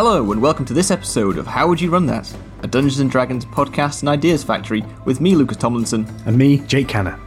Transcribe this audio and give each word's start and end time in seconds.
Hello, 0.00 0.30
and 0.30 0.40
welcome 0.40 0.64
to 0.64 0.74
this 0.74 0.92
episode 0.92 1.38
of 1.38 1.46
How 1.48 1.66
Would 1.66 1.80
You 1.80 1.90
Run 1.90 2.06
That? 2.06 2.32
A 2.62 2.68
Dungeons 2.68 3.00
and 3.00 3.10
Dragons 3.10 3.44
podcast 3.44 3.98
and 4.02 4.08
ideas 4.08 4.44
factory 4.44 4.84
with 5.04 5.20
me, 5.20 5.34
Lucas 5.34 5.56
Tomlinson. 5.56 6.06
And 6.24 6.38
me, 6.38 6.58
Jake 6.68 6.86
Canner. 6.86 7.18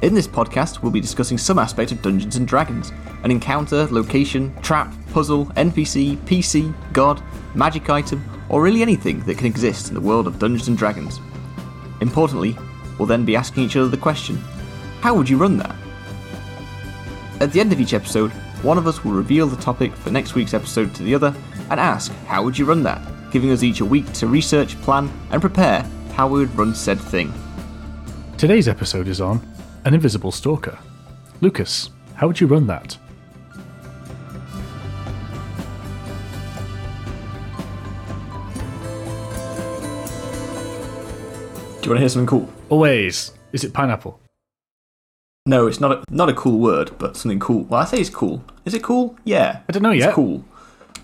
In 0.00 0.14
this 0.14 0.28
podcast, 0.28 0.82
we'll 0.82 0.92
be 0.92 1.00
discussing 1.00 1.36
some 1.36 1.58
aspect 1.58 1.90
of 1.90 2.00
Dungeons 2.00 2.36
and 2.36 2.46
Dragons 2.46 2.92
an 3.24 3.32
encounter, 3.32 3.88
location, 3.90 4.54
trap, 4.62 4.94
puzzle, 5.10 5.46
NPC, 5.56 6.16
PC, 6.18 6.72
god, 6.92 7.20
magic 7.56 7.90
item, 7.90 8.24
or 8.48 8.62
really 8.62 8.80
anything 8.80 9.18
that 9.24 9.36
can 9.36 9.48
exist 9.48 9.88
in 9.88 9.94
the 9.94 10.00
world 10.00 10.28
of 10.28 10.38
Dungeons 10.38 10.68
and 10.68 10.78
Dragons. 10.78 11.18
Importantly, 12.00 12.56
we'll 13.00 13.08
then 13.08 13.24
be 13.24 13.34
asking 13.34 13.64
each 13.64 13.76
other 13.76 13.88
the 13.88 13.96
question 13.96 14.36
How 15.00 15.12
would 15.16 15.28
you 15.28 15.38
run 15.38 15.56
that? 15.56 15.74
At 17.40 17.52
the 17.52 17.58
end 17.58 17.72
of 17.72 17.80
each 17.80 17.94
episode, 17.94 18.30
one 18.64 18.78
of 18.78 18.86
us 18.86 19.04
will 19.04 19.12
reveal 19.12 19.46
the 19.46 19.60
topic 19.60 19.94
for 19.94 20.10
next 20.10 20.34
week's 20.34 20.54
episode 20.54 20.94
to 20.94 21.02
the 21.02 21.14
other 21.14 21.34
and 21.70 21.78
ask, 21.78 22.10
How 22.26 22.42
would 22.42 22.58
you 22.58 22.64
run 22.64 22.82
that? 22.82 23.00
giving 23.30 23.50
us 23.50 23.64
each 23.64 23.80
a 23.80 23.84
week 23.84 24.10
to 24.12 24.28
research, 24.28 24.80
plan, 24.82 25.10
and 25.32 25.40
prepare 25.40 25.82
how 26.12 26.28
we 26.28 26.38
would 26.38 26.56
run 26.56 26.72
said 26.72 27.00
thing. 27.00 27.34
Today's 28.38 28.68
episode 28.68 29.08
is 29.08 29.20
on 29.20 29.44
An 29.84 29.92
Invisible 29.92 30.30
Stalker. 30.30 30.78
Lucas, 31.40 31.90
how 32.14 32.28
would 32.28 32.40
you 32.40 32.46
run 32.46 32.68
that? 32.68 32.96
Do 41.80 41.88
you 41.88 41.90
want 41.90 41.96
to 41.96 41.98
hear 41.98 42.08
something 42.08 42.26
cool? 42.26 42.48
Always. 42.68 43.32
Is 43.52 43.64
it 43.64 43.72
pineapple? 43.72 44.20
No, 45.44 45.66
it's 45.66 45.80
not 45.80 45.90
a, 45.90 46.04
not 46.08 46.28
a 46.28 46.34
cool 46.34 46.60
word, 46.60 46.92
but 46.98 47.16
something 47.16 47.40
cool. 47.40 47.64
Well, 47.64 47.80
I 47.80 47.84
say 47.84 47.98
it's 47.98 48.10
cool. 48.10 48.44
Is 48.64 48.74
it 48.74 48.82
cool? 48.82 49.16
Yeah. 49.24 49.60
I 49.68 49.72
don't 49.72 49.82
know 49.82 49.90
It's 49.90 50.06
cool. 50.14 50.44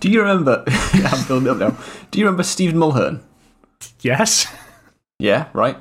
Do 0.00 0.10
you 0.10 0.20
remember? 0.20 0.64
I'm 0.68 1.26
building 1.26 1.46
it 1.46 1.50
up 1.50 1.58
now. 1.58 1.84
Do 2.10 2.18
you 2.18 2.24
remember 2.24 2.42
Stephen 2.42 2.78
Mulhern? 2.78 3.22
Yes. 4.00 4.46
Yeah, 5.18 5.48
right. 5.52 5.76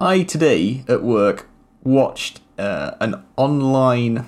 I 0.00 0.22
today 0.22 0.84
at 0.86 1.02
work 1.02 1.48
watched 1.82 2.40
uh, 2.58 2.92
an 3.00 3.24
online 3.36 4.26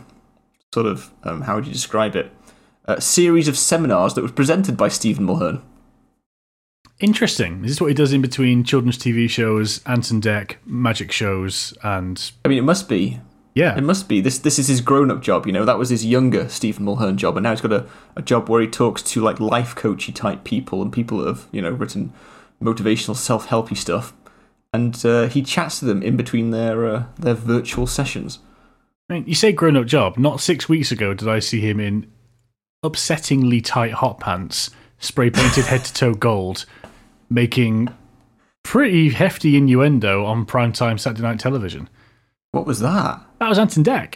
sort 0.73 0.87
of 0.87 1.11
um, 1.23 1.43
how 1.43 1.57
would 1.57 1.67
you 1.67 1.73
describe 1.73 2.17
it? 2.17 2.33
A 2.87 3.01
series 3.01 3.49
of 3.49 3.59
seminars 3.59 4.15
that 4.15 4.23
was 4.23 4.33
presented 4.33 4.77
by 4.77 4.89
Stephen 4.89 5.27
Mulhern. 5.27 5.61
Interesting. 7.01 7.65
Is 7.65 7.73
this 7.73 7.81
what 7.81 7.89
he 7.89 7.95
does 7.95 8.13
in 8.15 8.23
between 8.23 8.65
children's 8.65 8.97
TV 8.97 9.29
shows, 9.29 9.83
Ant 9.85 10.11
and 10.11 10.23
Dec, 10.23 10.57
magic 10.65 11.13
shows, 11.13 11.77
and. 11.83 12.33
I 12.45 12.49
mean, 12.49 12.59
it 12.59 12.63
must 12.63 12.89
be. 12.89 13.21
Yeah. 13.57 13.75
It 13.75 13.85
must 13.85 14.07
be. 14.07 14.21
This 14.21 14.37
this 14.37 14.59
is 14.59 14.69
his 14.69 14.83
grown 14.83 15.11
up 15.11 15.23
job, 15.23 15.47
you 15.47 15.53
know. 15.53 15.65
That 15.65 15.79
was 15.79 15.89
his 15.89 16.05
younger 16.05 16.47
Stephen 16.51 16.85
Mulhern 16.85 17.17
job, 17.17 17.39
and 17.39 17.45
now 17.45 17.53
he's 17.53 17.63
got 17.63 17.73
a, 17.73 17.87
a 18.15 18.21
job 18.21 18.51
where 18.51 18.61
he 18.61 18.69
talks 18.69 19.03
to 19.05 19.23
like 19.23 19.41
life 19.41 19.75
coachy 19.75 20.13
type 20.13 20.45
people 20.45 20.83
and 20.83 20.93
people 20.93 21.19
that 21.19 21.29
have, 21.29 21.47
you 21.53 21.63
know, 21.63 21.71
written 21.71 22.13
motivational 22.63 23.17
self 23.17 23.49
helpy 23.49 23.75
stuff. 23.75 24.13
And 24.75 25.03
uh, 25.07 25.29
he 25.29 25.43
chats 25.43 25.79
to 25.79 25.87
them 25.87 26.03
in 26.03 26.19
between 26.19 26.51
their 26.51 26.87
uh, 26.87 27.05
their 27.19 27.33
virtual 27.33 27.87
sessions. 27.87 28.41
I 29.09 29.15
mean, 29.15 29.25
you 29.27 29.35
say 29.35 29.53
grown 29.53 29.79
up 29.79 29.87
job. 29.87 30.19
Not 30.19 30.43
six 30.43 30.69
weeks 30.69 30.93
ago 30.93 31.15
did 31.15 31.27
I 31.27 31.39
see 31.39 31.63
him 31.63 31.81
in 31.81 32.13
upsettingly 32.85 33.65
tight 33.65 33.93
hot 33.93 34.21
pants, 34.21 34.71
spray 34.99 35.31
painted 35.31 35.65
head 35.65 35.83
to 35.87 35.95
toe 35.95 36.13
gold, 36.13 36.67
making 37.31 37.89
pretty 38.63 39.09
hefty 39.09 39.57
innuendo 39.57 40.27
on 40.27 40.45
primetime 40.45 41.01
Saturday 41.01 41.23
night 41.23 41.41
television. 41.41 41.89
What 42.57 42.67
was 42.67 42.81
that? 42.81 43.21
That 43.39 43.51
was 43.51 43.59
Ant 43.59 43.77
and 43.77 43.85
Dec. 43.85 44.15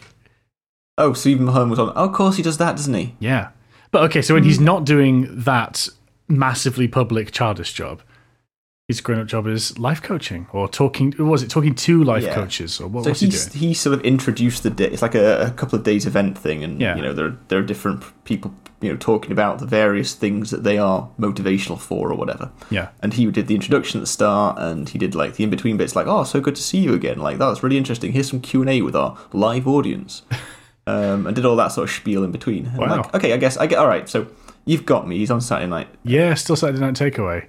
Oh, 0.96 1.12
Stephen 1.12 1.44
Mulhern 1.44 1.68
was 1.68 1.78
on. 1.78 1.90
Oh, 1.90 2.06
of 2.06 2.14
course 2.14 2.38
he 2.38 2.42
does 2.42 2.56
that, 2.56 2.74
doesn't 2.74 2.94
he? 2.94 3.14
Yeah. 3.18 3.50
But 3.90 4.04
okay, 4.04 4.22
so 4.22 4.32
when 4.32 4.44
he's 4.44 4.58
not 4.58 4.86
doing 4.86 5.28
that 5.42 5.86
massively 6.26 6.88
public 6.88 7.32
childish 7.32 7.74
job, 7.74 8.00
his 8.90 9.00
grown 9.00 9.20
up 9.20 9.26
job 9.26 9.46
is 9.46 9.78
life 9.78 10.02
coaching 10.02 10.46
or 10.52 10.68
talking. 10.68 11.14
Was 11.18 11.42
it 11.42 11.50
talking 11.50 11.74
to 11.74 12.02
life 12.04 12.24
Yeah. 12.24 12.34
coaches 12.34 12.80
or 12.80 12.88
what 12.88 13.04
So 13.04 13.10
was 13.10 13.20
he 13.20 13.28
doing? 13.28 13.48
he 13.68 13.74
sort 13.74 13.94
of 13.94 14.00
introduced 14.04 14.62
the 14.62 14.70
day. 14.70 14.86
It's 14.86 15.02
like 15.02 15.14
a, 15.14 15.42
a 15.46 15.50
couple 15.52 15.78
of 15.78 15.84
days 15.84 16.06
event 16.06 16.36
thing, 16.36 16.64
and 16.64 16.80
Yeah. 16.80 16.96
you 16.96 17.02
know 17.02 17.12
there 17.12 17.36
there 17.48 17.58
are 17.60 17.62
different 17.72 18.02
people 18.24 18.52
you 18.80 18.90
know 18.90 18.96
talking 18.96 19.32
about 19.32 19.58
the 19.58 19.66
various 19.66 20.14
things 20.14 20.50
that 20.50 20.64
they 20.64 20.78
are 20.78 21.08
motivational 21.18 21.78
for 21.78 22.10
or 22.10 22.16
whatever. 22.16 22.50
Yeah. 22.70 22.88
And 23.02 23.14
he 23.14 23.30
did 23.30 23.46
the 23.46 23.54
introduction 23.54 24.00
at 24.00 24.02
the 24.02 24.06
start, 24.18 24.58
and 24.58 24.88
he 24.88 24.98
did 24.98 25.14
like 25.14 25.34
the 25.36 25.44
in 25.44 25.50
between 25.50 25.76
bits, 25.76 25.94
like 25.94 26.06
"Oh, 26.06 26.24
so 26.24 26.40
good 26.40 26.56
to 26.56 26.62
see 26.62 26.78
you 26.78 26.94
again." 26.94 27.18
Like 27.18 27.38
that's 27.38 27.62
really 27.62 27.76
interesting. 27.78 28.12
Here's 28.12 28.28
some 28.30 28.40
Q 28.40 28.62
and 28.62 28.70
A 28.70 28.82
with 28.82 28.96
our 28.96 29.16
live 29.32 29.66
audience, 29.68 30.22
um, 30.86 31.26
and 31.26 31.36
did 31.36 31.44
all 31.44 31.56
that 31.56 31.68
sort 31.72 31.88
of 31.88 31.94
spiel 31.94 32.24
in 32.24 32.32
between. 32.32 32.66
And 32.66 32.78
Wow. 32.78 32.96
Like, 33.02 33.14
okay, 33.16 33.32
I 33.32 33.36
guess 33.36 33.56
I 33.56 33.66
get 33.66 33.78
all 33.78 33.86
right. 33.88 34.08
So 34.08 34.26
you've 34.64 34.86
got 34.86 35.06
me. 35.06 35.18
He's 35.18 35.30
on 35.30 35.40
Saturday 35.40 35.68
night. 35.70 35.88
Yeah, 36.04 36.34
still 36.34 36.56
Saturday 36.56 36.80
Night 36.80 36.94
Takeaway. 36.94 37.46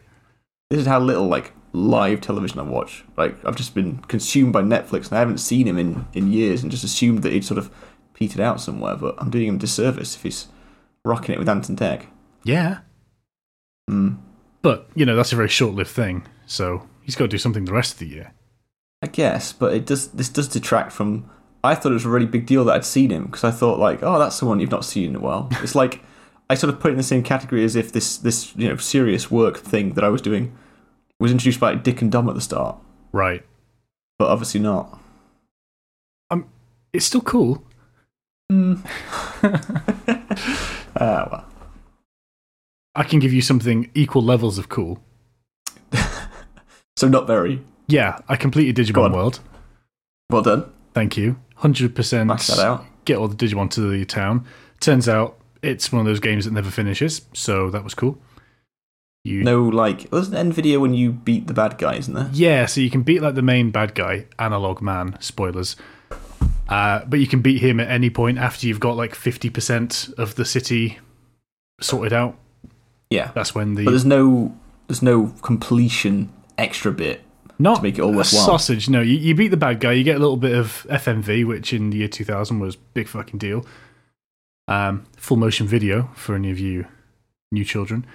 This 0.71 0.79
is 0.79 0.87
how 0.87 1.01
little 1.01 1.27
like 1.27 1.51
live 1.73 2.21
television 2.21 2.59
I 2.59 2.63
watch. 2.63 3.03
Like 3.17 3.35
I've 3.43 3.57
just 3.57 3.75
been 3.75 3.97
consumed 4.03 4.53
by 4.53 4.61
Netflix, 4.61 5.09
and 5.09 5.17
I 5.17 5.19
haven't 5.19 5.39
seen 5.39 5.67
him 5.67 5.77
in 5.77 6.07
in 6.13 6.31
years, 6.31 6.63
and 6.63 6.71
just 6.71 6.85
assumed 6.85 7.23
that 7.23 7.33
he'd 7.33 7.43
sort 7.43 7.57
of 7.57 7.69
petered 8.13 8.39
out 8.39 8.61
somewhere. 8.61 8.95
But 8.95 9.15
I'm 9.17 9.29
doing 9.29 9.47
him 9.47 9.55
a 9.55 9.59
disservice 9.59 10.15
if 10.15 10.23
he's 10.23 10.47
rocking 11.03 11.35
it 11.35 11.39
with 11.39 11.49
Ant 11.49 11.67
and 11.67 11.77
Dec. 11.77 12.05
Yeah. 12.45 12.79
Hmm. 13.89 14.15
But, 14.61 14.87
you 14.95 15.05
know, 15.05 15.17
that's 15.17 15.33
a 15.33 15.35
very 15.35 15.49
short 15.49 15.75
lived 15.75 15.89
thing. 15.89 16.25
So 16.45 16.87
he's 17.01 17.15
got 17.15 17.25
to 17.25 17.29
do 17.29 17.37
something 17.37 17.65
the 17.65 17.73
rest 17.73 17.93
of 17.93 17.99
the 17.99 18.07
year. 18.07 18.33
I 19.01 19.07
guess, 19.07 19.51
but 19.51 19.73
it 19.73 19.85
does. 19.85 20.07
This 20.09 20.29
does 20.29 20.47
detract 20.47 20.93
from. 20.93 21.29
I 21.65 21.75
thought 21.75 21.91
it 21.91 21.95
was 21.95 22.05
a 22.05 22.09
really 22.09 22.27
big 22.27 22.45
deal 22.45 22.63
that 22.63 22.75
I'd 22.75 22.85
seen 22.85 23.09
him 23.09 23.25
because 23.25 23.43
I 23.43 23.51
thought 23.51 23.77
like, 23.77 24.03
oh, 24.03 24.19
that's 24.19 24.37
someone 24.37 24.61
you've 24.61 24.71
not 24.71 24.85
seen 24.85 25.09
in 25.09 25.15
a 25.17 25.19
while. 25.19 25.49
It's 25.63 25.75
like 25.75 26.01
I 26.51 26.55
sort 26.55 26.73
of 26.73 26.79
put 26.81 26.89
it 26.89 26.93
in 26.93 26.97
the 26.97 27.03
same 27.03 27.23
category 27.23 27.63
as 27.63 27.75
if 27.75 27.91
this 27.93 28.17
this 28.17 28.53
you 28.57 28.67
know 28.67 28.75
serious 28.77 29.31
work 29.31 29.57
thing 29.57 29.93
that 29.93 30.03
I 30.03 30.09
was 30.09 30.21
doing 30.21 30.51
was 31.19 31.31
introduced 31.31 31.59
by 31.59 31.75
Dick 31.75 32.01
and 32.01 32.11
Dom 32.11 32.27
at 32.29 32.35
the 32.35 32.41
start, 32.41 32.75
Right. 33.13 33.43
but 34.19 34.27
obviously 34.29 34.59
not. 34.59 34.99
Um, 36.29 36.45
It's 36.93 37.05
still 37.05 37.21
cool. 37.21 37.63
Hmm. 38.49 38.75
Ah 40.99 41.27
well. 41.31 41.45
I 42.95 43.03
can 43.03 43.19
give 43.19 43.31
you 43.31 43.41
something 43.41 43.89
equal 43.95 44.21
levels 44.21 44.57
of 44.57 44.67
cool. 44.69 44.99
So 46.97 47.07
not 47.07 47.25
very. 47.25 47.61
Yeah, 47.87 48.19
I 48.29 48.35
completed 48.35 48.75
Digimon. 48.75 49.13
World. 49.13 49.39
Well 50.29 50.43
done. 50.43 50.65
Thank 50.93 51.17
you. 51.17 51.37
100% 51.61 52.27
Max 52.27 52.47
that 52.47 52.59
out. 52.59 52.85
get 53.05 53.17
all 53.17 53.27
the 53.27 53.35
Digimon 53.35 53.69
to 53.71 53.81
the 53.89 54.05
town. 54.05 54.45
Turns 54.81 55.07
out 55.09 55.39
it's 55.61 55.91
one 55.91 55.99
of 55.99 56.05
those 56.05 56.19
games 56.19 56.45
that 56.45 56.51
never 56.53 56.69
finishes, 56.71 57.21
so 57.33 57.69
that 57.69 57.83
was 57.83 57.93
cool. 57.93 58.17
You 59.23 59.43
No, 59.43 59.63
like 59.63 60.07
wasn't 60.11 60.37
end 60.37 60.53
video 60.53 60.79
when 60.79 60.93
you 60.95 61.11
beat 61.11 61.45
the 61.47 61.53
bad 61.53 61.77
guy, 61.77 61.95
isn't 61.95 62.13
there? 62.13 62.29
Yeah, 62.33 62.65
so 62.65 62.81
you 62.81 62.89
can 62.89 63.03
beat 63.03 63.21
like 63.21 63.35
the 63.35 63.41
main 63.43 63.69
bad 63.69 63.93
guy, 63.93 64.25
Analog 64.39 64.81
Man, 64.81 65.15
spoilers. 65.19 65.75
Uh, 66.67 67.03
but 67.05 67.19
you 67.19 67.27
can 67.27 67.41
beat 67.41 67.61
him 67.61 67.79
at 67.79 67.89
any 67.89 68.09
point 68.09 68.37
after 68.37 68.65
you've 68.65 68.79
got 68.79 68.95
like 68.95 69.13
50% 69.13 70.17
of 70.17 70.35
the 70.35 70.45
city 70.45 70.99
sorted 71.81 72.13
out. 72.13 72.37
Yeah. 73.09 73.31
That's 73.35 73.53
when 73.53 73.75
the 73.75 73.83
But 73.85 73.91
there's 73.91 74.05
no 74.05 74.55
there's 74.87 75.01
no 75.01 75.33
completion 75.41 76.31
extra 76.57 76.91
bit. 76.91 77.21
not 77.59 77.77
to 77.77 77.83
make 77.83 77.97
it 77.97 78.01
all 78.01 78.13
a 78.13 78.17
worthwhile. 78.17 78.45
sausage. 78.45 78.89
No, 78.89 79.01
you, 79.01 79.17
you 79.17 79.35
beat 79.35 79.49
the 79.49 79.57
bad 79.57 79.79
guy. 79.81 79.91
You 79.91 80.03
get 80.03 80.15
a 80.15 80.19
little 80.19 80.37
bit 80.37 80.55
of 80.55 80.87
FMV, 80.89 81.45
which 81.45 81.73
in 81.73 81.89
the 81.91 81.97
year 81.97 82.07
2000 82.07 82.59
was 82.59 82.75
big 82.75 83.07
fucking 83.07 83.37
deal. 83.37 83.65
Um, 84.71 85.05
full 85.17 85.37
motion 85.37 85.67
video 85.67 86.09
for 86.15 86.35
any 86.35 86.49
of 86.49 86.59
you 86.59 86.85
new 87.51 87.65
children, 87.65 88.05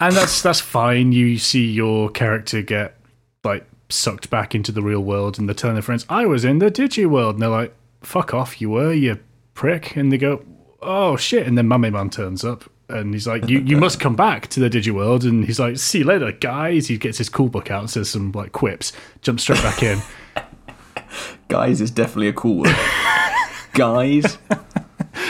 and 0.00 0.14
that's 0.16 0.40
that's 0.40 0.60
fine. 0.60 1.12
You 1.12 1.36
see 1.36 1.66
your 1.70 2.08
character 2.08 2.62
get 2.62 2.96
like 3.44 3.66
sucked 3.90 4.30
back 4.30 4.54
into 4.54 4.72
the 4.72 4.80
real 4.80 5.00
world, 5.00 5.38
and 5.38 5.46
they're 5.46 5.54
telling 5.54 5.74
their 5.74 5.82
friends, 5.82 6.06
"I 6.08 6.24
was 6.24 6.44
in 6.44 6.60
the 6.60 6.70
Digi 6.70 7.06
world," 7.06 7.34
and 7.34 7.42
they're 7.42 7.50
like, 7.50 7.74
"Fuck 8.00 8.32
off, 8.32 8.60
you 8.60 8.70
were, 8.70 8.94
you 8.94 9.18
prick," 9.52 9.96
and 9.96 10.10
they 10.10 10.16
go, 10.16 10.42
"Oh 10.80 11.16
shit!" 11.16 11.46
And 11.46 11.58
then 11.58 11.68
Mame 11.68 12.10
turns 12.10 12.42
up. 12.42 12.64
And 12.88 13.14
he's 13.14 13.26
like, 13.26 13.48
you, 13.48 13.60
you 13.60 13.78
must 13.78 13.98
come 13.98 14.14
back 14.14 14.48
to 14.48 14.60
the 14.60 14.68
Digi 14.68 14.92
world. 14.92 15.24
And 15.24 15.46
he's 15.46 15.58
like, 15.58 15.78
see 15.78 16.00
you 16.00 16.04
later, 16.04 16.32
guys. 16.32 16.88
He 16.88 16.98
gets 16.98 17.16
his 17.16 17.30
cool 17.30 17.48
book 17.48 17.70
out, 17.70 17.88
says 17.88 18.10
some 18.10 18.30
like 18.32 18.52
quips, 18.52 18.92
jumps 19.22 19.42
straight 19.42 19.62
back 19.62 19.82
in. 19.82 20.02
Guys 21.48 21.80
is 21.80 21.90
definitely 21.90 22.28
a 22.28 22.32
cool 22.32 22.58
word. 22.58 22.76
Guys. 23.72 24.38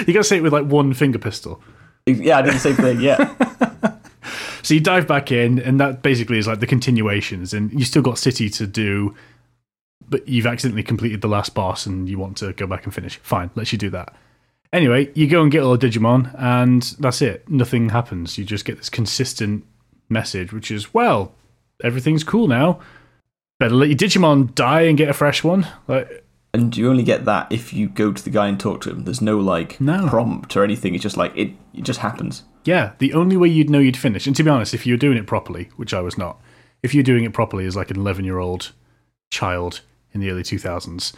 You 0.06 0.15
got 0.15 0.21
to 0.21 0.25
say 0.25 0.39
it 0.39 0.43
with 0.43 0.53
like 0.53 0.67
one 0.67 0.95
finger 0.95 1.19
pistol. 1.19 1.62
Yeah, 2.06 2.39
I 2.39 2.43
did 2.43 2.55
the 2.55 2.59
same 2.59 2.77
thing. 2.77 3.01
Yeah. 3.01 3.35
So 4.65 4.73
you 4.73 4.81
dive 4.81 5.06
back 5.06 5.31
in, 5.31 5.59
and 5.59 5.79
that 5.79 6.01
basically 6.03 6.39
is 6.39 6.47
like 6.47 6.61
the 6.61 6.67
continuations, 6.67 7.53
and 7.53 7.71
you 7.71 7.85
still 7.85 8.01
got 8.01 8.17
City 8.17 8.49
to 8.49 8.67
do, 8.67 9.15
but 10.09 10.27
you've 10.27 10.47
accidentally 10.47 10.83
completed 10.83 11.21
the 11.21 11.29
last 11.29 11.55
boss, 11.55 11.85
and 11.85 12.09
you 12.09 12.19
want 12.19 12.39
to 12.39 12.55
go 12.55 12.67
back 12.67 12.85
and 12.85 12.95
finish. 12.95 13.19
Fine, 13.19 13.51
lets 13.56 13.73
you 13.73 13.79
do 13.79 13.91
that. 13.91 14.15
Anyway, 14.73 15.12
you 15.15 15.29
go 15.29 15.43
and 15.43 15.53
get 15.53 15.62
all 15.62 15.77
the 15.77 15.87
Digimon, 15.87 16.35
and 16.39 16.83
that's 16.99 17.21
it. 17.21 17.47
Nothing 17.47 17.91
happens. 17.91 18.39
You 18.39 18.45
just 18.47 18.65
get 18.65 18.79
this 18.79 18.89
consistent 18.89 19.67
message, 20.09 20.51
which 20.51 20.71
is, 20.71 20.95
well, 20.95 21.35
everything's 21.83 22.25
cool 22.25 22.49
now. 22.49 22.81
Better 23.61 23.75
let 23.75 23.91
your 23.91 23.99
Digimon 23.99 24.55
die 24.55 24.83
and 24.83 24.97
get 24.97 25.11
a 25.11 25.15
fresh 25.15 25.45
one. 25.45 25.67
Like, 25.87 26.24
And 26.55 26.75
you 26.77 26.89
only 26.89 27.03
get 27.03 27.25
that 27.27 27.51
if 27.51 27.73
you 27.73 27.89
go 27.89 28.12
to 28.12 28.23
the 28.25 28.31
guy 28.31 28.47
and 28.49 28.59
talk 28.59 28.81
to 28.83 28.91
him. 28.91 29.05
There's 29.05 29.21
no 29.21 29.39
like 29.39 29.81
No. 29.81 30.06
prompt 30.09 30.56
or 30.56 30.65
anything. 30.65 30.95
It's 30.95 31.03
just 31.03 31.17
like 31.17 31.33
it. 31.37 31.51
It 31.75 31.83
just 31.85 32.01
happens. 32.01 32.45
Yeah, 32.65 32.93
the 32.99 33.12
only 33.12 33.37
way 33.37 33.49
you'd 33.49 33.69
know 33.69 33.79
you'd 33.81 33.97
finish, 33.97 34.27
and 34.27 34.35
to 34.37 34.43
be 34.43 34.49
honest, 34.49 34.73
if 34.73 34.87
you 34.87 34.95
were 34.95 34.99
doing 34.99 35.19
it 35.19 35.27
properly, 35.27 35.69
which 35.77 35.93
I 35.93 36.01
was 36.01 36.17
not, 36.17 36.41
if 36.83 36.95
you're 36.95 37.03
doing 37.05 37.25
it 37.25 37.35
properly 37.35 37.67
as 37.67 37.77
like 37.77 37.91
an 37.91 37.99
11 37.99 38.25
year 38.25 38.39
old 38.39 38.73
child 39.31 39.81
in 40.12 40.21
the 40.21 40.31
early 40.31 40.43
2000s, 40.45 41.12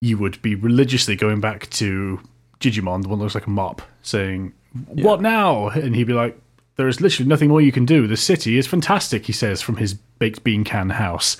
you 0.00 0.18
would 0.18 0.40
be 0.42 0.54
religiously 0.54 1.16
going 1.16 1.40
back 1.40 1.68
to 1.70 2.20
Jijimon, 2.60 3.02
the 3.02 3.08
one 3.08 3.18
that 3.18 3.24
looks 3.24 3.34
like 3.34 3.46
a 3.46 3.50
mop, 3.50 3.82
saying, 4.02 4.52
What 4.86 5.20
now? 5.22 5.68
And 5.68 5.96
he'd 5.96 6.04
be 6.06 6.12
like, 6.12 6.38
There 6.76 6.88
is 6.88 7.00
literally 7.00 7.28
nothing 7.28 7.48
more 7.48 7.60
you 7.60 7.72
can 7.72 7.86
do. 7.86 8.06
The 8.06 8.16
city 8.16 8.58
is 8.58 8.66
fantastic, 8.66 9.24
he 9.26 9.32
says 9.32 9.62
from 9.62 9.76
his 9.78 9.94
baked 9.94 10.44
bean 10.44 10.62
can 10.62 10.90
house. 10.90 11.38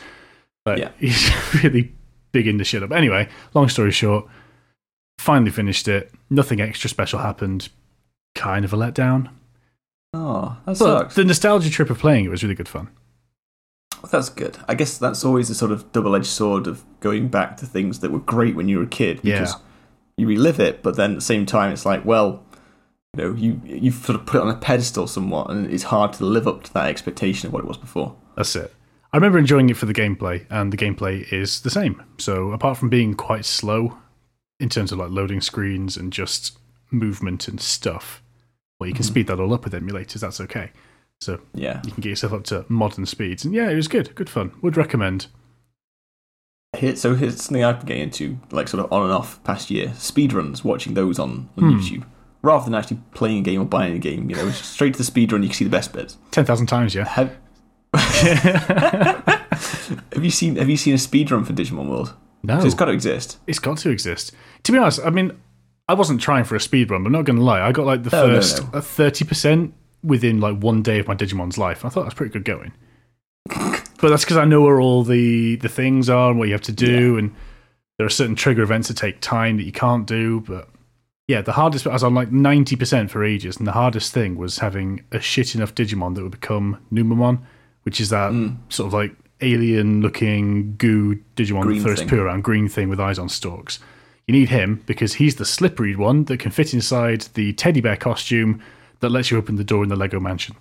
But 0.65 0.79
Yeah. 0.79 0.91
he's 0.99 1.31
really 1.63 1.93
bigging 2.35 2.59
the 2.59 2.65
shit 2.65 2.83
up. 2.83 2.93
Anyway, 2.93 3.27
long 3.55 3.71
story 3.71 3.91
short, 3.93 4.27
finally 5.19 5.51
finished 5.51 5.89
it. 5.89 6.13
Nothing 6.29 6.61
extra 6.61 6.91
special 6.91 7.21
happened. 7.21 7.71
Kind 8.35 8.67
of 8.67 8.75
a 8.75 8.77
letdown. 8.77 9.31
Oh, 10.13 10.57
that 10.67 10.73
But 10.73 10.77
sucks. 10.77 11.15
the 11.15 11.25
nostalgia 11.25 11.71
trip 11.71 11.89
of 11.89 11.99
playing 11.99 12.27
it 12.27 12.29
was 12.29 12.43
really 12.43 12.55
good 12.55 12.69
fun. 12.69 12.89
That's 14.11 14.29
good. 14.29 14.59
I 14.69 14.75
guess 14.75 14.99
that's 14.99 15.25
always 15.25 15.49
a 15.49 15.55
sort 15.55 15.73
of 15.73 15.91
double-edged 15.93 16.27
sword 16.27 16.67
of 16.67 16.85
going 17.01 17.29
back 17.29 17.57
to 17.59 17.67
things 17.67 18.01
that 18.01 18.11
were 18.11 18.19
great 18.19 18.55
when 18.55 18.69
you 18.69 18.77
were 18.79 18.85
a 18.85 18.89
kid 18.89 19.23
because 19.23 19.53
Yeah. 19.53 19.59
you 20.19 20.27
relive 20.27 20.61
it, 20.61 20.83
but 20.83 20.97
then 20.97 21.13
at 21.13 21.17
the 21.17 21.21
same 21.23 21.47
time, 21.47 21.73
it's 21.73 21.87
like, 21.87 22.05
well, 22.05 22.43
you 23.17 23.23
know, 23.25 23.33
you 23.35 23.61
you've 23.65 23.95
sort 24.05 24.19
of 24.19 24.27
put 24.27 24.39
it 24.39 24.43
on 24.43 24.51
a 24.51 24.57
pedestal 24.57 25.07
somewhat, 25.07 25.49
and 25.51 25.73
it's 25.73 25.85
hard 25.85 26.13
to 26.15 26.25
live 26.25 26.47
up 26.47 26.65
to 26.65 26.73
that 26.75 26.89
expectation 26.89 27.47
of 27.47 27.53
what 27.55 27.61
it 27.61 27.67
was 27.69 27.79
before. 27.79 28.15
That's 28.37 28.55
it. 28.57 28.75
I 29.15 29.17
remember 29.17 29.39
enjoying 29.39 29.71
it 29.71 29.77
for 29.77 29.87
the 29.87 29.95
gameplay, 29.95 30.45
and 30.51 30.73
the 30.73 30.77
gameplay 30.77 31.33
is 31.33 31.61
the 31.61 31.71
same. 31.71 32.03
So 32.19 32.51
apart 32.51 32.79
from 32.79 32.89
being 32.89 33.15
quite 33.15 33.45
slow 33.45 33.97
in 34.59 34.69
terms 34.69 34.91
of 34.91 34.99
like 34.99 35.11
loading 35.11 35.41
screens 35.41 35.97
and 35.97 36.13
just 36.13 36.59
movement 36.91 37.47
and 37.47 37.61
stuff, 37.61 38.25
well, 38.81 38.89
you 38.89 38.95
can 38.95 39.05
speed 39.05 39.29
that 39.29 39.39
all 39.39 39.55
up 39.55 39.63
with 39.63 39.73
emulators. 39.73 40.19
That's 40.19 40.41
okay. 40.41 40.73
So 41.21 41.41
Yeah. 41.55 41.81
you 41.85 41.93
can 41.93 42.01
get 42.01 42.09
yourself 42.11 42.33
up 42.33 42.43
to 42.47 42.65
modern 42.69 43.07
speeds, 43.07 43.45
and 43.45 43.55
yeah, 43.55 43.71
it 43.71 43.77
was 43.77 43.87
good. 43.87 44.13
Good 44.17 44.29
fun. 44.29 44.51
Would 44.63 44.77
recommend. 44.77 45.29
Here, 46.77 46.97
so 46.97 47.15
here's 47.15 47.41
something 47.41 47.63
I've 47.63 47.79
been 47.79 47.87
getting 47.87 48.03
into, 48.03 48.39
like 48.51 48.67
sort 48.67 48.85
of 48.85 48.93
on 48.93 49.05
and 49.05 49.13
off 49.13 49.41
past 49.45 49.71
year. 49.71 49.91
Speedruns, 49.91 50.65
watching 50.65 50.95
those 50.95 51.21
on, 51.21 51.49
on 51.57 51.65
Hmm. 51.73 51.79
YouTube. 51.79 52.05
Rather 52.43 52.65
than 52.65 52.75
actually 52.75 52.99
playing 53.15 53.39
a 53.39 53.43
game 53.43 53.61
or 53.63 53.65
buying 53.65 53.95
a 53.95 53.99
game, 54.01 54.29
you 54.29 54.35
know, 54.35 54.51
straight 54.51 54.95
to 54.95 55.03
the 55.03 55.09
speedrun, 55.09 55.43
you 55.43 55.49
can 55.49 55.53
see 55.55 55.65
the 55.65 55.71
best 55.71 55.93
bits. 55.93 56.19
Ten 56.33 56.45
thousand 56.45 56.67
times, 56.67 56.97
yeah. 56.97 57.07
Have, 57.07 57.37
have 60.13 60.21
you 60.23 60.31
seen 60.31 60.57
have 60.57 60.69
you 60.69 60.77
seen 60.77 60.95
a 60.95 60.99
speedrun 60.99 61.47
for 61.47 61.53
Digimon 61.53 61.89
World? 61.89 62.15
No, 62.43 62.61
It's 62.65 62.75
got 62.75 62.87
to 62.87 62.93
exist. 62.93 63.39
it's 63.47 63.59
got 63.59 63.79
to 63.79 63.91
exist. 63.91 64.33
To 64.65 64.73
be 64.73 64.77
honest, 64.79 65.01
I 65.05 65.09
mean, 65.11 65.33
I 65.89 65.95
wasn't 65.95 66.21
trying 66.21 66.45
for 66.45 66.57
a 66.57 66.61
speed 66.61 66.91
run, 66.91 67.03
but 67.03 67.07
I'm 67.09 67.13
not 67.13 67.25
going 67.25 67.39
to 67.39 67.43
lie. 67.43 67.61
I 67.67 67.73
got 67.73 67.87
like 67.87 68.03
the 68.03 68.11
No, 68.11 68.27
no, 68.27 68.35
first 68.35 68.63
no. 68.63 68.79
Uh, 68.79 68.81
thirty 68.81 69.25
percent 69.25 69.73
within 70.03 70.41
like 70.41 70.59
one 70.59 70.83
day 70.83 70.99
of 70.99 71.09
my 71.09 71.15
Digimon's 71.15 71.57
life. 71.59 71.85
I 71.85 71.89
thought 71.89 72.03
that's 72.03 72.15
pretty 72.15 72.33
good 72.33 72.45
going. 72.45 72.73
but 73.49 74.09
that's 74.09 74.25
because 74.25 74.37
I 74.37 74.45
know 74.45 74.63
where 74.63 74.81
all 74.81 75.05
the 75.05 75.57
the 75.57 75.69
things 75.69 76.11
are 76.11 76.31
and 76.31 76.39
what 76.39 76.49
you 76.49 76.55
have 76.55 76.63
to 76.63 76.73
do, 76.73 77.17
and 77.17 77.35
there 77.99 78.07
are 78.07 78.11
certain 78.11 78.35
trigger 78.37 78.63
events 78.63 78.89
that 78.89 78.97
take 78.97 79.21
time 79.21 79.57
that 79.57 79.65
you 79.65 79.73
can't 79.73 80.07
do. 80.07 80.41
But 80.41 80.69
yeah, 81.29 81.41
the 81.41 81.53
hardest 81.53 81.87
I 81.87 81.93
was 81.93 82.03
on 82.05 82.15
like 82.15 82.31
ninety 82.33 82.77
percent 82.77 83.11
for 83.11 83.25
ages, 83.25 83.57
and 83.57 83.67
the 83.67 83.73
hardest 83.73 84.13
thing 84.13 84.37
was 84.37 84.59
having 84.59 85.05
a 85.13 85.21
shit 85.21 85.55
enough 85.55 85.75
Digimon 85.75 86.15
that 86.15 86.23
would 86.23 86.33
become 86.33 86.79
Numamon, 86.93 87.41
which 87.85 88.01
is 88.01 88.11
that 88.11 88.33
Mm. 88.33 88.57
sort 88.69 88.89
of 88.89 88.93
like 88.93 89.15
alien 89.41 90.01
looking 90.01 90.75
goo 90.77 91.17
Digimon 91.37 91.63
Green 91.63 91.83
that 91.83 91.99
thing. 91.99 92.09
poo 92.09 92.21
around, 92.21 92.43
green 92.45 92.69
thing 92.69 92.89
with 92.89 93.01
eyes 93.01 93.19
on 93.19 93.29
stalks. 93.29 93.79
You 94.27 94.33
need 94.33 94.49
him 94.49 94.83
because 94.87 95.15
he's 95.15 95.37
the 95.37 95.45
slippery 95.45 95.95
one 95.95 96.25
that 96.25 96.39
can 96.41 96.51
fit 96.51 96.73
inside 96.75 97.23
the 97.35 97.53
teddy 97.53 97.81
bear 97.81 97.97
costume 97.97 98.61
that 99.01 99.11
lets 99.11 99.31
you 99.31 99.37
open 99.39 99.57
the 99.57 99.65
door 99.65 99.83
in 99.83 99.89
the 99.91 99.97
Lego 99.97 100.19
mansion. 100.19 100.57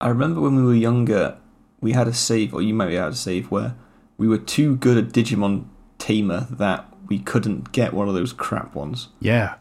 I 0.00 0.08
remember 0.08 0.40
when 0.40 0.54
we 0.56 0.62
were 0.62 0.74
younger, 0.74 1.36
we 1.80 1.92
had 1.92 2.06
a 2.08 2.12
save, 2.12 2.54
or 2.54 2.62
you 2.62 2.74
might 2.74 2.90
have 2.92 3.04
had 3.04 3.12
a 3.12 3.16
save, 3.16 3.50
where 3.50 3.74
we 4.16 4.28
were 4.28 4.38
too 4.38 4.76
good 4.76 4.96
at 4.96 5.12
Digimon 5.12 5.64
Tamer 5.98 6.46
that 6.50 6.86
we 7.08 7.18
couldn't 7.18 7.72
get 7.72 7.92
one 7.92 8.08
of 8.08 8.14
those 8.14 8.32
crap 8.32 8.74
ones. 8.74 9.08
Yeah. 9.20 9.54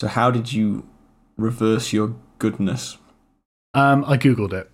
So 0.00 0.08
how 0.08 0.30
did 0.32 0.52
you 0.52 0.88
reverse 1.36 1.92
your 1.92 2.16
goodness? 2.38 2.98
Um, 3.74 4.04
I 4.06 4.16
googled 4.16 4.52
it, 4.52 4.70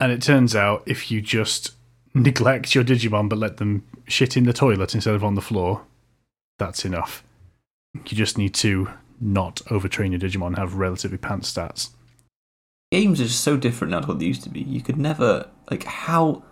and 0.00 0.10
it 0.10 0.22
turns 0.22 0.56
out 0.56 0.82
if 0.86 1.10
you 1.10 1.20
just 1.20 1.72
neglect 2.14 2.74
your 2.74 2.82
Digimon 2.82 3.28
but 3.28 3.38
let 3.38 3.58
them 3.58 3.84
shit 4.08 4.36
in 4.36 4.44
the 4.44 4.52
toilet 4.52 4.94
instead 4.94 5.14
of 5.14 5.22
on 5.22 5.34
the 5.34 5.40
floor, 5.40 5.82
that's 6.58 6.84
enough. 6.84 7.22
You 7.94 8.16
just 8.16 8.38
need 8.38 8.54
to 8.54 8.88
not 9.20 9.56
overtrain 9.66 10.10
your 10.10 10.20
Digimon, 10.20 10.56
have 10.56 10.74
relatively 10.74 11.18
pants 11.18 11.52
stats. 11.52 11.90
Games 12.90 13.20
are 13.20 13.24
just 13.24 13.42
so 13.42 13.56
different 13.56 13.92
now 13.92 14.00
to 14.00 14.08
what 14.08 14.18
they 14.18 14.24
used 14.26 14.42
to 14.44 14.48
be. 14.50 14.60
You 14.60 14.80
could 14.80 14.96
never 14.96 15.48
like 15.70 15.84
how 15.84 16.42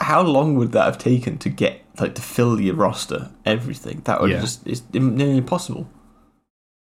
how 0.00 0.22
long 0.22 0.56
would 0.56 0.72
that 0.72 0.84
have 0.86 0.98
taken 0.98 1.38
to 1.38 1.48
get 1.48 1.82
like 2.00 2.14
to 2.16 2.22
fill 2.22 2.60
your 2.60 2.74
roster, 2.74 3.30
everything? 3.44 4.00
That 4.04 4.20
would 4.20 4.30
Yeah. 4.30 4.40
just 4.40 4.66
it's 4.66 4.82
nearly 4.92 5.36
impossible. 5.36 5.88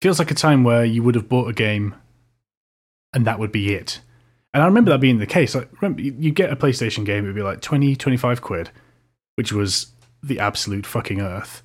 feels 0.01 0.19
like 0.19 0.31
a 0.31 0.35
time 0.35 0.63
where 0.65 0.83
you 0.83 1.01
would 1.01 1.15
have 1.15 1.29
bought 1.29 1.49
a 1.49 1.53
game 1.53 1.95
and 3.13 3.25
that 3.25 3.39
would 3.39 3.51
be 3.53 3.73
it. 3.73 4.01
And 4.53 4.61
I 4.61 4.65
remember 4.67 4.91
that 4.91 4.99
being 4.99 5.17
the 5.17 5.25
case. 5.25 5.55
Like, 5.55 5.69
remember, 5.81 6.01
you 6.01 6.31
get 6.31 6.51
a 6.51 6.55
PlayStation 6.55 7.05
game, 7.05 7.23
it 7.23 7.27
would 7.27 7.35
be 7.35 7.41
like 7.41 7.61
20, 7.61 7.95
25 7.95 8.41
quid, 8.41 8.69
which 9.35 9.51
was 9.51 9.87
the 10.21 10.39
absolute 10.39 10.85
fucking 10.85 11.19
earth. 11.21 11.63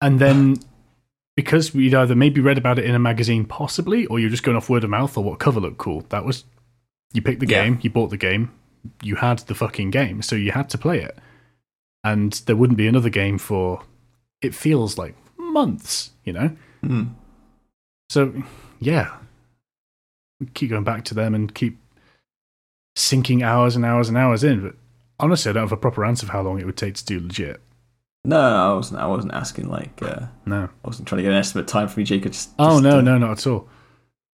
And 0.00 0.20
then 0.20 0.56
because 1.36 1.74
we'd 1.74 1.94
either 1.94 2.14
maybe 2.14 2.40
read 2.40 2.58
about 2.58 2.78
it 2.78 2.84
in 2.84 2.94
a 2.94 2.98
magazine, 3.00 3.44
possibly, 3.44 4.06
or 4.06 4.18
you're 4.20 4.30
just 4.30 4.42
going 4.44 4.56
off 4.56 4.68
word 4.70 4.84
of 4.84 4.90
mouth 4.90 5.16
or 5.16 5.24
what 5.24 5.38
cover 5.40 5.60
looked 5.60 5.78
cool, 5.78 6.04
that 6.10 6.24
was 6.24 6.44
you 7.12 7.22
picked 7.22 7.40
the 7.40 7.46
Yeah. 7.46 7.64
game, 7.64 7.78
you 7.82 7.90
bought 7.90 8.10
the 8.10 8.16
game, 8.16 8.52
you 9.02 9.16
had 9.16 9.38
the 9.40 9.54
fucking 9.54 9.90
game, 9.90 10.22
so 10.22 10.36
you 10.36 10.52
had 10.52 10.68
to 10.70 10.78
play 10.78 11.00
it. 11.00 11.18
And 12.04 12.32
there 12.46 12.54
wouldn't 12.56 12.76
be 12.76 12.86
another 12.86 13.10
game 13.10 13.38
for 13.38 13.82
it 14.40 14.54
feels 14.54 14.96
like 14.96 15.16
months, 15.36 16.10
you 16.24 16.32
know? 16.32 16.56
Mm. 16.84 17.14
So, 18.08 18.32
yeah, 18.78 19.16
keep 20.54 20.70
going 20.70 20.84
back 20.84 21.04
to 21.06 21.14
them 21.14 21.34
and 21.34 21.52
keep 21.52 21.76
sinking 22.98 23.42
hours 23.42 23.76
and 23.76 23.84
hours 23.84 24.08
and 24.08 24.18
hours 24.18 24.44
in. 24.44 24.62
But 24.62 24.74
honestly, 25.20 25.50
I 25.50 25.52
don't 25.52 25.62
have 25.64 25.72
a 25.72 25.76
proper 25.76 26.04
answer 26.04 26.26
for 26.26 26.32
how 26.32 26.42
long 26.42 26.58
it 26.58 26.66
would 26.66 26.76
take 26.76 26.94
to 26.94 27.04
do 27.04 27.20
legit. 27.20 27.60
No, 28.24 28.36
no, 28.36 28.72
I 28.72 28.74
wasn't. 28.74 29.00
I 29.00 29.06
wasn't 29.06 29.34
asking 29.34 29.68
like. 29.68 30.02
Uh, 30.02 30.26
No. 30.44 30.64
I 30.64 30.86
wasn't 30.86 31.08
trying 31.08 31.18
to 31.18 31.22
get 31.22 31.32
an 31.32 31.38
estimate 31.38 31.68
time 31.68 31.88
from 31.88 32.00
you, 32.00 32.06
Jacob. 32.06 32.32
Just, 32.32 32.50
Oh 32.58 32.72
just, 32.72 32.82
no, 32.82 32.98
uh, 32.98 33.00
no, 33.00 33.18
not 33.18 33.38
at 33.38 33.46
all. 33.46 33.68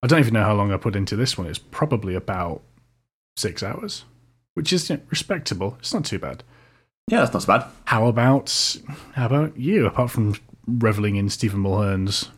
I 0.03 0.07
don't 0.07 0.19
even 0.21 0.35
know 0.35 0.43
how 0.45 0.55
long 0.55 0.73
I 0.73 0.77
put 0.77 0.97
into 0.97 1.17
this 1.17 1.39
one. 1.39 1.47
It's 1.47 1.59
probably 1.59 2.15
about 2.15 2.63
six 3.37 3.63
hours, 3.63 4.05
which 4.55 4.73
is 4.73 4.91
respectable. 5.11 5.77
It's 5.79 5.95
not 5.95 6.05
too 6.05 6.19
bad. 6.19 6.43
Yeah, 7.11 7.21
that's 7.21 7.33
not 7.35 7.43
so 7.43 7.47
bad. 7.47 7.67
How 7.85 8.07
about 8.07 8.77
how 9.13 9.27
about 9.27 9.57
you? 9.59 9.87
Apart 9.87 10.11
from 10.11 10.35
reveling 10.67 11.17
in 11.17 11.29
Stephen 11.29 11.61
Mulhern's 11.61 12.31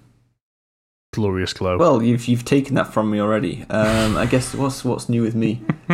glorious 1.16 1.52
glow. 1.52 1.76
Well, 1.76 2.02
you've 2.02 2.26
you've 2.28 2.44
taken 2.44 2.74
that 2.76 2.92
from 2.92 3.10
me 3.10 3.20
already. 3.20 3.64
Um, 3.68 4.16
I 4.16 4.26
guess 4.26 4.54
what's 4.54 4.84
what's 4.84 5.08
new 5.08 5.22
with 5.22 5.34
me? 5.34 5.62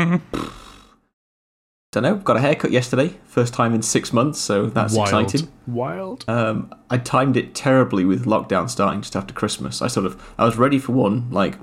Don't 1.92 2.04
know. 2.04 2.14
Got 2.16 2.38
a 2.38 2.40
haircut 2.40 2.70
yesterday, 2.70 3.14
first 3.26 3.52
time 3.52 3.74
in 3.74 3.82
six 3.82 4.14
months, 4.14 4.38
so 4.40 4.66
that's 4.66 4.94
wild, 4.94 5.08
exciting. 5.24 5.48
wild. 5.66 6.24
Um, 6.26 6.74
I 6.88 6.96
timed 6.96 7.36
it 7.36 7.54
terribly 7.54 8.06
with 8.06 8.24
lockdown 8.24 8.70
starting 8.70 9.02
just 9.02 9.14
after 9.14 9.34
Christmas. 9.34 9.82
I 9.82 9.88
sort 9.88 10.06
of 10.06 10.20
I 10.38 10.44
was 10.46 10.56
ready 10.56 10.78
for 10.78 10.92
one 10.92 11.30
like 11.30 11.58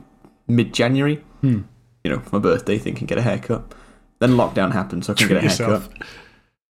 mid 0.48 0.72
January, 0.74 1.16
Hmm. 1.42 1.62
you 2.04 2.12
know, 2.12 2.20
for 2.20 2.36
my 2.36 2.40
birthday, 2.40 2.78
thinking 2.78 3.08
get 3.08 3.18
a 3.18 3.24
haircut. 3.24 3.74
Then 4.20 4.32
lockdown 4.32 4.72
happened, 4.74 5.06
so 5.06 5.14
I 5.14 5.16
couldn't 5.16 5.30
get 5.36 5.42
a 5.42 5.44
yourself. 5.46 5.88
haircut. 5.88 6.08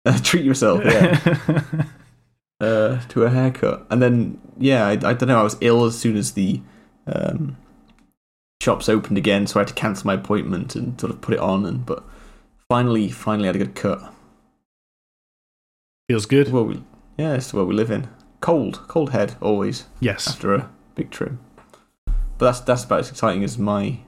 Uh, 0.06 0.20
treat 0.22 0.44
yourself, 0.44 0.82
yeah. 0.84 1.18
uh, 2.60 3.00
to 3.08 3.24
a 3.24 3.30
haircut. 3.30 3.88
And 3.90 4.02
then, 4.02 4.38
yeah, 4.58 4.86
I, 4.86 4.92
I 4.92 5.14
don't 5.14 5.28
know. 5.28 5.40
I 5.40 5.44
was 5.44 5.56
ill 5.62 5.86
as 5.86 5.98
soon 5.98 6.18
as 6.18 6.34
the 6.34 6.60
um, 7.08 7.58
shops 8.62 8.88
opened 8.90 9.18
again, 9.18 9.48
so 9.48 9.60
I 9.60 9.62
had 9.62 9.68
to 9.70 9.74
cancel 9.74 10.08
my 10.08 10.14
appointment 10.16 10.76
and 10.76 11.00
sort 11.00 11.12
of 11.12 11.22
put 11.22 11.34
it 11.34 11.40
on. 11.40 11.66
And 11.66 11.86
but 11.86 12.04
finally, 12.70 13.10
finally, 13.10 13.48
I 13.48 13.54
had 13.54 13.56
a 13.56 13.66
good 13.66 13.76
cut. 13.76 14.14
Feels 16.10 16.26
good. 16.26 16.52
Well, 16.52 16.66
we, 16.66 16.84
yeah, 17.18 17.34
it's 17.36 17.54
where 17.54 17.66
we 17.66 17.74
live 17.74 17.92
in. 17.92 18.10
Cold, 18.42 18.82
cold 18.88 19.12
head 19.12 19.36
always 19.42 19.86
Yes. 20.00 20.28
after 20.28 20.54
a 20.54 20.70
big 20.96 21.12
trim. 21.12 21.40
But 22.38 22.46
that's 22.48 22.60
that's 22.62 22.84
about 22.84 23.00
as 23.02 23.10
exciting 23.10 23.44
as 23.44 23.58
my. 23.58 24.00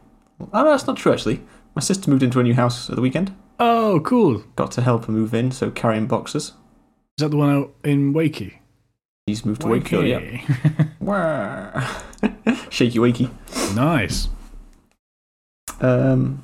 Oh, 0.41 0.49
no, 0.63 0.71
that's 0.71 0.87
not 0.87 0.97
true 0.97 1.13
actually. 1.13 1.41
My 1.75 1.81
sister 1.81 2.09
moved 2.09 2.23
into 2.23 2.39
a 2.39 2.43
new 2.43 2.53
house 2.53 2.89
at 2.89 2.95
the 2.95 3.01
weekend. 3.01 3.33
Oh, 3.59 4.01
cool. 4.03 4.43
Got 4.57 4.71
to 4.71 4.81
help 4.81 5.05
her 5.05 5.11
move 5.11 5.33
in, 5.33 5.51
so 5.51 5.71
carrying 5.71 6.07
boxes. 6.07 6.47
Is 7.17 7.21
that 7.23 7.29
the 7.29 7.37
one 7.37 7.49
out 7.49 7.73
in 7.85 8.13
Wakey? 8.13 8.55
She's 9.27 9.44
moved 9.44 9.62
to 9.62 9.67
Wakefield, 9.67 10.05
yeah. 10.05 10.20
Shaky 12.70 13.00
wakey. 13.00 13.32
nice. 13.75 14.29
Um, 15.82 16.44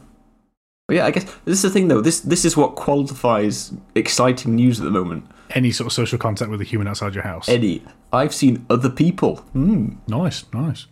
but 0.88 0.96
yeah, 0.96 1.06
I 1.06 1.12
guess 1.12 1.26
this 1.46 1.58
is 1.58 1.62
the 1.62 1.70
thing 1.70 1.90
though. 1.90 2.02
This 2.02 2.22
this 2.22 2.44
is 2.44 2.58
what 2.58 2.74
qualifies 2.74 3.72
exciting 3.94 4.56
news 4.56 4.80
at 4.80 4.86
the 4.86 4.90
moment. 4.90 5.26
Any 5.52 5.72
sort 5.72 5.86
of 5.86 5.94
social 5.94 6.18
contact 6.18 6.50
with 6.50 6.60
a 6.60 6.64
human 6.64 6.88
outside 6.88 7.14
your 7.14 7.24
house. 7.24 7.48
Eddie, 7.48 7.84
I've 8.12 8.34
seen 8.34 8.66
other 8.68 8.90
people. 8.90 9.38
Hmm. 9.54 9.98
nice, 10.08 10.46
nice. 10.52 10.88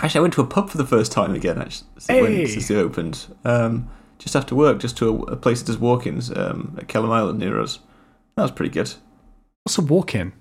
Actually, 0.00 0.20
I 0.20 0.22
went 0.22 0.34
to 0.34 0.40
a 0.40 0.46
pub 0.46 0.70
for 0.70 0.78
the 0.78 0.86
first 0.86 1.12
time 1.12 1.34
again. 1.34 1.60
Actually, 1.60 2.22
when 2.22 2.46
since 2.46 2.68
they 2.68 2.76
opened, 2.76 3.26
um, 3.44 3.90
just 4.18 4.34
after 4.34 4.54
work, 4.54 4.80
just 4.80 4.96
to 4.98 5.10
a, 5.10 5.22
a 5.32 5.36
place 5.36 5.60
that 5.60 5.66
does 5.66 5.78
walk-ins 5.78 6.30
um, 6.30 6.74
at 6.78 6.88
Kelham 6.88 7.10
Island 7.10 7.40
near 7.40 7.60
us. 7.60 7.78
That 8.36 8.42
was 8.42 8.52
pretty 8.52 8.72
good. 8.72 8.94
What's 9.64 9.76
a 9.76 9.82
walk 9.82 10.14
in? 10.14 10.32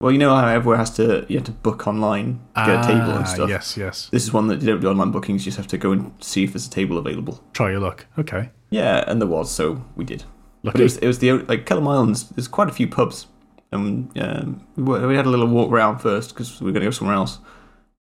Well, 0.00 0.12
you 0.12 0.18
know 0.18 0.34
how 0.34 0.46
everywhere 0.46 0.76
has 0.78 0.90
to 0.96 1.26
you 1.28 1.36
have 1.38 1.46
to 1.46 1.52
book 1.52 1.88
online, 1.88 2.40
get 2.54 2.68
a 2.84 2.86
table 2.86 3.10
and 3.10 3.24
Ah, 3.24 3.34
stuff. 3.34 3.48
Yes, 3.48 3.76
yes. 3.76 4.08
This 4.12 4.22
is 4.22 4.32
one 4.32 4.46
that 4.46 4.60
you 4.60 4.66
don't 4.68 4.80
do 4.80 4.88
online 4.88 5.10
bookings. 5.10 5.44
You 5.44 5.50
just 5.50 5.56
have 5.56 5.66
to 5.68 5.78
go 5.78 5.90
and 5.90 6.12
see 6.20 6.44
if 6.44 6.52
there's 6.52 6.66
a 6.68 6.70
table 6.70 6.98
available. 6.98 7.42
Try 7.52 7.72
your 7.72 7.80
luck. 7.80 8.06
Okay. 8.16 8.50
Yeah, 8.70 9.02
and 9.08 9.20
there 9.20 9.28
was, 9.28 9.50
so 9.50 9.84
we 9.96 10.04
did. 10.04 10.22
But 10.62 10.78
it 10.78 10.82
was 10.84 10.96
it 10.98 11.06
was 11.06 11.18
the 11.18 11.32
like 11.32 11.66
Kelham 11.66 11.88
Islands. 11.88 12.28
There's 12.28 12.46
quite 12.48 12.68
a 12.68 12.72
few 12.72 12.86
pubs, 12.86 13.26
and 13.72 14.10
um, 14.20 14.64
we, 14.76 15.16
had 15.16 15.26
a 15.26 15.30
little 15.30 15.46
walk 15.48 15.72
around 15.72 15.98
first 15.98 16.30
because 16.30 16.60
we 16.60 16.66
were 16.66 16.72
going 16.72 16.82
to 16.82 16.86
go 16.86 16.90
somewhere 16.92 17.16
else, 17.16 17.38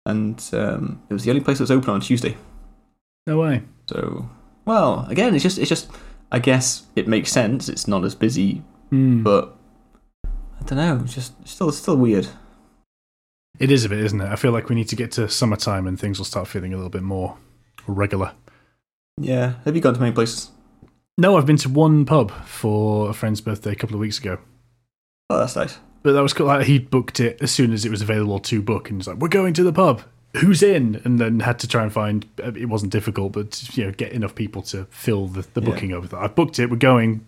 and 0.05 0.43
um, 0.53 1.01
it 1.09 1.13
was 1.13 1.23
the 1.23 1.31
only 1.31 1.41
place 1.43 1.57
that 1.57 1.63
was 1.63 1.71
open 1.71 1.89
on 1.89 2.01
Tuesday. 2.01 2.37
no 3.25 3.39
way. 3.39 3.63
So, 3.89 4.29
well, 4.65 5.05
again, 5.09 5.33
it's 5.33 5.43
just 5.43 5.57
it's 5.57 5.69
just 5.69 5.89
I 6.31 6.37
guess 6.39 6.83
it 6.95 7.07
makes 7.07 7.31
sense. 7.31 7.69
It's 7.69 7.87
not 7.87 8.03
as 8.03 8.13
busy, 8.13 8.61
Hmm. 8.91 9.23
but 9.23 9.56
I 10.59 10.63
don't 10.65 10.77
know. 10.77 11.01
It's 11.03 11.13
just 11.15 11.47
still 11.47 11.71
still 11.71 11.97
weird. 11.97 12.27
It 13.59 13.71
is 13.71 13.85
a 13.85 13.89
bit, 13.89 13.99
isn't 13.99 14.21
it? 14.21 14.27
I 14.31 14.35
feel 14.35 14.51
like 14.51 14.69
we 14.69 14.75
need 14.75 14.89
to 14.89 14.95
get 14.95 15.11
to 15.13 15.27
summertime 15.29 15.87
and 15.87 15.99
things 15.99 16.19
will 16.19 16.25
start 16.25 16.47
feeling 16.47 16.73
a 16.73 16.75
little 16.77 16.91
bit 16.91 17.01
more 17.01 17.37
regular. 17.87 18.33
Yeah. 19.19 19.53
Have 19.65 19.75
you 19.75 19.81
gone 19.81 19.95
to 19.95 19.99
many 19.99 20.11
places? 20.13 20.51
No, 21.17 21.37
I've 21.37 21.47
been 21.47 21.57
to 21.57 21.69
one 21.69 22.05
pub 22.05 22.31
for 22.45 23.09
a 23.09 23.13
friend's 23.13 23.41
birthday 23.41 23.71
a 23.71 23.75
couple 23.75 23.95
of 23.95 23.99
weeks 23.99 24.19
ago. 24.19 24.37
Oh, 25.31 25.39
that's 25.39 25.55
nice. 25.55 25.79
But 26.03 26.13
that 26.13 26.21
was 26.21 26.33
cool. 26.33 26.45
Like, 26.45 26.67
he 26.67 26.77
booked 26.77 27.19
it 27.19 27.41
as 27.41 27.51
soon 27.51 27.73
as 27.73 27.83
it 27.83 27.89
was 27.89 28.03
available 28.03 28.39
to 28.39 28.61
book, 28.61 28.89
and 28.91 28.99
he's 29.01 29.07
like, 29.07 29.17
"We're 29.17 29.27
going 29.27 29.53
to 29.55 29.63
the 29.63 29.73
pub. 29.73 30.03
Who's 30.37 30.61
in?" 30.61 31.01
And 31.03 31.19
then 31.19 31.39
had 31.39 31.57
to 31.59 31.67
try 31.67 31.81
and 31.83 31.91
find. 31.91 32.25
Uh, 32.41 32.51
it 32.53 32.65
wasn't 32.69 32.91
difficult, 32.91 33.33
but 33.33 33.75
you 33.75 33.85
know, 33.85 33.91
get 33.91 34.11
enough 34.13 34.35
people 34.35 34.61
to 34.63 34.85
fill 34.91 35.27
the, 35.27 35.41
the 35.55 35.61
Yeah. 35.61 35.69
booking 35.69 35.93
up. 35.93 36.13
I 36.13 36.27
booked 36.27 36.59
it. 36.59 36.69
We're 36.69 36.77
going. 36.77 37.25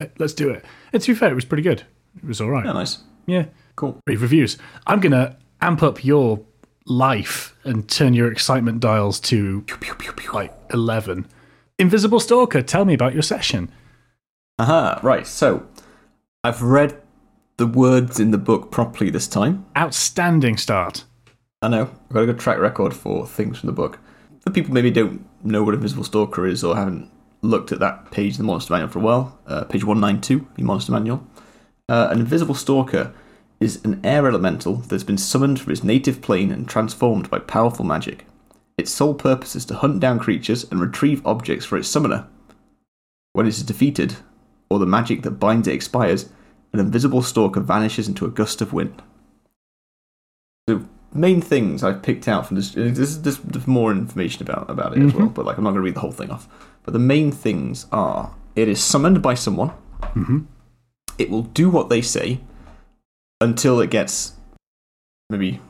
Uh, 0.00 0.06
let's 0.18 0.32
do 0.32 0.48
it. 0.50 0.64
And 0.92 1.02
to 1.02 1.12
be 1.12 1.18
fair, 1.18 1.30
it 1.32 1.34
was 1.34 1.44
pretty 1.44 1.64
good. 1.64 1.82
It 2.16 2.26
was 2.26 2.40
all 2.40 2.50
right. 2.50 2.64
Yeah, 2.64 2.72
nice. 2.72 2.98
Yeah. 3.26 3.46
Cool. 3.76 3.98
Reviews. 4.06 4.58
I'm 4.86 5.00
gonna 5.00 5.36
amp 5.60 5.82
up 5.82 6.04
your 6.04 6.40
life 6.86 7.56
and 7.64 7.88
turn 7.88 8.14
your 8.14 8.30
excitement 8.30 8.80
dials 8.80 9.20
to 9.20 9.64
like 10.32 10.52
eleven. 10.70 11.26
Invisible 11.78 12.20
Stalker, 12.20 12.62
tell 12.62 12.84
me 12.84 12.94
about 12.94 13.14
your 13.14 13.22
session. 13.22 13.70
Aha. 14.58 15.00
Right. 15.02 15.26
So, 15.26 15.66
I've 16.44 16.62
read 16.62 17.00
the 17.56 17.66
words 17.66 18.20
in 18.20 18.30
the 18.30 18.38
book 18.38 18.70
properly 18.70 19.10
this 19.10 19.26
time. 19.26 19.64
Outstanding 19.76 20.56
start. 20.56 21.04
I 21.62 21.68
know. 21.68 21.90
I've 22.08 22.12
got 22.12 22.22
a 22.22 22.26
good 22.26 22.40
track 22.40 22.58
record 22.58 22.94
for 22.94 23.26
things 23.26 23.60
from 23.60 23.68
the 23.68 23.72
book. 23.72 23.98
For 24.40 24.50
people 24.50 24.74
maybe 24.74 24.90
don't 24.90 25.24
know 25.44 25.62
what 25.62 25.74
Invisible 25.74 26.04
Stalker 26.04 26.46
is 26.46 26.64
or 26.64 26.76
haven't 26.76 27.10
looked 27.42 27.72
at 27.72 27.80
that 27.80 28.10
page 28.10 28.32
of 28.32 28.38
the 28.38 28.44
Monster 28.44 28.72
Manual 28.72 28.90
for 28.90 28.98
a 28.98 29.02
while, 29.02 29.38
uh, 29.46 29.64
page 29.64 29.84
192, 29.84 30.46
the 30.56 30.62
Monster 30.62 30.92
Manual, 30.92 31.26
uh, 31.88 32.08
an 32.10 32.20
Invisible 32.20 32.54
Stalker 32.54 33.12
is 33.60 33.84
an 33.84 34.00
air 34.04 34.26
elemental 34.26 34.76
that's 34.76 35.04
been 35.04 35.18
summoned 35.18 35.60
from 35.60 35.72
its 35.72 35.84
native 35.84 36.20
plane 36.20 36.50
and 36.50 36.68
transformed 36.68 37.30
by 37.30 37.38
powerful 37.38 37.84
magic. 37.84 38.26
Its 38.76 38.90
sole 38.90 39.14
purpose 39.14 39.54
is 39.54 39.64
to 39.66 39.74
hunt 39.74 40.00
down 40.00 40.18
creatures 40.18 40.64
and 40.70 40.80
retrieve 40.80 41.24
objects 41.26 41.64
for 41.64 41.76
its 41.76 41.88
summoner. 41.88 42.26
When 43.32 43.46
it 43.46 43.50
is 43.50 43.62
defeated, 43.62 44.16
or 44.68 44.78
the 44.78 44.86
magic 44.86 45.22
that 45.22 45.32
binds 45.32 45.68
it 45.68 45.74
expires, 45.74 46.28
an 46.72 46.80
invisible 46.80 47.22
stalker 47.22 47.60
vanishes 47.60 48.08
into 48.08 48.26
a 48.26 48.30
gust 48.30 48.60
of 48.60 48.72
wind. 48.72 49.02
So 50.68 50.86
main 51.12 51.40
things 51.40 51.84
I've 51.84 52.02
picked 52.02 52.26
out 52.26 52.46
from 52.46 52.56
this. 52.56 52.70
This 52.72 52.98
is 52.98 53.22
there's, 53.22 53.66
more 53.66 53.92
information 53.92 54.42
about 54.42 54.70
about 54.70 54.96
it 54.96 55.02
as 55.02 55.14
well, 55.14 55.28
but 55.28 55.44
like 55.44 55.58
I'm 55.58 55.64
not 55.64 55.70
going 55.70 55.82
to 55.82 55.84
read 55.84 55.96
the 55.96 56.00
whole 56.00 56.12
thing 56.12 56.30
off. 56.30 56.48
But 56.84 56.92
the 56.92 56.98
main 56.98 57.30
things 57.30 57.86
are: 57.92 58.34
it 58.56 58.68
is 58.68 58.82
summoned 58.82 59.22
by 59.22 59.34
someone. 59.34 59.72
Mhm. 60.14 60.46
It 61.18 61.30
will 61.30 61.42
do 61.42 61.70
what 61.70 61.88
they 61.88 62.02
say 62.02 62.40
until 63.40 63.80
it 63.80 63.90
gets 63.90 64.34
maybe 65.30 65.60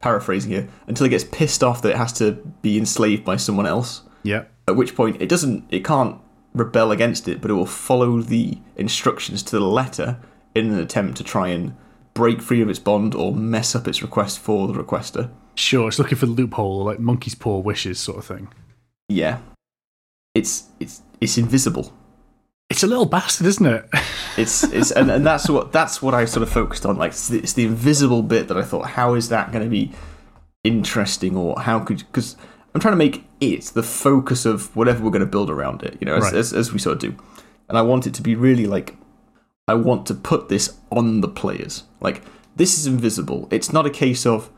paraphrasing 0.00 0.50
here 0.50 0.68
until 0.86 1.06
it 1.06 1.10
gets 1.10 1.24
pissed 1.24 1.62
off 1.62 1.82
that 1.82 1.90
it 1.90 1.96
has 1.96 2.12
to 2.14 2.32
be 2.62 2.78
enslaved 2.78 3.24
by 3.24 3.36
someone 3.36 3.66
else. 3.66 4.02
Yeah. 4.22 4.44
At 4.66 4.76
which 4.76 4.96
point 4.96 5.20
it 5.20 5.28
doesn't, 5.28 5.64
it 5.70 5.84
can't 5.84 6.20
rebel 6.54 6.90
against 6.90 7.28
it, 7.28 7.40
but 7.40 7.50
it 7.50 7.54
will 7.54 7.66
follow 7.66 8.20
the 8.20 8.58
instructions 8.76 9.42
to 9.44 9.58
the 9.58 9.64
letter 9.64 10.18
in 10.54 10.72
an 10.72 10.78
attempt 10.78 11.16
to 11.18 11.24
try 11.24 11.48
and 11.48 11.76
break 12.14 12.40
free 12.40 12.60
of 12.60 12.68
its 12.68 12.78
bond 12.78 13.14
or 13.14 13.34
mess 13.34 13.74
up 13.74 13.86
its 13.86 14.02
request 14.02 14.38
for 14.38 14.66
the 14.66 14.74
requester. 14.74 15.30
Sure, 15.54 15.88
it's 15.88 15.98
looking 15.98 16.18
for 16.18 16.26
the 16.26 16.32
loophole, 16.32 16.84
like 16.84 16.98
monkey's 16.98 17.34
paw 17.34 17.58
wishes 17.58 17.98
sort 17.98 18.18
of 18.18 18.24
thing. 18.24 18.48
Yeah, 19.08 19.40
it's 20.34 20.68
it's 20.78 21.02
it's 21.20 21.36
invisible. 21.36 21.92
It's 22.70 22.84
a 22.84 22.86
little 22.86 23.06
bastard, 23.06 23.46
isn't 23.46 23.66
it? 23.66 23.88
It's 24.36 24.62
it's 24.62 24.92
and, 24.92 25.10
and 25.10 25.26
that's 25.26 25.50
what 25.50 25.72
that's 25.72 26.00
what 26.00 26.14
I 26.14 26.24
sort 26.24 26.44
of 26.44 26.50
focused 26.50 26.86
on. 26.86 26.96
Like 26.96 27.10
it's 27.10 27.28
the, 27.28 27.38
it's 27.40 27.52
the 27.52 27.64
invisible 27.64 28.22
bit 28.22 28.46
that 28.46 28.56
I 28.56 28.62
thought, 28.62 28.90
how 28.90 29.14
is 29.14 29.28
that 29.28 29.50
going 29.50 29.64
to 29.64 29.68
be 29.68 29.90
interesting, 30.62 31.36
or 31.36 31.60
how 31.60 31.80
could 31.80 31.98
because 31.98 32.36
I'm 32.72 32.80
trying 32.80 32.92
to 32.92 32.96
make 32.96 33.24
it 33.40 33.64
the 33.64 33.82
focus 33.82 34.46
of 34.46 34.74
whatever 34.76 35.02
we're 35.02 35.10
going 35.10 35.20
to 35.20 35.26
build 35.26 35.50
around 35.50 35.82
it. 35.82 35.98
You 36.00 36.06
know, 36.06 36.14
as, 36.14 36.22
Right. 36.22 36.34
as 36.34 36.52
as 36.52 36.72
we 36.72 36.78
sort 36.78 36.94
of 36.94 37.00
do, 37.00 37.22
and 37.68 37.76
I 37.76 37.82
want 37.82 38.06
it 38.06 38.14
to 38.14 38.22
be 38.22 38.36
really 38.36 38.66
like 38.66 38.96
I 39.66 39.74
want 39.74 40.06
to 40.06 40.14
put 40.14 40.48
this 40.48 40.78
on 40.90 41.20
the 41.20 41.28
players. 41.28 41.82
Like 42.00 42.22
this 42.54 42.78
is 42.78 42.86
invisible. 42.86 43.48
It's 43.50 43.72
not 43.72 43.84
a 43.84 43.90
case 43.90 44.24
of 44.24 44.48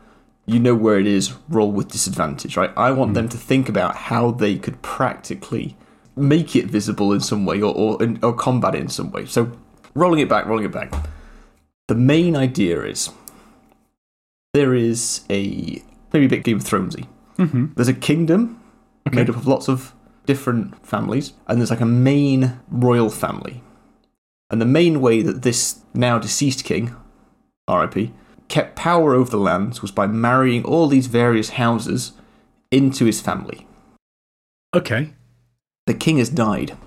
you 0.45 0.59
know 0.59 0.75
where 0.75 0.99
it 0.99 1.07
is, 1.07 1.33
roll 1.49 1.71
with 1.71 1.89
disadvantage, 1.89 2.57
right? 2.57 2.71
I 2.77 2.91
want 2.91 3.09
hmm. 3.09 3.15
them 3.15 3.29
to 3.29 3.37
think 3.37 3.69
about 3.69 3.95
how 3.95 4.31
they 4.31 4.57
could 4.57 4.81
practically 4.81 5.75
make 6.15 6.55
it 6.55 6.65
visible 6.65 7.13
in 7.13 7.19
some 7.19 7.45
way 7.45 7.61
or, 7.61 7.73
or, 7.73 8.15
or 8.21 8.33
combat 8.33 8.75
it 8.75 8.81
in 8.81 8.89
some 8.89 9.11
way. 9.11 9.25
So, 9.25 9.51
rolling 9.93 10.19
it 10.19 10.29
back, 10.29 10.45
rolling 10.45 10.65
it 10.65 10.71
back. 10.71 10.93
The 11.87 11.95
main 11.95 12.35
idea 12.35 12.81
is 12.83 13.09
there 14.53 14.73
is 14.73 15.25
a 15.29 15.81
maybe 16.11 16.25
a 16.25 16.29
bit 16.29 16.43
Game 16.43 16.57
of 16.57 16.63
Thronesy. 16.63 17.07
mm-hmm. 17.37 17.73
There's 17.75 17.87
a 17.87 17.93
kingdom 17.93 18.61
made 19.11 19.29
up 19.29 19.35
of 19.35 19.47
lots 19.47 19.67
of 19.67 19.93
different 20.25 20.85
families, 20.85 21.33
and 21.47 21.59
there's 21.59 21.71
like 21.71 21.81
a 21.81 21.85
main 21.85 22.59
royal 22.69 23.09
family. 23.09 23.63
And 24.49 24.61
the 24.61 24.65
main 24.65 25.01
way 25.01 25.21
that 25.21 25.41
this 25.41 25.79
now 25.93 26.19
deceased 26.19 26.63
king, 26.63 26.95
RIP, 27.69 28.11
kept 28.47 28.75
power 28.75 29.15
over 29.15 29.31
the 29.31 29.37
lands 29.37 29.81
was 29.81 29.91
by 29.91 30.05
marrying 30.05 30.63
all 30.63 30.87
these 30.87 31.07
various 31.07 31.51
houses 31.51 32.13
into 32.71 33.05
his 33.05 33.19
family. 33.19 33.67
Okay. 34.75 35.13
The 35.85 35.93
king 35.93 36.17
has 36.17 36.29
died, 36.29 36.77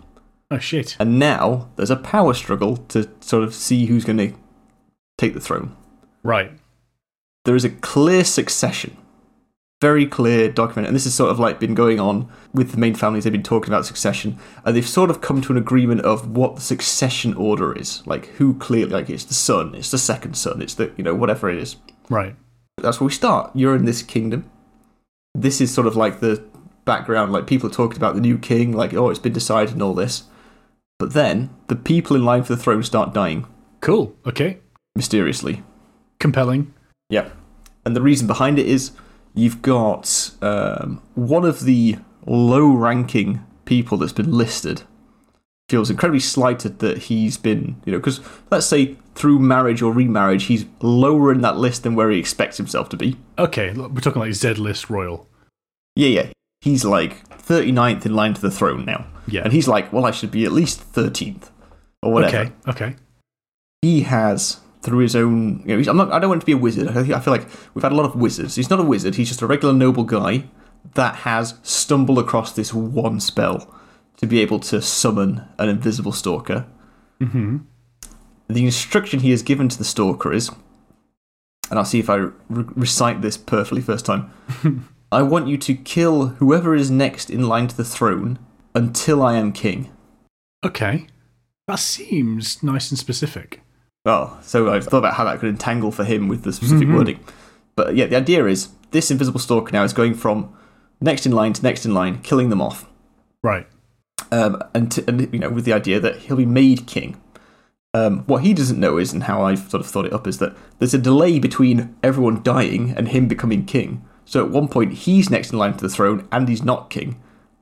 Oh 0.50 0.58
shit. 0.58 0.96
and 0.98 1.18
now 1.18 1.68
there's 1.76 1.90
a 1.90 1.96
power 1.96 2.32
struggle 2.34 2.78
to 2.88 3.08
sort 3.20 3.44
of 3.44 3.54
see 3.54 3.86
who's 3.86 4.04
going 4.04 4.18
to 4.18 4.32
take 5.18 5.34
the 5.34 5.40
throne. 5.40 5.76
Right. 6.22 6.52
There 7.44 7.56
is 7.56 7.64
a 7.64 7.70
clear 7.70 8.24
succession, 8.24 8.96
very 9.80 10.06
clear 10.06 10.48
document, 10.50 10.86
and 10.88 10.96
this 10.96 11.04
has 11.04 11.14
sort 11.14 11.30
of 11.30 11.38
like 11.38 11.60
been 11.60 11.74
going 11.74 12.00
on 12.00 12.28
with 12.54 12.72
the 12.72 12.78
main 12.78 12.94
families. 12.94 13.24
They've 13.24 13.32
been 13.32 13.42
talking 13.42 13.68
about 13.72 13.86
succession, 13.86 14.38
and 14.64 14.74
they've 14.74 14.88
sort 14.88 15.10
of 15.10 15.20
come 15.20 15.40
to 15.42 15.52
an 15.52 15.58
agreement 15.58 16.00
of 16.00 16.30
what 16.36 16.54
the 16.56 16.62
succession 16.62 17.34
order 17.34 17.76
is. 17.76 18.04
Like 18.06 18.26
who 18.36 18.54
clearly, 18.54 18.92
like 18.92 19.10
it's 19.10 19.24
the 19.24 19.34
son, 19.34 19.74
it's 19.74 19.90
the 19.90 19.98
second 19.98 20.34
son, 20.36 20.62
it's 20.62 20.74
the 20.74 20.90
you 20.96 21.04
know 21.04 21.14
whatever 21.14 21.50
it 21.50 21.58
is. 21.58 21.76
Right. 22.08 22.34
That's 22.78 22.98
where 23.00 23.06
we 23.06 23.12
start. 23.12 23.50
You're 23.54 23.76
in 23.76 23.84
this 23.84 24.02
kingdom. 24.02 24.50
This 25.34 25.60
is 25.60 25.72
sort 25.72 25.86
of 25.86 25.96
like 25.96 26.20
the 26.20 26.42
background. 26.86 27.32
Like 27.32 27.46
people 27.46 27.68
are 27.68 27.72
talking 27.72 27.98
about 27.98 28.14
the 28.14 28.20
new 28.22 28.38
king, 28.38 28.72
like 28.72 28.94
oh, 28.94 29.10
it's 29.10 29.18
been 29.18 29.34
decided 29.34 29.74
and 29.74 29.82
all 29.82 29.92
this. 29.92 30.24
But 30.98 31.12
then 31.12 31.50
the 31.66 31.76
people 31.76 32.16
in 32.16 32.24
line 32.24 32.42
for 32.42 32.54
the 32.56 32.62
throne 32.62 32.82
start 32.82 33.12
dying 33.12 33.46
Cool. 33.80 34.16
Okay. 34.26 34.58
mysteriously. 34.94 35.62
Compelling. 36.18 36.72
Yeah. 37.10 37.28
And 37.84 37.94
the 37.94 38.00
reason 38.00 38.26
behind 38.26 38.58
it 38.58 38.66
is 38.66 38.92
you've 39.34 39.60
got 39.60 40.30
um, 40.40 41.02
one 41.14 41.44
of 41.44 41.60
the 41.60 41.98
low 42.26 42.68
ranking 42.72 43.44
people 43.66 43.98
that's 43.98 44.12
been 44.14 44.32
listed 44.32 44.82
feels 45.68 45.90
incredibly 45.90 46.20
slighted 46.20 46.78
that 46.78 46.98
he's 46.98 47.36
been, 47.36 47.80
you 47.84 47.92
know, 47.92 47.98
because 47.98 48.20
let's 48.50 48.66
say 48.66 48.96
through 49.14 49.38
marriage 49.38 49.82
or 49.82 49.92
remarriage, 49.92 50.44
he's 50.44 50.64
lower 50.80 51.32
in 51.32 51.40
that 51.42 51.56
list 51.56 51.82
than 51.82 51.94
where 51.94 52.10
he 52.10 52.18
expects 52.18 52.56
himself 52.56 52.88
to 52.88 52.96
be. 52.96 53.16
Okay, 53.38 53.72
we're 53.72 54.00
talking 54.00 54.20
like 54.20 54.32
Z 54.32 54.54
list 54.54 54.88
royal. 54.88 55.28
Yeah, 55.94 56.08
yeah. 56.08 56.28
He's 56.66 56.84
like 56.84 57.28
39th 57.28 58.04
in 58.06 58.14
line 58.16 58.34
to 58.34 58.40
the 58.40 58.50
throne 58.50 58.84
now. 58.84 59.06
Yeah. 59.28 59.42
And 59.42 59.52
he's 59.52 59.68
like, 59.68 59.92
well, 59.92 60.04
I 60.04 60.10
should 60.10 60.32
be 60.32 60.44
at 60.44 60.50
least 60.50 60.92
13th 60.92 61.50
or 62.02 62.12
whatever. 62.12 62.38
Okay. 62.38 62.52
Okay. 62.68 62.96
he 63.82 64.00
has 64.02 64.58
through 64.82 64.98
his 64.98 65.14
own. 65.14 65.60
You 65.60 65.68
know, 65.68 65.78
he's, 65.78 65.86
I'm 65.86 65.96
not. 65.96 66.10
I 66.12 66.18
don't 66.18 66.28
want 66.28 66.42
to 66.42 66.46
be 66.46 66.52
a 66.52 66.56
wizard. 66.56 66.88
I 66.88 67.00
I 67.16 67.20
feel 67.20 67.32
like 67.32 67.46
we've 67.72 67.84
had 67.84 67.92
a 67.92 67.94
lot 67.94 68.04
of 68.06 68.16
wizards. 68.16 68.56
He's 68.56 68.68
not 68.68 68.80
a 68.80 68.82
wizard. 68.82 69.14
He's 69.14 69.28
just 69.28 69.42
a 69.42 69.46
regular 69.46 69.72
noble 69.72 70.02
guy 70.02 70.44
that 70.94 71.14
has 71.18 71.54
stumbled 71.62 72.18
across 72.18 72.50
this 72.52 72.74
one 72.74 73.20
spell 73.20 73.72
to 74.16 74.26
be 74.26 74.40
able 74.40 74.58
to 74.60 74.82
summon 74.82 75.44
an 75.60 75.68
invisible 75.68 76.12
stalker. 76.12 76.66
Mm-hmm. 77.20 77.58
The 78.48 78.64
instruction 78.64 79.20
he 79.20 79.30
has 79.30 79.42
given 79.42 79.68
to 79.68 79.78
the 79.78 79.84
stalker 79.84 80.32
is, 80.32 80.50
and 81.70 81.78
I'll 81.78 81.84
see 81.84 82.00
if 82.00 82.10
I 82.10 82.16
re- 82.16 82.32
recite 82.48 83.22
this 83.22 83.36
perfectly 83.36 83.82
first 83.82 84.04
time. 84.04 84.32
I 85.12 85.22
want 85.22 85.48
you 85.48 85.56
to 85.58 85.74
kill 85.74 86.28
whoever 86.28 86.74
is 86.74 86.90
next 86.90 87.30
in 87.30 87.48
line 87.48 87.68
to 87.68 87.76
the 87.76 87.84
throne 87.84 88.38
until 88.74 89.22
I 89.22 89.36
am 89.36 89.52
king. 89.52 89.90
Okay. 90.64 91.06
That 91.68 91.78
seems 91.78 92.62
nice 92.62 92.90
and 92.90 92.98
specific. 92.98 93.62
Oh, 94.04 94.38
so 94.42 94.70
I've 94.70 94.84
thought 94.84 94.98
about 94.98 95.14
how 95.14 95.24
that 95.24 95.40
could 95.40 95.48
entangle 95.48 95.90
for 95.90 96.04
him 96.04 96.28
with 96.28 96.42
the 96.42 96.52
specific 96.52 96.88
wording. 96.88 97.20
But 97.74 97.96
yeah, 97.96 98.06
the 98.06 98.16
idea 98.16 98.46
is 98.46 98.68
this 98.90 99.10
invisible 99.10 99.40
stalker 99.40 99.72
now 99.72 99.84
is 99.84 99.92
going 99.92 100.14
from 100.14 100.56
next 101.00 101.26
in 101.26 101.32
line 101.32 101.52
to 101.54 101.62
next 101.62 101.84
in 101.84 101.92
line, 101.92 102.22
killing 102.22 102.50
them 102.50 102.62
off. 102.62 102.88
Right. 103.42 103.66
um, 104.32 104.62
and, 104.74 104.90
to, 104.92 105.04
and 105.08 105.32
you 105.32 105.38
know, 105.38 105.50
with 105.50 105.64
the 105.64 105.72
idea 105.72 106.00
that 106.00 106.16
he'll 106.16 106.36
be 106.36 106.46
made 106.46 106.86
king. 106.86 107.20
Um, 107.94 108.24
what 108.26 108.42
he 108.42 108.52
doesn't 108.52 108.78
know 108.78 108.98
is, 108.98 109.12
and 109.12 109.22
how 109.24 109.42
I've 109.42 109.70
sort 109.70 109.80
of 109.80 109.86
thought 109.86 110.06
it 110.06 110.12
up, 110.12 110.26
is 110.26 110.38
that 110.38 110.54
there's 110.78 110.94
a 110.94 110.98
delay 110.98 111.38
between 111.38 111.96
everyone 112.02 112.42
dying 112.42 112.90
and 112.96 113.08
him 113.08 113.26
becoming 113.26 113.64
king. 113.64 114.04
So 114.26 114.44
at 114.44 114.50
one 114.50 114.68
point, 114.68 114.92
he's 114.92 115.30
next 115.30 115.52
in 115.52 115.58
line 115.58 115.72
to 115.74 115.80
the 115.82 115.88
throne, 115.88 116.28
and 116.30 116.48
he's 116.48 116.62
not 116.62 116.90
king. 116.90 117.18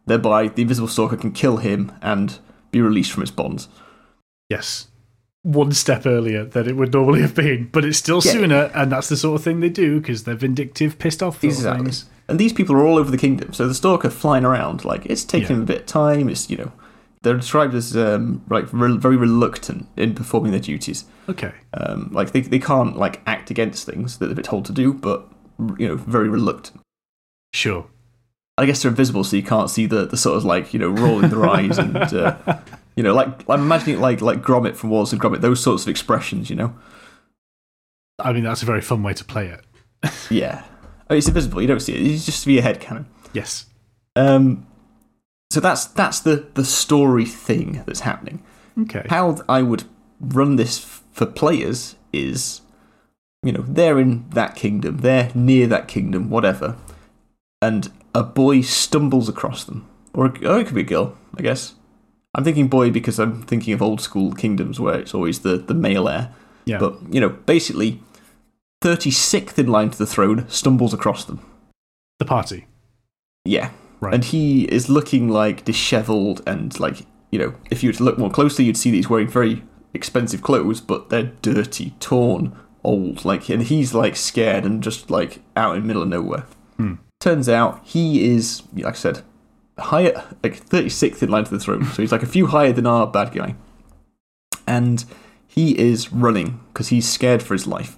Thereby, 0.06 0.48
the 0.48 0.62
invisible 0.62 0.88
stalker 0.88 1.16
can 1.16 1.30
kill 1.30 1.58
him 1.58 1.92
and 2.02 2.38
be 2.72 2.80
released 2.80 3.12
from 3.12 3.22
its 3.22 3.30
bonds. 3.30 3.68
Yes. 4.50 4.88
One 5.42 5.72
step 5.72 6.06
earlier 6.06 6.44
than 6.44 6.68
it 6.68 6.76
would 6.76 6.92
normally 6.92 7.20
have 7.20 7.34
been, 7.34 7.68
but 7.70 7.84
it's 7.84 7.98
still 7.98 8.20
Yeah. 8.24 8.32
sooner, 8.32 8.70
and 8.74 8.90
that's 8.90 9.08
the 9.08 9.16
sort 9.16 9.38
of 9.38 9.44
thing 9.44 9.60
they 9.60 9.68
do 9.68 10.00
because 10.00 10.24
they're 10.24 10.34
vindictive, 10.34 10.98
pissed 10.98 11.22
off 11.22 11.44
Exactly. 11.44 11.84
things. 11.84 12.06
And 12.28 12.38
these 12.38 12.54
people 12.54 12.74
are 12.76 12.86
all 12.86 12.96
over 12.96 13.10
the 13.10 13.18
kingdom, 13.18 13.52
so 13.52 13.68
the 13.68 13.74
stalker 13.74 14.08
flying 14.08 14.44
around, 14.46 14.84
like 14.86 15.04
it's 15.04 15.24
taking 15.24 15.56
Yeah. 15.58 15.62
a 15.62 15.66
bit 15.66 15.80
of 15.80 15.86
time. 15.86 16.30
It's 16.30 16.48
you 16.48 16.56
know, 16.56 16.72
they're 17.22 17.36
described 17.36 17.74
as 17.74 17.94
um, 17.94 18.40
like 18.48 18.66
re- 18.72 18.96
very 18.96 19.16
reluctant 19.18 19.86
in 19.98 20.14
performing 20.14 20.50
their 20.50 20.60
duties. 20.60 21.04
Okay. 21.28 21.52
Um, 21.74 22.08
like 22.12 22.32
they 22.32 22.40
they 22.40 22.58
can't 22.58 22.96
like 22.96 23.20
act 23.26 23.50
against 23.50 23.84
things 23.84 24.16
that 24.18 24.26
they've 24.28 24.36
been 24.36 24.44
told 24.44 24.64
to 24.66 24.72
do, 24.72 24.94
but 24.94 25.28
you 25.78 25.88
know, 25.88 25.96
very 25.96 26.28
reluctant. 26.28 26.80
Sure. 27.52 27.86
I 28.56 28.66
guess 28.66 28.82
they're 28.82 28.90
invisible, 28.90 29.24
so 29.24 29.36
you 29.36 29.42
can't 29.42 29.68
see 29.68 29.86
the, 29.86 30.06
the 30.06 30.16
sort 30.16 30.36
of 30.36 30.44
like 30.44 30.72
you 30.72 30.78
know 30.78 30.88
rolling 30.88 31.30
their 31.30 31.44
eyes 31.46 31.76
and 31.78 31.96
uh, 31.96 32.36
you 32.96 33.02
know 33.02 33.12
like 33.12 33.28
I'm 33.48 33.62
imagining 33.62 34.00
like 34.00 34.20
like 34.20 34.42
Gromit 34.42 34.76
from 34.76 34.90
Wallace 34.90 35.12
and 35.12 35.20
Gromit, 35.20 35.40
those 35.40 35.62
sorts 35.62 35.82
of 35.82 35.88
expressions, 35.88 36.50
you 36.50 36.56
know. 36.56 36.74
I 38.20 38.32
mean, 38.32 38.44
that's 38.44 38.62
a 38.62 38.66
very 38.66 38.80
fun 38.80 39.02
way 39.02 39.12
to 39.14 39.24
play 39.24 39.48
it. 39.48 39.60
Yeah, 40.30 40.62
I 41.08 41.14
mean, 41.14 41.18
it's 41.18 41.28
invisible. 41.28 41.60
You 41.62 41.66
don't 41.68 41.80
see 41.80 41.94
it. 41.94 42.00
It's 42.12 42.26
just 42.26 42.44
via 42.44 42.62
head 42.62 42.78
cannon. 42.80 43.06
Yes. 43.32 43.66
Um, 44.16 44.66
so 45.50 45.60
that's 45.60 45.86
that's 45.86 46.20
the 46.20 46.46
the 46.54 46.64
story 46.64 47.24
thing 47.24 47.82
that's 47.86 48.00
happening. 48.00 48.42
Okay. 48.82 49.06
How 49.08 49.36
I 49.48 49.62
would 49.62 49.84
run 50.20 50.56
this 50.56 50.78
f- 50.84 51.02
for 51.12 51.26
players 51.26 51.96
is, 52.12 52.60
you 53.44 53.52
know, 53.52 53.64
they're 53.68 54.00
in 54.00 54.28
that 54.30 54.56
kingdom, 54.56 54.98
they're 54.98 55.30
near 55.34 55.66
that 55.68 55.86
kingdom, 55.86 56.30
whatever, 56.30 56.76
and 57.62 57.92
a 58.14 58.22
boy 58.22 58.62
stumbles 58.62 59.28
across 59.28 59.64
them, 59.64 59.86
or 60.12 60.26
a, 60.26 60.32
oh, 60.44 60.58
it 60.58 60.66
could 60.66 60.74
be 60.74 60.80
a 60.80 60.84
girl, 60.84 61.16
I 61.38 61.42
guess. 61.42 61.74
I'm 62.34 62.42
thinking 62.42 62.66
boy 62.68 62.90
because 62.90 63.20
I'm 63.20 63.42
thinking 63.42 63.74
of 63.74 63.82
old 63.82 64.00
school 64.00 64.32
kingdoms 64.32 64.80
where 64.80 64.98
it's 64.98 65.14
always 65.14 65.40
the 65.40 65.56
the 65.56 65.74
male 65.74 66.08
heir. 66.08 66.32
Yeah. 66.64 66.78
But 66.78 66.96
you 67.10 67.20
know, 67.20 67.28
basically, 67.28 68.00
thirty 68.80 69.12
sixth 69.12 69.58
in 69.58 69.68
line 69.68 69.90
to 69.90 69.98
the 69.98 70.06
throne 70.06 70.48
stumbles 70.48 70.92
across 70.94 71.24
them. 71.24 71.40
the 72.18 72.24
party. 72.24 72.66
Yeah. 73.44 73.70
Right. 74.00 74.14
And 74.14 74.24
he 74.24 74.64
is 74.64 74.88
looking 74.88 75.28
like 75.28 75.64
disheveled 75.64 76.42
and 76.46 76.78
like, 76.80 77.06
you 77.30 77.38
know, 77.38 77.54
if 77.70 77.82
you 77.82 77.88
were 77.88 77.94
to 77.94 78.04
look 78.04 78.18
more 78.18 78.30
closely, 78.30 78.64
you'd 78.64 78.76
see 78.76 78.90
that 78.90 78.96
he's 78.96 79.08
wearing 79.08 79.28
very 79.28 79.62
expensive 79.92 80.42
clothes, 80.42 80.80
but 80.80 81.08
they're 81.08 81.32
dirty, 81.42 81.94
torn, 82.00 82.56
old. 82.84 83.24
Like, 83.24 83.48
and 83.48 83.62
he's 83.62 83.94
like 83.94 84.14
scared 84.16 84.64
and 84.64 84.82
just 84.82 85.10
like 85.10 85.40
out 85.56 85.74
in 85.76 85.82
the 85.82 85.86
middle 85.86 86.02
of 86.02 86.08
nowhere. 86.08 86.46
Hmm. 86.76 86.94
Turns 87.20 87.48
out 87.48 87.80
he 87.84 88.24
is, 88.34 88.62
like 88.74 88.86
I 88.86 88.92
said, 88.92 89.22
higher, 89.78 90.12
like 90.42 90.64
36th 90.68 91.22
in 91.22 91.30
line 91.30 91.44
to 91.44 91.50
the 91.50 91.58
throne. 91.58 91.84
So 91.86 92.02
he's 92.02 92.12
like 92.12 92.22
a 92.22 92.26
few 92.26 92.46
higher 92.48 92.72
than 92.72 92.86
our 92.86 93.06
bad 93.06 93.32
guy. 93.32 93.54
And 94.66 95.04
he 95.46 95.78
is 95.78 96.12
running 96.12 96.60
because 96.72 96.88
he's 96.88 97.08
scared 97.08 97.42
for 97.42 97.54
his 97.54 97.66
life. 97.66 97.96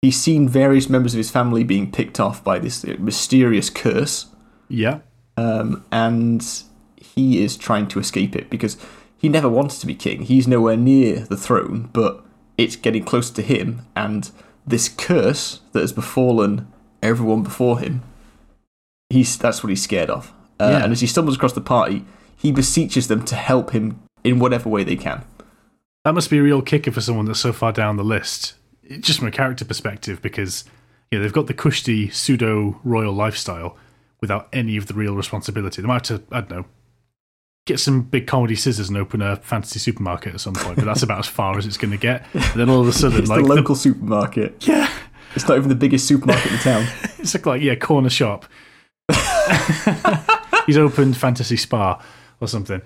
He's 0.00 0.20
seen 0.20 0.48
various 0.48 0.88
members 0.88 1.14
of 1.14 1.18
his 1.18 1.30
family 1.30 1.64
being 1.64 1.90
picked 1.92 2.18
off 2.18 2.42
by 2.42 2.58
this 2.58 2.84
mysterious 2.84 3.70
curse 3.70 4.26
Yeah. 4.68 4.98
um, 5.36 5.84
and 5.92 6.44
he 6.96 7.42
is 7.42 7.56
trying 7.56 7.86
to 7.88 8.00
escape 8.00 8.34
it 8.34 8.50
because 8.50 8.76
he 9.16 9.28
never 9.28 9.48
wanted 9.48 9.78
to 9.80 9.86
be 9.86 9.94
king. 9.94 10.22
He's 10.22 10.48
nowhere 10.48 10.76
near 10.76 11.20
the 11.20 11.36
throne, 11.36 11.88
but 11.92 12.24
it's 12.58 12.76
getting 12.76 13.04
closer 13.04 13.34
to 13.34 13.42
him, 13.42 13.86
and 13.96 14.30
this 14.66 14.88
curse 14.88 15.60
that 15.72 15.80
has 15.80 15.92
befallen 15.92 16.68
everyone 17.02 17.42
before 17.42 17.78
him, 17.80 18.02
he's 19.10 19.36
that's 19.36 19.62
what 19.62 19.70
he's 19.70 19.82
scared 19.82 20.10
of. 20.10 20.32
Uh, 20.60 20.68
Yeah. 20.70 20.84
And 20.84 20.92
as 20.92 21.00
he 21.00 21.06
stumbles 21.06 21.36
across 21.36 21.52
the 21.52 21.60
party, 21.60 22.04
he 22.36 22.52
beseeches 22.52 23.08
them 23.08 23.24
to 23.24 23.34
help 23.34 23.70
him 23.72 24.00
in 24.24 24.38
whatever 24.38 24.68
way 24.68 24.84
they 24.84 24.96
can. 24.96 25.24
That 26.04 26.14
must 26.14 26.30
be 26.30 26.38
a 26.38 26.42
real 26.42 26.62
kicker 26.62 26.90
for 26.92 27.00
someone 27.00 27.26
that's 27.26 27.40
so 27.40 27.52
far 27.52 27.72
down 27.72 27.96
the 27.96 28.04
list, 28.04 28.54
just 29.00 29.18
from 29.20 29.28
a 29.28 29.32
character 29.32 29.64
perspective, 29.64 30.20
because 30.20 30.64
you 31.10 31.18
know 31.18 31.22
they've 31.22 31.32
got 31.32 31.46
the 31.46 31.54
cushy 31.54 32.08
pseudo 32.10 32.80
royal 32.84 33.12
lifestyle 33.12 33.76
without 34.20 34.48
any 34.52 34.76
of 34.76 34.86
the 34.86 34.94
real 34.94 35.14
responsibility. 35.16 35.82
They 35.82 35.88
might 35.88 36.06
have 36.06 36.28
to, 36.28 36.34
I 36.36 36.40
don't 36.40 36.50
know, 36.50 36.64
get 37.66 37.78
some 37.78 38.02
big 38.02 38.26
comedy 38.26 38.56
scissors 38.56 38.88
and 38.88 38.98
open 38.98 39.22
a 39.22 39.36
fantasy 39.36 39.78
supermarket 39.78 40.34
at 40.34 40.40
some 40.40 40.54
point, 40.54 40.76
but 40.76 40.84
that's 40.84 41.02
about 41.02 41.20
as 41.20 41.28
far 41.28 41.56
as 41.58 41.64
it's 41.66 41.76
going 41.76 41.92
to 41.92 41.96
get. 41.96 42.26
And 42.34 42.42
then 42.60 42.68
all 42.68 42.80
of 42.80 42.88
a 42.88 42.92
sudden, 42.92 43.18
It's 43.20 43.30
like 43.30 43.42
the 43.44 43.54
local 43.54 43.76
supermarket. 43.76 44.66
yeah, 44.66 44.90
It's 45.36 45.46
not 45.46 45.56
even 45.56 45.68
the 45.68 45.74
biggest 45.76 46.06
supermarket 46.06 46.46
in 46.50 46.56
the 46.56 46.62
town. 46.62 46.86
it's 47.18 47.34
like, 47.34 47.46
like 47.46 47.62
yeah, 47.62 47.74
corner 47.76 48.10
shop. 48.10 48.46
He's 50.66 50.78
opened 50.78 51.16
Fantasy 51.16 51.56
Spa 51.56 52.00
or 52.40 52.46
something, 52.48 52.82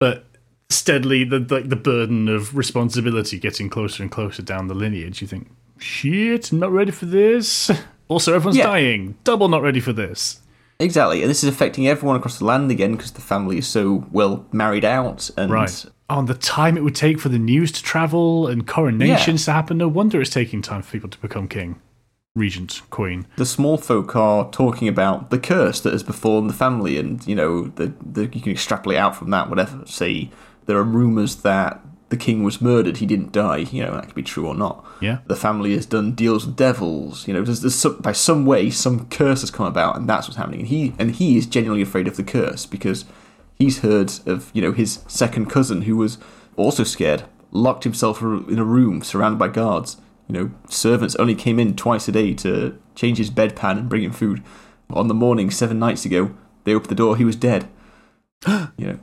but 0.00 0.24
steadily 0.70 1.22
the 1.24 1.38
like 1.50 1.68
the 1.68 1.76
burden 1.76 2.28
of 2.28 2.56
responsibility 2.56 3.38
getting 3.38 3.68
closer 3.68 4.02
and 4.02 4.10
closer 4.10 4.42
down 4.42 4.68
the 4.68 4.74
lineage. 4.74 5.20
You 5.20 5.28
think, 5.28 5.50
shit, 5.78 6.50
I'm 6.52 6.58
not 6.60 6.72
ready 6.72 6.90
for 6.92 7.04
this. 7.06 7.70
Also, 8.08 8.34
everyone's 8.34 8.56
Yeah. 8.56 8.64
dying. 8.66 9.16
Double 9.24 9.48
not 9.48 9.62
ready 9.62 9.80
for 9.80 9.92
this. 9.92 10.40
Exactly, 10.80 11.22
and 11.22 11.30
this 11.30 11.44
is 11.44 11.48
affecting 11.48 11.86
everyone 11.86 12.16
across 12.16 12.38
the 12.38 12.44
land 12.44 12.70
again 12.70 12.96
because 12.96 13.12
the 13.12 13.20
family 13.20 13.58
is 13.58 13.66
so 13.66 14.06
well 14.10 14.44
married 14.52 14.84
out 14.84 15.30
and 15.36 15.50
Right. 15.50 15.84
Oh, 16.10 16.16
On 16.16 16.26
the 16.26 16.34
time 16.34 16.76
it 16.76 16.82
would 16.82 16.94
take 16.94 17.18
for 17.18 17.28
the 17.30 17.38
news 17.38 17.72
to 17.72 17.82
travel 17.82 18.46
and 18.46 18.66
coronations 18.66 19.44
to 19.46 19.52
happen, 19.52 19.78
no 19.78 19.88
wonder 19.88 20.20
it's 20.20 20.30
taking 20.30 20.60
time 20.62 20.82
for 20.82 20.92
people 20.92 21.08
to 21.08 21.18
become 21.18 21.48
king, 21.48 21.80
regent, 22.34 22.82
queen. 22.90 23.26
the 23.36 23.46
small 23.46 23.78
folk 23.78 24.14
are 24.16 24.50
talking 24.50 24.88
about 24.88 25.30
the 25.30 25.38
curse 25.38 25.80
that 25.80 25.92
has 25.92 26.02
befallen 26.02 26.46
the 26.48 26.52
family, 26.52 26.98
and 26.98 27.26
you 27.26 27.34
know, 27.34 27.68
the, 27.76 27.92
the 28.04 28.22
you 28.22 28.40
can 28.42 28.52
extrapolate 28.52 28.98
out 28.98 29.16
from 29.16 29.30
that. 29.30 29.48
Whatever, 29.48 29.82
say 29.86 30.30
there 30.66 30.76
are 30.76 30.82
rumours 30.84 31.36
that 31.36 31.80
the 32.10 32.16
king 32.16 32.42
was 32.42 32.60
murdered, 32.60 32.98
he 32.98 33.06
didn't 33.06 33.32
die. 33.32 33.58
You 33.58 33.84
know, 33.84 33.94
that 33.94 34.06
could 34.06 34.14
be 34.14 34.22
true 34.22 34.46
or 34.46 34.54
not. 34.54 34.84
Yeah. 35.00 35.18
The 35.26 35.36
family 35.36 35.74
has 35.74 35.86
done 35.86 36.14
deals 36.14 36.46
with 36.46 36.56
devils. 36.56 37.26
You 37.26 37.34
know, 37.34 37.42
there's, 37.42 37.60
there's 37.60 37.74
some, 37.74 37.98
by 37.98 38.12
some 38.12 38.46
way 38.46 38.70
some 38.70 39.08
curse 39.08 39.40
has 39.40 39.50
come 39.50 39.66
about, 39.66 39.96
and 39.96 40.08
that's 40.08 40.26
what's 40.26 40.36
happening. 40.36 40.60
And 40.60 40.68
he 40.68 40.94
and 40.98 41.10
he 41.12 41.36
is 41.36 41.46
genuinely 41.46 41.82
afraid 41.82 42.06
of 42.06 42.16
the 42.16 42.22
curse 42.22 42.66
because 42.66 43.04
he's 43.56 43.80
heard 43.80 44.12
of 44.26 44.50
you 44.52 44.62
know 44.62 44.72
his 44.72 45.00
second 45.08 45.46
cousin 45.46 45.82
who 45.82 45.96
was 45.96 46.18
also 46.56 46.84
scared, 46.84 47.24
locked 47.50 47.84
himself 47.84 48.20
in 48.20 48.58
a 48.58 48.64
room 48.64 49.02
surrounded 49.02 49.38
by 49.38 49.48
guards. 49.48 49.96
You 50.28 50.34
know, 50.34 50.50
servants 50.68 51.16
only 51.16 51.34
came 51.34 51.58
in 51.58 51.76
twice 51.76 52.08
a 52.08 52.12
day 52.12 52.32
to 52.34 52.78
change 52.94 53.18
his 53.18 53.30
bedpan 53.30 53.78
and 53.78 53.88
bring 53.88 54.02
him 54.02 54.12
food. 54.12 54.42
On 54.90 55.08
the 55.08 55.14
morning 55.14 55.50
seven 55.50 55.78
nights 55.78 56.04
ago, 56.04 56.34
they 56.64 56.74
opened 56.74 56.90
the 56.90 56.94
door. 56.94 57.16
He 57.16 57.24
was 57.24 57.36
dead. 57.36 57.68
you 58.46 58.86
know, 58.86 58.98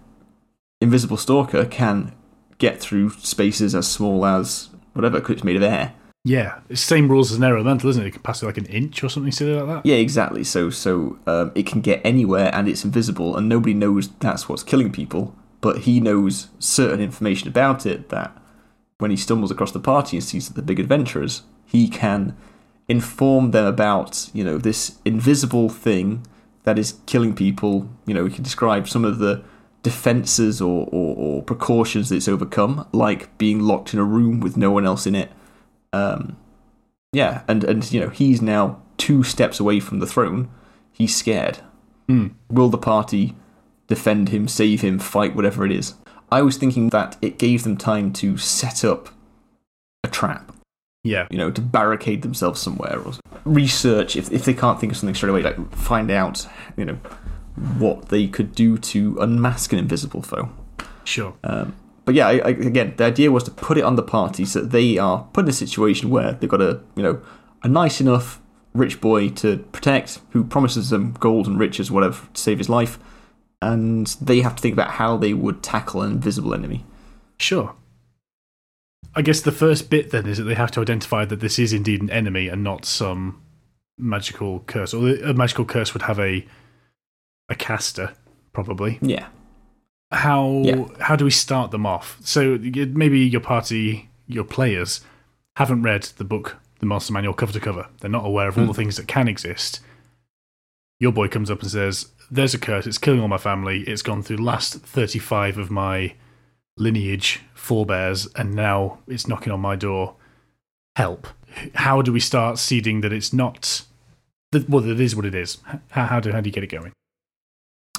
invisible 0.79 1.17
stalker 1.17 1.65
can 1.65 2.13
get 2.61 2.79
through 2.79 3.09
spaces 3.09 3.73
as 3.73 3.87
small 3.87 4.23
as 4.23 4.69
whatever 4.93 5.19
because 5.19 5.33
it's 5.33 5.43
made 5.43 5.55
of 5.55 5.63
air. 5.63 5.93
Yeah, 6.23 6.59
it's 6.69 6.81
the 6.81 6.95
same 6.95 7.09
rules 7.09 7.31
as 7.31 7.39
an 7.39 7.43
elemental, 7.43 7.89
isn't 7.89 8.03
it? 8.03 8.07
It 8.07 8.11
can 8.11 8.21
pass 8.21 8.43
it 8.43 8.45
like 8.45 8.59
an 8.59 8.67
inch 8.67 9.03
or 9.03 9.09
something 9.09 9.31
silly 9.31 9.55
like 9.55 9.67
that. 9.67 9.85
Yeah, 9.85 9.95
exactly. 9.95 10.43
So 10.43 10.69
so 10.69 11.17
um, 11.25 11.51
it 11.55 11.65
can 11.65 11.81
get 11.81 11.99
anywhere 12.05 12.53
and 12.53 12.69
it's 12.69 12.85
invisible, 12.85 13.35
and 13.35 13.49
nobody 13.49 13.73
knows 13.73 14.09
that's 14.19 14.47
what's 14.47 14.61
killing 14.63 14.91
people. 14.91 15.35
But 15.59 15.79
he 15.79 15.99
knows 15.99 16.49
certain 16.59 17.01
information 17.01 17.47
about 17.47 17.85
it 17.85 18.09
that 18.09 18.39
when 18.99 19.11
he 19.11 19.17
stumbles 19.17 19.51
across 19.51 19.71
the 19.71 19.79
party 19.79 20.17
and 20.17 20.23
sees 20.23 20.49
the 20.49 20.61
big 20.61 20.79
adventurers, 20.79 21.41
he 21.65 21.87
can 21.87 22.37
inform 22.87 23.51
them 23.51 23.65
about 23.65 24.29
you 24.33 24.43
know 24.43 24.59
this 24.59 24.99
invisible 25.03 25.69
thing 25.69 26.25
that 26.63 26.77
is 26.77 26.99
killing 27.07 27.33
people. 27.33 27.89
You 28.05 28.13
know, 28.13 28.25
he 28.25 28.33
can 28.35 28.43
describe 28.43 28.87
some 28.87 29.05
of 29.05 29.17
the 29.17 29.43
defenses 29.83 30.61
or, 30.61 30.87
or, 30.91 31.15
or 31.15 31.43
precautions 31.43 32.09
that 32.09 32.17
it's 32.17 32.27
overcome, 32.27 32.87
like 32.91 33.35
being 33.37 33.59
locked 33.59 33.93
in 33.93 33.99
a 33.99 34.03
room 34.03 34.39
with 34.39 34.57
no 34.57 34.71
one 34.71 34.85
else 34.85 35.07
in 35.07 35.15
it. 35.15 35.31
Um, 35.93 36.37
yeah, 37.13 37.43
and 37.47 37.63
and 37.63 37.91
you 37.91 37.99
know 37.99 38.09
he's 38.09 38.41
now 38.41 38.81
two 38.97 39.23
steps 39.23 39.59
away 39.59 39.79
from 39.79 39.99
the 39.99 40.07
throne. 40.07 40.49
He's 40.91 41.15
scared. 41.15 41.59
Hmm. 42.07 42.27
Will 42.49 42.69
the 42.69 42.77
party 42.77 43.35
defend 43.87 44.29
him, 44.29 44.47
save 44.47 44.81
him, 44.81 44.99
fight 44.99 45.35
whatever 45.35 45.65
it 45.65 45.71
is? 45.71 45.95
I 46.31 46.41
was 46.41 46.57
thinking 46.57 46.89
that 46.89 47.17
it 47.21 47.37
gave 47.37 47.63
them 47.63 47.75
time 47.75 48.13
to 48.13 48.37
set 48.37 48.85
up 48.85 49.09
a 50.03 50.07
trap. 50.07 50.53
Yeah. 51.03 51.27
you 51.31 51.37
know, 51.39 51.49
to 51.49 51.61
barricade 51.61 52.21
themselves 52.21 52.61
somewhere 52.61 52.99
or 52.99 53.13
research 53.43 54.15
if, 54.15 54.31
if 54.31 54.45
they 54.45 54.53
can't 54.53 54.79
think 54.79 54.91
of 54.91 54.97
something 54.99 55.15
straight 55.15 55.31
away, 55.31 55.41
like 55.41 55.75
find 55.75 56.11
out, 56.11 56.47
you 56.77 56.85
know, 56.85 56.99
what 57.55 58.09
they 58.09 58.27
could 58.27 58.53
do 58.55 58.77
to 58.77 59.17
unmask 59.19 59.73
an 59.73 59.79
invisible 59.79 60.21
foe. 60.21 60.49
Sure. 61.03 61.33
Um, 61.43 61.75
but 62.05 62.15
yeah, 62.15 62.27
I, 62.27 62.31
I, 62.39 62.49
again, 62.49 62.93
the 62.97 63.05
idea 63.05 63.31
was 63.31 63.43
to 63.43 63.51
put 63.51 63.77
it 63.77 63.83
on 63.83 63.95
the 63.95 64.03
party 64.03 64.45
so 64.45 64.61
that 64.61 64.71
they 64.71 64.97
are 64.97 65.27
put 65.33 65.45
in 65.45 65.49
a 65.49 65.53
situation 65.53 66.09
where 66.09 66.33
they've 66.33 66.49
got 66.49 66.61
a, 66.61 66.81
you 66.95 67.03
know, 67.03 67.21
a 67.63 67.67
nice 67.67 68.01
enough 68.01 68.41
rich 68.73 69.01
boy 69.01 69.29
to 69.29 69.57
protect 69.71 70.19
who 70.31 70.43
promises 70.43 70.89
them 70.89 71.13
gold 71.19 71.47
and 71.47 71.59
riches, 71.59 71.91
whatever, 71.91 72.27
to 72.33 72.41
save 72.41 72.57
his 72.57 72.69
life. 72.69 72.97
And 73.61 74.07
they 74.21 74.41
have 74.41 74.55
to 74.55 74.61
think 74.61 74.73
about 74.73 74.91
how 74.91 75.17
they 75.17 75.33
would 75.33 75.61
tackle 75.61 76.01
an 76.01 76.11
invisible 76.11 76.53
enemy. 76.53 76.85
Sure. 77.37 77.75
I 79.13 79.21
guess 79.21 79.41
the 79.41 79.51
first 79.51 79.89
bit 79.89 80.11
then 80.11 80.25
is 80.25 80.37
that 80.37 80.45
they 80.45 80.55
have 80.55 80.71
to 80.71 80.81
identify 80.81 81.25
that 81.25 81.41
this 81.41 81.59
is 81.59 81.73
indeed 81.73 82.01
an 82.01 82.09
enemy 82.09 82.47
and 82.47 82.63
not 82.63 82.85
some 82.85 83.41
magical 83.97 84.61
curse. 84.61 84.93
Or 84.93 85.09
a 85.09 85.33
magical 85.33 85.65
curse 85.65 85.93
would 85.93 86.03
have 86.03 86.19
a 86.19 86.45
a 87.51 87.55
caster, 87.55 88.13
probably. 88.53 88.97
Yeah. 89.01 89.27
How 90.11 90.61
Yeah. 90.65 90.85
how 90.99 91.15
do 91.15 91.25
we 91.25 91.31
start 91.31 91.71
them 91.71 91.85
off? 91.85 92.17
So 92.21 92.57
maybe 92.57 93.19
your 93.19 93.41
party, 93.41 94.09
your 94.27 94.43
players, 94.43 95.01
haven't 95.57 95.83
read 95.83 96.03
the 96.17 96.23
book, 96.23 96.57
the 96.79 96.85
Monster 96.85 97.13
Manual 97.13 97.33
cover 97.33 97.53
to 97.53 97.59
cover. 97.59 97.87
They're 97.99 98.09
not 98.09 98.25
aware 98.25 98.47
of 98.47 98.57
all 98.57 98.63
hmm. 98.63 98.69
the 98.69 98.73
things 98.73 98.97
that 98.97 99.07
can 99.07 99.27
exist. 99.27 99.79
Your 100.99 101.11
boy 101.11 101.27
comes 101.27 101.51
up 101.51 101.61
and 101.61 101.71
says, 101.71 102.11
"There's 102.29 102.53
a 102.53 102.59
curse. 102.59 102.87
It's 102.87 102.97
killing 102.97 103.21
all 103.21 103.27
my 103.27 103.37
family. 103.37 103.81
It's 103.81 104.01
gone 104.01 104.23
through 104.23 104.37
the 104.37 104.43
last 104.43 104.75
thirty-five 104.75 105.57
of 105.57 105.69
my 105.71 106.15
lineage, 106.77 107.41
forebears, 107.53 108.27
and 108.35 108.53
now 108.53 108.99
it's 109.07 109.27
knocking 109.27 109.53
on 109.53 109.59
my 109.59 109.75
door. 109.75 110.15
Help! 110.95 111.27
How 111.75 112.01
do 112.01 112.13
we 112.13 112.19
start 112.19 112.57
seeding 112.57 113.01
that 113.01 113.13
it's 113.13 113.33
not? 113.33 113.83
That, 114.51 114.69
well, 114.69 114.81
that 114.81 114.91
it 114.91 114.99
is 114.99 115.15
what 115.15 115.25
it 115.25 115.35
is. 115.35 115.57
How, 115.91 116.05
how 116.05 116.19
do 116.19 116.31
how 116.31 116.41
do 116.41 116.49
you 116.49 116.53
get 116.53 116.63
it 116.63 116.67
going? 116.67 116.91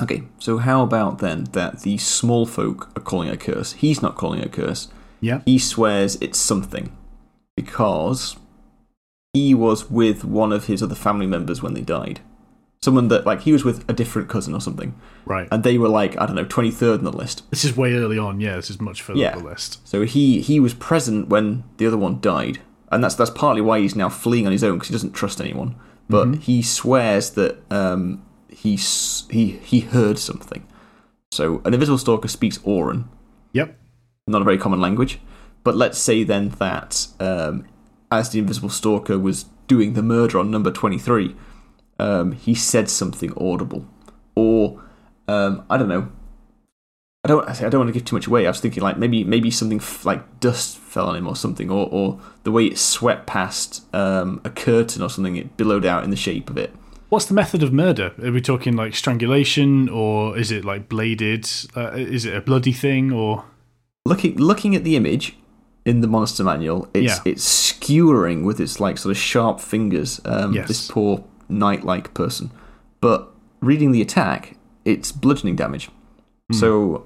Okay, 0.01 0.23
so 0.39 0.59
how 0.59 0.83
about 0.83 1.19
then 1.19 1.45
that 1.53 1.81
the 1.81 1.99
small 1.99 2.47
folk 2.47 2.91
are 2.97 3.01
calling 3.03 3.29
it 3.29 3.35
a 3.35 3.37
curse? 3.37 3.73
He's 3.75 4.01
not 4.01 4.17
calling 4.17 4.41
it 4.41 4.47
a 4.47 4.49
curse. 4.49 4.89
Yeah. 5.21 5.43
He 5.45 5.59
swears 5.59 6.17
it's 6.21 6.39
something 6.39 6.97
because 7.57 8.37
he 9.35 9.55
was 9.55 9.91
with 9.91 10.25
one 10.25 10.53
of 10.53 10.67
his 10.67 10.83
other 10.83 10.95
family 10.95 11.27
members 11.27 11.63
when 11.63 11.75
they 11.75 11.83
died. 11.83 12.21
Someone 12.83 13.09
that, 13.09 13.25
like, 13.25 13.43
he 13.43 13.53
was 13.53 13.65
with 13.65 13.89
a 13.89 13.93
different 13.93 14.29
cousin 14.29 14.55
or 14.55 14.61
something. 14.61 14.95
Right. 15.25 15.47
And 15.53 15.63
they 15.63 15.79
were, 15.79 15.89
like, 15.89 16.19
I 16.21 16.27
don't 16.27 16.35
know, 16.35 16.45
23rd 16.45 16.99
on 16.99 17.05
the 17.05 17.13
list. 17.13 17.49
This 17.51 17.65
is 17.65 17.77
way 17.77 17.93
early 17.95 18.19
on. 18.19 18.41
Yeah, 18.41 18.57
this 18.57 18.71
is 18.71 18.81
much 18.81 19.03
further 19.03 19.21
Yeah. 19.21 19.29
up 19.29 19.39
the 19.39 19.45
list. 19.45 19.87
So 19.87 20.03
he, 20.03 20.41
he 20.41 20.59
was 20.59 20.75
present 20.75 21.29
when 21.29 21.63
the 21.77 21.87
other 21.87 21.97
one 21.97 22.19
died. 22.21 22.59
And 22.91 23.05
that's, 23.05 23.15
that's 23.15 23.31
partly 23.31 23.61
why 23.63 23.79
he's 23.79 23.95
now 23.95 24.09
fleeing 24.09 24.47
on 24.47 24.53
his 24.53 24.65
own 24.65 24.75
because 24.75 24.89
he 24.89 24.93
doesn't 24.95 25.13
trust 25.13 25.41
anyone. 25.41 25.77
But 26.09 26.35
he 26.41 26.61
swears 26.61 27.31
that 27.31 27.59
um, 27.71 28.23
he, 28.53 28.77
he, 28.77 29.53
he 29.63 29.81
heard 29.81 30.19
something. 30.19 30.67
So 31.31 31.63
an 31.65 31.75
invisible 31.75 31.99
stalker 31.99 32.29
speaks 32.29 32.59
Auran, 32.59 33.05
Yep. 33.53 33.79
not 34.27 34.43
a 34.43 34.45
very 34.45 34.59
common 34.59 34.81
language. 34.81 35.19
But 35.65 35.77
let's 35.77 35.99
say 35.99 36.25
then 36.25 36.51
that 36.59 37.07
um, 37.21 37.65
as 38.11 38.31
the 38.31 38.39
invisible 38.39 38.69
stalker 38.69 39.19
was 39.19 39.45
doing 39.69 39.95
the 39.95 40.03
murder 40.03 40.39
on 40.39 40.51
number 40.51 40.71
23, 40.71 41.35
um, 41.99 42.33
he 42.33 42.55
said 42.55 42.91
something 42.91 43.33
audible. 43.37 43.87
Or, 44.35 44.83
um, 45.29 45.65
I 45.71 45.79
don't 45.79 45.89
know. 45.89 46.11
I 47.25 47.29
don't, 47.29 47.49
I 47.49 47.69
don't 47.69 47.79
want 47.79 47.89
to 47.89 47.93
give 47.93 48.05
too 48.05 48.17
much 48.17 48.27
away. 48.27 48.47
I 48.47 48.51
was 48.51 48.59
thinking 48.59 48.83
like 48.83 48.99
maybe 48.99 49.23
maybe 49.23 49.49
something 49.51 49.79
f- 49.79 50.05
like 50.05 50.41
dust 50.41 50.77
fell 50.77 51.07
on 51.07 51.15
him 51.15 51.29
or 51.29 51.37
something, 51.37 51.71
or, 51.71 51.89
or 51.89 52.19
the 52.43 52.51
way 52.51 52.65
it 52.67 52.77
swept 52.79 53.27
past 53.29 53.85
um, 53.95 54.41
a 54.45 54.51
curtain 54.51 55.03
or 55.03 55.09
something, 55.09 55.37
it 55.37 55.57
billowed 55.57 55.85
out 55.87 56.03
in 56.03 56.11
the 56.11 56.17
shape 56.17 56.51
of 56.51 56.59
it. 56.59 56.75
What's 57.13 57.27
the 57.27 57.35
method 57.35 57.63
of 57.63 57.75
murder? 57.75 58.15
Are 58.25 58.33
we 58.33 58.41
talking 58.41 58.75
like 58.75 58.95
strangulation, 58.95 59.91
or 59.91 60.35
is 60.39 60.51
it 60.51 60.65
like 60.65 60.89
bladed? 60.89 61.47
Uh, 61.77 61.91
is 61.91 62.25
it 62.25 62.35
a 62.35 62.41
bloody 62.41 62.73
thing, 62.73 63.13
or 63.13 63.45
looking 64.07 64.35
looking 64.39 64.75
at 64.75 64.83
the 64.83 64.97
image 64.97 65.37
in 65.85 66.01
the 66.01 66.07
monster 66.07 66.43
manual, 66.43 66.89
it's 66.95 67.17
Yeah. 67.17 67.19
it's 67.27 67.45
skewering 67.45 68.45
with 68.47 68.59
its 68.59 68.81
like 68.81 68.97
sort 68.97 69.11
of 69.11 69.19
sharp 69.19 69.61
fingers. 69.61 70.23
Um, 70.25 70.55
Yes. 70.55 70.69
This 70.69 70.91
poor 70.91 71.23
knight-like 71.51 72.15
person, 72.15 72.51
but 73.03 73.31
reading 73.61 73.93
the 73.93 74.01
attack, 74.01 74.57
it's 74.87 75.13
bludgeoning 75.13 75.57
damage. 75.57 75.91
So, 76.51 77.05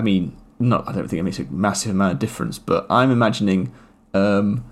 I 0.00 0.02
mean, 0.02 0.36
not 0.58 0.88
I 0.88 0.92
don't 0.92 1.06
think 1.06 1.20
it 1.20 1.22
makes 1.22 1.38
a 1.38 1.44
massive 1.44 1.92
amount 1.92 2.14
of 2.14 2.18
difference, 2.18 2.58
but 2.58 2.86
I'm 2.90 3.12
imagining. 3.12 3.70
Um, 4.14 4.64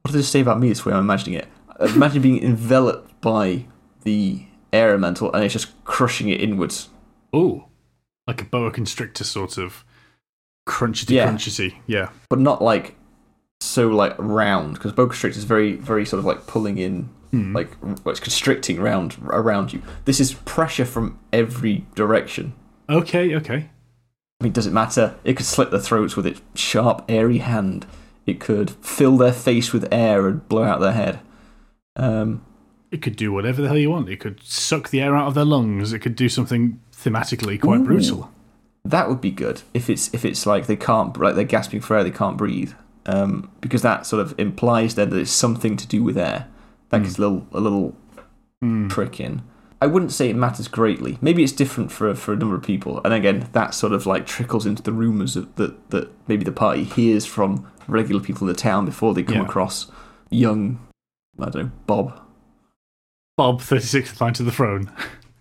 what 0.00 0.12
does 0.12 0.24
it 0.26 0.30
say 0.30 0.40
about 0.40 0.58
me? 0.58 0.70
This 0.70 0.86
way 0.86 0.94
I'm 0.94 1.00
imagining 1.00 1.34
it. 1.34 1.48
Imagine 1.94 2.22
being 2.22 2.42
enveloped 2.52 3.20
by 3.20 3.66
the 4.02 4.44
air 4.72 4.90
elemental 4.90 5.32
and 5.32 5.44
it's 5.44 5.52
just 5.52 5.72
crushing 5.84 6.28
it 6.28 6.40
inwards. 6.40 6.88
oh, 7.32 7.66
like 8.26 8.42
a 8.42 8.44
boa 8.44 8.70
constrictor 8.70 9.24
sort 9.24 9.58
of 9.58 9.84
crunchity 10.68 11.10
Yeah. 11.16 11.28
crunchity? 11.32 11.74
Yeah. 11.86 12.10
but 12.28 12.38
not 12.38 12.62
like 12.62 12.96
so 13.60 13.88
like 13.88 14.14
round 14.18 14.74
because 14.74 14.92
boa 14.92 15.06
constrictor 15.08 15.38
is 15.38 15.44
very 15.44 15.74
very 15.76 16.06
sort 16.06 16.18
of 16.18 16.24
like 16.24 16.46
pulling 16.46 16.78
in 16.78 17.08
like 17.32 17.70
well, 17.82 17.96
it's 18.06 18.18
constricting 18.20 18.78
around 18.78 19.16
around 19.26 19.72
you 19.72 19.80
this 20.04 20.18
is 20.18 20.32
pressure 20.34 20.84
from 20.84 21.18
every 21.32 21.86
direction 21.94 22.52
Okay. 22.88 23.36
Okay. 23.36 23.68
i 24.40 24.44
mean 24.44 24.52
does 24.52 24.66
it 24.66 24.72
matter 24.72 25.14
it 25.24 25.36
could 25.36 25.46
slit 25.46 25.70
their 25.70 25.78
throats 25.80 26.16
with 26.16 26.26
its 26.26 26.40
sharp 26.54 27.04
airy 27.08 27.38
hand 27.38 27.86
it 28.26 28.40
could 28.40 28.70
fill 28.70 29.16
their 29.16 29.32
face 29.32 29.72
with 29.72 29.86
air 29.92 30.26
and 30.26 30.48
blow 30.48 30.64
out 30.64 30.80
their 30.80 30.92
head 30.92 31.20
um 31.96 32.42
It 32.90 33.02
could 33.02 33.16
do 33.16 33.32
whatever 33.32 33.62
the 33.62 33.68
hell 33.68 33.78
you 33.78 33.90
want. 33.90 34.08
It 34.08 34.18
could 34.20 34.42
suck 34.42 34.90
the 34.90 35.00
air 35.00 35.14
out 35.14 35.28
of 35.28 35.34
their 35.34 35.44
lungs. 35.44 35.92
It 35.92 36.00
could 36.00 36.16
do 36.16 36.28
something 36.28 36.80
thematically 36.92 37.60
quite 37.60 37.80
Ooh. 37.80 37.84
brutal. 37.84 38.30
that 38.84 39.08
would 39.08 39.20
be 39.20 39.30
good 39.30 39.62
if 39.74 39.88
it's 39.90 40.12
if 40.14 40.24
it's 40.24 40.44
like 40.46 40.66
they 40.66 40.76
can't 40.76 41.16
like 41.18 41.34
they're 41.34 41.44
gasping 41.44 41.80
for 41.80 41.96
air 41.96 42.02
they 42.04 42.10
can't 42.10 42.36
breathe 42.36 42.72
um 43.06 43.50
because 43.60 43.80
that 43.82 44.04
sort 44.06 44.20
of 44.20 44.34
implies 44.38 44.94
then 44.96 45.08
that 45.10 45.18
it's 45.18 45.30
something 45.30 45.76
to 45.76 45.86
do 45.86 46.02
with 46.02 46.16
air 46.18 46.46
that 46.90 47.02
gets 47.02 47.16
a 47.18 47.20
little 47.20 47.46
a 47.52 47.60
little 47.60 47.94
trick 48.88 49.18
in 49.20 49.40
i 49.80 49.86
wouldn't 49.86 50.12
say 50.12 50.28
it 50.28 50.36
matters 50.36 50.68
greatly 50.68 51.16
maybe 51.22 51.42
it's 51.42 51.52
different 51.52 51.90
for 51.90 52.14
for 52.14 52.32
a 52.34 52.36
number 52.36 52.54
of 52.54 52.62
people 52.62 53.00
and 53.04 53.14
again 53.14 53.48
that 53.52 53.72
sort 53.74 53.92
of 53.94 54.04
like 54.06 54.26
trickles 54.26 54.66
into 54.66 54.82
the 54.82 54.92
rumors 54.92 55.36
of, 55.36 55.54
that 55.56 55.90
that 55.90 56.10
maybe 56.28 56.44
the 56.44 56.52
party 56.52 56.84
hears 56.84 57.24
from 57.24 57.66
regular 57.88 58.20
people 58.22 58.46
in 58.46 58.52
the 58.52 58.58
town 58.60 58.84
before 58.84 59.14
they 59.14 59.22
come 59.22 59.36
Yeah. 59.36 59.44
across 59.44 59.90
young 60.30 60.78
i 61.38 61.48
don't 61.48 61.62
know 61.64 61.70
bob 61.86 62.20
Bob, 63.40 63.62
36th 63.62 64.20
line 64.20 64.34
to 64.34 64.42
the 64.42 64.52
throne. 64.52 64.92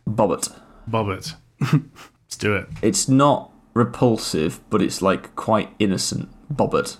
bobbert 0.07 0.57
Bob 0.87 1.09
it. 1.09 1.33
Let's 1.59 2.37
do 2.37 2.55
it. 2.55 2.69
it's 2.81 3.09
not 3.09 3.51
repulsive 3.73 4.61
but 4.69 4.81
it's 4.81 5.01
like 5.01 5.35
quite 5.35 5.69
innocent 5.79 6.29
bobbert 6.49 6.95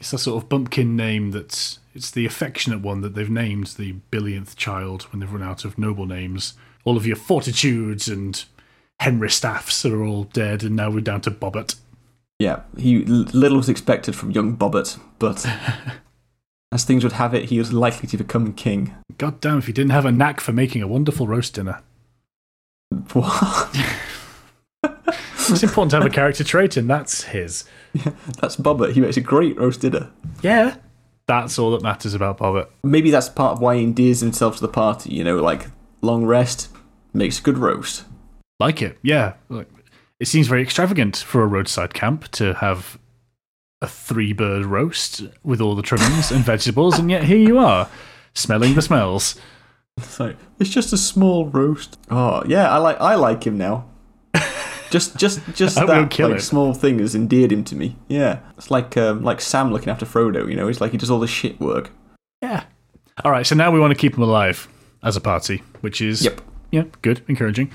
It's 0.00 0.12
a 0.12 0.18
sort 0.18 0.42
of 0.42 0.48
bumpkin 0.48 0.96
name 0.96 1.30
that's 1.30 1.78
it's 1.94 2.10
the 2.10 2.26
affectionate 2.26 2.80
one 2.80 3.00
that 3.02 3.14
they've 3.14 3.30
named 3.30 3.68
the 3.78 3.92
billionth 4.10 4.56
child 4.56 5.04
when 5.12 5.20
they've 5.20 5.32
run 5.32 5.44
out 5.44 5.64
of 5.64 5.78
noble 5.78 6.06
names. 6.06 6.54
All 6.84 6.96
of 6.96 7.06
your 7.06 7.14
fortitudes 7.14 8.08
and 8.08 8.44
Henry 8.98 9.30
Staffs 9.30 9.86
are 9.86 10.02
all 10.02 10.24
dead, 10.24 10.64
and 10.64 10.74
now 10.74 10.90
we're 10.90 11.00
down 11.00 11.20
to 11.20 11.30
Bobbert. 11.30 11.76
Yeah, 12.40 12.62
he 12.76 13.04
little 13.04 13.58
was 13.58 13.68
expected 13.68 14.16
from 14.16 14.32
young 14.32 14.56
Bobbert, 14.56 14.98
but 15.20 15.46
as 16.72 16.84
things 16.84 17.02
would 17.02 17.14
have 17.14 17.34
it, 17.34 17.46
he 17.50 17.58
was 17.58 17.72
likely 17.72 18.08
to 18.08 18.16
become 18.16 18.52
king. 18.52 18.94
God 19.18 19.40
damn 19.40 19.58
if 19.58 19.66
he 19.66 19.72
didn't 19.72 19.90
have 19.90 20.06
a 20.06 20.12
knack 20.12 20.40
for 20.40 20.52
making 20.52 20.82
a 20.82 20.88
wonderful 20.88 21.26
roast 21.26 21.54
dinner. 21.54 21.80
What? 23.12 23.76
It's 25.50 25.64
important 25.64 25.90
to 25.90 25.96
have 25.96 26.06
a 26.06 26.10
character 26.10 26.44
trait, 26.44 26.76
and 26.76 26.88
that's 26.88 27.24
his. 27.24 27.64
Yeah, 27.92 28.12
That's 28.40 28.54
Bobbert. 28.54 28.92
He 28.92 29.00
makes 29.00 29.16
a 29.16 29.20
great 29.20 29.58
roast 29.58 29.80
dinner. 29.80 30.10
Yeah. 30.42 30.76
That's 31.26 31.58
all 31.58 31.72
that 31.72 31.82
matters 31.82 32.14
about 32.14 32.38
Bobbert. 32.38 32.68
Maybe 32.84 33.10
that's 33.10 33.28
part 33.28 33.54
of 33.54 33.60
why 33.60 33.76
he 33.76 33.82
endears 33.82 34.20
himself 34.20 34.56
to 34.56 34.60
the 34.62 34.68
party. 34.68 35.12
You 35.12 35.24
know, 35.24 35.42
like 35.42 35.66
long 36.02 36.24
rest 36.24 36.68
makes 37.12 37.40
a 37.40 37.42
good 37.42 37.58
roast. 37.58 38.04
Like 38.60 38.80
it, 38.80 38.98
yeah. 39.02 39.34
It 40.20 40.28
seems 40.28 40.46
very 40.46 40.62
extravagant 40.62 41.16
for 41.16 41.42
a 41.42 41.46
roadside 41.46 41.94
camp 41.94 42.28
to 42.32 42.54
have 42.54 42.98
a 43.82 43.88
three 43.88 44.32
bird 44.32 44.66
roast 44.66 45.22
with 45.42 45.60
all 45.60 45.74
the 45.74 45.82
trimmings 45.82 46.30
and 46.30 46.44
vegetables, 46.44 46.98
and 46.98 47.10
yet 47.10 47.24
here 47.24 47.38
you 47.38 47.58
are, 47.58 47.88
smelling 48.34 48.74
the 48.74 48.82
smells. 48.82 49.36
So 50.00 50.34
it's 50.58 50.70
just 50.70 50.92
a 50.92 50.96
small 50.96 51.46
roast. 51.46 51.98
Oh 52.10 52.42
yeah, 52.46 52.70
I 52.70 52.78
like 52.78 53.00
I 53.00 53.14
like 53.14 53.44
him 53.46 53.58
now. 53.58 53.86
Just 54.90 55.16
just 55.16 55.40
just 55.54 55.78
I 55.78 55.82
we 55.82 55.86
don't 55.86 56.16
that 56.16 56.30
like, 56.30 56.40
small 56.40 56.74
thing 56.74 56.98
has 56.98 57.14
endeared 57.14 57.52
him 57.52 57.64
to 57.64 57.76
me. 57.76 57.96
Yeah, 58.08 58.40
it's 58.56 58.70
like 58.70 58.96
um, 58.96 59.22
like 59.22 59.40
Sam 59.40 59.72
looking 59.72 59.88
after 59.88 60.06
Frodo. 60.06 60.48
You 60.48 60.56
know, 60.56 60.68
it's 60.68 60.80
like 60.80 60.92
he 60.92 60.98
does 60.98 61.10
all 61.10 61.20
the 61.20 61.26
shit 61.28 61.60
work. 61.60 61.90
Yeah. 62.42 62.64
All 63.24 63.30
right, 63.30 63.46
so 63.46 63.54
now 63.54 63.70
we 63.70 63.78
want 63.78 63.90
to 63.90 63.98
keep 63.98 64.16
him 64.16 64.22
alive 64.22 64.66
as 65.02 65.16
a 65.16 65.20
party, 65.20 65.62
which 65.82 66.00
is 66.00 66.24
Yep. 66.24 66.40
yeah, 66.70 66.84
good, 67.02 67.22
encouraging. 67.28 67.70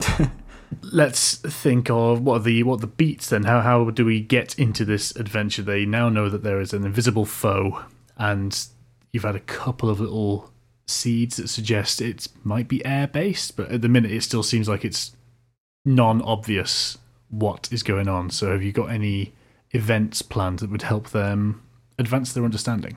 Let's 0.82 1.36
think 1.36 1.90
of 1.90 2.20
what 2.22 2.40
are 2.40 2.44
the 2.44 2.62
what 2.62 2.76
are 2.76 2.80
the 2.82 2.86
beats 2.86 3.28
then. 3.28 3.44
How 3.44 3.60
how 3.60 3.90
do 3.90 4.04
we 4.04 4.20
get 4.20 4.58
into 4.58 4.84
this 4.84 5.14
adventure? 5.16 5.62
They 5.62 5.84
now 5.86 6.08
know 6.08 6.28
that 6.28 6.42
there 6.42 6.60
is 6.60 6.72
an 6.72 6.84
invisible 6.84 7.24
foe 7.24 7.84
and 8.16 8.66
you've 9.12 9.24
had 9.24 9.36
a 9.36 9.40
couple 9.40 9.88
of 9.88 10.00
little 10.00 10.50
seeds 10.86 11.36
that 11.36 11.48
suggest 11.48 12.00
it 12.02 12.28
might 12.42 12.68
be 12.68 12.84
air 12.84 13.06
based, 13.06 13.56
but 13.56 13.70
at 13.70 13.82
the 13.82 13.88
minute 13.88 14.10
it 14.10 14.22
still 14.22 14.42
seems 14.42 14.68
like 14.68 14.84
it's 14.84 15.16
non 15.84 16.20
obvious 16.22 16.98
what 17.30 17.68
is 17.72 17.82
going 17.82 18.08
on. 18.08 18.30
So, 18.30 18.52
have 18.52 18.62
you 18.62 18.72
got 18.72 18.90
any 18.90 19.32
events 19.70 20.22
planned 20.22 20.60
that 20.60 20.70
would 20.70 20.82
help 20.82 21.10
them 21.10 21.62
advance 21.98 22.32
their 22.32 22.44
understanding? 22.44 22.96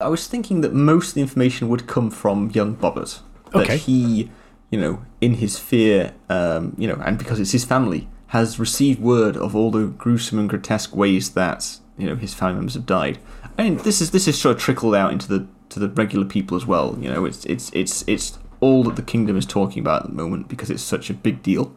I 0.00 0.08
was 0.08 0.26
thinking 0.26 0.60
that 0.62 0.72
most 0.72 1.08
of 1.10 1.14
the 1.14 1.20
information 1.20 1.68
would 1.68 1.86
come 1.86 2.10
from 2.10 2.50
young 2.50 2.76
Bobbert. 2.76 3.20
That 3.52 3.62
Okay. 3.62 3.76
he, 3.76 4.30
you 4.74 4.80
know, 4.80 5.04
in 5.20 5.34
his 5.34 5.56
fear, 5.56 6.12
um, 6.28 6.74
you 6.76 6.88
know, 6.88 7.00
and 7.04 7.16
because 7.16 7.38
it's 7.38 7.52
his 7.52 7.64
family, 7.64 8.08
has 8.26 8.58
received 8.58 9.00
word 9.00 9.36
of 9.36 9.54
all 9.54 9.70
the 9.70 9.86
gruesome 9.86 10.36
and 10.36 10.50
grotesque 10.50 10.96
ways 10.96 11.34
that 11.34 11.78
you 11.96 12.08
know 12.08 12.16
his 12.16 12.34
family 12.34 12.56
members 12.56 12.74
have 12.74 12.84
died. 12.84 13.20
I 13.56 13.62
mean, 13.62 13.76
this 13.76 14.00
is 14.00 14.10
this 14.10 14.26
is 14.26 14.36
sort 14.36 14.56
of 14.56 14.60
trickled 14.60 14.96
out 14.96 15.12
into 15.12 15.28
the 15.28 15.46
to 15.68 15.78
the 15.78 15.88
regular 15.88 16.26
people 16.26 16.56
as 16.56 16.66
well. 16.66 16.98
You 16.98 17.08
know, 17.08 17.24
it's 17.24 17.44
it's 17.44 17.70
it's 17.72 18.02
it's 18.08 18.36
all 18.58 18.82
that 18.82 18.96
the 18.96 19.02
kingdom 19.02 19.36
is 19.36 19.46
talking 19.46 19.78
about 19.78 20.02
at 20.02 20.08
the 20.08 20.16
moment 20.16 20.48
because 20.48 20.70
it's 20.70 20.82
such 20.82 21.08
a 21.08 21.14
big 21.14 21.40
deal. 21.40 21.72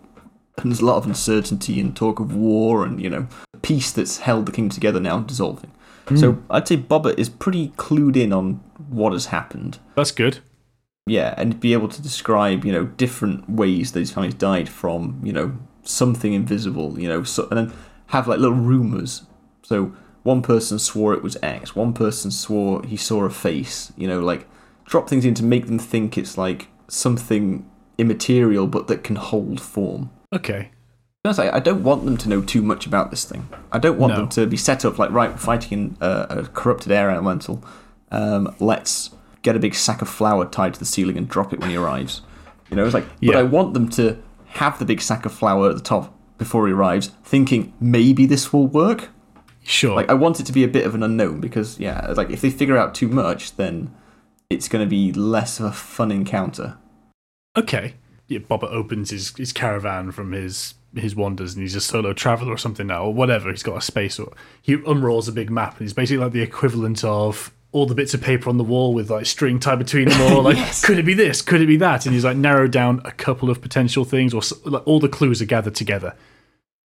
And 0.58 0.72
there's 0.72 0.82
a 0.82 0.86
lot 0.86 0.98
of 0.98 1.06
uncertainty 1.06 1.80
and 1.80 1.96
talk 1.96 2.20
of 2.20 2.34
war 2.34 2.84
and, 2.84 3.00
you 3.00 3.12
know, 3.12 3.28
the 3.54 3.60
peace 3.60 3.92
that's 3.92 4.18
held 4.18 4.48
the 4.48 4.52
kingdom 4.52 4.72
together 4.72 5.00
now 5.00 5.20
dissolving. 5.20 5.72
So 6.16 6.42
I'd 6.50 6.68
say 6.68 6.78
Bobbert 6.78 7.20
is 7.20 7.30
pretty 7.30 7.70
clued 7.78 8.16
in 8.16 8.34
on 8.34 8.54
what 8.90 9.12
has 9.14 9.28
happened. 9.28 9.78
That's 9.96 10.12
good. 10.12 10.40
Yeah, 11.08 11.34
and 11.38 11.60
be 11.60 11.74
able 11.74 11.88
to 11.90 12.02
describe, 12.02 12.66
you 12.66 12.72
know, 12.72 12.86
different 12.86 13.50
ways 13.50 13.92
that 13.94 14.00
his 14.00 14.12
family's 14.12 14.34
died 14.34 14.70
from, 14.70 15.20
you 15.24 15.34
know, 15.34 15.58
something 15.84 16.34
invisible, 16.34 17.00
you 17.00 17.08
know, 17.08 17.24
so, 17.24 17.48
and 17.50 17.58
then 17.58 17.74
have 18.08 18.28
like 18.28 18.40
little 18.40 18.56
rumors. 18.58 19.24
So 19.64 19.94
one 20.24 20.42
person 20.42 20.80
swore 20.80 21.14
it 21.14 21.24
was 21.24 21.38
X, 21.42 21.76
one 21.76 21.94
person 21.94 22.32
swore 22.32 22.84
he 22.84 22.98
saw 22.98 23.24
a 23.24 23.30
face, 23.30 23.92
you 23.98 24.08
know, 24.08 24.20
like 24.20 24.48
drop 24.86 25.10
things 25.10 25.26
in 25.26 25.34
to 25.36 25.44
make 25.44 25.66
them 25.68 25.80
think 25.80 26.18
it's 26.18 26.38
like 26.38 26.68
something 26.88 27.70
immaterial 27.98 28.68
but 28.68 28.88
that 28.88 29.04
can 29.04 29.16
hold 29.16 29.60
form. 29.60 30.10
Okay. 30.34 30.72
I 31.26 31.60
don't 31.60 31.84
want 31.84 32.06
them 32.06 32.16
to 32.18 32.30
know 32.30 32.42
too 32.42 32.62
much 32.62 32.86
about 32.86 33.10
this 33.12 33.26
thing. 33.26 33.50
I 33.74 33.80
don't 33.80 33.98
want 34.00 34.14
No. 34.14 34.20
them 34.22 34.30
to 34.30 34.48
be 34.48 34.56
set 34.56 34.86
up 34.86 34.98
like, 34.98 35.12
right, 35.12 35.38
fighting 35.38 35.78
in 35.78 35.98
uh, 36.00 36.28
a 36.30 36.44
corrupted 36.44 36.90
air 36.90 37.10
elemental. 37.12 37.62
Um, 38.12 38.56
let's 38.62 39.10
get 39.42 39.56
a 39.56 39.60
big 39.60 39.76
sack 39.76 40.02
of 40.02 40.10
flour 40.10 40.46
tied 40.46 40.74
to 40.74 40.80
the 40.80 40.86
ceiling 40.86 41.18
and 41.18 41.28
drop 41.28 41.54
it 41.54 41.60
when 41.60 41.70
he 41.70 41.76
arrives. 41.78 42.22
You 42.70 42.76
know, 42.78 42.86
it's 42.86 42.94
like, 42.94 43.08
but 43.08 43.16
Yeah. 43.22 43.38
I 43.40 43.44
want 43.44 43.74
them 43.74 43.90
to 43.92 44.22
have 44.48 44.78
the 44.80 44.86
big 44.86 45.02
sack 45.02 45.26
of 45.26 45.32
flour 45.32 45.70
at 45.70 45.76
the 45.76 45.82
top 45.82 46.14
before 46.38 46.68
he 46.68 46.74
arrives, 46.74 47.12
thinking 47.24 47.74
maybe 47.80 48.26
this 48.26 48.52
will 48.52 48.68
work. 48.68 49.10
Sure. 49.64 49.96
Like, 49.96 50.10
I 50.10 50.14
want 50.14 50.40
it 50.40 50.46
to 50.46 50.54
be 50.54 50.64
a 50.64 50.68
bit 50.68 50.86
of 50.86 50.96
an 50.96 51.04
unknown 51.04 51.40
because, 51.42 51.80
yeah, 51.80 52.14
like 52.16 52.30
if 52.30 52.42
they 52.42 52.50
figure 52.50 52.78
out 52.78 52.96
too 52.96 53.08
much, 53.08 53.56
then 53.58 53.94
it's 54.50 54.68
going 54.70 54.84
to 54.86 54.90
be 54.90 55.12
less 55.12 55.60
of 55.60 55.66
a 55.66 55.72
fun 55.72 56.12
encounter. 56.12 56.78
okay. 57.58 57.96
Yeah, 58.30 58.40
Boba 58.40 58.66
opens 58.66 59.12
his, 59.12 59.34
his 59.38 59.54
caravan 59.54 60.12
from 60.12 60.34
his 60.34 60.74
his 60.96 61.16
wanders 61.16 61.54
and 61.54 61.62
he's 61.62 61.76
a 61.76 61.82
solo 61.82 62.12
traveler 62.12 62.52
or 62.52 62.58
something 62.58 62.88
now, 62.88 63.04
or 63.04 63.14
whatever. 63.14 63.50
He's 63.52 63.64
got 63.64 63.78
a 63.78 63.82
space 63.82 64.20
or 64.20 64.34
he 64.62 64.74
unrolls 64.86 65.30
a 65.30 65.32
big 65.32 65.50
map 65.50 65.74
and 65.74 65.82
he's 65.82 65.94
basically 65.94 66.24
like 66.24 66.34
the 66.34 66.42
equivalent 66.42 67.06
of 67.06 67.54
all 67.74 67.86
the 67.86 67.94
bits 67.96 68.14
of 68.14 68.22
paper 68.22 68.50
on 68.50 68.58
the 68.58 68.64
wall 68.64 68.94
with 68.94 69.10
like 69.12 69.26
string 69.26 69.60
tied 69.60 69.78
between 69.78 70.08
them 70.10 70.22
all. 70.34 70.42
Like, 70.42 70.56
Yes. 70.66 70.84
could 70.84 70.98
it 70.98 71.06
be 71.06 71.14
this? 71.14 71.42
Could 71.42 71.62
it 71.62 71.68
be 71.68 71.78
that? 71.78 72.06
And 72.06 72.14
he's 72.16 72.24
like 72.26 72.38
narrowed 72.38 72.72
down 72.72 73.02
a 73.06 73.12
couple 73.12 73.50
of 73.50 73.62
potential 73.62 74.06
things, 74.06 74.34
or 74.34 74.42
like 74.66 74.88
all 74.88 75.00
the 75.00 75.10
clues 75.10 75.42
are 75.42 75.46
gathered 75.46 75.76
together. 75.76 76.16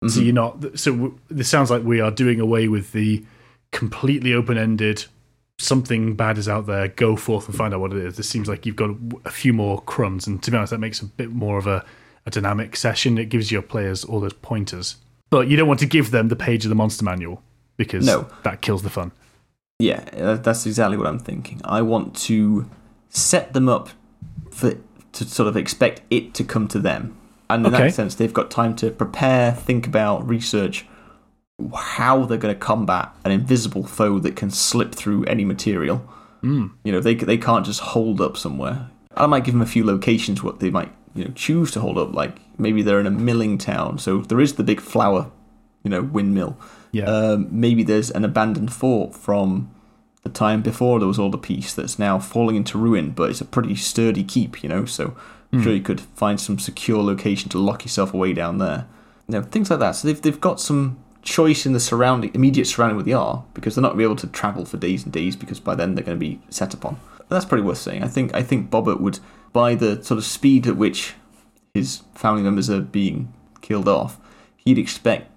So 0.02 0.06
mm-hmm. 0.06 0.22
you're 0.22 0.35
not. 0.35 0.78
So 0.78 0.92
w- 0.92 1.18
this 1.28 1.48
sounds 1.48 1.70
like 1.70 1.83
we 1.83 2.00
are 2.00 2.11
doing 2.11 2.40
away 2.40 2.68
with 2.68 2.92
the 2.92 3.24
completely 3.72 4.33
open 4.33 4.56
ended. 4.56 5.04
Something 5.59 6.14
bad 6.16 6.38
is 6.38 6.48
out 6.48 6.66
there. 6.66 6.88
Go 6.88 7.16
forth 7.16 7.46
and 7.48 7.54
find 7.56 7.74
out 7.74 7.80
what 7.80 7.92
it 7.92 7.98
is. 7.98 8.16
This 8.16 8.28
seems 8.28 8.48
like 8.48 8.64
you've 8.64 8.76
got 8.76 8.90
a 9.26 9.30
few 9.30 9.52
more 9.52 9.83
crumbs, 9.83 10.26
and 10.26 10.42
to 10.42 10.50
be 10.50 10.56
honest, 10.56 10.70
that 10.70 10.78
makes 10.78 11.02
a 11.02 11.04
bit 11.04 11.30
more 11.30 11.59
of 11.59 11.66
a, 11.66 11.85
a 12.24 12.30
dynamic 12.30 12.76
session. 12.76 13.18
It 13.18 13.26
gives 13.28 13.52
your 13.52 13.61
players 13.61 14.02
all 14.04 14.20
those 14.20 14.33
pointers, 14.33 14.96
but 15.28 15.48
you 15.48 15.56
don't 15.59 15.68
want 15.68 15.80
to 15.80 15.87
give 15.87 16.12
them 16.12 16.28
the 16.28 16.37
page 16.37 16.64
of 16.64 16.70
the 16.70 16.74
monster 16.74 17.04
manual 17.04 17.42
because 17.76 18.06
No. 18.06 18.26
that 18.42 18.62
kills 18.62 18.83
the 18.83 18.88
fun. 18.90 19.12
Yeah, 19.81 20.05
uh, 20.16 20.35
that's 20.37 20.66
exactly 20.66 20.97
what 20.97 21.07
I'm 21.07 21.19
thinking. 21.19 21.61
I 21.64 21.83
want 21.83 22.14
to 22.29 22.69
set 23.09 23.53
them 23.55 23.69
up 23.69 23.88
for 24.51 24.75
to 25.12 25.25
sort 25.25 25.49
of 25.49 25.57
expect 25.57 26.03
it 26.11 26.35
to 26.35 26.45
come 26.45 26.69
to 26.69 26.79
them, 26.79 27.16
and 27.49 27.66
in 27.66 27.75
Okay. 27.75 27.85
that 27.85 27.95
sense, 27.95 28.14
they've 28.14 28.33
got 28.33 28.51
time 28.51 28.77
to 28.77 28.90
prepare, 28.90 29.53
think 29.53 29.87
about, 29.87 30.29
research 30.29 30.87
how 31.75 32.25
they're 32.25 32.38
going 32.38 32.55
to 32.55 32.59
combat 32.59 33.11
an 33.25 33.33
invisible 33.33 33.85
foe 33.85 34.19
that 34.19 34.35
can 34.35 34.51
slip 34.51 34.95
through 34.95 35.25
any 35.25 35.45
material. 35.45 36.03
Mm. 36.43 36.71
You 36.85 36.93
know, 36.93 37.01
they 37.01 37.14
they 37.14 37.37
can't 37.37 37.66
just 37.66 37.81
hold 37.81 38.21
up 38.21 38.37
somewhere. 38.37 38.88
I 39.16 39.27
might 39.27 39.45
give 39.45 39.53
them 39.55 39.62
a 39.62 39.66
few 39.66 39.85
locations 39.85 40.43
what 40.43 40.61
they 40.61 40.71
might 40.71 40.90
you 41.14 41.25
know 41.25 41.33
choose 41.35 41.71
to 41.73 41.81
hold 41.81 41.99
up. 41.99 42.14
Like 42.14 42.37
maybe 42.59 42.83
they're 42.83 43.01
in 43.01 43.07
a 43.07 43.11
milling 43.11 43.59
town, 43.59 43.99
so 43.99 44.19
there 44.23 44.40
is 44.40 44.55
the 44.55 44.62
big 44.62 44.81
flour, 44.81 45.31
you 45.85 45.90
know, 45.90 46.03
windmill. 46.03 46.57
Yeah. 46.92 47.05
Um, 47.05 47.48
maybe 47.50 47.83
there's 47.83 48.11
an 48.11 48.24
abandoned 48.24 48.72
fort 48.72 49.14
from 49.14 49.70
the 50.22 50.29
time 50.29 50.62
before 50.62 50.98
there 50.98 51.09
was 51.09 51.18
all 51.18 51.31
the 51.31 51.38
peace 51.38 51.72
that's 51.74 51.98
now 51.98 52.18
falling 52.18 52.57
into 52.57 52.79
ruin, 52.79 53.11
but 53.11 53.31
it's 53.31 53.40
a 53.40 53.44
pretty 53.44 53.74
sturdy 53.76 54.24
keep, 54.24 54.62
you 54.62 54.68
know. 54.68 54.85
So 54.85 55.16
I'm 55.53 55.62
sure 55.62 55.72
you 55.72 55.83
could 55.83 56.00
find 56.00 56.40
some 56.40 56.59
secure 56.59 57.03
location 57.03 57.48
to 57.50 57.59
lock 57.59 57.85
yourself 57.85 58.14
away 58.14 58.33
down 58.33 58.59
there. 58.59 58.87
You 59.29 59.35
know, 59.35 59.42
things 59.42 59.70
like 59.70 59.81
that. 59.81 59.92
So 59.92 60.09
they've 60.09 60.20
they've 60.20 60.40
got 60.40 60.61
some 60.61 60.98
choice 61.22 61.66
in 61.66 61.72
the 61.72 61.81
surrounding 61.81 62.35
immediate 62.35 62.66
surrounding 62.66 62.96
where 62.96 63.05
they 63.05 63.12
are 63.12 63.44
because 63.53 63.74
they're 63.74 63.83
not 63.83 63.88
going 63.88 63.98
to 63.98 64.00
be 64.00 64.05
able 64.05 64.16
to 64.16 64.26
travel 64.29 64.64
for 64.64 64.79
days 64.79 65.05
and 65.05 65.12
days 65.12 65.37
because 65.37 65.61
by 65.61 65.74
then 65.74 65.94
they're 65.94 66.05
going 66.05 66.18
to 66.18 66.20
be 66.20 66.40
set 66.48 66.72
upon. 66.72 66.98
And 67.18 67.29
that's 67.29 67.44
pretty 67.44 67.62
worth 67.62 67.79
saying. 67.79 68.03
I 68.03 68.09
think 68.09 68.35
I 68.35 68.42
think 68.42 68.70
Bobbert 68.70 69.00
would 69.00 69.18
by 69.53 69.74
the 69.74 70.03
sort 70.03 70.18
of 70.18 70.24
speed 70.24 70.66
at 70.66 70.76
which 70.76 71.14
his 71.74 72.03
family 72.14 72.42
members 72.42 72.68
are 72.70 72.81
being 72.81 73.33
killed 73.61 73.88
off, 73.88 74.18
he'd 74.57 74.79
expect 74.79 75.30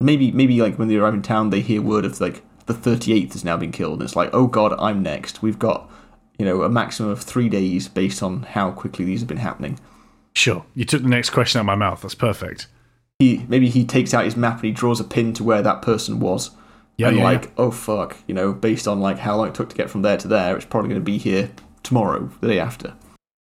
maybe 0.00 0.30
maybe 0.32 0.60
like 0.60 0.78
when 0.78 0.88
they 0.88 0.96
arrive 0.96 1.14
in 1.14 1.22
town 1.22 1.50
they 1.50 1.60
hear 1.60 1.80
word 1.82 2.04
of 2.04 2.20
like 2.20 2.42
the 2.66 2.74
38th 2.74 3.32
has 3.32 3.44
now 3.44 3.56
been 3.56 3.72
killed 3.72 3.94
and 3.94 4.02
it's 4.02 4.16
like 4.16 4.30
oh 4.32 4.46
god 4.46 4.72
i'm 4.78 5.02
next 5.02 5.42
we've 5.42 5.58
got 5.58 5.90
you 6.38 6.44
know 6.44 6.62
a 6.62 6.68
maximum 6.68 7.10
of 7.10 7.22
three 7.22 7.48
days 7.48 7.88
based 7.88 8.22
on 8.22 8.42
how 8.42 8.70
quickly 8.70 9.04
these 9.04 9.20
have 9.20 9.28
been 9.28 9.36
happening 9.38 9.78
Sure. 10.36 10.64
You 10.74 10.84
took 10.84 11.02
the 11.02 11.08
next 11.08 11.30
question 11.30 11.60
out 11.60 11.62
of 11.62 11.66
my 11.66 11.76
mouth. 11.76 12.02
That's 12.02 12.16
perfect. 12.16 12.66
he 13.20 13.44
maybe 13.46 13.68
he 13.68 13.84
takes 13.84 14.12
out 14.12 14.24
his 14.24 14.36
map 14.36 14.56
and 14.56 14.64
he 14.64 14.72
draws 14.72 14.98
a 14.98 15.04
pin 15.04 15.32
to 15.34 15.44
where 15.44 15.62
that 15.62 15.80
person 15.80 16.18
was 16.18 16.50
Yeah, 16.96 17.06
and 17.08 17.18
yeah, 17.18 17.22
like 17.22 17.44
yeah. 17.44 17.50
oh 17.58 17.70
fuck 17.70 18.16
you 18.26 18.34
know 18.34 18.52
based 18.52 18.88
on 18.88 18.98
like 19.00 19.18
how 19.18 19.36
long 19.36 19.46
it 19.46 19.54
took 19.54 19.68
to 19.68 19.76
get 19.76 19.90
from 19.90 20.02
there 20.02 20.16
to 20.16 20.26
there 20.26 20.56
it's 20.56 20.64
probably 20.66 20.88
going 20.88 21.00
to 21.00 21.04
be 21.04 21.18
here 21.18 21.52
tomorrow 21.84 22.28
the 22.40 22.48
day 22.48 22.58
after 22.58 22.94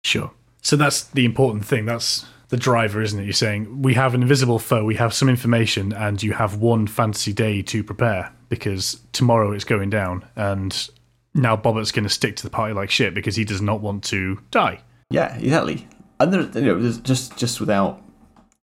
Sure. 0.05 0.33
So 0.61 0.77
that's 0.77 1.03
the 1.05 1.25
important 1.25 1.64
thing. 1.64 1.87
That's 1.87 2.27
the 2.48 2.56
driver, 2.56 3.02
isn't 3.02 3.18
it? 3.18 3.24
You're 3.24 3.32
saying 3.32 3.82
we 3.82 3.94
have 3.94 4.14
an 4.14 4.22
invisible 4.22 4.59
foe, 4.59 4.85
we 4.85 4.94
have 4.96 5.12
some 5.12 5.28
information, 5.28 5.92
and 5.92 6.22
you 6.22 6.32
have 6.32 6.56
one 6.56 6.87
fantasy 6.87 7.32
day 7.32 7.62
to 7.62 7.82
prepare 7.82 8.32
because 8.48 9.00
tomorrow 9.12 9.52
it's 9.52 9.64
going 9.64 9.90
down. 9.90 10.24
And 10.37 10.88
now 11.35 11.56
Bobbert's 11.56 11.92
going 11.92 12.04
to 12.04 12.11
stick 12.11 12.37
to 12.37 12.42
the 12.42 12.50
party 12.50 12.72
like 12.74 12.90
shit 12.90 13.14
because 13.14 13.37
he 13.37 13.44
does 13.44 13.61
not 13.61 13.80
want 13.80 14.04
to 14.04 14.40
die. 14.50 14.80
Yeah, 15.11 15.37
exactly. 15.37 15.88
And 16.18 16.32
there, 16.32 16.42
you 16.62 16.72
know, 16.72 16.80
there's 16.80 16.98
just 16.98 17.37
just 17.37 17.61
without 17.61 18.02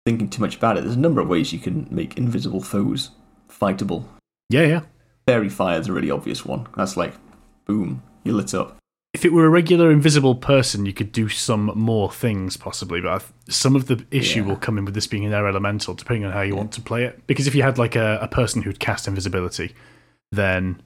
thinking 0.05 0.29
too 0.29 0.41
much 0.41 0.55
about 0.55 0.77
it, 0.77 0.81
there's 0.81 0.95
a 0.95 0.99
number 0.99 1.21
of 1.21 1.27
ways 1.27 1.53
you 1.53 1.59
can 1.59 1.87
make 1.91 2.17
invisible 2.17 2.61
foes 2.61 3.11
fightable. 3.49 4.05
Yeah, 4.49 4.63
yeah. 4.63 4.81
Faerie 5.27 5.49
fire 5.49 5.79
is 5.79 5.87
a 5.87 5.93
really 5.93 6.09
obvious 6.09 6.45
one. 6.45 6.67
That's 6.75 6.97
like, 6.97 7.13
boom, 7.65 8.01
you 8.23 8.33
lit 8.33 8.53
up. 8.53 8.77
If 9.13 9.25
it 9.25 9.33
were 9.33 9.45
a 9.45 9.49
regular 9.49 9.91
invisible 9.91 10.35
person, 10.35 10.85
you 10.85 10.93
could 10.93 11.11
do 11.11 11.27
some 11.27 11.71
more 11.75 12.09
things 12.11 12.55
possibly, 12.55 13.01
but 13.01 13.11
I've, 13.11 13.33
some 13.49 13.75
of 13.75 13.87
the 13.87 14.05
issue 14.09 14.39
Yeah. 14.39 14.47
will 14.47 14.55
come 14.55 14.77
in 14.77 14.85
with 14.85 14.93
this 14.93 15.05
being 15.07 15.25
an 15.25 15.33
air 15.33 15.47
elemental, 15.47 15.93
depending 15.93 16.25
on 16.25 16.31
how 16.31 16.41
you 16.41 16.55
want 16.55 16.71
to 16.73 16.81
play 16.81 17.03
it. 17.03 17.21
Because 17.27 17.45
if 17.45 17.53
you 17.53 17.61
had 17.61 17.77
like 17.77 17.95
a, 17.97 18.19
a 18.21 18.27
person 18.29 18.61
who'd 18.61 18.79
cast 18.79 19.07
invisibility, 19.09 19.73
then 20.31 20.81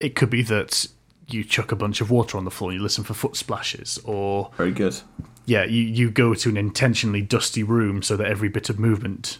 it 0.00 0.16
could 0.16 0.28
be 0.28 0.42
that 0.42 0.88
you 1.28 1.44
chuck 1.44 1.70
a 1.70 1.76
bunch 1.76 2.00
of 2.00 2.10
water 2.10 2.36
on 2.36 2.44
the 2.44 2.50
floor, 2.50 2.70
and 2.70 2.78
you 2.78 2.82
listen 2.82 3.04
for 3.04 3.14
foot 3.14 3.36
splashes, 3.36 3.98
or 4.04 4.50
Very 4.56 4.72
good. 4.72 4.98
yeah, 5.46 5.62
you, 5.64 5.82
you 5.82 6.10
go 6.10 6.34
to 6.34 6.48
an 6.48 6.56
intentionally 6.56 7.22
dusty 7.22 7.62
room 7.62 8.02
so 8.02 8.16
that 8.16 8.26
every 8.26 8.48
bit 8.48 8.70
of 8.70 8.78
movement 8.78 9.38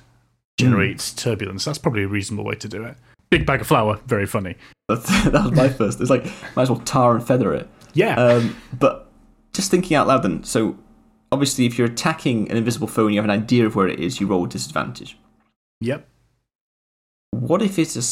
generates 0.58 1.10
hmm. 1.10 1.16
turbulence. 1.16 1.64
That's 1.64 1.78
probably 1.78 2.04
a 2.04 2.08
reasonable 2.08 2.44
way 2.44 2.54
to 2.56 2.68
do 2.68 2.84
it. 2.84 2.96
Big 3.30 3.46
bag 3.46 3.62
of 3.62 3.66
flour, 3.66 3.98
very 4.06 4.26
funny. 4.26 4.54
That's, 4.88 5.06
that 5.24 5.44
was 5.44 5.52
my 5.52 5.68
first. 5.68 6.00
It's 6.00 6.10
like 6.10 6.24
might 6.54 6.62
as 6.62 6.70
well 6.70 6.80
tar 6.80 7.16
and 7.16 7.26
feather 7.26 7.52
it. 7.52 7.68
Yeah, 7.94 8.14
Um, 8.16 8.56
but 8.78 9.10
just 9.52 9.70
thinking 9.70 9.96
out 9.96 10.06
loud, 10.06 10.22
then. 10.22 10.44
So 10.44 10.78
obviously, 11.32 11.66
if 11.66 11.78
you're 11.78 11.88
attacking 11.88 12.50
an 12.50 12.56
invisible 12.56 12.86
foe 12.86 13.06
and 13.06 13.14
you 13.14 13.20
have 13.20 13.28
an 13.28 13.42
idea 13.42 13.66
of 13.66 13.74
where 13.74 13.88
it 13.88 13.98
is, 14.00 14.20
you 14.20 14.26
roll 14.26 14.44
a 14.44 14.48
disadvantage. 14.48 15.18
yep. 15.80 16.08
What 17.30 17.62
if 17.62 17.78
it's 17.78 17.96
a 17.96 18.02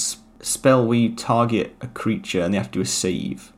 spell 0.44 0.86
where 0.86 0.98
you 0.98 1.14
target 1.14 1.74
a 1.80 1.88
creature 1.88 2.42
and 2.42 2.52
they 2.52 2.58
have 2.58 2.70
to 2.70 2.78
do 2.78 2.82
a 2.82 2.86
save? 2.86 3.52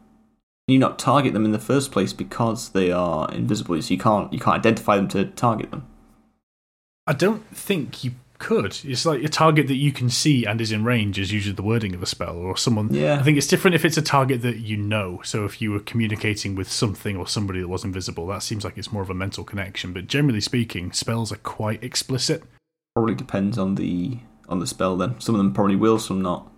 Can 0.66 0.74
you 0.74 0.78
not 0.78 0.98
target 0.98 1.32
them 1.32 1.44
in 1.44 1.52
the 1.52 1.58
first 1.58 1.90
place 1.92 2.12
because 2.12 2.70
they 2.70 2.92
are 2.92 3.30
invisible, 3.32 3.80
so 3.82 3.92
you 3.92 3.98
can't 3.98 4.32
you 4.32 4.38
can't 4.38 4.56
identify 4.58 4.96
them 4.96 5.08
to 5.08 5.24
target 5.24 5.70
them. 5.70 5.86
I 7.06 7.14
don't 7.14 7.44
think 7.56 8.04
you 8.04 8.12
could. 8.38 8.78
It's 8.84 9.04
like 9.04 9.22
a 9.22 9.28
target 9.28 9.66
that 9.68 9.76
you 9.76 9.92
can 9.92 10.08
see 10.10 10.44
and 10.44 10.60
is 10.60 10.72
in 10.72 10.84
range 10.84 11.18
is 11.18 11.32
usually 11.32 11.54
the 11.54 11.62
wording 11.62 11.94
of 11.94 12.00
the 12.00 12.06
spell, 12.06 12.36
or 12.36 12.56
someone. 12.56 12.92
Yeah. 12.92 13.18
I 13.18 13.22
think 13.22 13.36
it's 13.38 13.46
different 13.46 13.74
if 13.74 13.84
it's 13.84 13.96
a 13.96 14.02
target 14.02 14.42
that 14.42 14.58
you 14.58 14.76
know. 14.76 15.20
So 15.24 15.44
if 15.44 15.60
you 15.60 15.72
were 15.72 15.80
communicating 15.80 16.54
with 16.54 16.70
something 16.70 17.16
or 17.16 17.26
somebody 17.26 17.60
that 17.60 17.68
was 17.68 17.84
invisible, 17.84 18.26
that 18.28 18.42
seems 18.42 18.64
like 18.64 18.78
it's 18.78 18.92
more 18.92 19.02
of 19.02 19.10
a 19.10 19.14
mental 19.14 19.44
connection. 19.44 19.92
But 19.92 20.06
generally 20.06 20.40
speaking, 20.40 20.92
spells 20.92 21.32
are 21.32 21.36
quite 21.36 21.82
explicit. 21.82 22.42
Probably 22.94 23.14
depends 23.14 23.58
on 23.58 23.74
the 23.74 24.18
on 24.48 24.60
the 24.60 24.66
spell. 24.66 24.96
Then 24.96 25.20
some 25.20 25.34
of 25.34 25.38
them 25.38 25.52
probably 25.52 25.76
will, 25.76 25.98
some 25.98 26.20
not. 26.22 26.50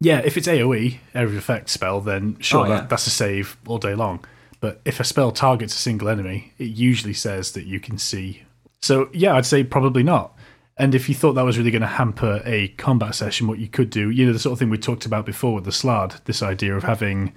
Yeah, 0.00 0.20
if 0.24 0.36
it's 0.36 0.46
AoE, 0.46 0.98
area 1.14 1.28
of 1.28 1.36
effect 1.36 1.70
spell, 1.70 2.02
then 2.02 2.36
sure, 2.38 2.66
Oh, 2.66 2.68
yeah. 2.68 2.80
that, 2.80 2.90
that's 2.90 3.06
a 3.06 3.10
save 3.10 3.56
all 3.66 3.78
day 3.78 3.94
long. 3.94 4.22
But 4.60 4.80
if 4.84 5.00
a 5.00 5.04
spell 5.04 5.32
targets 5.32 5.74
a 5.74 5.78
single 5.78 6.08
enemy, 6.08 6.52
it 6.58 6.64
usually 6.64 7.14
says 7.14 7.52
that 7.52 7.64
you 7.64 7.80
can 7.80 7.96
see. 7.98 8.42
So 8.82 9.08
yeah, 9.14 9.34
I'd 9.34 9.46
say 9.46 9.64
probably 9.64 10.02
not. 10.02 10.35
And 10.78 10.94
if 10.94 11.08
you 11.08 11.14
thought 11.14 11.32
that 11.34 11.44
was 11.44 11.56
really 11.56 11.70
going 11.70 11.82
to 11.82 11.88
hamper 11.88 12.42
a 12.44 12.68
combat 12.68 13.14
session, 13.14 13.46
what 13.46 13.58
you 13.58 13.68
could 13.68 13.88
do, 13.88 14.10
you 14.10 14.26
know, 14.26 14.32
the 14.32 14.38
sort 14.38 14.52
of 14.52 14.58
thing 14.58 14.68
we 14.68 14.76
talked 14.76 15.06
about 15.06 15.24
before 15.24 15.54
with 15.54 15.64
the 15.64 15.72
Slard, 15.72 16.16
this 16.26 16.42
idea 16.42 16.76
of 16.76 16.84
having 16.84 17.32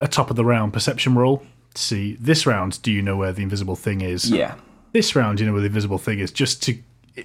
a 0.00 0.06
top 0.06 0.30
of 0.30 0.36
the 0.36 0.44
round 0.44 0.72
perception 0.72 1.14
roll. 1.14 1.44
See, 1.74 2.16
this 2.20 2.46
round, 2.46 2.80
do 2.82 2.92
you 2.92 3.02
know 3.02 3.16
where 3.16 3.32
the 3.32 3.42
invisible 3.42 3.76
thing 3.76 4.02
is? 4.02 4.30
Yeah. 4.30 4.54
This 4.92 5.16
round, 5.16 5.40
you 5.40 5.46
know 5.46 5.52
where 5.52 5.60
the 5.60 5.66
invisible 5.66 5.98
thing 5.98 6.20
is. 6.20 6.30
Just 6.30 6.62
to 6.64 6.78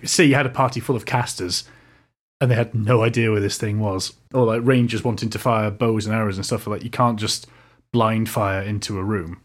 say 0.03 0.25
you 0.25 0.35
had 0.35 0.47
a 0.47 0.49
party 0.49 0.79
full 0.79 0.95
of 0.95 1.05
casters 1.05 1.63
and 2.39 2.49
they 2.49 2.55
had 2.55 2.73
no 2.73 3.03
idea 3.03 3.29
where 3.31 3.39
this 3.39 3.57
thing 3.57 3.79
was. 3.79 4.13
Or 4.33 4.45
like 4.45 4.61
rangers 4.63 5.03
wanting 5.03 5.29
to 5.29 5.39
fire 5.39 5.69
bows 5.69 6.07
and 6.07 6.15
arrows 6.15 6.37
and 6.37 6.45
stuff 6.45 6.65
like 6.65 6.83
you 6.83 6.89
can't 6.89 7.19
just 7.19 7.45
blind 7.93 8.29
fire 8.29 8.61
into 8.61 8.97
a 8.97 9.03
room 9.03 9.41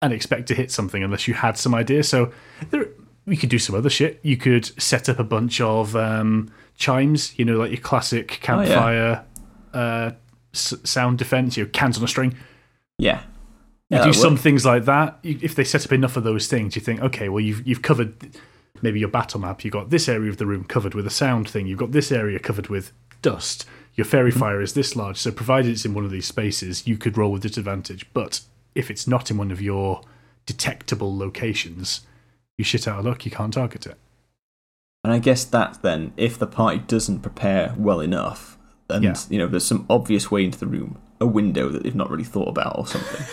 and 0.00 0.12
expect 0.12 0.46
to 0.46 0.54
hit 0.54 0.70
something 0.70 1.02
unless 1.02 1.26
you 1.26 1.34
had 1.34 1.58
some 1.58 1.74
idea. 1.74 2.04
So 2.04 2.32
there 2.70 2.86
we 3.28 3.36
could 3.36 3.50
do 3.50 3.58
some 3.58 3.76
other 3.76 3.90
shit. 3.90 4.18
You 4.22 4.36
could 4.36 4.64
set 4.80 5.08
up 5.08 5.18
a 5.18 5.24
bunch 5.24 5.60
of 5.60 5.94
um, 5.94 6.50
chimes, 6.76 7.38
you 7.38 7.44
know, 7.44 7.56
like 7.58 7.70
your 7.70 7.80
classic 7.80 8.28
campfire 8.28 9.24
uh, 9.74 10.12
s- 10.54 10.74
sound 10.84 11.18
defense, 11.18 11.56
you 11.56 11.64
know, 11.64 11.70
cans 11.72 11.98
on 11.98 12.04
a 12.04 12.08
string. 12.08 12.34
Yeah. 12.98 13.22
You 13.90 14.02
do 14.02 14.12
some 14.12 14.32
works. 14.34 14.42
things 14.42 14.66
like 14.66 14.84
that. 14.84 15.18
You, 15.22 15.38
if 15.40 15.54
they 15.54 15.64
set 15.64 15.84
up 15.86 15.92
enough 15.92 16.16
of 16.16 16.24
those 16.24 16.46
things, 16.46 16.74
you 16.76 16.82
think, 16.82 17.00
okay, 17.00 17.28
well, 17.28 17.40
you've 17.40 17.66
you've 17.66 17.80
covered 17.82 18.14
maybe 18.82 19.00
your 19.00 19.08
battle 19.08 19.40
map. 19.40 19.64
You've 19.64 19.72
got 19.72 19.88
this 19.90 20.08
area 20.08 20.30
of 20.30 20.36
the 20.36 20.46
room 20.46 20.64
covered 20.64 20.94
with 20.94 21.06
a 21.06 21.10
sound 21.10 21.48
thing. 21.48 21.66
You've 21.66 21.78
got 21.78 21.92
this 21.92 22.12
area 22.12 22.38
covered 22.38 22.68
with 22.68 22.92
dust. 23.22 23.64
Your 23.94 24.04
Faerie 24.04 24.30
Mm-hmm. 24.30 24.40
fire 24.40 24.60
is 24.60 24.74
this 24.74 24.94
large. 24.94 25.16
So, 25.16 25.30
provided 25.32 25.70
it's 25.72 25.84
in 25.84 25.94
one 25.94 26.04
of 26.04 26.10
these 26.10 26.26
spaces, 26.26 26.86
you 26.86 26.96
could 26.98 27.16
roll 27.18 27.32
with 27.32 27.42
disadvantage. 27.42 28.06
But 28.12 28.40
if 28.74 28.90
it's 28.90 29.06
not 29.08 29.30
in 29.30 29.36
one 29.38 29.50
of 29.50 29.60
your 29.62 30.02
detectable 30.46 31.16
locations, 31.16 32.02
you 32.58 32.64
shit 32.64 32.86
out 32.88 32.98
of 32.98 33.04
luck. 33.06 33.24
You 33.24 33.30
can't 33.30 33.54
target 33.54 33.86
it. 33.86 33.96
And 35.04 35.12
I 35.12 35.18
guess 35.20 35.44
that 35.44 35.80
then, 35.82 36.12
if 36.16 36.38
the 36.38 36.46
party 36.46 36.78
doesn't 36.86 37.20
prepare 37.20 37.72
well 37.78 38.00
enough, 38.00 38.58
and 38.90 39.04
Yeah. 39.04 39.14
you 39.30 39.38
know, 39.38 39.46
there's 39.46 39.64
some 39.64 39.86
obvious 39.88 40.30
way 40.30 40.44
into 40.44 40.58
the 40.58 40.66
room, 40.66 40.98
a 41.20 41.26
window 41.26 41.68
that 41.68 41.84
they've 41.84 41.94
not 41.94 42.10
really 42.10 42.24
thought 42.24 42.48
about 42.48 42.76
or 42.78 42.86
something. 42.86 43.24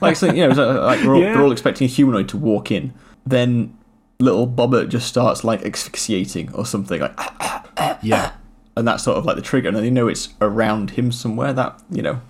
like, 0.00 0.16
so, 0.16 0.26
you 0.32 0.46
know, 0.48 0.80
like 0.82 1.00
they're 1.00 1.10
all, 1.14 1.20
Yeah. 1.20 1.32
they're 1.32 1.42
all 1.42 1.52
expecting 1.52 1.84
a 1.86 1.88
humanoid 1.88 2.28
to 2.30 2.36
walk 2.36 2.70
in, 2.72 2.92
then 3.24 3.76
little 4.18 4.46
Bobbert 4.48 4.88
just 4.88 5.06
starts 5.06 5.44
like 5.44 5.62
asphyxiating 5.64 6.52
or 6.54 6.66
something, 6.66 7.00
like, 7.00 7.16
Yeah. 8.02 8.32
and 8.76 8.86
that's 8.86 9.04
sort 9.04 9.16
of 9.16 9.24
like 9.24 9.36
the 9.36 9.42
trigger, 9.42 9.68
and 9.68 9.76
then 9.76 9.84
you 9.84 9.90
know 9.92 10.08
it's 10.08 10.30
around 10.40 10.90
him 10.90 11.12
somewhere. 11.12 11.52
That 11.52 11.80
you 11.90 12.02
know, 12.02 12.20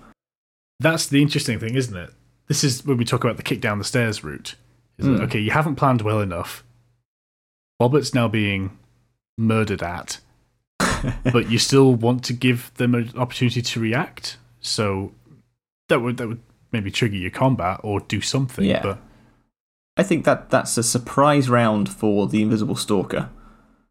That's 0.79 1.07
the 1.07 1.21
interesting 1.21 1.59
thing, 1.59 1.75
isn't 1.75 1.95
it? 1.97 2.11
This 2.47 2.63
is 2.63 2.85
when 2.85 2.97
we 2.97 3.05
talk 3.05 3.23
about 3.23 3.37
the 3.37 3.43
kick 3.43 3.59
down 3.61 3.79
the 3.79 3.85
stairs 3.85 4.23
route. 4.23 4.55
Is 4.97 5.05
that, 5.05 5.11
Mm. 5.19 5.21
okay, 5.23 5.39
you 5.39 5.51
haven't 5.51 5.75
planned 5.75 6.01
well 6.01 6.21
enough. 6.21 6.63
Robert's 7.81 8.13
now 8.13 8.27
being 8.27 8.77
murdered 9.37 9.81
at, 9.83 10.19
but 10.79 11.49
you 11.49 11.57
still 11.57 11.93
want 11.95 12.23
to 12.25 12.33
give 12.33 12.71
them 12.75 12.93
an 12.95 13.11
opportunity 13.17 13.61
to 13.61 13.79
react. 13.79 14.37
So 14.61 15.11
that 15.89 16.01
would 16.01 16.17
that 16.17 16.27
would 16.27 16.41
maybe 16.71 16.91
trigger 16.91 17.17
your 17.17 17.31
combat 17.31 17.79
or 17.83 17.99
do 17.99 18.21
something. 18.21 18.65
Yeah. 18.65 18.81
But 18.83 18.99
I 19.97 20.03
think 20.03 20.25
that 20.25 20.49
that's 20.49 20.77
a 20.77 20.83
surprise 20.83 21.49
round 21.49 21.89
for 21.89 22.27
the 22.27 22.41
Invisible 22.41 22.75
Stalker. 22.75 23.29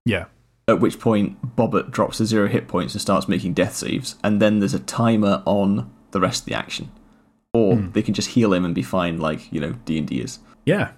yeah, 0.04 0.24
At 0.66 0.80
which 0.80 0.98
point, 0.98 1.56
Bobbert 1.56 1.90
drops 1.90 2.16
to 2.18 2.26
zero 2.26 2.48
hit 2.48 2.66
points 2.68 2.94
and 2.94 3.00
starts 3.00 3.28
making 3.28 3.52
death 3.54 3.76
saves, 3.76 4.16
and 4.24 4.40
then 4.40 4.58
there's 4.60 4.74
a 4.74 4.80
timer 4.80 5.42
on 5.44 5.90
the 6.12 6.20
rest 6.20 6.42
of 6.42 6.46
the 6.46 6.54
action. 6.54 6.90
Or 7.52 7.76
Hmm. 7.76 7.90
they 7.92 8.02
can 8.02 8.14
just 8.14 8.30
heal 8.30 8.52
him 8.54 8.64
and 8.64 8.74
be 8.74 8.82
fine, 8.82 9.18
like 9.18 9.52
you 9.52 9.60
know 9.60 9.74
D 9.84 9.98
and 9.98 10.06
D 10.08 10.20
is. 10.20 10.38
Yeah, 10.64 10.92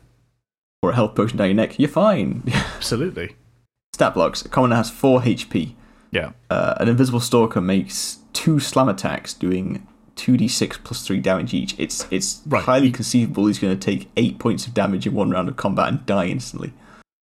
Or 0.82 0.90
a 0.90 0.94
health 0.94 1.14
potion 1.14 1.38
down 1.38 1.48
your 1.48 1.54
neck, 1.56 1.78
you're 1.78 1.88
fine. 1.88 2.42
absolutely. 2.76 3.36
Stat 3.94 4.14
blocks: 4.14 4.44
a 4.44 4.48
commoner 4.48 4.76
has 4.76 4.90
four 4.90 5.20
HP. 5.20 5.74
Yeah, 6.10 6.32
Uh, 6.50 6.74
an 6.78 6.88
invisible 6.88 7.20
stalker 7.20 7.60
makes 7.60 8.18
two 8.32 8.60
slam 8.60 8.88
attacks, 8.88 9.32
doing 9.34 9.86
two 10.16 10.36
d 10.36 10.46
six 10.48 10.78
plus 10.78 11.04
three 11.06 11.18
damage 11.20 11.52
each. 11.54 11.74
It's 11.78 12.06
it's 12.10 12.40
Right. 12.46 12.62
highly 12.64 12.90
conceivable 12.92 13.46
he's 13.46 13.58
going 13.58 13.76
to 13.76 13.84
take 13.84 14.08
eight 14.16 14.38
points 14.38 14.66
of 14.66 14.74
damage 14.74 15.06
in 15.06 15.14
one 15.14 15.30
round 15.30 15.48
of 15.48 15.56
combat 15.56 15.88
and 15.88 16.06
die 16.06 16.26
instantly. 16.26 16.72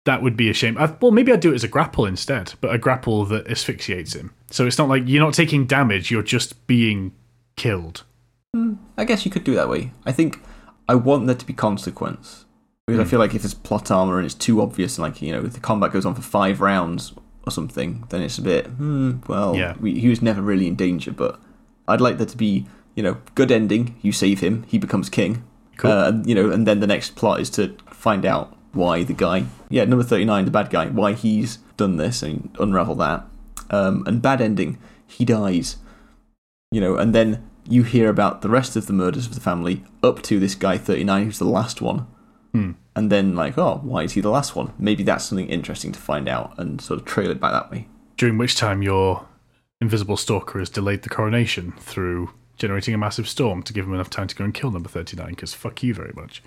that 0.06 0.24
would 0.24 0.36
be 0.36 0.50
a 0.50 0.54
shame. 0.54 0.76
I, 0.80 0.92
well, 1.00 1.12
maybe 1.12 1.32
I'd 1.32 1.42
do 1.42 1.52
it 1.52 1.56
as 1.56 1.64
a 1.64 1.68
grapple 1.68 2.08
instead, 2.08 2.56
but 2.60 2.74
a 2.74 2.80
grapple 2.80 3.24
that 3.26 3.46
asphyxiates 3.48 4.14
him. 4.16 4.34
So 4.50 4.66
it's 4.66 4.80
not 4.80 4.90
like 4.90 5.04
you're 5.06 5.24
not 5.24 5.36
taking 5.36 5.68
damage; 5.68 6.10
you're 6.10 6.24
just 6.24 6.66
being 6.66 7.12
killed. 7.56 8.04
I 8.98 9.06
guess 9.06 9.26
you 9.26 9.32
could 9.32 9.44
do 9.44 9.54
it 9.54 9.56
that 9.58 9.70
way. 9.70 9.92
I 10.06 10.12
think 10.12 10.42
I 10.92 10.96
want 10.96 11.26
there 11.28 11.36
to 11.36 11.46
be 11.46 11.54
consequence 11.54 12.46
because 12.86 13.00
I 13.00 13.10
feel 13.10 13.20
like 13.20 13.34
if 13.34 13.46
it's 13.46 13.54
plot 13.54 13.90
armor 13.92 14.18
and 14.18 14.26
it's 14.26 14.36
too 14.36 14.62
obvious, 14.62 14.98
and 14.98 15.04
like 15.04 15.22
you 15.22 15.32
know, 15.32 15.46
if 15.46 15.54
the 15.54 15.60
combat 15.62 15.92
goes 15.94 16.06
on 16.06 16.16
for 16.16 16.22
five 16.22 16.60
rounds 16.60 17.14
or 17.46 17.52
something, 17.52 18.04
then 18.10 18.22
it's 18.22 18.38
a 18.38 18.42
bit. 18.42 18.66
Hmm, 18.68 19.20
well, 19.28 19.56
Yeah. 19.56 19.76
we, 19.80 20.00
he 20.00 20.10
was 20.10 20.22
never 20.22 20.42
really 20.42 20.68
in 20.68 20.76
danger, 20.76 21.12
but 21.12 21.40
I'd 21.88 22.02
like 22.02 22.18
there 22.18 22.28
to 22.28 22.38
be 22.38 22.68
you 22.96 23.04
know 23.04 23.18
good 23.36 23.52
ending. 23.52 23.96
You 24.02 24.12
save 24.12 24.42
him, 24.42 24.64
he 24.68 24.78
becomes 24.78 25.10
king. 25.10 25.44
Cool. 25.78 25.92
Uh, 25.92 26.08
and, 26.10 26.28
you 26.28 26.36
know, 26.36 26.52
and 26.52 26.68
then 26.68 26.80
the 26.82 26.88
next 26.88 27.16
plot 27.16 27.40
is 27.40 27.50
to 27.52 27.76
find 27.90 28.26
out 28.26 28.58
why 28.74 29.04
the 29.04 29.14
guy, 29.14 29.46
yeah, 29.70 29.86
number 29.86 30.04
thirty 30.04 30.26
nine, 30.26 30.44
the 30.46 30.52
bad 30.52 30.70
guy, 30.70 30.88
why 30.88 31.14
he's 31.14 31.58
done 31.78 31.96
this 31.98 32.22
and 32.22 32.54
unravel 32.60 32.96
that. 32.96 33.26
Um, 33.70 34.04
and 34.06 34.22
bad 34.22 34.42
ending, 34.42 34.78
he 35.08 35.24
dies. 35.24 35.78
You 36.72 36.82
know, 36.82 36.98
and 36.98 37.16
then 37.16 37.48
you 37.68 37.84
hear 37.84 38.10
about 38.10 38.42
the 38.42 38.50
rest 38.50 38.76
of 38.76 38.88
the 38.88 38.94
murders 38.94 39.26
of 39.28 39.36
the 39.36 39.42
family 39.42 39.84
up 40.04 40.22
to 40.24 40.40
this 40.40 40.56
guy 40.56 40.78
39 40.78 41.26
who's 41.26 41.40
the 41.40 41.46
last 41.46 41.82
one. 41.82 42.08
Hmm. 42.54 42.72
And 42.96 43.10
then, 43.10 43.36
like, 43.36 43.58
oh, 43.58 43.80
why 43.84 44.04
is 44.04 44.14
he 44.14 44.22
the 44.22 44.30
last 44.30 44.56
one? 44.56 44.74
Maybe 44.78 45.04
that's 45.04 45.24
something 45.26 45.48
interesting 45.48 45.92
to 45.94 46.00
find 46.00 46.28
out 46.28 46.54
and 46.58 46.82
sort 46.82 47.00
of 47.00 47.06
trail 47.06 47.30
it 47.32 47.40
back 47.40 47.54
that 47.54 47.72
way. 47.72 47.88
during 48.18 48.38
which 48.38 48.56
time 48.56 48.82
your 48.82 49.26
invisible 49.80 50.18
stalker 50.18 50.60
has 50.60 50.70
delayed 50.70 51.02
the 51.04 51.10
coronation 51.10 51.72
through 51.80 52.30
generating 52.58 52.94
a 52.94 52.98
massive 52.98 53.28
storm 53.30 53.64
to 53.64 53.74
give 53.74 53.86
him 53.86 53.94
enough 53.94 54.10
time 54.10 54.28
to 54.28 54.36
go 54.36 54.44
and 54.44 54.54
kill 54.54 54.70
number 54.70 54.90
39 54.90 55.30
because 55.30 55.54
fuck 55.54 55.82
you 55.82 55.94
very 55.94 56.12
much 56.16 56.44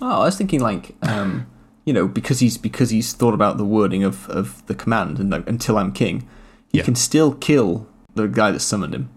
Oh, 0.00 0.20
I 0.20 0.24
was 0.26 0.36
thinking, 0.36 0.60
like, 0.60 0.94
um, 1.02 1.46
you 1.84 1.92
know, 1.92 2.06
because 2.06 2.38
he's 2.40 2.56
because 2.58 2.90
he's 2.90 3.12
thought 3.14 3.34
about 3.34 3.56
the 3.56 3.64
wording 3.64 4.04
of, 4.04 4.28
of 4.28 4.64
the 4.66 4.74
command 4.74 5.18
and 5.18 5.30
like, 5.30 5.48
until 5.48 5.78
I'm 5.78 5.90
king, 5.92 6.28
he 6.70 6.78
Yeah. 6.78 6.84
can 6.84 6.94
still 6.94 7.32
kill 7.34 7.88
the 8.14 8.28
guy 8.28 8.50
that 8.52 8.60
summoned 8.60 8.94
him. 8.94 9.08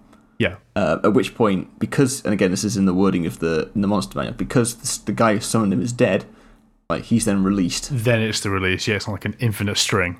Yeah 0.46 0.56
Uh, 0.82 0.98
at 1.08 1.14
which 1.18 1.32
point, 1.42 1.62
because 1.86 2.14
and 2.26 2.34
again, 2.38 2.52
this 2.56 2.64
is 2.70 2.76
in 2.80 2.86
the 2.92 2.98
wording 3.02 3.26
of 3.32 3.36
the 3.44 3.54
in 3.76 3.82
the 3.86 3.88
monster 3.94 4.16
manual, 4.18 4.36
because 4.46 4.70
this, 4.82 4.94
the 5.10 5.16
guy 5.24 5.32
who 5.36 5.40
summoned 5.52 5.74
him 5.74 5.82
is 5.88 5.94
dead, 6.08 6.22
like 6.92 7.04
he's 7.12 7.26
then 7.26 7.40
released. 7.52 7.86
then 8.08 8.20
it's 8.28 8.42
the 8.46 8.50
release 8.50 8.88
yeah 8.88 8.96
it's 8.98 9.08
not 9.08 9.14
like 9.18 9.26
an 9.32 9.36
infinite 9.48 9.78
string 9.88 10.14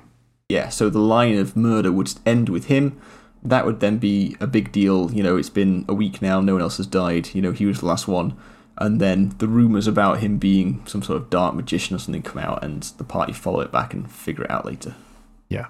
Yeah, 0.56 0.68
so 0.78 0.90
the 0.90 1.06
line 1.16 1.36
of 1.44 1.56
murder 1.56 1.90
would 1.96 2.10
end 2.34 2.46
with 2.54 2.64
him. 2.74 2.84
That 3.52 3.64
would 3.66 3.80
then 3.80 3.96
be 3.98 4.14
a 4.46 4.46
big 4.56 4.66
deal. 4.80 4.98
You 5.16 5.22
know, 5.26 5.34
it's 5.40 5.54
been 5.60 5.84
a 5.88 5.94
week 6.02 6.16
now, 6.22 6.36
no 6.40 6.52
one 6.56 6.62
else 6.66 6.76
has 6.82 6.86
died. 7.04 7.24
You 7.34 7.42
know, 7.44 7.52
he 7.60 7.66
was 7.70 7.78
the 7.80 7.86
last 7.92 8.06
one. 8.20 8.28
And 8.84 9.00
then 9.00 9.18
the 9.42 9.48
rumours 9.48 9.86
about 9.88 10.20
him 10.24 10.38
being 10.38 10.68
some 10.86 11.02
sort 11.02 11.16
of 11.20 11.30
dark 11.30 11.52
magician 11.54 11.96
or 11.96 11.98
something 12.00 12.22
come 12.30 12.42
out, 12.48 12.58
and 12.64 12.82
the 12.98 13.04
party 13.16 13.32
follow 13.32 13.60
it 13.66 13.72
back 13.72 13.94
and 13.94 14.02
figure 14.10 14.44
it 14.44 14.50
out 14.50 14.64
later. 14.70 14.92
yeah 15.56 15.66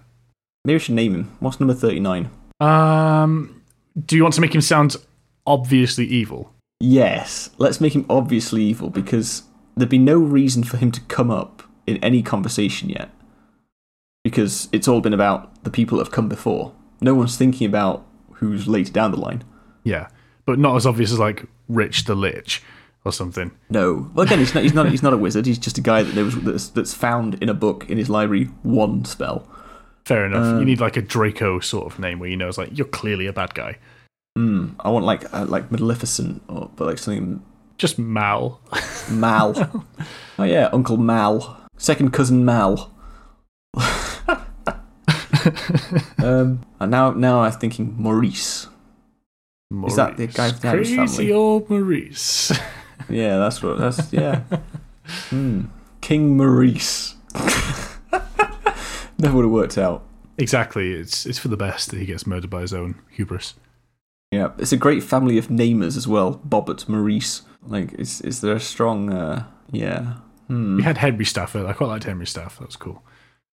Maybe 0.65 0.77
we 0.77 0.81
should 0.85 0.95
name 1.03 1.15
him. 1.17 1.25
What's 1.41 1.59
number 1.61 1.75
39? 1.75 2.29
um 2.61 3.62
do 4.07 4.17
you 4.17 4.23
want 4.23 4.35
to 4.35 4.41
make 4.41 4.55
him 4.55 4.61
sound 4.61 4.97
obviously 5.47 6.07
evil 6.07 6.53
Yes, 6.85 7.51
let's 7.59 7.81
make 7.81 7.95
him 7.95 8.05
obviously 8.11 8.65
evil 8.65 8.91
because 8.91 9.45
there'd 9.77 9.89
be 9.89 9.99
no 9.99 10.19
reason 10.19 10.65
for 10.65 10.79
him 10.79 10.91
to 10.91 11.01
come 11.03 11.31
up 11.31 11.63
in 11.87 11.97
any 11.99 12.23
conversation 12.23 12.89
yet. 12.89 13.09
Because 14.25 14.69
it's 14.73 14.89
all 14.89 15.01
been 15.01 15.13
about 15.15 15.63
the 15.63 15.71
people 15.71 15.99
that 15.99 16.07
have 16.07 16.13
come 16.13 16.29
before. 16.29 16.75
No 17.01 17.15
one's 17.15 17.37
thinking 17.37 17.69
about 17.69 18.05
who's 18.33 18.67
later 18.67 18.93
down 18.93 19.13
the 19.13 19.17
line. 19.17 19.45
yeah 19.85 20.09
but 20.45 20.59
not 20.59 20.75
as 20.75 20.85
obvious 20.85 21.13
as 21.13 21.21
like 21.21 21.47
rich 21.69 22.03
the 22.05 22.17
lich 22.17 22.61
or 23.05 23.13
something 23.13 23.53
No. 23.71 24.11
Well, 24.13 24.27
again, 24.27 24.41
he's 24.41 24.53
not. 24.53 24.65
He's 24.65 24.75
not. 24.75 24.89
He's 24.89 25.03
not 25.05 25.13
a 25.13 25.17
wizard. 25.17 25.47
He's 25.47 25.59
just 25.59 25.79
a 25.79 25.81
guy 25.83 26.03
that 26.03 26.15
there 26.17 26.25
was 26.25 26.35
that's, 26.41 26.69
that's 26.69 26.95
found 26.95 27.41
in 27.41 27.49
a 27.49 27.55
book 27.55 27.89
in 27.89 27.97
his 27.97 28.11
library 28.11 28.47
one 28.65 29.05
spell. 29.05 29.47
Fair 30.05 30.27
enough 30.27 30.59
you 30.59 30.65
need 30.65 30.81
like 30.81 30.97
a 30.97 31.03
draco 31.03 31.61
sort 31.61 31.87
of 31.93 31.99
name 31.99 32.19
where 32.19 32.29
you 32.29 32.37
know 32.37 32.49
it's 32.49 32.59
like 32.59 32.77
you're 32.77 32.87
clearly 32.87 33.27
a 33.27 33.33
bad 33.33 33.55
guy 33.55 33.77
Hmm. 34.37 34.69
I 34.81 34.89
want 34.89 35.05
like 35.05 35.33
uh, 35.35 35.45
like 35.45 35.71
Maleficent 35.71 36.43
or 36.49 36.71
but 36.75 36.87
like 36.87 36.99
something 36.99 37.43
just 37.77 37.99
mal 37.99 38.61
Mal. 39.11 39.55
oh 40.39 40.45
yeah, 40.45 40.71
Uncle 40.73 40.97
Mal, 40.97 41.69
second 41.77 42.13
cousin 42.13 42.45
Mal. 42.45 42.91
um, 46.19 46.65
and 46.81 46.91
now, 46.91 47.11
now 47.11 47.41
I'm 47.43 47.53
thinking 47.53 47.95
Maurice. 47.99 48.69
Is 49.87 49.97
that 49.97 50.17
the 50.17 50.27
guy 50.29 50.51
from 50.53 50.61
the 50.61 50.77
Crazy 50.77 50.97
family? 50.97 51.33
old 51.33 51.69
Maurice. 51.69 52.53
Yeah, 53.09 53.39
that's 53.39 53.63
what. 53.63 53.79
That's 53.79 54.13
yeah. 54.13 54.43
Hmm. 55.31 55.65
King 56.01 56.37
Maurice. 56.37 57.17
Never 59.23 59.37
would 59.37 59.45
have 59.45 59.53
worked 59.53 59.79
out. 59.79 60.03
exactly. 60.37 60.93
It's 60.93 61.25
it's 61.27 61.39
for 61.39 61.49
the 61.49 61.57
best 61.57 61.91
that 61.91 61.99
he 61.99 62.07
gets 62.07 62.27
murdered 62.27 62.51
by 62.51 62.61
his 62.63 62.75
own 62.75 63.01
hubris. 63.11 63.55
Yeah, 64.33 64.53
it's 64.59 64.73
a 64.73 64.77
great 64.77 65.03
family 65.03 65.39
of 65.39 65.49
namers 65.49 65.97
as 65.97 66.09
well. 66.09 66.41
Bobbert, 66.47 66.89
Maurice. 66.89 67.43
Like, 67.67 67.93
is 67.95 68.21
is 68.23 68.41
there 68.41 68.55
a 68.57 68.61
strong? 68.61 69.13
Uh, 69.13 69.45
yeah. 69.71 70.15
Hmm. 70.49 70.77
We 70.77 70.83
had 70.83 70.99
Henry 70.99 71.25
Staff. 71.25 71.55
I 71.55 71.73
quite 71.73 71.87
liked 71.87 72.05
Henry 72.05 72.27
Staff. 72.27 72.59
That 72.59 72.67
was 72.67 72.77
cool. 72.77 73.03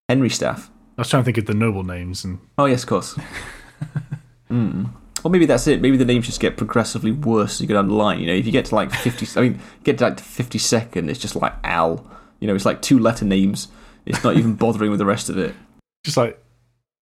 Henry 0.07 0.29
Staff. 0.29 0.71
I 0.97 1.01
was 1.01 1.09
trying 1.09 1.21
to 1.21 1.25
think 1.25 1.37
of 1.37 1.45
the 1.45 1.53
noble 1.53 1.83
names, 1.83 2.23
and 2.25 2.39
Oh 2.57 2.65
yes, 2.65 2.83
of 2.83 2.89
course. 2.89 3.15
Hmm. 4.49 4.85
Or 5.23 5.29
maybe 5.29 5.45
that's 5.45 5.67
it. 5.67 5.81
Maybe 5.81 5.97
the 5.97 6.05
names 6.05 6.25
just 6.25 6.39
get 6.39 6.57
progressively 6.57 7.11
worse 7.11 7.55
as 7.55 7.61
you 7.61 7.67
go 7.67 7.75
down 7.75 7.87
the 7.87 7.93
line. 7.93 8.19
You 8.19 8.27
know, 8.27 8.33
if 8.33 8.45
you 8.45 8.51
get 8.51 8.65
to 8.65 8.75
like 8.75 8.91
fifty, 8.91 9.27
I 9.39 9.41
mean, 9.43 9.59
get 9.83 9.99
to 9.99 10.05
like 10.05 10.19
fifty 10.19 10.57
second, 10.57 11.09
it's 11.09 11.19
just 11.19 11.35
like 11.35 11.53
Al. 11.63 12.09
You 12.39 12.47
know, 12.47 12.55
it's 12.55 12.65
like 12.65 12.81
two 12.81 12.97
letter 12.97 13.25
names. 13.25 13.67
It's 14.09 14.23
not 14.23 14.35
even 14.37 14.55
bothering 14.55 14.89
with 14.91 14.99
the 14.99 15.05
rest 15.05 15.29
of 15.29 15.37
it. 15.37 15.55
just 16.03 16.17
like 16.17 16.43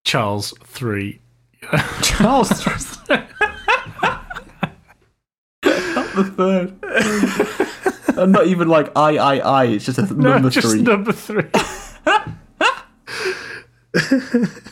Charles 0.06 0.54
three. 0.64 1.20
Charles 2.04 2.50
Not 3.10 3.28
the 6.16 6.24
third. 6.36 8.18
and 8.18 8.32
not 8.32 8.48
even 8.48 8.68
like 8.68 8.92
I, 8.96 9.18
I, 9.18 9.38
I. 9.38 9.64
It's 9.66 9.86
just 9.86 9.98
a 9.98 10.14
No, 10.14 10.34
number 10.34 10.50
just 10.50 10.68
three. 10.68 10.82
number 10.82 11.12
three. 11.12 11.44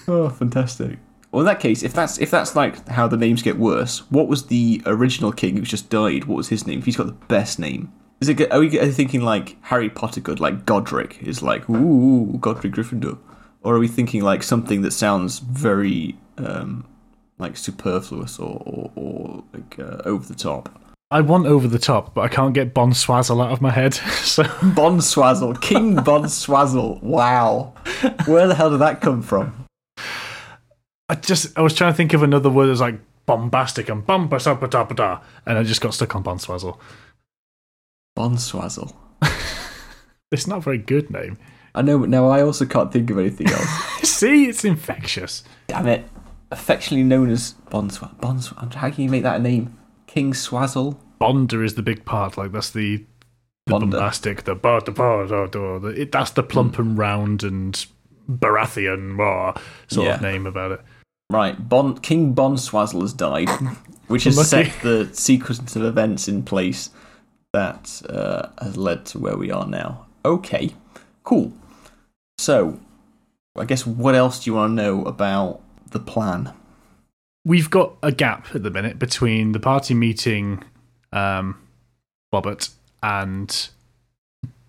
Oh, 0.08 0.30
fantastic. 0.30 1.00
Well, 1.32 1.40
in 1.42 1.46
that 1.48 1.60
case, 1.60 1.82
if 1.84 1.94
that's 1.94 2.20
if 2.20 2.30
that's 2.32 2.56
like 2.56 2.88
how 2.90 3.08
the 3.08 3.18
names 3.18 3.42
get 3.42 3.58
worse, 3.58 4.00
what 4.12 4.28
was 4.28 4.48
the 4.48 4.82
original 4.86 5.32
king 5.32 5.58
who's 5.58 5.70
just 5.70 5.90
died? 5.90 6.26
What 6.26 6.36
was 6.36 6.50
his 6.50 6.68
name? 6.68 6.80
If 6.80 6.86
he's 6.86 6.96
got 6.98 7.08
the 7.08 7.14
best 7.14 7.58
name, 7.60 7.92
is 8.22 8.30
it? 8.30 8.52
Are 8.52 8.60
we 8.60 8.70
thinking 8.70 9.22
like 9.22 9.58
Harry 9.64 9.90
Potter 9.90 10.22
good, 10.22 10.40
like 10.40 10.66
Godric 10.66 11.22
is 11.22 11.42
like 11.42 11.70
ooh 11.70 12.38
Godric 12.40 12.74
Gryffindor, 12.74 13.18
or 13.62 13.76
are 13.76 13.80
we 13.80 13.88
thinking 13.88 14.22
like 14.22 14.44
something 14.44 14.82
that 14.84 14.92
sounds 14.92 15.40
very 15.40 16.18
um, 16.38 16.86
like 17.38 17.58
superfluous 17.58 18.40
or 18.40 18.62
or, 18.66 18.92
or 18.96 19.44
like 19.54 19.80
uh, 19.80 20.02
over 20.06 20.26
the 20.26 20.36
top? 20.36 20.82
I 21.12 21.22
want 21.22 21.46
over 21.46 21.68
the 21.68 21.80
top, 21.80 22.16
but 22.16 22.22
I 22.22 22.28
can't 22.28 22.54
get 22.54 22.74
Bon 22.74 22.92
Swazzle 22.92 23.44
out 23.44 23.52
of 23.52 23.62
my 23.62 23.72
head. 23.72 23.94
So 24.26 24.44
Bonswazzle, 24.44 25.62
King 25.62 25.96
Bonswazzle. 25.98 27.02
Wow, 27.04 27.74
where 28.26 28.48
the 28.48 28.56
hell 28.56 28.72
did 28.72 28.80
that 28.80 29.02
come 29.02 29.22
from? 29.22 29.66
I 31.08 31.16
just 31.16 31.58
I 31.58 31.62
was 31.62 31.76
trying 31.76 31.94
to 31.94 31.98
think 31.98 32.14
of 32.14 32.24
another 32.24 32.50
word 32.50 32.68
that's 32.68 32.80
like 32.80 33.00
bombastic 33.26 33.90
and 33.90 34.06
bumper 34.06 34.38
da 34.38 35.20
and 35.46 35.58
I 35.58 35.64
just 35.64 35.82
got 35.82 35.94
stuck 35.94 36.16
on 36.16 36.24
Bon 36.24 36.38
Swazzle. 36.38 36.78
Bonswazzle. 38.16 38.94
It's 40.32 40.48
not 40.48 40.58
a 40.58 40.62
very 40.62 40.80
good 40.80 41.10
name. 41.12 41.38
I 41.74 41.82
know, 41.82 42.00
but 42.00 42.10
now 42.10 42.28
I 42.28 42.42
also 42.42 42.66
can't 42.66 42.92
think 42.92 43.10
of 43.10 43.18
anything 43.20 43.48
else. 43.48 43.70
See, 44.04 44.48
it's 44.48 44.66
infectious. 44.66 45.44
Damn 45.68 45.88
it. 45.88 46.06
Affectionately 46.52 47.04
known 47.04 47.30
as 47.30 47.56
Bonswa. 47.70 48.16
Bonswa. 48.20 48.74
How 48.74 48.90
can 48.90 49.04
you 49.04 49.10
make 49.10 49.24
that 49.24 49.38
a 49.38 49.40
name? 49.40 49.78
King 50.08 50.34
Swazzle? 50.34 50.98
Bonder 51.20 51.64
is 51.64 51.76
the 51.76 51.82
big 51.82 52.06
part. 52.06 52.38
Like 52.38 52.52
that's 52.52 52.72
the 52.72 53.06
the 53.66 53.72
Bonder. 53.72 53.98
bombastic, 53.98 54.44
the 54.44 54.56
bar, 54.56 54.82
the 54.82 54.92
bar, 54.92 55.26
the, 55.26 55.48
the, 55.48 55.80
the- 55.80 56.02
it, 56.02 56.12
that's 56.12 56.32
the 56.32 56.44
plump 56.44 56.76
mm. 56.76 56.80
and 56.80 56.98
round 56.98 57.44
and 57.44 57.86
Baratheon 58.30 59.58
sort 59.88 60.08
of 60.08 60.22
name 60.22 60.46
about 60.46 60.72
it. 60.72 60.82
Right. 61.32 61.68
Bon- 61.68 61.98
King 61.98 62.36
Bonswazzle 62.36 63.02
has 63.02 63.14
died, 63.14 63.50
which 64.08 64.26
has 64.26 64.50
set 64.50 64.72
the 64.82 65.10
sequence 65.14 65.76
of 65.76 65.84
events 65.84 66.28
in 66.28 66.44
place 66.44 66.90
that 67.56 68.02
uh, 68.10 68.50
has 68.64 68.76
led 68.78 69.06
to 69.08 69.20
where 69.20 69.38
we 69.38 69.50
are 69.52 69.68
now. 69.68 70.06
Okay. 70.24 70.66
Cool. 71.24 71.54
So, 72.38 72.80
I 73.58 73.66
guess 73.66 73.86
what 73.88 74.16
else 74.16 74.44
do 74.44 74.50
you 74.50 74.56
want 74.56 74.72
to 74.78 74.84
know 74.84 75.04
about 75.06 75.62
the 75.92 76.00
plan? 76.00 76.52
We've 77.46 77.70
got 77.70 77.96
a 78.04 78.12
gap 78.12 78.54
at 78.56 78.64
the 78.64 78.72
minute 78.72 78.98
between 79.00 79.54
the 79.54 79.60
party 79.60 79.94
meeting 79.94 80.64
um, 81.14 81.58
Bobbert 82.34 82.70
and 83.02 83.70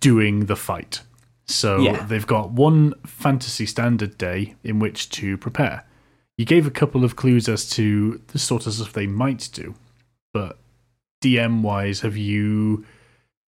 doing 0.00 0.46
the 0.46 0.56
fight. 0.56 1.00
So 1.46 1.78
Yeah. 1.80 2.04
they've 2.06 2.26
got 2.26 2.50
one 2.52 2.94
fantasy 3.04 3.66
standard 3.66 4.16
day 4.18 4.54
in 4.62 4.78
which 4.78 5.08
to 5.10 5.36
prepare. 5.38 5.84
You 6.38 6.44
gave 6.44 6.66
a 6.66 6.70
couple 6.80 7.02
of 7.02 7.16
clues 7.16 7.48
as 7.48 7.68
to 7.70 8.20
the 8.28 8.38
sort 8.38 8.66
of 8.66 8.74
stuff 8.74 8.92
they 8.92 9.06
might 9.06 9.48
do, 9.52 9.74
but 10.34 10.58
DM 11.26 11.62
wise, 11.62 12.00
have 12.00 12.16
you 12.16 12.84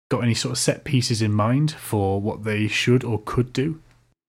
got 0.10 0.24
any 0.24 0.34
sort 0.34 0.54
of 0.54 0.58
set 0.58 0.84
pieces 0.84 1.22
in 1.22 1.32
mind 1.32 1.72
for 1.72 2.20
what 2.20 2.44
they 2.44 2.68
should 2.68 3.04
or 3.04 3.22
could 3.26 3.54
do? 3.54 3.82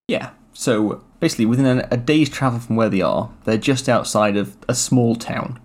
Yeah. 0.07 0.31
So 0.53 1.05
basically, 1.21 1.47
within 1.47 1.81
a, 1.81 1.89
a 1.91 1.97
day's 1.97 2.29
travel 2.29 2.59
from 2.59 2.77
where 2.77 2.89
they 2.89 3.01
are, 3.01 3.31
they're 3.45 3.57
just 3.57 3.89
outside 3.89 4.37
of 4.37 4.57
a 4.69 4.75
small 4.75 5.17
town. 5.17 5.61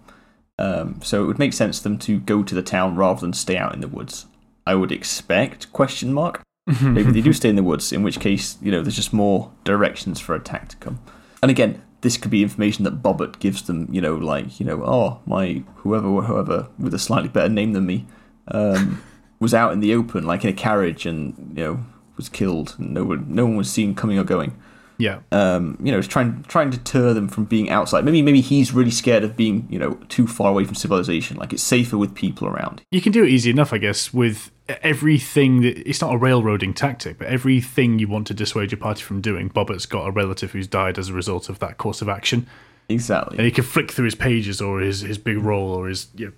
Um, 0.59 1.01
so 1.03 1.23
it 1.23 1.27
would 1.27 1.39
make 1.39 1.53
sense 1.53 1.79
for 1.79 1.84
them 1.84 1.97
to 1.99 2.19
go 2.19 2.43
to 2.43 2.55
the 2.55 2.61
town 2.61 2.95
rather 2.95 3.19
than 3.19 3.34
stay 3.34 3.57
out 3.57 3.73
in 3.73 3.81
the 3.81 3.88
woods. 3.88 4.27
I 4.65 4.75
would 4.75 4.91
expect 4.91 5.73
question 5.73 6.13
mark. 6.13 6.41
Maybe 6.81 7.11
they 7.11 7.21
do 7.21 7.34
stay 7.41 7.49
in 7.49 7.57
the 7.57 7.63
woods, 7.63 7.91
in 7.91 8.03
which 8.03 8.19
case 8.19 8.57
you 8.61 8.71
know 8.71 8.81
there's 8.81 8.95
just 8.95 9.11
more 9.11 9.51
directions 9.63 10.19
for 10.19 10.36
attack 10.36 10.69
to 10.69 10.77
come. 10.77 10.99
And 11.41 11.51
again, 11.51 11.81
this 12.04 12.16
could 12.18 12.30
be 12.32 12.43
information 12.43 12.84
that 12.84 13.01
Bobbert 13.01 13.39
gives 13.39 13.64
them. 13.64 13.88
You 13.91 13.99
know, 14.01 14.16
like 14.16 14.60
you 14.60 14.66
know, 14.66 14.84
oh 14.86 15.20
my 15.26 15.64
whoever 15.78 16.08
whoever 16.22 16.68
with 16.78 16.93
a 16.93 16.99
slightly 16.99 17.30
better 17.30 17.49
name 17.49 17.74
than 17.74 17.86
me 17.86 18.06
um, 18.49 19.01
was 19.39 19.54
out 19.54 19.74
in 19.74 19.80
the 19.80 19.93
open, 19.95 20.26
like 20.26 20.43
in 20.43 20.49
a 20.51 20.54
carriage, 20.54 21.06
and 21.06 21.34
you 21.58 21.64
know 21.64 21.86
was 22.16 22.30
killed. 22.30 22.76
And 22.78 22.93
no 22.93 23.04
one 23.04 23.26
no 23.34 23.45
one 23.45 23.56
was 23.56 23.72
seen 23.72 23.95
coming 23.95 24.20
or 24.20 24.24
going 24.24 24.54
Yeah. 24.99 25.20
um, 25.32 25.78
you 25.82 25.91
know, 25.91 26.01
trying 26.01 26.43
trying 26.47 26.70
to 26.72 26.78
deter 26.78 27.14
them 27.14 27.28
from 27.28 27.45
being 27.45 27.70
outside. 27.70 28.06
Maybe 28.06 28.22
maybe 28.22 28.41
he's 28.41 28.72
really 28.72 28.91
scared 28.91 29.24
of 29.24 29.36
being, 29.36 29.68
you 29.70 29.80
know, 29.80 29.93
too 30.10 30.28
far 30.28 30.51
away 30.51 30.66
from 30.66 30.76
civilization. 30.76 31.38
Like 31.38 31.51
it's 31.54 31.64
safer 31.64 31.97
with 31.97 32.14
people 32.14 32.47
around. 32.47 32.84
You 32.91 33.01
can 33.01 33.12
do 33.12 33.24
it 33.24 33.30
easy 33.30 33.49
enough, 33.49 33.74
I 33.74 33.80
guess, 33.80 34.14
with 34.14 34.51
everything 34.70 35.61
that 35.61 35.78
it's 35.88 36.01
not 36.01 36.14
a 36.14 36.18
railroading 36.18 36.74
tactic, 36.74 37.18
but 37.18 37.28
everything 37.28 37.99
you 37.99 38.07
want 38.07 38.28
to 38.28 38.34
dissuade 38.34 38.72
your 38.72 38.80
party 38.80 39.01
from 39.01 39.22
doing. 39.22 39.49
Bobbert's 39.49 39.86
got 39.86 40.07
a 40.07 40.11
relative 40.11 40.51
who's 40.51 40.68
died 40.68 40.97
as 40.97 41.09
a 41.09 41.14
result 41.14 41.49
of 41.49 41.59
that 41.59 41.78
course 41.78 42.01
of 42.01 42.07
action, 42.09 42.47
Exactly. 42.89 43.38
and 43.38 43.45
he 43.45 43.51
can 43.51 43.64
flick 43.64 43.91
through 43.91 44.05
his 44.05 44.16
pages 44.16 44.61
or 44.61 44.80
his 44.80 45.01
his 45.01 45.18
big 45.18 45.38
roll 45.38 45.72
or 45.74 45.88
his 45.89 46.07
you 46.16 46.28
know, 46.28 46.32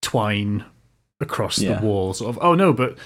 twine 0.00 0.64
across 1.20 1.58
Yeah. 1.58 1.80
the 1.80 1.86
wall. 1.86 2.14
Sort 2.14 2.36
of, 2.36 2.42
oh 2.42 2.54
no, 2.54 2.72
but 2.72 2.96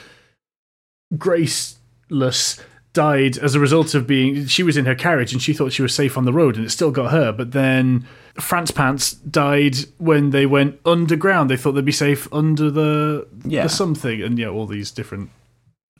Graceless 1.16 2.60
died 2.92 3.36
as 3.38 3.54
a 3.54 3.60
result 3.60 3.94
of 3.94 4.06
being 4.06 4.46
she 4.46 4.62
was 4.62 4.76
in 4.76 4.86
her 4.86 4.94
carriage 4.94 5.32
and 5.32 5.42
she 5.42 5.52
thought 5.52 5.70
she 5.72 5.82
was 5.82 5.94
safe 5.94 6.16
on 6.16 6.24
the 6.24 6.32
road 6.32 6.56
and 6.56 6.64
it 6.64 6.70
still 6.70 6.90
got 6.90 7.10
her 7.12 7.30
but 7.30 7.52
then 7.52 8.06
France 8.40 8.70
Pants 8.70 9.12
died 9.12 9.76
when 9.98 10.30
they 10.30 10.46
went 10.46 10.78
underground 10.84 11.50
they 11.50 11.56
thought 11.56 11.72
they'd 11.72 11.84
be 11.84 11.92
safe 11.92 12.28
under 12.32 12.70
the, 12.70 13.26
Yeah. 13.44 13.64
the 13.64 13.68
something 13.68 14.22
and 14.22 14.38
yeah 14.38 14.48
all 14.48 14.66
these 14.66 14.90
different 14.90 15.30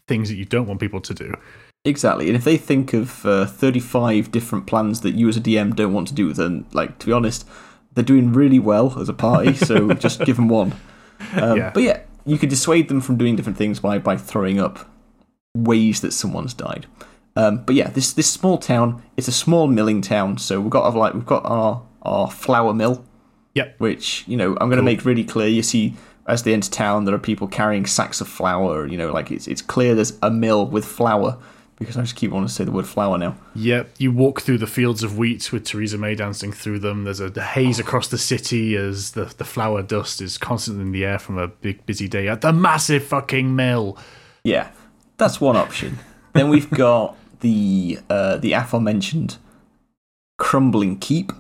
things 0.09 0.29
that 0.29 0.37
you 0.37 0.45
don't 0.45 0.67
want 0.67 0.81
people 0.81 1.01
to 1.01 1.15
do 1.15 1.35
Exactly. 1.85 2.27
And 2.27 2.35
if 2.37 2.43
they 2.43 2.57
think 2.57 2.93
of 2.95 3.25
uh, 3.25 3.47
35 3.47 4.33
different 4.33 4.67
plans 4.67 5.03
that 5.03 5.15
you 5.15 5.29
as 5.29 5.37
a 5.37 5.41
DM 5.41 5.77
don't 5.77 5.93
want 5.93 6.09
to 6.09 6.15
do, 6.15 6.33
then, 6.33 6.65
like, 6.73 6.99
to 6.99 7.07
be 7.07 7.13
honest, 7.13 7.47
they're 7.95 8.03
doing 8.03 8.33
really 8.33 8.59
well 8.59 8.99
as 8.99 9.09
a 9.09 9.13
party, 9.13 9.55
so 9.55 9.93
just 10.07 10.19
give 10.25 10.35
them 10.35 10.49
one. 10.49 10.73
Um, 11.35 11.57
Yeah. 11.59 11.71
But 11.73 11.85
yeah, 11.85 12.01
you 12.25 12.39
can 12.39 12.49
dissuade 12.49 12.89
them 12.89 13.01
from 13.01 13.17
doing 13.17 13.37
different 13.37 13.57
things 13.57 13.79
by, 13.79 13.99
by 14.01 14.17
throwing 14.17 14.59
up 14.59 14.81
ways 15.57 16.01
that 16.01 16.13
someone's 16.13 16.55
died. 16.55 16.87
Um, 17.37 17.63
but 17.65 17.77
yeah, 17.77 17.89
this 17.91 18.13
this 18.13 18.29
small 18.29 18.59
town, 18.59 19.03
it's 19.17 19.29
a 19.29 19.33
small 19.33 19.69
milling 19.69 20.01
town, 20.03 20.39
so 20.39 20.61
we've 20.61 20.71
got 20.71 20.93
like 20.97 21.15
we've 21.15 21.25
got 21.25 21.45
our 21.47 21.83
our 22.07 22.31
flour 22.31 22.73
mill, 22.73 23.05
yep 23.55 23.75
which 23.79 24.25
you 24.27 24.37
know 24.37 24.53
I'm 24.61 24.69
going 24.69 24.73
to 24.73 24.77
Cool. 24.79 24.85
make 24.85 25.05
really 25.05 25.25
clear. 25.25 25.49
You 25.49 25.63
see, 25.63 25.95
as 26.27 26.43
they 26.43 26.53
enter 26.53 26.71
town, 26.71 27.05
there 27.05 27.15
are 27.15 27.19
people 27.19 27.47
carrying 27.49 27.87
sacks 27.87 28.21
of 28.21 28.29
flour. 28.29 28.87
You 28.87 28.97
know, 28.99 29.13
like 29.13 29.31
it's 29.31 29.47
it's 29.47 29.63
clear 29.63 29.95
there's 29.95 30.15
a 30.23 30.31
mill 30.31 30.67
with 30.67 30.85
flour 30.85 31.39
because 31.79 31.99
I 31.99 32.01
just 32.01 32.17
keep 32.17 32.31
wanting 32.31 32.49
to 32.49 32.53
say 32.55 32.65
the 32.65 32.73
word 32.73 32.87
flour 32.87 33.19
now. 33.19 33.37
Yep, 33.55 33.97
you 33.99 34.11
walk 34.11 34.41
through 34.41 34.57
the 34.59 34.67
fields 34.67 35.03
of 35.03 35.19
wheat 35.19 35.53
with 35.53 35.65
Theresa 35.65 35.99
May 35.99 36.15
dancing 36.15 36.51
through 36.51 36.79
them. 36.79 37.05
There's 37.05 37.21
a 37.21 37.31
haze 37.43 37.79
across 37.79 38.09
the 38.09 38.17
city 38.17 38.75
as 38.77 39.11
the, 39.13 39.27
the 39.37 39.45
flour 39.45 39.83
dust 39.83 40.23
is 40.23 40.39
constantly 40.39 40.83
in 40.85 40.93
the 40.93 41.05
air 41.05 41.19
from 41.19 41.37
a 41.37 41.49
big 41.49 41.85
busy 41.85 42.09
day 42.09 42.29
at 42.29 42.41
the 42.41 42.51
massive 42.53 43.05
fucking 43.05 43.55
mill. 43.55 43.99
Yeah, 44.43 44.71
that's 45.19 45.39
one 45.41 45.57
option. 45.57 45.99
then 46.33 46.49
we've 46.49 46.71
got 46.71 47.15
the 47.41 47.99
uh, 48.09 48.39
the 48.39 48.53
aforementioned 48.55 49.37
crumbling 50.39 50.99
keep. 50.99 51.31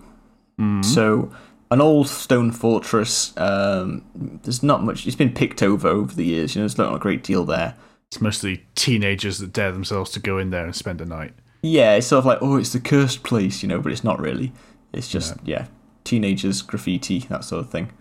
So 0.82 1.32
an 1.70 1.80
old 1.80 2.08
stone 2.08 2.52
fortress. 2.52 3.36
Um, 3.36 4.04
there's 4.14 4.62
not 4.62 4.84
much. 4.84 5.06
It's 5.06 5.16
been 5.16 5.32
picked 5.32 5.62
over 5.62 5.88
over 5.88 6.14
the 6.14 6.24
years. 6.24 6.54
You 6.54 6.60
know, 6.60 6.62
there's 6.62 6.78
not 6.78 6.94
a 6.94 6.98
great 6.98 7.22
deal 7.22 7.44
there. 7.44 7.74
It's 8.08 8.20
mostly 8.20 8.64
teenagers 8.74 9.38
that 9.38 9.52
dare 9.52 9.72
themselves 9.72 10.12
to 10.12 10.20
go 10.20 10.38
in 10.38 10.50
there 10.50 10.64
and 10.64 10.74
spend 10.74 11.00
a 11.00 11.04
night. 11.04 11.34
Yeah, 11.62 11.94
it's 11.94 12.06
sort 12.06 12.20
of 12.20 12.26
like, 12.26 12.38
oh, 12.40 12.56
it's 12.56 12.72
the 12.72 12.80
cursed 12.80 13.24
place, 13.24 13.62
you 13.62 13.68
know, 13.68 13.80
but 13.80 13.90
it's 13.90 14.04
not 14.04 14.20
really. 14.20 14.52
It's 14.92 15.08
just, 15.08 15.34
yeah, 15.44 15.66
teenagers, 16.04 16.62
graffiti, 16.62 17.18
that 17.20 17.44
sort 17.44 17.64
of 17.64 17.70
thing. 17.70 17.92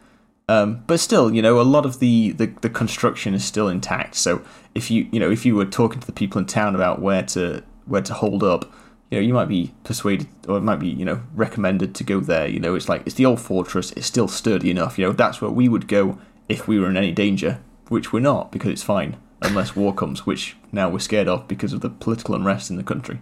Um, 0.48 0.84
but 0.86 1.00
still, 1.00 1.34
you 1.34 1.42
know, 1.42 1.60
a 1.60 1.64
lot 1.64 1.86
of 1.86 2.00
the, 2.00 2.32
the, 2.34 2.46
the 2.62 2.70
construction 2.70 3.34
is 3.34 3.44
still 3.44 3.68
intact. 3.68 4.14
So 4.14 4.44
if 4.76 4.92
you, 4.92 5.08
you 5.12 5.20
know, 5.20 5.32
if 5.32 5.44
you 5.44 5.56
were 5.56 5.66
talking 5.66 6.00
to 6.00 6.06
the 6.06 6.14
people 6.14 6.38
in 6.38 6.46
town 6.46 6.76
about 6.76 7.02
where 7.02 7.24
to 7.24 7.64
where 7.86 8.04
to 8.04 8.14
hold 8.14 8.44
up, 8.44 8.72
you 9.12 9.20
know, 9.20 9.26
you 9.28 9.34
might 9.34 9.48
be 9.48 9.74
persuaded 9.84 10.28
or 10.48 10.58
it 10.58 10.62
might 10.62 10.80
be, 10.80 10.88
you 10.88 11.06
know, 11.06 11.22
recommended 11.34 11.94
to 11.96 12.04
go 12.04 12.20
there. 12.20 12.48
You 12.48 12.60
know, 12.60 12.76
it's 12.76 12.90
like 12.90 13.04
it's 13.06 13.16
the 13.16 13.26
old 13.26 13.40
fortress. 13.40 13.92
It's 13.92 14.08
still 14.08 14.28
sturdy 14.28 14.72
enough. 14.72 14.98
You 14.98 15.06
know, 15.08 15.12
that's 15.12 15.42
where 15.42 15.52
we 15.52 15.70
would 15.70 15.88
go 15.88 16.18
if 16.50 16.68
we 16.68 16.80
were 16.80 16.90
in 16.90 16.98
any 16.98 17.12
danger, 17.12 17.60
which 17.90 18.12
we're 18.12 18.20
not 18.20 18.52
because 18.52 18.72
it's 18.72 18.84
fine 18.84 19.18
unless 19.42 19.76
war 19.76 19.94
comes, 19.94 20.26
which 20.26 20.56
now 20.72 20.90
we're 20.90 21.00
scared 21.00 21.28
of 21.28 21.48
because 21.48 21.72
of 21.74 21.82
the 21.82 21.90
political 21.90 22.34
unrest 22.36 22.70
in 22.72 22.78
the 22.78 22.84
country. 22.84 23.22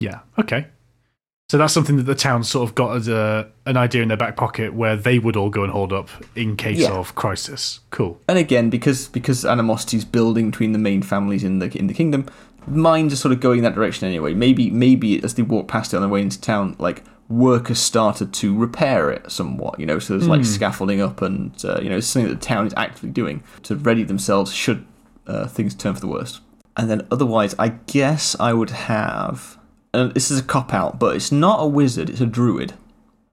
Yeah. 0.00 0.20
Okay. 0.38 0.68
So 1.48 1.58
that's 1.58 1.72
something 1.72 1.96
that 1.96 2.02
the 2.04 2.16
town 2.16 2.42
sort 2.42 2.68
of 2.68 2.74
got 2.74 2.96
as 2.96 3.06
a, 3.08 3.48
an 3.66 3.76
idea 3.76 4.02
in 4.02 4.08
their 4.08 4.16
back 4.16 4.36
pocket 4.36 4.74
where 4.74 4.96
they 4.96 5.20
would 5.20 5.36
all 5.36 5.48
go 5.48 5.62
and 5.62 5.72
hold 5.72 5.92
up 5.92 6.08
in 6.34 6.56
case 6.56 6.80
Yeah. 6.80 6.90
of 6.90 7.14
crisis. 7.14 7.80
Cool. 7.90 8.20
And 8.28 8.36
again, 8.36 8.68
because 8.68 9.06
because 9.08 9.44
animosity 9.44 9.96
is 9.96 10.04
building 10.04 10.50
between 10.50 10.72
the 10.72 10.78
main 10.80 11.02
families 11.02 11.44
in 11.44 11.60
the 11.60 11.66
in 11.78 11.86
the 11.86 11.94
kingdom, 11.94 12.26
minds 12.66 13.12
are 13.12 13.16
sort 13.16 13.32
of 13.32 13.40
going 13.40 13.62
that 13.62 13.74
direction 13.74 14.08
anyway. 14.08 14.34
Maybe 14.34 14.70
maybe 14.70 15.22
as 15.22 15.34
they 15.34 15.42
walk 15.42 15.68
past 15.68 15.92
it 15.92 15.96
on 15.96 16.02
their 16.02 16.08
way 16.08 16.22
into 16.22 16.40
town, 16.40 16.76
like 16.78 17.04
workers 17.28 17.78
started 17.78 18.32
to 18.34 18.56
repair 18.56 19.10
it 19.10 19.30
somewhat. 19.30 19.78
You 19.80 19.86
know, 19.86 19.98
so 19.98 20.16
there's 20.16 20.28
like 20.28 20.44
scaffolding 20.44 21.00
up, 21.00 21.22
and 21.22 21.52
uh, 21.64 21.80
you 21.80 21.88
know, 21.88 21.98
it's 21.98 22.06
something 22.06 22.30
that 22.30 22.40
the 22.40 22.46
town 22.46 22.66
is 22.66 22.74
actively 22.76 23.10
doing 23.10 23.42
to 23.64 23.76
ready 23.76 24.04
themselves 24.04 24.52
should 24.52 24.84
uh, 25.26 25.46
things 25.46 25.74
turn 25.74 25.94
for 25.94 26.00
the 26.00 26.08
worst. 26.08 26.40
And 26.76 26.90
then 26.90 27.06
otherwise, 27.10 27.54
I 27.58 27.68
guess 27.68 28.36
I 28.38 28.52
would 28.52 28.70
have. 28.70 29.58
And 29.94 30.12
this 30.12 30.30
is 30.30 30.40
a 30.40 30.42
cop 30.42 30.74
out, 30.74 30.98
but 30.98 31.16
it's 31.16 31.32
not 31.32 31.62
a 31.62 31.66
wizard; 31.66 32.10
it's 32.10 32.20
a 32.20 32.26
druid. 32.26 32.74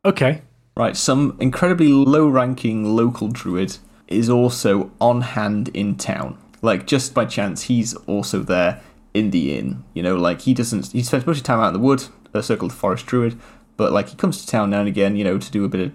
Okay. 0.06 0.42
Right, 0.76 0.98
some 0.98 1.38
incredibly 1.40 1.90
low 1.90 2.28
ranking 2.28 2.96
local 2.96 3.28
druid 3.28 3.78
is 4.08 4.28
also 4.28 4.92
on 5.00 5.22
hand 5.22 5.70
in 5.70 5.96
town. 5.96 6.38
Like, 6.64 6.88
just 6.88 7.14
by 7.14 7.26
chance, 7.26 7.64
he's 7.64 7.94
also 8.08 8.40
there 8.40 8.82
in 9.14 9.32
the 9.32 9.58
inn. 9.58 9.84
You 9.94 10.04
know, 10.04 10.16
like, 10.16 10.42
he 10.42 10.54
doesn't, 10.54 10.92
he 10.92 11.04
spends 11.04 11.26
most 11.26 11.36
of 11.36 11.42
his 11.42 11.44
time 11.44 11.60
out 11.60 11.68
in 11.68 11.74
the 11.74 11.80
wood, 11.80 12.06
a 12.34 12.42
circle 12.42 12.68
of 12.68 12.74
the 12.74 12.80
forest 12.80 13.06
druid, 13.06 13.40
but, 13.78 13.92
like, 13.92 14.10
he 14.10 14.16
comes 14.16 14.42
to 14.42 14.48
town 14.48 14.70
now 14.70 14.80
and 14.80 14.88
again, 14.88 15.16
you 15.16 15.24
know, 15.24 15.38
to 15.38 15.52
do 15.52 15.64
a 15.66 15.70
bit 15.70 15.82
of, 15.82 15.92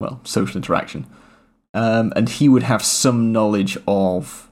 well, 0.00 0.20
social 0.24 0.56
interaction. 0.56 1.06
Um, 1.72 2.12
and 2.14 2.28
he 2.28 2.48
would 2.48 2.62
have 2.62 2.82
some 2.82 3.32
knowledge 3.32 3.76
of, 3.86 4.50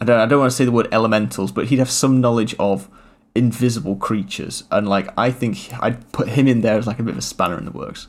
I 0.00 0.04
don't, 0.04 0.20
I 0.20 0.26
don't 0.26 0.40
want 0.40 0.50
to 0.50 0.56
say 0.56 0.64
the 0.64 0.72
word 0.72 0.88
elementals, 0.92 1.52
but 1.52 1.66
he'd 1.66 1.78
have 1.78 1.90
some 1.90 2.20
knowledge 2.20 2.54
of 2.58 2.88
invisible 3.34 3.96
creatures. 3.96 4.64
And, 4.70 4.88
like, 4.88 5.08
I 5.16 5.30
think 5.30 5.70
I'd 5.80 6.12
put 6.12 6.28
him 6.28 6.46
in 6.46 6.60
there 6.60 6.78
as, 6.78 6.86
like, 6.86 6.98
a 6.98 7.02
bit 7.02 7.12
of 7.12 7.18
a 7.18 7.22
spanner 7.22 7.58
in 7.58 7.64
the 7.64 7.70
works. 7.70 8.08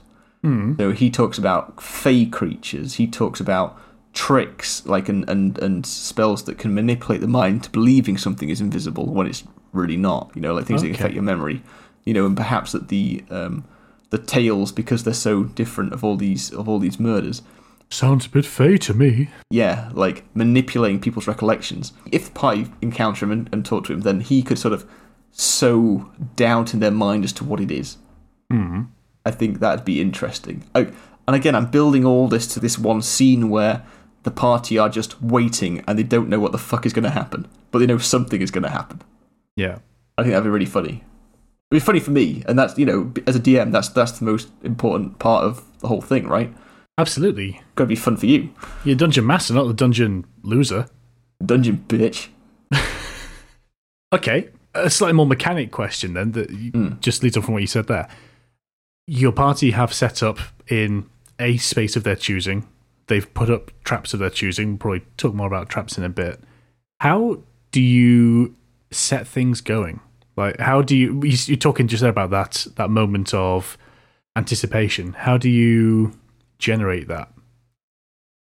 So 0.78 0.92
he 0.92 1.10
talks 1.10 1.40
about 1.40 1.82
fey 1.82 2.26
creatures. 2.28 2.96
He 2.96 3.08
talks 3.08 3.40
about 3.40 3.80
tricks, 4.16 4.84
like 4.88 5.08
and, 5.08 5.30
and 5.30 5.60
and 5.60 5.86
spells 5.86 6.44
that 6.46 6.58
can 6.58 6.74
manipulate 6.74 7.22
the 7.22 7.28
mind 7.28 7.64
to 7.66 7.70
believing 7.70 8.18
something 8.18 8.50
is 8.50 8.60
invisible 8.60 9.06
when 9.06 9.28
it's 9.28 9.44
really 9.72 9.98
not. 9.98 10.32
You 10.34 10.42
know, 10.42 10.56
like 10.56 10.66
things 10.66 10.82
that 10.82 10.90
affect 10.90 11.14
your 11.14 11.22
memory. 11.24 11.62
You 12.06 12.14
know, 12.16 12.26
and 12.26 12.36
perhaps 12.36 12.72
that 12.72 12.88
the 12.88 13.24
um, 13.30 13.66
the 14.10 14.18
tales 14.18 14.72
because 14.72 15.04
they're 15.04 15.14
so 15.14 15.44
different 15.44 15.94
of 15.94 16.04
all 16.04 16.16
these 16.16 16.52
of 16.52 16.68
all 16.68 16.80
these 16.80 17.00
murders. 17.00 17.44
Sounds 17.92 18.26
a 18.26 18.30
bit 18.30 18.48
fey 18.48 18.78
to 18.78 18.96
me. 18.96 19.30
Yeah, 19.52 19.92
like 19.94 20.24
manipulating 20.36 21.00
people's 21.00 21.28
recollections. 21.28 21.94
If 22.12 22.34
party 22.34 22.72
encounter 22.82 23.26
him 23.26 23.32
and, 23.32 23.50
and 23.52 23.64
talk 23.64 23.86
to 23.86 23.94
him, 23.94 24.02
then 24.02 24.22
he 24.22 24.42
could 24.42 24.58
sort 24.58 24.74
of 24.74 24.90
sow 25.32 26.12
doubt 26.36 26.74
in 26.74 26.80
their 26.80 26.90
mind 26.90 27.24
as 27.26 27.34
to 27.34 27.44
what 27.44 27.60
it 27.60 27.70
is. 27.70 27.98
I 29.26 29.32
think 29.32 29.60
that'd 29.60 29.86
be 29.86 30.02
interesting. 30.02 30.64
Oh, 30.74 30.92
and 31.28 31.36
again, 31.36 31.56
I'm 31.56 31.70
building 31.70 32.06
all 32.06 32.28
this 32.28 32.48
to 32.54 32.60
this 32.60 32.78
one 32.78 33.02
scene 33.02 33.50
where 33.50 33.86
the 34.26 34.32
party 34.32 34.78
are 34.78 34.90
just 34.90 35.22
waiting 35.22 35.82
and 35.88 35.98
they 35.98 36.04
don't 36.04 36.28
know 36.28 36.40
what 36.42 36.52
the 36.52 36.58
fuck 36.58 36.86
is 36.86 36.92
going 36.94 37.04
to 37.04 37.10
happen, 37.10 37.48
but 37.72 37.80
they 37.80 37.86
know 37.86 37.98
something 37.98 38.42
is 38.42 38.52
going 38.52 38.64
to 38.64 38.70
happen. 38.70 39.02
Yeah. 39.56 39.78
I 40.18 40.24
think 40.24 40.34
that'd 40.34 40.44
be 40.44 40.50
really 40.50 40.66
funny. 40.66 41.04
It'd 41.72 41.82
be 41.82 41.86
funny 41.86 42.00
for 42.00 42.12
me, 42.12 42.44
and 42.48 42.60
that's 42.60 42.78
you 42.78 42.86
know, 42.86 43.12
as 43.26 43.36
a 43.36 43.40
DM, 43.40 43.72
that's 43.72 43.90
that's 43.90 44.20
the 44.20 44.26
most 44.26 44.50
important 44.64 45.18
part 45.20 45.44
of 45.46 45.64
the 45.80 45.88
whole 45.88 46.02
thing, 46.02 46.28
right? 46.28 46.54
Absolutely. 46.98 47.62
Got 47.76 47.86
to 47.86 47.88
be 47.88 47.96
fun 47.96 48.18
for 48.18 48.26
you, 48.28 48.50
You're 48.84 48.94
a 48.94 48.98
dungeon 48.98 49.26
master, 49.26 49.54
not 49.54 49.66
the 49.68 49.74
dungeon 49.74 50.26
loser. 50.44 50.88
dungeon 51.46 51.84
bitch. 51.88 52.28
Okay. 54.14 54.50
A 54.74 54.90
slightly 54.90 55.14
more 55.14 55.26
mechanic 55.26 55.72
question 55.72 56.14
then 56.14 56.32
that 56.34 56.50
Hmm. 56.50 56.94
just 57.00 57.24
leads 57.24 57.38
on 57.38 57.44
from 57.44 57.54
what 57.54 57.62
you 57.62 57.68
said 57.68 57.88
there. 57.88 58.08
Your 59.08 59.32
party 59.32 59.72
have 59.72 59.94
set 59.94 60.22
up 60.24 60.38
in 60.68 61.06
a 61.40 61.58
space 61.58 61.96
of 61.96 62.04
their 62.04 62.16
choosing. 62.16 62.68
They've 63.08 63.32
put 63.34 63.50
up 63.50 63.72
traps 63.84 64.14
of 64.14 64.20
their 64.20 64.30
choosing. 64.30 64.70
We'll 64.70 64.78
probably 64.78 65.02
talk 65.18 65.34
more 65.34 65.48
about 65.48 65.70
traps 65.70 65.98
in 65.98 66.04
a 66.04 66.10
bit. 66.10 66.40
How 67.00 67.40
do 67.72 67.82
you 67.82 68.56
set 68.92 69.28
things 69.28 69.62
going? 69.62 70.00
Like, 70.38 70.60
how 70.60 70.82
do 70.82 70.98
you? 70.98 71.22
you- 71.24 71.38
You're 71.46 71.58
talking 71.58 71.88
just 71.88 72.02
there 72.02 72.10
about 72.10 72.30
that 72.32 72.66
that 72.78 72.90
moment 72.90 73.34
of 73.34 73.78
anticipation. 74.36 75.14
How 75.14 75.38
do 75.38 75.50
you 75.50 76.14
generate 76.60 77.08
that? 77.08 77.32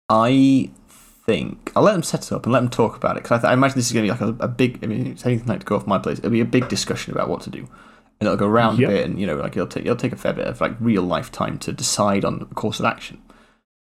I 0.10 0.70
think 1.26 1.72
I'll 1.76 1.84
let 1.84 1.94
them 1.94 2.04
set 2.04 2.24
it 2.24 2.32
up 2.32 2.46
and 2.46 2.52
let 2.54 2.60
them 2.62 2.70
talk 2.70 2.96
about 2.98 3.18
it 3.18 3.24
because 3.24 3.40
I, 3.40 3.42
th- 3.42 3.50
I 3.50 3.54
imagine 3.54 3.76
this 3.78 3.88
is 3.88 3.94
going 3.94 4.08
to 4.08 4.14
be 4.14 4.20
like 4.26 4.40
a, 4.40 4.44
a 4.44 4.48
big. 4.48 4.80
I 4.84 4.88
mean, 4.88 5.08
it's 5.08 5.26
anything 5.26 5.48
like 5.48 5.62
to 5.62 5.66
go 5.66 5.76
off 5.76 5.88
my 5.88 5.98
place. 5.98 6.20
It'll 6.20 6.32
be 6.32 6.42
a 6.42 6.46
big 6.46 6.68
discussion 6.68 7.14
about 7.14 7.30
what 7.30 7.42
to 7.42 7.50
do, 7.50 7.60
and 7.60 8.28
it'll 8.28 8.36
go 8.38 8.48
round 8.48 8.80
Yep. 8.80 8.90
a 8.90 8.94
bit, 8.94 9.06
and 9.06 9.20
you 9.20 9.26
know, 9.28 9.36
like 9.38 9.54
it'll 9.54 9.68
take 9.68 9.84
it'll 9.86 9.96
take 9.96 10.12
a 10.14 10.18
fair 10.18 10.34
bit 10.34 10.48
of 10.48 10.60
like 10.62 10.74
real 10.80 11.04
life 11.04 11.32
time 11.32 11.58
to 11.60 11.72
decide 11.72 12.26
on 12.26 12.40
the 12.40 12.46
course 12.46 12.80
of 12.80 12.86
action. 12.86 13.22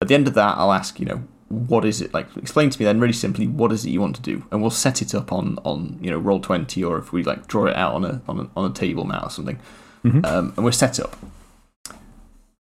At 0.02 0.08
the 0.08 0.16
end 0.16 0.28
of 0.28 0.34
that, 0.36 0.58
I'll 0.58 0.74
ask, 0.74 1.00
you 1.00 1.06
know, 1.06 1.24
what 1.50 1.86
is 1.86 2.02
it 2.02 2.14
like? 2.14 2.28
Explain 2.36 2.70
to 2.70 2.80
me 2.80 2.86
then, 2.86 3.00
really 3.00 3.14
simply, 3.14 3.48
what 3.48 3.72
is 3.72 3.86
it 3.86 3.90
you 3.90 4.02
want 4.02 4.16
to 4.18 4.22
do, 4.22 4.46
and 4.52 4.62
we'll 4.62 4.70
set 4.70 5.02
it 5.02 5.16
up 5.16 5.32
on 5.32 5.58
on 5.64 5.98
you 6.02 6.12
know 6.12 6.18
roll 6.18 6.40
twenty, 6.40 6.84
or 6.84 6.98
if 6.98 7.14
we 7.14 7.24
like 7.24 7.48
draw 7.48 7.66
it 7.66 7.76
out 7.76 7.94
on 7.94 8.04
a 8.04 8.22
on 8.28 8.40
a, 8.40 8.50
on 8.60 8.70
a 8.70 8.74
table 8.74 9.06
mat 9.06 9.24
or 9.24 9.30
something, 9.30 9.60
um, 10.26 10.54
and 10.56 10.66
we're 10.66 10.72
set 10.72 11.00
up. 11.00 11.18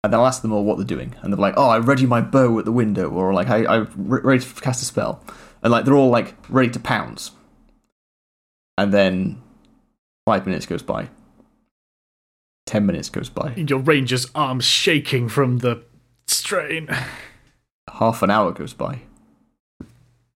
And 0.03 0.11
then 0.11 0.19
I'll 0.19 0.26
ask 0.26 0.41
them 0.41 0.51
all 0.51 0.65
what 0.65 0.78
they're 0.78 0.86
doing, 0.86 1.15
and 1.21 1.32
they're 1.32 1.39
like, 1.39 1.53
"Oh, 1.55 1.69
I 1.69 1.78
ready 1.78 2.05
my 2.05 2.19
bow 2.19 2.57
at 2.59 2.65
the 2.65 2.71
window," 2.71 3.09
or 3.09 3.32
like, 3.34 3.47
"I 3.47 3.76
re- 3.95 4.21
ready 4.24 4.43
to 4.43 4.61
cast 4.61 4.82
a 4.82 4.86
spell," 4.86 5.24
and 5.61 5.71
like 5.71 5.86
they're 5.86 5.93
all 5.93 6.09
like 6.09 6.34
ready 6.49 6.69
to 6.71 6.80
pounce. 6.80 7.32
And 8.78 8.91
then 8.91 9.41
five 10.26 10.47
minutes 10.47 10.65
goes 10.65 10.82
by. 10.82 11.09
Ten 12.65 12.88
minutes 12.88 13.09
goes 13.09 13.30
by. 13.30 13.53
Your 13.55 13.80
ranger's 13.80 14.32
arms 14.34 14.65
shaking 14.65 15.30
from 15.30 15.59
the 15.59 15.84
strain. 16.28 16.88
Half 17.93 18.24
an 18.24 18.30
hour 18.30 18.51
goes 18.51 18.74
by. 18.74 19.01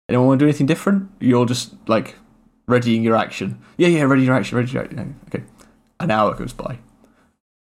Anyone 0.08 0.26
want 0.26 0.38
to 0.40 0.44
do 0.44 0.48
anything 0.48 0.66
different? 0.66 1.10
You're 1.20 1.46
just 1.46 1.74
like 1.88 2.16
readying 2.66 3.02
your 3.02 3.16
action. 3.16 3.60
Yeah, 3.76 3.88
yeah, 3.88 4.02
ready 4.02 4.22
your 4.22 4.34
action, 4.34 4.56
ready 4.56 4.70
your 4.72 4.84
action. 4.84 5.18
Okay. 5.28 5.44
An 6.00 6.10
hour 6.10 6.34
goes 6.34 6.52
by. 6.52 6.78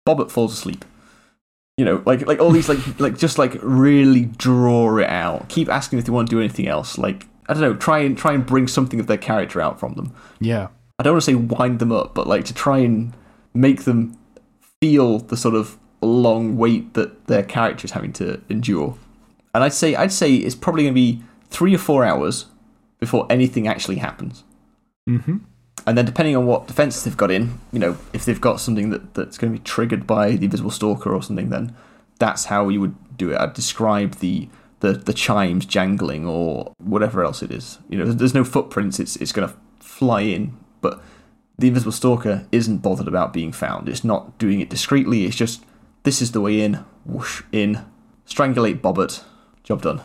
Bobbert 0.07 0.31
falls 0.31 0.53
asleep. 0.53 0.85
You 1.77 1.85
know, 1.85 2.03
like 2.07 2.27
like 2.27 2.41
all 2.41 2.51
these 2.51 2.69
like 2.69 2.79
like 3.01 3.19
just 3.19 3.39
like 3.39 3.57
really 3.63 4.27
draw 4.27 4.99
it 4.99 5.09
out. 5.09 5.49
Keep 5.49 5.69
asking 5.69 5.99
if 5.99 6.05
they 6.05 6.13
want 6.13 6.29
to 6.29 6.37
do 6.37 6.41
anything 6.41 6.69
else. 6.69 6.99
Like 6.99 7.27
I 7.49 7.55
don't 7.55 7.63
know, 7.63 7.75
try 7.75 8.01
and 8.01 8.17
try 8.17 8.33
and 8.33 8.45
bring 8.45 8.69
something 8.69 9.01
of 9.01 9.07
their 9.07 9.17
character 9.17 9.61
out 9.61 9.81
from 9.81 9.95
them. 9.95 10.15
Yeah. 10.41 10.69
I 10.99 11.05
don't 11.05 11.15
want 11.15 11.25
to 11.25 11.31
say 11.31 11.35
wind 11.35 11.79
them 11.79 11.93
up, 11.93 12.15
but 12.15 12.27
like 12.27 12.45
to 12.47 12.55
try 12.55 12.79
and 12.79 13.15
make 13.55 13.85
them 13.85 14.19
feel 14.81 15.19
the 15.19 15.37
sort 15.37 15.55
of 15.55 15.79
long 16.07 16.57
wait 16.57 16.95
that 16.95 17.27
their 17.27 17.43
character 17.43 17.85
is 17.85 17.93
having 17.93 18.13
to 18.15 18.41
endure. 18.49 18.97
And 19.55 19.65
I'd 19.65 19.73
say 19.73 19.95
I'd 19.95 20.13
say 20.13 20.35
it's 20.35 20.55
probably 20.55 20.85
going 20.85 20.95
to 20.95 21.01
be 21.01 21.23
three 21.51 21.75
or 21.75 21.79
four 21.79 22.05
hours 22.05 22.47
before 23.01 23.27
anything 23.31 23.67
actually 23.67 23.97
happens. 23.97 24.45
Mm-hmm. 25.09 25.39
And 25.87 25.97
then 25.97 26.05
depending 26.05 26.37
on 26.37 26.47
what 26.47 26.67
defenses 26.67 27.05
they've 27.05 27.17
got 27.17 27.31
in, 27.31 27.59
you 27.73 27.79
know, 27.79 27.97
if 28.13 28.25
they've 28.25 28.41
got 28.41 28.61
something 28.61 28.91
that, 28.91 29.15
that's 29.15 29.39
going 29.39 29.53
to 29.53 29.59
be 29.59 29.65
triggered 29.65 30.07
by 30.07 30.33
the 30.33 30.45
invisible 30.45 30.71
stalker 30.71 31.15
or 31.15 31.23
something, 31.23 31.49
then 31.49 31.75
that's 32.19 32.47
how 32.47 32.69
you 32.69 32.81
would 32.81 33.17
do 33.17 33.31
it. 33.31 33.39
I'd 33.39 33.55
describe 33.55 34.17
the 34.17 34.49
the, 34.81 34.93
the 34.93 35.13
chimes 35.13 35.67
jangling 35.67 36.25
or 36.25 36.73
whatever 36.79 37.25
else 37.25 37.43
it 37.43 37.51
is. 37.51 37.79
You 37.89 37.99
know, 37.99 38.05
there's, 38.05 38.17
there's 38.17 38.35
no 38.35 38.45
footprints. 38.45 39.01
It's 39.01 39.17
it's 39.17 39.33
going 39.33 39.49
to 39.49 39.55
fly 39.81 40.21
in, 40.21 40.57
but 40.81 41.03
the 41.59 41.69
invisible 41.69 41.93
stalker 41.93 42.47
isn't 42.53 42.79
bothered 42.79 43.09
about 43.09 43.33
being 43.33 43.51
found. 43.51 43.89
It's 43.89 44.05
not 44.05 44.39
doing 44.39 44.61
it 44.61 44.71
discreetly. 44.71 45.25
It's 45.25 45.37
just 45.37 45.65
this 46.03 46.23
is 46.23 46.33
the 46.33 46.41
way 46.41 46.61
in. 46.61 46.85
Whoosh 47.05 47.43
in, 47.53 47.85
strangulate 48.27 48.81
Bobbert. 48.81 49.23
Job 49.65 49.83
done. 49.83 50.03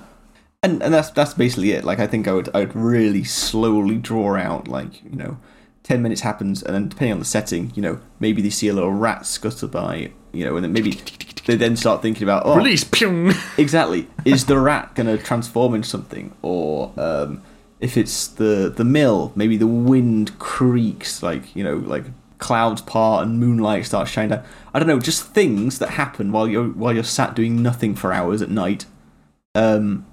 And 0.61 0.81
and 0.81 0.93
that's 0.93 1.09
that's 1.11 1.33
basically 1.33 1.71
it. 1.71 1.83
Like 1.83 1.99
I 1.99 2.07
think 2.07 2.27
I 2.27 2.33
would 2.33 2.49
I 2.55 2.59
would 2.61 2.75
really 2.75 3.23
slowly 3.23 3.97
draw 3.97 4.35
out 4.35 4.67
like 4.67 5.03
you 5.03 5.17
know. 5.17 5.37
10 5.83 6.01
minutes 6.01 6.21
happens, 6.21 6.63
and 6.63 6.73
then 6.73 6.87
depending 6.87 7.11
on 7.11 7.19
the 7.19 7.25
setting, 7.25 7.71
you 7.75 7.81
know, 7.81 7.99
maybe 8.19 8.41
they 8.41 8.49
see 8.49 8.69
a 8.69 8.73
little 8.73 8.93
rat 8.93 9.25
scuttle 9.25 9.67
by, 9.67 10.11
you 10.31 10.45
know, 10.45 10.55
and 10.55 10.63
then 10.63 10.71
maybe 10.71 10.91
they 11.45 11.55
then 11.55 11.75
start 11.75 12.01
thinking 12.01 12.23
about, 12.23 12.43
oh, 12.45 12.55
Release. 12.55 12.85
Pyong. 12.85 13.35
exactly, 13.57 14.07
is 14.23 14.45
the 14.45 14.57
rat 14.57 14.95
going 14.95 15.07
to 15.07 15.21
transform 15.21 15.75
into 15.75 15.87
something? 15.87 16.33
Or 16.41 16.93
um, 16.95 17.43
if 17.81 17.97
it's 17.97 18.27
the, 18.27 18.73
the 18.75 18.85
mill, 18.85 19.33
maybe 19.35 19.57
the 19.57 19.67
wind 19.67 20.39
creaks, 20.39 21.21
like, 21.21 21.53
you 21.53 21.65
know, 21.65 21.75
like 21.75 22.05
clouds 22.43 22.81
part 22.81 23.25
and 23.25 23.39
moonlight 23.39 23.85
starts 23.85 24.11
shining 24.11 24.31
down. 24.31 24.43
I 24.73 24.79
don't 24.79 24.87
know, 24.87 24.99
just 24.99 25.33
things 25.33 25.79
that 25.79 25.91
happen 25.91 26.33
while 26.33 26.47
you're 26.47 26.67
while 26.67 26.93
you're 26.93 27.03
sat 27.03 27.35
doing 27.35 27.63
nothing 27.63 27.95
for 27.95 28.11
hours 28.11 28.41
at 28.41 28.49
night. 28.49 28.85
Um, 29.55 30.05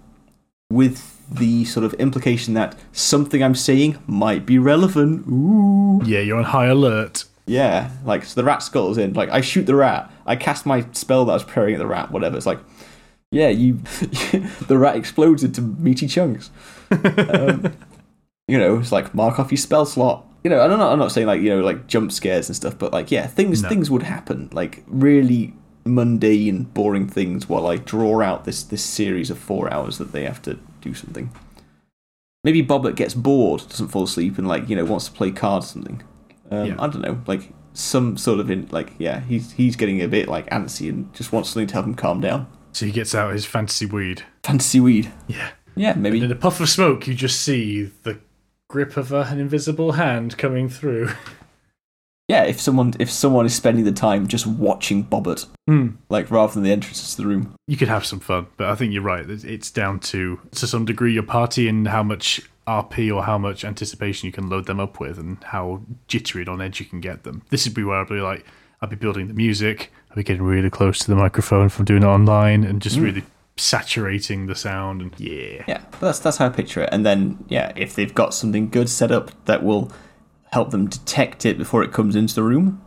with 0.71 1.17
the 1.29 1.65
sort 1.65 1.85
of 1.85 1.93
implication 1.95 2.55
that 2.55 2.77
something 2.93 3.43
I'm 3.43 3.57
saying 3.57 3.99
might 4.07 4.47
be 4.47 4.59
relevant. 4.59 5.27
Ooh. 5.27 6.01
Yeah, 6.05 6.21
you're 6.21 6.39
on 6.39 6.45
high 6.45 6.67
alert. 6.67 7.25
Yeah, 7.47 7.91
like 8.05 8.25
so 8.25 8.41
the 8.41 8.45
rat 8.45 8.63
scuttles 8.63 8.97
in. 8.97 9.13
Like 9.15 9.31
I 9.31 9.41
shoot 9.41 9.67
the 9.67 9.75
rat. 9.75 10.09
I 10.25 10.37
cast 10.37 10.67
my 10.67 10.87
spell 10.93 11.25
that 11.25 11.33
I 11.33 11.35
was 11.35 11.45
preparing 11.45 11.75
at 11.75 11.79
the 11.79 11.87
rat. 11.87 12.13
Whatever. 12.13 12.37
It's 12.37 12.47
like, 12.47 12.61
yeah, 13.33 13.49
you. 13.49 13.75
the 14.69 14.79
rat 14.79 14.95
explodes 14.95 15.43
into 15.43 15.61
meaty 15.61 16.07
chunks. 16.07 16.51
um, 16.91 17.73
you 18.47 18.57
know, 18.57 18.79
it's 18.79 18.93
like 18.93 19.15
mark 19.15 19.41
off 19.41 19.51
your 19.51 19.59
spell 19.59 19.85
slot. 19.85 20.25
You 20.43 20.51
know, 20.51 20.61
I'm 20.61 20.71
not. 20.71 20.93
I'm 20.93 20.99
not 20.99 21.13
saying 21.13 21.27
like 21.27 21.43
you 21.43 21.51
know 21.51 21.61
like 21.61 21.87
jump 21.87 22.13
scares 22.13 22.49
and 22.49 22.57
stuff, 22.57 22.79
but 22.79 22.93
like 22.93 23.11
yeah, 23.11 23.27
things 23.27 23.63
No. 23.63 23.69
things 23.69 23.91
would 23.91 24.03
happen. 24.05 24.49
Like 24.53 24.83
really 24.87 25.55
mundane, 25.85 26.65
boring 26.65 27.09
things 27.09 27.49
while 27.49 27.67
I 27.67 27.77
draw 27.77 28.23
out 28.23 28.45
this 28.45 28.63
this 28.63 28.83
series 28.85 29.31
of 29.31 29.39
four 29.39 29.73
hours 29.73 29.99
that 29.99 30.13
they 30.13 30.25
have 30.25 30.41
to 30.43 30.59
do 30.81 30.95
something. 30.95 31.31
Maybe 32.43 32.63
Bobbert 32.63 32.97
gets 32.97 33.13
bored, 33.15 33.63
doesn't 33.69 33.89
fall 33.89 34.05
asleep, 34.05 34.39
and 34.39 34.49
like 34.49 34.69
you 34.69 34.77
know 34.77 34.85
wants 34.85 35.07
to 35.07 35.13
play 35.13 35.31
cards 35.31 35.67
or 35.67 35.69
something. 35.75 36.03
Um, 36.51 36.67
Yeah. 36.67 36.75
I 36.79 36.87
don't 36.89 37.03
know, 37.03 37.21
like 37.27 37.53
some 37.75 38.17
sort 38.17 38.41
of 38.41 38.51
in 38.51 38.67
like 38.71 38.93
yeah, 38.99 39.21
he's 39.21 39.53
he's 39.53 39.77
getting 39.77 40.01
a 40.01 40.09
bit 40.09 40.27
like 40.29 40.49
antsy 40.51 40.89
and 40.89 41.13
just 41.15 41.33
wants 41.33 41.51
something 41.51 41.67
to 41.69 41.75
help 41.75 41.87
him 41.87 41.95
calm 41.95 42.21
down. 42.21 42.47
So 42.73 42.87
he 42.87 42.93
gets 42.93 43.15
out 43.15 43.33
his 43.33 43.45
fantasy 43.45 43.85
weed. 43.85 44.23
Fantasy 44.45 44.81
weed, 44.81 45.13
Yeah. 45.29 45.51
yeah, 45.77 45.93
And 45.93 46.03
maybe 46.03 46.23
in 46.23 46.31
a 46.31 46.37
puff 46.37 46.61
of 46.61 46.69
smoke, 46.69 47.07
you 47.09 47.15
just 47.15 47.43
see 47.43 47.91
the 48.05 48.21
grip 48.71 48.97
of 48.97 49.11
a- 49.13 49.23
an 49.31 49.41
invisible 49.41 49.93
hand 49.93 50.39
coming 50.39 50.69
through. 50.69 51.11
yeah. 52.29 52.45
If 52.45 52.61
someone 52.61 52.95
if 53.01 53.11
someone 53.11 53.45
is 53.47 53.55
spending 53.55 53.85
the 53.85 53.93
time 53.93 54.29
just 54.29 54.47
watching 54.47 55.05
Bobbert, 55.05 55.47
Hmm. 55.67 55.89
like 56.09 56.31
rather 56.31 56.53
than 56.55 56.63
the 56.63 56.71
entrances 56.73 57.15
to 57.17 57.23
the 57.23 57.29
room, 57.29 57.55
You 57.67 57.77
could 57.77 57.89
have 57.89 58.07
some 58.07 58.21
fun, 58.21 58.47
but 58.57 58.69
I 58.69 58.75
think 58.77 58.93
you're 58.93 59.03
right. 59.03 59.25
It's- 59.29 59.45
It's 59.45 59.71
down 59.71 59.99
to, 60.11 60.39
to 60.53 60.67
some 60.67 60.85
degree, 60.85 61.13
your 61.13 61.23
party 61.25 61.69
and 61.69 61.89
how 61.89 62.03
much 62.05 62.41
RP 62.67 63.11
or 63.11 63.25
how 63.25 63.39
much 63.39 63.65
anticipation 63.65 64.27
you 64.27 64.33
can 64.33 64.49
load 64.49 64.67
them 64.67 64.79
up 64.79 65.01
with 65.01 65.19
and 65.19 65.39
how 65.45 65.83
jittery 66.07 66.43
and 66.43 66.49
on 66.49 66.61
edge 66.61 66.79
you 66.79 66.87
can 66.87 67.01
get 67.01 67.25
them. 67.25 67.43
This 67.51 67.65
would 67.67 67.75
be 67.75 67.83
where 67.83 67.99
I'd 68.01 68.09
be 68.09 68.21
like, 68.21 68.45
I'd 68.81 68.91
be 68.91 68.97
building 68.97 69.27
the 69.27 69.35
music, 69.35 69.93
I'd 70.11 70.17
be 70.17 70.23
getting 70.23 70.43
really 70.45 70.71
close 70.71 71.01
to 71.01 71.09
the 71.09 71.17
microphone 71.17 71.69
from 71.69 71.85
doing 71.85 72.03
it 72.05 72.07
online 72.07 72.63
and 72.65 72.81
just 72.81 72.99
really 72.99 73.25
saturating 73.61 74.47
the 74.47 74.55
sound. 74.55 75.03
And 75.03 75.15
yeah. 75.19 75.65
Yeah, 75.69 75.85
that's 76.01 76.19
that's 76.19 76.39
how 76.39 76.47
I 76.47 76.49
picture 76.49 76.83
it. 76.83 76.89
And 76.93 77.05
then 77.05 77.45
yeah, 77.49 77.73
if 77.77 77.95
they've 77.95 78.15
got 78.15 78.35
something 78.35 78.71
good 78.71 78.89
set 78.89 79.13
up 79.13 79.31
that 79.45 79.63
will 79.63 79.91
help 80.53 80.71
them 80.71 80.89
detect 80.89 81.47
it 81.47 81.59
before 81.59 81.83
it 81.83 81.93
comes 81.93 82.17
into 82.17 82.35
the 82.35 82.43
room, 82.43 82.83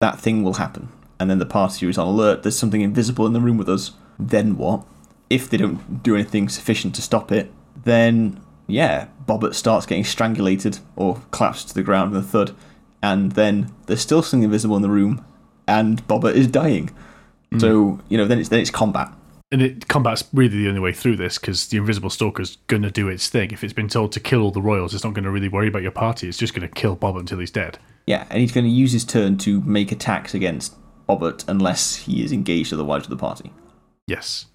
that 0.00 0.18
thing 0.18 0.42
will 0.42 0.54
happen. 0.54 0.88
And 1.18 1.30
then 1.30 1.38
the 1.38 1.46
party 1.46 1.88
is 1.88 1.98
on 1.98 2.06
alert. 2.06 2.42
There's 2.42 2.58
something 2.58 2.80
invisible 2.80 3.26
in 3.26 3.32
the 3.32 3.40
room 3.40 3.56
with 3.56 3.68
us. 3.68 3.92
Then 4.18 4.56
what? 4.56 4.84
If 5.28 5.50
they 5.50 5.56
don't 5.56 6.02
do 6.02 6.14
anything 6.14 6.48
sufficient 6.48 6.94
to 6.94 7.02
stop 7.02 7.32
it, 7.32 7.52
then 7.84 8.40
yeah, 8.66 9.08
Bobbert 9.26 9.54
starts 9.54 9.86
getting 9.86 10.04
strangulated 10.04 10.78
or 10.94 11.20
collapsed 11.30 11.68
to 11.68 11.74
the 11.74 11.82
ground 11.82 12.12
with 12.12 12.24
a 12.24 12.26
thud. 12.26 12.54
And 13.02 13.32
then 13.32 13.72
there's 13.86 14.00
still 14.00 14.22
something 14.22 14.44
invisible 14.44 14.76
in 14.76 14.82
the 14.82 14.90
room, 14.90 15.24
and 15.66 16.06
Bobbert 16.08 16.34
is 16.34 16.46
dying. 16.46 16.90
Mm. 17.52 17.60
So 17.60 18.00
you 18.08 18.16
know, 18.18 18.26
then 18.26 18.38
it's 18.38 18.48
then 18.48 18.60
it's 18.60 18.70
combat. 18.70 19.12
And 19.52 19.62
it 19.62 19.86
combat's 19.88 20.24
really 20.32 20.56
the 20.58 20.68
only 20.68 20.80
way 20.80 20.92
through 20.92 21.16
this 21.16 21.38
because 21.38 21.68
the 21.68 21.76
invisible 21.76 22.10
stalker's 22.10 22.56
going 22.66 22.82
to 22.82 22.90
do 22.90 23.08
its 23.08 23.28
thing. 23.28 23.52
If 23.52 23.62
it's 23.62 23.72
been 23.72 23.88
told 23.88 24.10
to 24.12 24.20
kill 24.20 24.40
all 24.42 24.50
the 24.50 24.60
royals, 24.60 24.92
it's 24.92 25.04
not 25.04 25.14
going 25.14 25.24
to 25.24 25.30
really 25.30 25.48
worry 25.48 25.68
about 25.68 25.82
your 25.82 25.92
party. 25.92 26.28
It's 26.28 26.36
just 26.38 26.52
going 26.52 26.66
to 26.68 26.74
kill 26.74 26.96
Bob 26.96 27.16
until 27.16 27.38
he's 27.38 27.52
dead. 27.52 27.78
Yeah, 28.06 28.26
and 28.30 28.40
he's 28.40 28.50
going 28.52 28.64
to 28.64 28.70
use 28.70 28.92
his 28.92 29.04
turn 29.04 29.38
to 29.38 29.60
make 29.62 29.92
attacks 29.92 30.34
against 30.34 30.74
Bobbert 31.08 31.44
unless 31.48 31.94
he 31.94 32.24
is 32.24 32.32
engaged 32.32 32.72
otherwise 32.72 33.02
with 33.02 33.10
the 33.10 33.20
party. 33.20 33.52
Yes. 34.08 34.46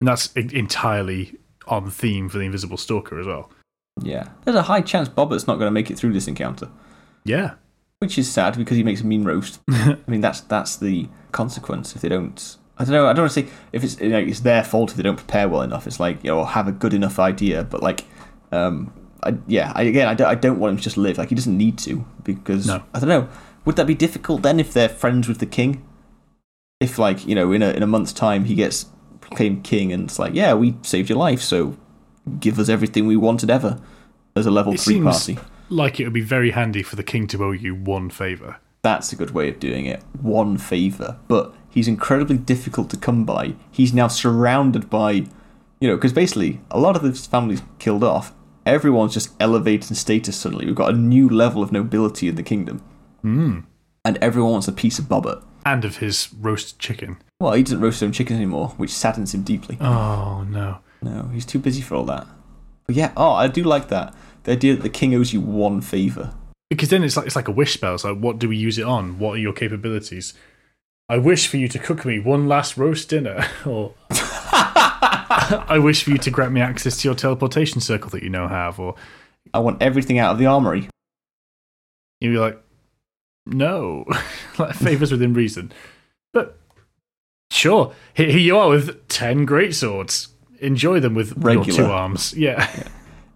And 0.00 0.08
that's 0.08 0.32
entirely 0.34 1.36
on 1.66 1.90
theme 1.90 2.28
for 2.30 2.38
the 2.38 2.44
invisible 2.44 2.76
stalker 2.78 3.18
as 3.20 3.26
well. 3.26 3.50
Yeah. 4.02 4.28
There's 4.44 4.56
a 4.56 4.62
high 4.62 4.80
chance 4.80 5.08
Bobbert's 5.08 5.46
not 5.46 5.56
going 5.56 5.66
to 5.66 5.70
make 5.72 5.90
it 5.90 5.98
through 5.98 6.12
this 6.14 6.28
encounter, 6.28 6.68
Yeah. 7.24 7.54
which 7.98 8.16
is 8.16 8.30
sad 8.30 8.56
because 8.56 8.76
he 8.76 8.82
makes 8.84 9.00
a 9.02 9.06
mean 9.06 9.24
roast. 9.24 9.60
I 9.70 9.98
mean, 10.06 10.20
that's 10.22 10.40
that's 10.42 10.76
the 10.76 11.08
consequence 11.32 11.94
if 11.96 12.00
they 12.02 12.08
don't. 12.08 12.56
I 12.78 12.84
don't 12.84 12.92
know. 12.92 13.06
I 13.06 13.12
don't 13.12 13.22
want 13.24 13.32
to 13.32 13.42
say 13.42 13.48
if 13.72 13.82
it's 13.84 14.00
you 14.00 14.08
know, 14.10 14.18
it's 14.18 14.40
their 14.40 14.62
fault 14.62 14.90
if 14.90 14.96
they 14.96 15.02
don't 15.02 15.16
prepare 15.16 15.48
well 15.48 15.62
enough. 15.62 15.86
It's 15.86 15.98
like 15.98 16.22
you 16.22 16.30
know, 16.30 16.44
have 16.44 16.68
a 16.68 16.72
good 16.72 16.94
enough 16.94 17.18
idea, 17.18 17.64
but 17.64 17.82
like, 17.82 18.04
um, 18.52 18.92
I, 19.22 19.36
yeah. 19.46 19.72
I, 19.74 19.82
again, 19.82 20.06
I 20.08 20.14
don't, 20.14 20.28
I 20.28 20.34
don't 20.34 20.58
want 20.58 20.72
him 20.72 20.76
to 20.78 20.82
just 20.82 20.96
live. 20.96 21.18
Like 21.18 21.28
he 21.30 21.34
doesn't 21.34 21.56
need 21.56 21.76
to 21.78 22.04
because 22.22 22.66
No. 22.66 22.82
I 22.94 23.00
don't 23.00 23.08
know. 23.08 23.28
Would 23.64 23.76
that 23.76 23.86
be 23.86 23.94
difficult 23.94 24.42
then 24.42 24.60
if 24.60 24.72
they're 24.72 24.88
friends 24.88 25.26
with 25.28 25.38
the 25.38 25.46
king? 25.46 25.84
If 26.80 26.98
like 26.98 27.26
you 27.26 27.34
know, 27.34 27.50
in 27.52 27.62
a 27.62 27.70
in 27.70 27.82
a 27.82 27.86
month's 27.86 28.12
time 28.12 28.44
he 28.44 28.54
gets 28.54 28.86
proclaimed 29.20 29.64
king 29.64 29.92
and 29.92 30.04
it's 30.04 30.18
like, 30.18 30.34
yeah, 30.34 30.54
we 30.54 30.76
saved 30.82 31.08
your 31.08 31.18
life, 31.18 31.40
so 31.42 31.76
give 32.38 32.58
us 32.58 32.68
everything 32.68 33.06
we 33.06 33.16
wanted 33.16 33.50
ever 33.50 33.80
as 34.36 34.46
a 34.46 34.50
level 34.50 34.74
It 34.74 34.80
three 34.80 34.94
seems 34.94 35.04
party. 35.26 35.38
like 35.68 35.98
it 35.98 36.04
would 36.04 36.12
be 36.12 36.20
very 36.20 36.52
handy 36.52 36.82
for 36.84 36.94
the 36.96 37.02
king 37.02 37.26
to 37.28 37.42
owe 37.44 37.50
you 37.50 37.74
one 37.74 38.08
favour. 38.10 38.58
That's 38.82 39.12
a 39.12 39.16
good 39.16 39.32
way 39.32 39.48
of 39.48 39.58
doing 39.58 39.86
it. 39.86 40.02
One 40.22 40.56
favour. 40.56 41.18
But 41.26 41.52
he's 41.70 41.88
incredibly 41.88 42.38
difficult 42.38 42.90
to 42.90 42.96
come 42.96 43.24
by. 43.24 43.54
He's 43.70 43.92
now 43.92 44.08
surrounded 44.08 44.90
by, 44.90 45.26
you 45.80 45.88
know, 45.88 45.96
because 45.96 46.12
basically 46.12 46.60
a 46.70 46.78
lot 46.78 46.96
of 46.96 47.02
his 47.02 47.26
family's 47.26 47.62
killed 47.78 48.04
off. 48.04 48.32
Everyone's 48.66 49.14
just 49.14 49.32
elevated 49.40 49.90
in 49.90 49.96
status 49.96 50.36
suddenly. 50.36 50.66
We've 50.66 50.74
got 50.74 50.92
a 50.92 50.96
new 50.96 51.28
level 51.28 51.62
of 51.62 51.72
nobility 51.72 52.28
in 52.28 52.34
the 52.34 52.42
kingdom. 52.42 52.82
Mm. 53.24 53.64
And 54.04 54.18
everyone 54.18 54.52
wants 54.52 54.68
a 54.68 54.72
piece 54.72 54.98
of 54.98 55.06
Bobbert. 55.06 55.42
And 55.64 55.84
of 55.84 55.98
his 55.98 56.28
roast 56.34 56.78
chicken. 56.78 57.18
Well, 57.40 57.52
he 57.52 57.62
doesn't 57.62 57.80
roast 57.80 58.00
his 58.00 58.06
own 58.06 58.12
chicken 58.12 58.36
anymore, 58.36 58.68
which 58.76 58.90
saddens 58.90 59.34
him 59.34 59.42
deeply. 59.42 59.78
Oh, 59.80 60.44
no. 60.48 60.78
No, 61.00 61.30
he's 61.32 61.46
too 61.46 61.58
busy 61.58 61.80
for 61.80 61.94
all 61.94 62.04
that. 62.04 62.26
But 62.86 62.96
yeah, 62.96 63.12
oh, 63.16 63.32
I 63.32 63.48
do 63.48 63.62
like 63.62 63.88
that. 63.88 64.14
The 64.44 64.52
idea 64.52 64.74
that 64.74 64.82
the 64.82 64.88
king 64.88 65.14
owes 65.14 65.32
you 65.32 65.40
one 65.40 65.80
favour. 65.80 66.34
Because 66.70 66.88
then 66.90 67.02
it's 67.02 67.16
like 67.16 67.26
it's 67.26 67.36
like 67.36 67.48
a 67.48 67.52
wish 67.52 67.74
spell. 67.74 67.94
It's 67.94 68.04
like, 68.04 68.18
what 68.18 68.38
do 68.38 68.48
we 68.48 68.56
use 68.56 68.78
it 68.78 68.84
on? 68.84 69.18
What 69.18 69.32
are 69.34 69.38
your 69.38 69.52
capabilities? 69.52 70.34
I 71.08 71.16
wish 71.18 71.46
for 71.46 71.56
you 71.56 71.68
to 71.68 71.78
cook 71.78 72.04
me 72.04 72.18
one 72.18 72.48
last 72.48 72.76
roast 72.76 73.08
dinner, 73.08 73.46
or 73.66 73.94
I 74.10 75.78
wish 75.82 76.02
for 76.04 76.10
you 76.10 76.18
to 76.18 76.30
grant 76.30 76.52
me 76.52 76.60
access 76.60 76.98
to 77.00 77.08
your 77.08 77.14
teleportation 77.14 77.80
circle 77.80 78.10
that 78.10 78.22
you 78.22 78.28
now 78.30 78.48
have, 78.48 78.78
or 78.78 78.94
I 79.54 79.60
want 79.60 79.80
everything 79.82 80.18
out 80.18 80.32
of 80.32 80.38
the 80.38 80.46
armory. 80.46 80.88
you'd 82.20 82.32
be 82.32 82.38
like, 82.38 82.62
no, 83.46 84.04
like 84.58 84.74
favors 84.74 85.10
within 85.10 85.32
reason. 85.32 85.72
But 86.34 86.58
sure, 87.50 87.94
here, 88.12 88.28
you 88.28 88.58
are 88.58 88.68
with 88.68 89.08
ten 89.08 89.46
great 89.46 89.74
swords. 89.74 90.28
Enjoy 90.60 91.00
them 91.00 91.14
with 91.14 91.30
your 91.30 91.38
Regular. 91.38 91.72
two 91.84 91.86
arms. 91.86 92.34
Yeah, 92.36 92.68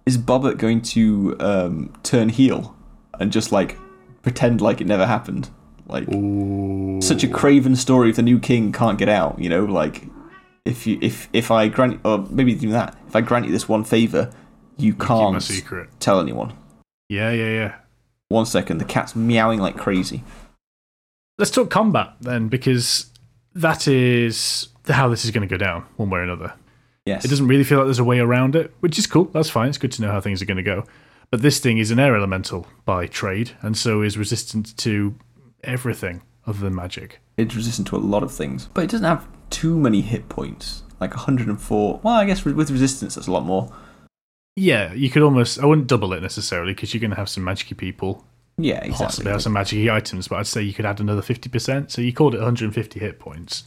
Is 0.05 0.19
Bobbert 0.19 0.59
going 0.59 0.83
to 0.83 1.37
um, 1.41 1.95
turn 2.03 2.29
heel 2.29 2.77
and 3.19 3.33
just 3.33 3.53
like 3.53 3.79
pretend 4.23 4.61
like 4.61 4.81
it 4.83 4.87
never 4.87 5.07
happened? 5.07 5.49
Like 5.93 6.13
Ooh. 6.13 7.01
such 7.03 7.23
a 7.23 7.29
craven 7.29 7.77
story 7.77 8.11
if 8.11 8.17
the 8.17 8.23
new 8.23 8.39
king 8.39 8.73
can't 8.73 8.99
get 8.99 9.09
out, 9.09 9.39
you 9.39 9.49
know, 9.49 9.65
like 9.65 10.05
if 10.65 10.87
you 10.87 10.99
if 11.03 11.29
if 11.33 11.51
I 11.51 11.69
grant 11.69 12.01
or 12.05 12.27
maybe 12.31 12.53
even 12.53 12.71
that, 12.71 12.97
if 13.07 13.15
I 13.15 13.21
grant 13.21 13.47
you 13.47 13.53
this 13.53 13.69
one 13.69 13.85
favour, 13.85 14.31
you 14.77 14.95
can't 14.95 15.43
secret. 15.43 15.91
tell 16.01 16.19
anyone. 16.21 16.57
Yeah, 17.09 17.31
yeah, 17.31 17.51
yeah. 17.51 17.75
One 18.29 18.47
second, 18.47 18.79
the 18.79 18.87
cat's 18.87 19.15
meowing 19.15 19.61
like 19.61 19.77
crazy. 19.77 20.25
Let's 21.39 21.51
talk 21.51 21.71
combat 21.71 22.15
then, 22.21 22.49
because 22.49 23.11
that 23.55 23.87
is 23.87 24.69
how 24.87 25.09
this 25.09 25.25
is 25.25 25.31
going 25.31 25.47
to 25.47 25.53
go 25.53 25.59
down, 25.59 25.85
one 25.97 26.09
way 26.09 26.21
or 26.21 26.23
another. 26.23 26.55
Yes. 27.05 27.25
It 27.25 27.29
doesn't 27.29 27.49
really 27.49 27.65
feel 27.65 27.79
like 27.79 27.87
there's 27.87 27.99
a 27.99 28.05
way 28.05 28.21
around 28.21 28.57
it, 28.57 28.73
which 28.81 28.99
is 28.99 29.07
cool. 29.07 29.25
That's 29.25 29.51
fine. 29.51 29.69
It's 29.69 29.79
good 29.79 29.93
to 29.93 30.03
know 30.03 30.11
how 30.11 30.21
things 30.21 30.41
are 30.41 30.47
going 30.47 30.57
to 30.57 30.63
go. 30.63 30.85
But 31.31 31.43
this 31.43 31.59
thing 31.59 31.79
is 31.79 31.91
an 31.91 31.99
air 31.99 32.17
elemental 32.17 32.67
by 32.85 33.07
trade, 33.07 33.53
and 33.61 33.77
so 33.77 34.03
is 34.03 34.17
resistant 34.17 34.77
to 34.79 35.15
everything 35.63 36.23
other 36.47 36.59
than 36.61 36.75
magic. 36.75 37.21
It's 37.37 37.55
resistant 37.55 37.89
to 37.89 37.97
a 37.97 37.99
lot 37.99 38.23
of 38.23 38.33
things, 38.33 38.69
but 38.75 38.85
it 38.85 38.91
doesn't 38.91 39.07
have 39.07 39.27
too 39.51 39.79
many 39.79 40.01
hit 40.01 40.29
points. 40.29 40.83
Like 41.01 41.11
104. 41.15 42.01
Well, 42.03 42.15
I 42.15 42.25
guess 42.27 42.45
with 42.45 42.71
resistance, 42.71 43.15
that's 43.17 43.27
a 43.27 43.33
lot 43.33 43.45
more. 43.45 43.73
Yeah, 44.55 44.93
you 44.93 45.11
could 45.11 45.23
almost. 45.23 45.59
I 45.61 45.67
wouldn't 45.67 45.87
double 45.89 46.13
it 46.13 46.21
necessarily 46.23 46.75
because 46.75 46.93
you're 46.95 47.01
going 47.01 47.11
to 47.11 47.17
have 47.17 47.29
some 47.29 47.43
magicy 47.45 47.77
people, 47.77 48.25
Yeah, 48.59 48.77
exactly. 48.77 49.05
possibly 49.07 49.33
have 49.33 49.43
some 49.43 49.55
magicy 49.55 49.91
items, 49.93 50.29
but 50.29 50.37
I'd 50.37 50.47
say 50.47 50.63
you 50.63 50.75
could 50.75 50.85
add 50.87 51.01
another 51.01 51.23
50%. 51.23 51.91
So 51.91 52.03
you 52.03 52.13
called 52.13 52.35
it 52.35 52.39
150 52.39 53.01
hit 53.01 53.19
points. 53.19 53.65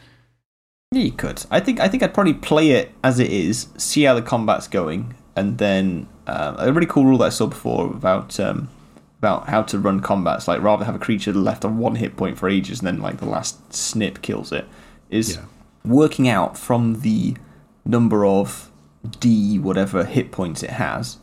Yeah, 0.93 1.01
you 1.01 1.11
could. 1.11 1.43
I 1.51 1.59
think 1.59 1.79
I 1.79 1.87
think 1.89 2.03
I'd 2.03 2.13
probably 2.13 2.35
play 2.35 2.71
it 2.71 2.91
as 3.03 3.19
it 3.19 3.31
is, 3.31 3.67
see 3.77 4.03
how 4.03 4.13
the 4.13 4.21
combat's 4.21 4.67
going, 4.67 5.15
and 5.35 5.57
then 5.57 6.07
uh, 6.27 6.55
a 6.59 6.71
really 6.71 6.87
cool 6.87 7.03
rule 7.05 7.17
that 7.17 7.25
I 7.25 7.29
saw 7.29 7.47
before 7.47 7.87
about 7.87 8.39
um, 8.39 8.69
about 9.25 9.49
how 9.49 9.63
to 9.63 9.79
run 9.79 9.99
combats. 10.01 10.47
Like 10.47 10.61
rather 10.61 10.85
have 10.85 10.93
a 10.95 10.99
creature 10.99 11.33
left 11.33 11.65
on 11.65 11.77
one 11.79 11.95
hit 11.95 12.15
point 12.15 12.37
for 12.37 12.47
ages, 12.47 12.79
and 12.79 12.87
then 12.87 13.01
like 13.01 13.17
the 13.17 13.25
last 13.25 13.73
snip 13.73 14.21
kills 14.21 14.51
it. 14.51 14.65
Is 15.09 15.35
Yeah. 15.35 15.41
working 15.83 16.27
out 16.29 16.55
from 16.57 17.01
the 17.01 17.35
number 17.85 18.23
of 18.25 18.69
D 19.19 19.57
whatever 19.59 20.03
hit 20.05 20.31
points 20.31 20.61
it 20.63 20.69
has. 20.71 21.17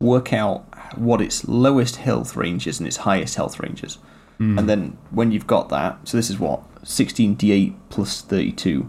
Work 0.00 0.32
out 0.32 0.64
what 0.96 1.20
its 1.20 1.46
lowest 1.48 1.96
health 1.96 2.36
range 2.36 2.66
is 2.66 2.78
and 2.80 2.86
its 2.86 2.98
highest 2.98 3.34
health 3.36 3.58
range 3.60 3.82
is. 3.84 3.98
And 4.40 4.68
then 4.68 4.96
when 5.10 5.30
you've 5.32 5.46
got 5.46 5.68
that, 5.70 5.96
so 6.08 6.16
this 6.18 6.28
is 6.28 6.38
what? 6.40 6.60
16d8 6.84 7.72
plus 7.88 8.20
32. 8.20 8.88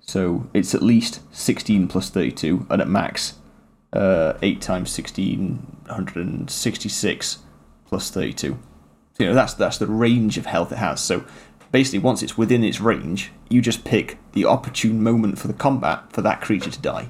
So 0.00 0.46
it's 0.54 0.72
at 0.74 0.82
least 0.82 1.20
16 1.32 1.88
plus 1.88 2.08
32, 2.10 2.64
and 2.70 2.80
at 2.80 2.88
max, 2.88 3.34
uh, 3.92 4.34
8 4.40 4.60
times 4.62 4.96
1666 4.96 7.38
plus 7.94 8.10
32. 8.10 8.58
So, 9.12 9.22
you 9.22 9.28
know, 9.28 9.34
that's, 9.36 9.54
that's 9.54 9.78
the 9.78 9.86
range 9.86 10.36
of 10.36 10.46
health 10.46 10.72
it 10.72 10.78
has. 10.78 11.00
So 11.00 11.24
basically, 11.70 12.00
once 12.00 12.24
it's 12.24 12.36
within 12.36 12.64
its 12.64 12.80
range, 12.80 13.30
you 13.48 13.62
just 13.62 13.84
pick 13.84 14.18
the 14.32 14.44
opportune 14.46 15.00
moment 15.00 15.38
for 15.38 15.46
the 15.46 15.54
combat 15.54 16.12
for 16.12 16.20
that 16.22 16.40
creature 16.40 16.72
to 16.72 16.80
die. 16.80 17.08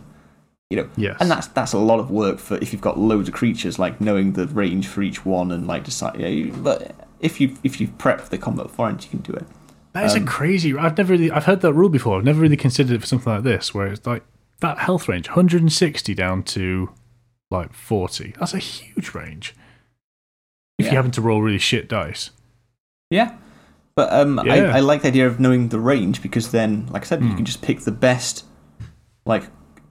You 0.69 0.77
know, 0.79 0.91
Yes. 0.97 1.17
and 1.21 1.31
that's 1.31 1.47
that's 1.49 1.73
a 1.73 1.79
lot 1.79 2.01
of 2.01 2.11
work 2.11 2.39
for 2.39 2.57
if 2.57 2.73
you've 2.73 2.83
got 2.83 2.99
loads 2.99 3.29
of 3.29 3.35
creatures, 3.35 3.79
like 3.79 3.99
knowing 3.99 4.33
the 4.33 4.47
range 4.47 4.87
for 4.87 5.03
each 5.03 5.25
one 5.25 5.53
and 5.53 5.67
like 5.67 5.85
decide. 5.85 6.19
Yeah, 6.21 6.29
you, 6.29 6.53
but 6.53 6.95
if 7.21 7.41
you 7.41 7.57
if 7.63 7.81
you 7.81 7.89
prep 7.89 8.21
for 8.21 8.29
the 8.29 8.39
combat 8.39 8.67
beforehand, 8.67 9.05
you 9.05 9.11
can 9.11 9.21
do 9.21 9.33
it. 9.33 9.45
That 9.93 10.05
is 10.05 10.15
a 10.15 10.19
um, 10.19 10.27
crazy. 10.27 10.77
I've 10.77 10.99
never 10.99 11.13
really. 11.13 11.31
I've 11.31 11.45
heard 11.45 11.61
that 11.61 11.73
rule 11.75 11.91
before. 11.91 12.19
I've 12.19 12.25
never 12.25 12.41
really 12.41 12.57
considered 12.57 12.95
it 12.95 13.01
for 13.01 13.07
something 13.07 13.33
like 13.33 13.45
this, 13.45 13.73
where 13.73 13.87
it's 13.87 14.05
like 14.07 14.25
that 14.61 14.79
health 14.79 15.09
range, 15.09 15.29
160 15.29 16.15
down 16.15 16.43
to 16.43 16.91
like 17.51 17.73
40. 17.73 18.35
That's 18.39 18.55
a 18.55 18.59
huge 18.59 19.15
range. 19.15 19.55
If 20.79 20.87
Yeah. 20.87 20.93
you 20.93 20.97
happen 20.97 21.11
to 21.13 21.21
roll 21.23 21.41
really 21.43 21.59
shit 21.59 21.89
dice. 21.89 22.31
Yeah. 23.11 23.35
But 23.97 24.13
um, 24.13 24.41
Yeah. 24.45 24.55
I, 24.55 24.79
I 24.79 24.81
like 24.81 25.03
the 25.03 25.09
idea 25.09 25.27
of 25.27 25.39
knowing 25.39 25.69
the 25.69 25.79
range 25.79 26.21
because 26.23 26.51
then, 26.51 26.87
like 26.91 27.03
I 27.03 27.07
said, 27.07 27.21
Hmm. 27.21 27.29
you 27.31 27.35
can 27.37 27.45
just 27.45 27.63
pick 27.63 27.81
the 27.81 27.93
best, 27.93 28.45
like, 29.25 29.45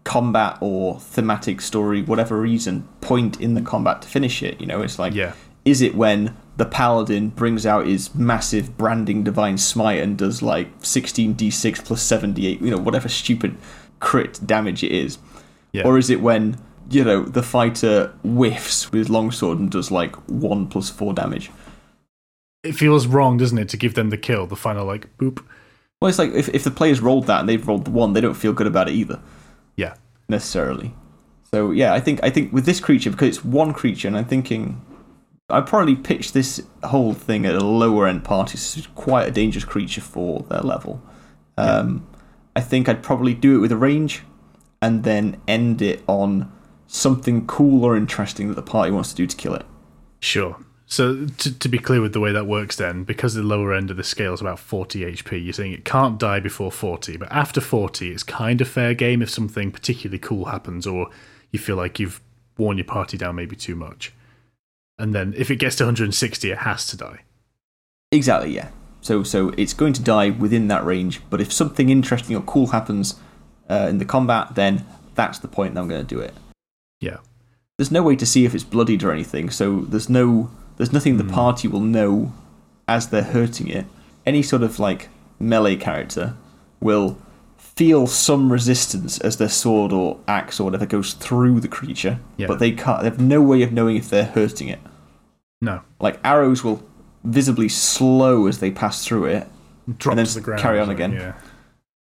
combat 0.03 0.57
or 0.59 0.99
thematic 0.99 1.61
story, 1.61 2.01
whatever 2.01 2.37
reason, 2.39 2.87
point 2.99 3.39
in 3.39 3.53
the 3.53 3.61
combat 3.61 4.01
to 4.01 4.07
finish 4.09 4.43
it. 4.43 4.59
You 4.59 4.67
know, 4.67 4.81
it's 4.81 4.99
like, 4.99 5.13
Yeah. 5.13 5.31
is 5.63 5.81
it 5.81 5.95
when 5.95 6.35
the 6.57 6.65
paladin 6.65 7.29
brings 7.29 7.65
out 7.65 7.87
his 7.87 8.13
massive 8.13 8.77
branding 8.77 9.23
divine 9.23 9.57
smite 9.57 10.01
and 10.01 10.17
does 10.17 10.41
like 10.41 10.67
16d6 10.83 11.79
plus 11.85 12.01
78, 12.01 12.61
you 12.61 12.69
know, 12.69 12.77
whatever 12.77 13.07
stupid 13.07 13.55
crit 14.01 14.41
damage 14.45 14.83
it 14.83 14.91
is? 14.91 15.17
Yeah. 15.71 15.83
Or 15.85 15.97
is 15.97 16.09
it 16.09 16.19
when, 16.21 16.57
you 16.89 17.03
know, 17.03 17.23
the 17.23 17.43
fighter 17.43 18.07
whiffs 18.23 18.91
with 18.91 18.99
his 18.99 19.09
longsword 19.09 19.59
and 19.59 19.71
does 19.71 19.91
like 19.91 20.15
1 20.29 20.67
plus 20.67 20.89
4 20.89 21.13
damage? 21.13 21.49
It 22.63 22.73
feels 22.73 23.07
wrong, 23.07 23.37
doesn't 23.37 23.57
it, 23.57 23.69
to 23.69 23.77
give 23.77 23.93
them 23.93 24.09
the 24.09 24.17
kill, 24.17 24.47
the 24.47 24.55
final 24.55 24.85
like 24.85 25.15
boop. 25.17 25.43
Well, 26.01 26.09
it's 26.09 26.19
like 26.19 26.31
if, 26.33 26.49
if 26.49 26.63
the 26.63 26.71
players 26.71 27.01
rolled 27.01 27.27
that 27.27 27.41
and 27.41 27.49
they've 27.49 27.65
rolled 27.67 27.85
the 27.85 27.91
one, 27.91 28.13
they 28.13 28.21
don't 28.21 28.33
feel 28.35 28.53
good 28.53 28.67
about 28.67 28.89
it 28.89 28.93
either, 28.93 29.19
Yeah. 29.75 29.95
necessarily. 30.29 30.93
So 31.53 31.71
yeah, 31.71 31.93
I 31.93 31.99
think 31.99 32.19
I 32.23 32.29
think 32.29 32.51
with 32.51 32.65
this 32.65 32.79
creature 32.79 33.11
because 33.11 33.27
it's 33.27 33.45
one 33.45 33.73
creature, 33.73 34.07
and 34.07 34.17
I'm 34.17 34.25
thinking 34.25 34.81
I'd 35.49 35.67
probably 35.67 35.95
pitch 35.95 36.31
this 36.31 36.61
whole 36.83 37.13
thing 37.13 37.45
at 37.45 37.53
a 37.53 37.63
lower 37.63 38.07
end 38.07 38.23
party. 38.23 38.57
So 38.57 38.79
it's 38.79 38.87
quite 38.87 39.27
a 39.27 39.31
dangerous 39.31 39.63
creature 39.65 40.01
for 40.01 40.41
their 40.49 40.61
level. 40.61 41.01
Um, 41.57 42.07
I 42.55 42.61
think 42.61 42.89
I'd 42.89 43.03
probably 43.03 43.33
do 43.35 43.57
it 43.57 43.59
with 43.59 43.71
a 43.71 43.77
range, 43.77 44.23
and 44.81 45.03
then 45.03 45.39
end 45.47 45.81
it 45.81 46.01
on 46.07 46.51
something 46.93 47.47
cool 47.47 47.83
or 47.83 47.97
interesting 47.97 48.47
that 48.47 48.53
the 48.53 48.61
party 48.61 48.91
wants 48.91 49.09
to 49.09 49.15
do 49.15 49.25
to 49.25 49.35
kill 49.35 49.55
it. 49.55 49.65
Sure. 50.19 50.57
So 50.85 51.25
to, 51.25 51.57
to 51.57 51.67
be 51.67 51.79
clear 51.79 52.01
with 52.01 52.13
the 52.13 52.19
way 52.19 52.31
that 52.31 52.45
works, 52.45 52.75
then 52.75 53.03
because 53.03 53.33
the 53.33 53.41
lower 53.41 53.73
end 53.73 53.89
of 53.89 53.97
the 53.97 54.03
scale 54.03 54.33
is 54.33 54.41
about 54.41 54.59
40 54.59 54.99
HP, 55.01 55.43
you're 55.43 55.53
saying 55.53 55.73
it 55.73 55.85
can't 55.85 56.19
die 56.19 56.39
before 56.39 56.71
40, 56.71 57.17
but 57.17 57.31
after 57.31 57.59
40, 57.59 58.11
it's 58.11 58.21
kind 58.21 58.61
of 58.61 58.67
fair 58.67 58.93
game 58.93 59.23
if 59.23 59.29
something 59.31 59.71
particularly 59.71 60.19
cool 60.19 60.45
happens, 60.45 60.85
or 60.85 61.09
you 61.51 61.57
feel 61.57 61.77
like 61.77 61.99
you've 61.99 62.21
worn 62.59 62.77
your 62.77 62.85
party 62.85 63.17
down 63.17 63.35
maybe 63.35 63.55
too 63.55 63.75
much. 63.75 64.13
And 64.99 65.15
then 65.15 65.33
if 65.35 65.49
it 65.49 65.55
gets 65.55 65.75
to 65.77 65.85
160, 65.85 66.51
it 66.51 66.59
has 66.59 66.85
to 66.87 66.97
die. 66.97 67.21
Exactly, 68.11 68.51
yeah. 68.51 68.69
So 69.01 69.23
so 69.23 69.49
it's 69.57 69.73
going 69.73 69.93
to 69.93 70.01
die 70.03 70.29
within 70.29 70.67
that 70.67 70.85
range, 70.85 71.21
but 71.31 71.41
if 71.41 71.51
something 71.51 71.89
interesting 71.89 72.35
or 72.35 72.41
cool 72.41 72.67
happens 72.67 73.15
uh, 73.67 73.87
in 73.89 73.97
the 73.97 74.05
combat, 74.05 74.53
then 74.53 74.85
that's 75.15 75.39
the 75.39 75.47
point 75.47 75.73
that 75.73 75.81
I'm 75.81 75.87
going 75.87 76.05
to 76.05 76.15
do 76.15 76.21
it. 76.21 76.35
Yeah. 77.03 77.17
There's 77.77 77.91
no 77.91 78.03
way 78.03 78.15
to 78.15 78.25
see 78.25 78.45
if 78.45 78.53
it's 78.55 78.63
bloodied 78.63 79.03
or 79.03 79.11
anything, 79.11 79.49
so 79.49 79.81
there's 79.81 80.09
no 80.09 80.49
there's 80.77 80.93
nothing 80.93 81.17
the 81.17 81.23
party 81.23 81.67
will 81.67 81.79
know 81.97 82.33
as 82.87 83.09
they're 83.09 83.23
hurting 83.23 83.67
it. 83.67 83.85
Any 84.25 84.41
sort 84.41 84.63
of 84.63 84.79
like 84.79 85.09
melee 85.39 85.75
character 85.75 86.35
will 86.79 87.17
feel 87.57 88.05
some 88.07 88.51
resistance 88.51 89.17
as 89.19 89.37
their 89.37 89.49
sword 89.49 89.91
or 89.91 90.19
axe 90.27 90.59
or 90.59 90.63
whatever 90.65 90.85
goes 90.85 91.13
through 91.13 91.59
the 91.59 91.67
creature, 91.67 92.19
Yeah. 92.37 92.47
but 92.47 92.59
they 92.59 92.71
can't. 92.71 93.01
They 93.01 93.09
have 93.09 93.19
no 93.19 93.41
way 93.41 93.63
of 93.63 93.71
knowing 93.73 93.95
if 93.97 94.09
they're 94.09 94.25
hurting 94.25 94.67
it. 94.67 94.79
No. 95.61 95.81
Like 95.99 96.19
arrows 96.23 96.63
will 96.63 96.83
visibly 97.23 97.69
slow 97.69 98.47
as 98.47 98.59
they 98.59 98.69
pass 98.69 99.03
through 99.05 99.25
it, 99.25 99.47
Drop 99.97 100.15
then 100.15 100.25
to 100.25 100.33
the 100.35 100.41
ground. 100.41 100.61
carry 100.61 100.79
on 100.79 100.89
again. 100.91 101.13
Yeah. 101.13 101.33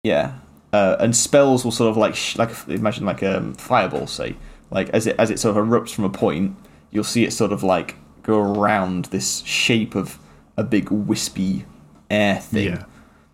Yeah, 0.04 0.38
uh, 0.72 0.96
and 0.98 1.14
spells 1.14 1.64
will 1.64 1.70
sort 1.70 1.90
of 1.90 1.96
like 1.96 2.16
sh- 2.16 2.36
like 2.36 2.50
imagine 2.68 3.04
like 3.06 3.22
a 3.22 3.38
um, 3.38 3.54
fireball, 3.54 4.06
say, 4.08 4.34
like 4.72 4.88
as 4.90 5.06
it 5.06 5.14
as 5.18 5.30
it 5.30 5.38
sort 5.38 5.56
of 5.56 5.64
erupts 5.64 5.94
from 5.94 6.04
a 6.04 6.10
point, 6.10 6.56
you'll 6.90 7.04
see 7.04 7.24
it 7.24 7.32
sort 7.32 7.52
of 7.52 7.62
like 7.62 7.96
go 8.22 8.38
around 8.40 9.06
this 9.06 9.42
shape 9.44 9.94
of 9.94 10.18
a 10.56 10.64
big 10.64 10.90
wispy 10.90 11.64
air 12.10 12.36
thing. 12.40 12.68
Yeah. 12.72 12.84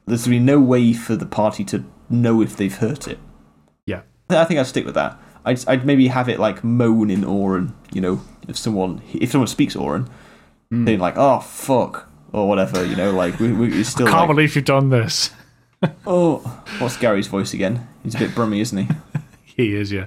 There's 0.06 0.24
gonna 0.24 0.36
be 0.36 0.40
no 0.40 0.58
way 0.60 0.92
for 0.92 1.16
the 1.16 1.26
party 1.26 1.64
to 1.64 1.84
know 2.10 2.40
if 2.42 2.56
they've 2.56 2.74
hurt 2.74 3.06
it. 3.08 3.18
Yeah. 3.86 4.02
I 4.30 4.44
think 4.44 4.60
I'd 4.60 4.66
stick 4.66 4.84
with 4.84 4.94
that. 4.94 5.18
I'd, 5.44 5.66
I'd 5.68 5.86
maybe 5.86 6.08
have 6.08 6.28
it 6.28 6.38
like 6.38 6.62
moan 6.64 7.10
in 7.10 7.22
Auran, 7.24 7.72
you 7.92 8.00
know, 8.00 8.20
if 8.48 8.56
someone 8.56 9.02
if 9.14 9.30
someone 9.30 9.46
speaks 9.48 9.74
Auran, 9.74 10.08
Hmm. 10.70 10.84
saying 10.86 10.98
like, 11.00 11.14
"Oh 11.16 11.40
fuck" 11.40 12.10
or 12.32 12.46
whatever, 12.46 12.84
you 12.84 12.94
know, 12.96 13.10
like 13.12 13.38
we, 13.40 13.52
we 13.52 13.72
it's 13.80 13.88
still 13.88 14.06
Can't 14.06 14.20
like, 14.20 14.28
believe 14.28 14.54
you've 14.54 14.66
done 14.66 14.90
this. 14.90 15.30
oh, 16.06 16.38
what's 16.78 16.96
Gary's 16.98 17.26
voice 17.26 17.54
again? 17.54 17.88
He's 18.02 18.14
a 18.14 18.18
bit 18.18 18.34
brummy, 18.34 18.60
isn't 18.60 18.78
he? 18.78 18.88
He 19.44 19.74
is, 19.74 19.90
yeah. 19.90 20.06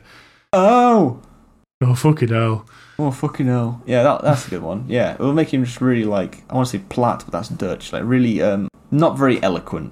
Oh, 0.53 1.21
Oh, 1.83 1.95
fucking 1.95 2.29
hell. 2.29 2.65
oh, 2.99 3.09
fucking 3.09 3.47
hell! 3.47 3.81
Yeah, 3.87 4.03
that, 4.03 4.21
that's 4.21 4.45
a 4.47 4.49
good 4.51 4.61
one. 4.61 4.85
Yeah, 4.87 5.15
it'll 5.15 5.33
make 5.33 5.51
him 5.53 5.65
just 5.65 5.81
really 5.81 6.03
like 6.03 6.43
I 6.49 6.53
want 6.55 6.67
to 6.67 6.77
say 6.77 6.83
plat, 6.89 7.23
but 7.25 7.31
that's 7.31 7.49
Dutch. 7.49 7.91
Like 7.91 8.03
really, 8.05 8.41
um, 8.41 8.67
not 8.91 9.17
very 9.17 9.41
eloquent. 9.41 9.91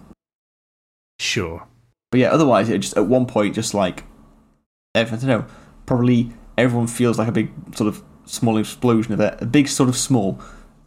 Sure. 1.20 1.66
But 2.12 2.20
yeah, 2.20 2.30
otherwise, 2.32 2.70
it 2.70 2.80
just 2.80 2.96
at 2.98 3.08
one 3.08 3.26
point, 3.26 3.56
just 3.56 3.74
like 3.74 4.04
I 4.96 5.04
don't 5.04 5.24
know, 5.24 5.46
probably 5.88 6.32
everyone 6.58 6.88
feels 6.88 7.18
like 7.18 7.28
a 7.28 7.32
big 7.32 7.52
sort 7.76 7.88
of 7.88 8.04
small 8.26 8.58
explosion 8.58 9.14
of 9.14 9.22
air, 9.22 9.38
a 9.40 9.46
big 9.46 9.68
sort 9.68 9.90
of 9.90 9.96
small. 9.96 10.40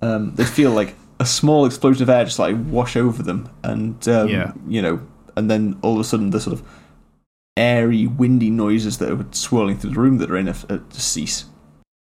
Um, 0.02 0.34
they 0.36 0.44
feel 0.44 0.70
like 0.70 0.94
a 1.18 1.26
small 1.26 1.66
explosion 1.66 2.02
of 2.04 2.10
air 2.10 2.24
just 2.24 2.38
like 2.38 2.56
wash 2.66 2.94
over 2.96 3.22
them, 3.24 3.48
and 3.64 4.06
um, 4.08 4.28
Yeah. 4.28 4.52
you 4.68 4.82
know, 4.82 5.00
and 5.36 5.50
then 5.50 5.78
all 5.82 5.94
of 5.94 6.00
a 6.00 6.04
sudden 6.04 6.30
the 6.30 6.40
sort 6.40 6.54
of 6.60 6.68
airy, 7.57 8.07
windy 8.07 8.50
noises 8.50 8.98
that 8.98 9.11
are 9.11 9.26
swirling 9.32 9.78
through 9.78 9.90
the 9.90 10.00
room 10.00 10.18
that 10.18 10.30
are 10.30 10.36
in 10.36 10.48
it 10.48 10.64
uh, 10.70 10.78
just 10.90 11.12
cease. 11.12 11.44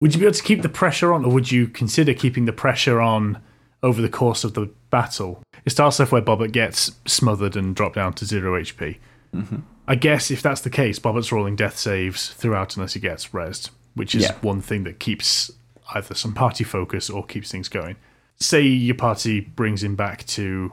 Would 0.01 0.13
you 0.13 0.19
be 0.19 0.25
able 0.25 0.33
to 0.35 0.43
keep 0.43 0.61
the 0.61 0.69
pressure 0.69 1.11
on, 1.13 1.25
or 1.25 1.31
would 1.31 1.51
you 1.51 1.67
consider 1.67 2.13
keeping 2.13 2.45
the 2.45 2.53
pressure 2.53 3.01
on 3.01 3.41
over 3.83 4.01
the 4.01 4.09
course 4.09 4.43
of 4.43 4.53
the 4.53 4.69
battle? 4.89 5.41
It 5.65 5.71
starts 5.71 5.99
off 5.99 6.11
where 6.11 6.21
Bobbert 6.21 6.51
gets 6.51 6.91
smothered 7.05 7.55
and 7.55 7.75
dropped 7.75 7.95
down 7.95 8.13
to 8.13 8.25
zero 8.25 8.59
HP. 8.61 8.97
I 9.87 9.95
guess 9.95 10.31
if 10.31 10.41
that's 10.41 10.61
the 10.61 10.69
case, 10.69 10.97
Bobbert's 10.99 11.31
rolling 11.31 11.55
death 11.55 11.77
saves 11.77 12.29
throughout 12.33 12.75
unless 12.75 12.93
he 12.93 12.99
gets 12.99 13.27
rezzed, 13.29 13.69
which 13.93 14.15
is 14.15 14.23
Yeah. 14.23 14.33
one 14.41 14.61
thing 14.61 14.83
that 14.85 14.99
keeps 14.99 15.51
either 15.93 16.15
some 16.15 16.33
party 16.33 16.63
focus 16.63 17.09
or 17.09 17.23
keeps 17.25 17.51
things 17.51 17.69
going. 17.69 17.95
Say 18.39 18.61
your 18.63 18.95
party 18.95 19.39
brings 19.41 19.83
him 19.83 19.95
back 19.95 20.25
to 20.27 20.71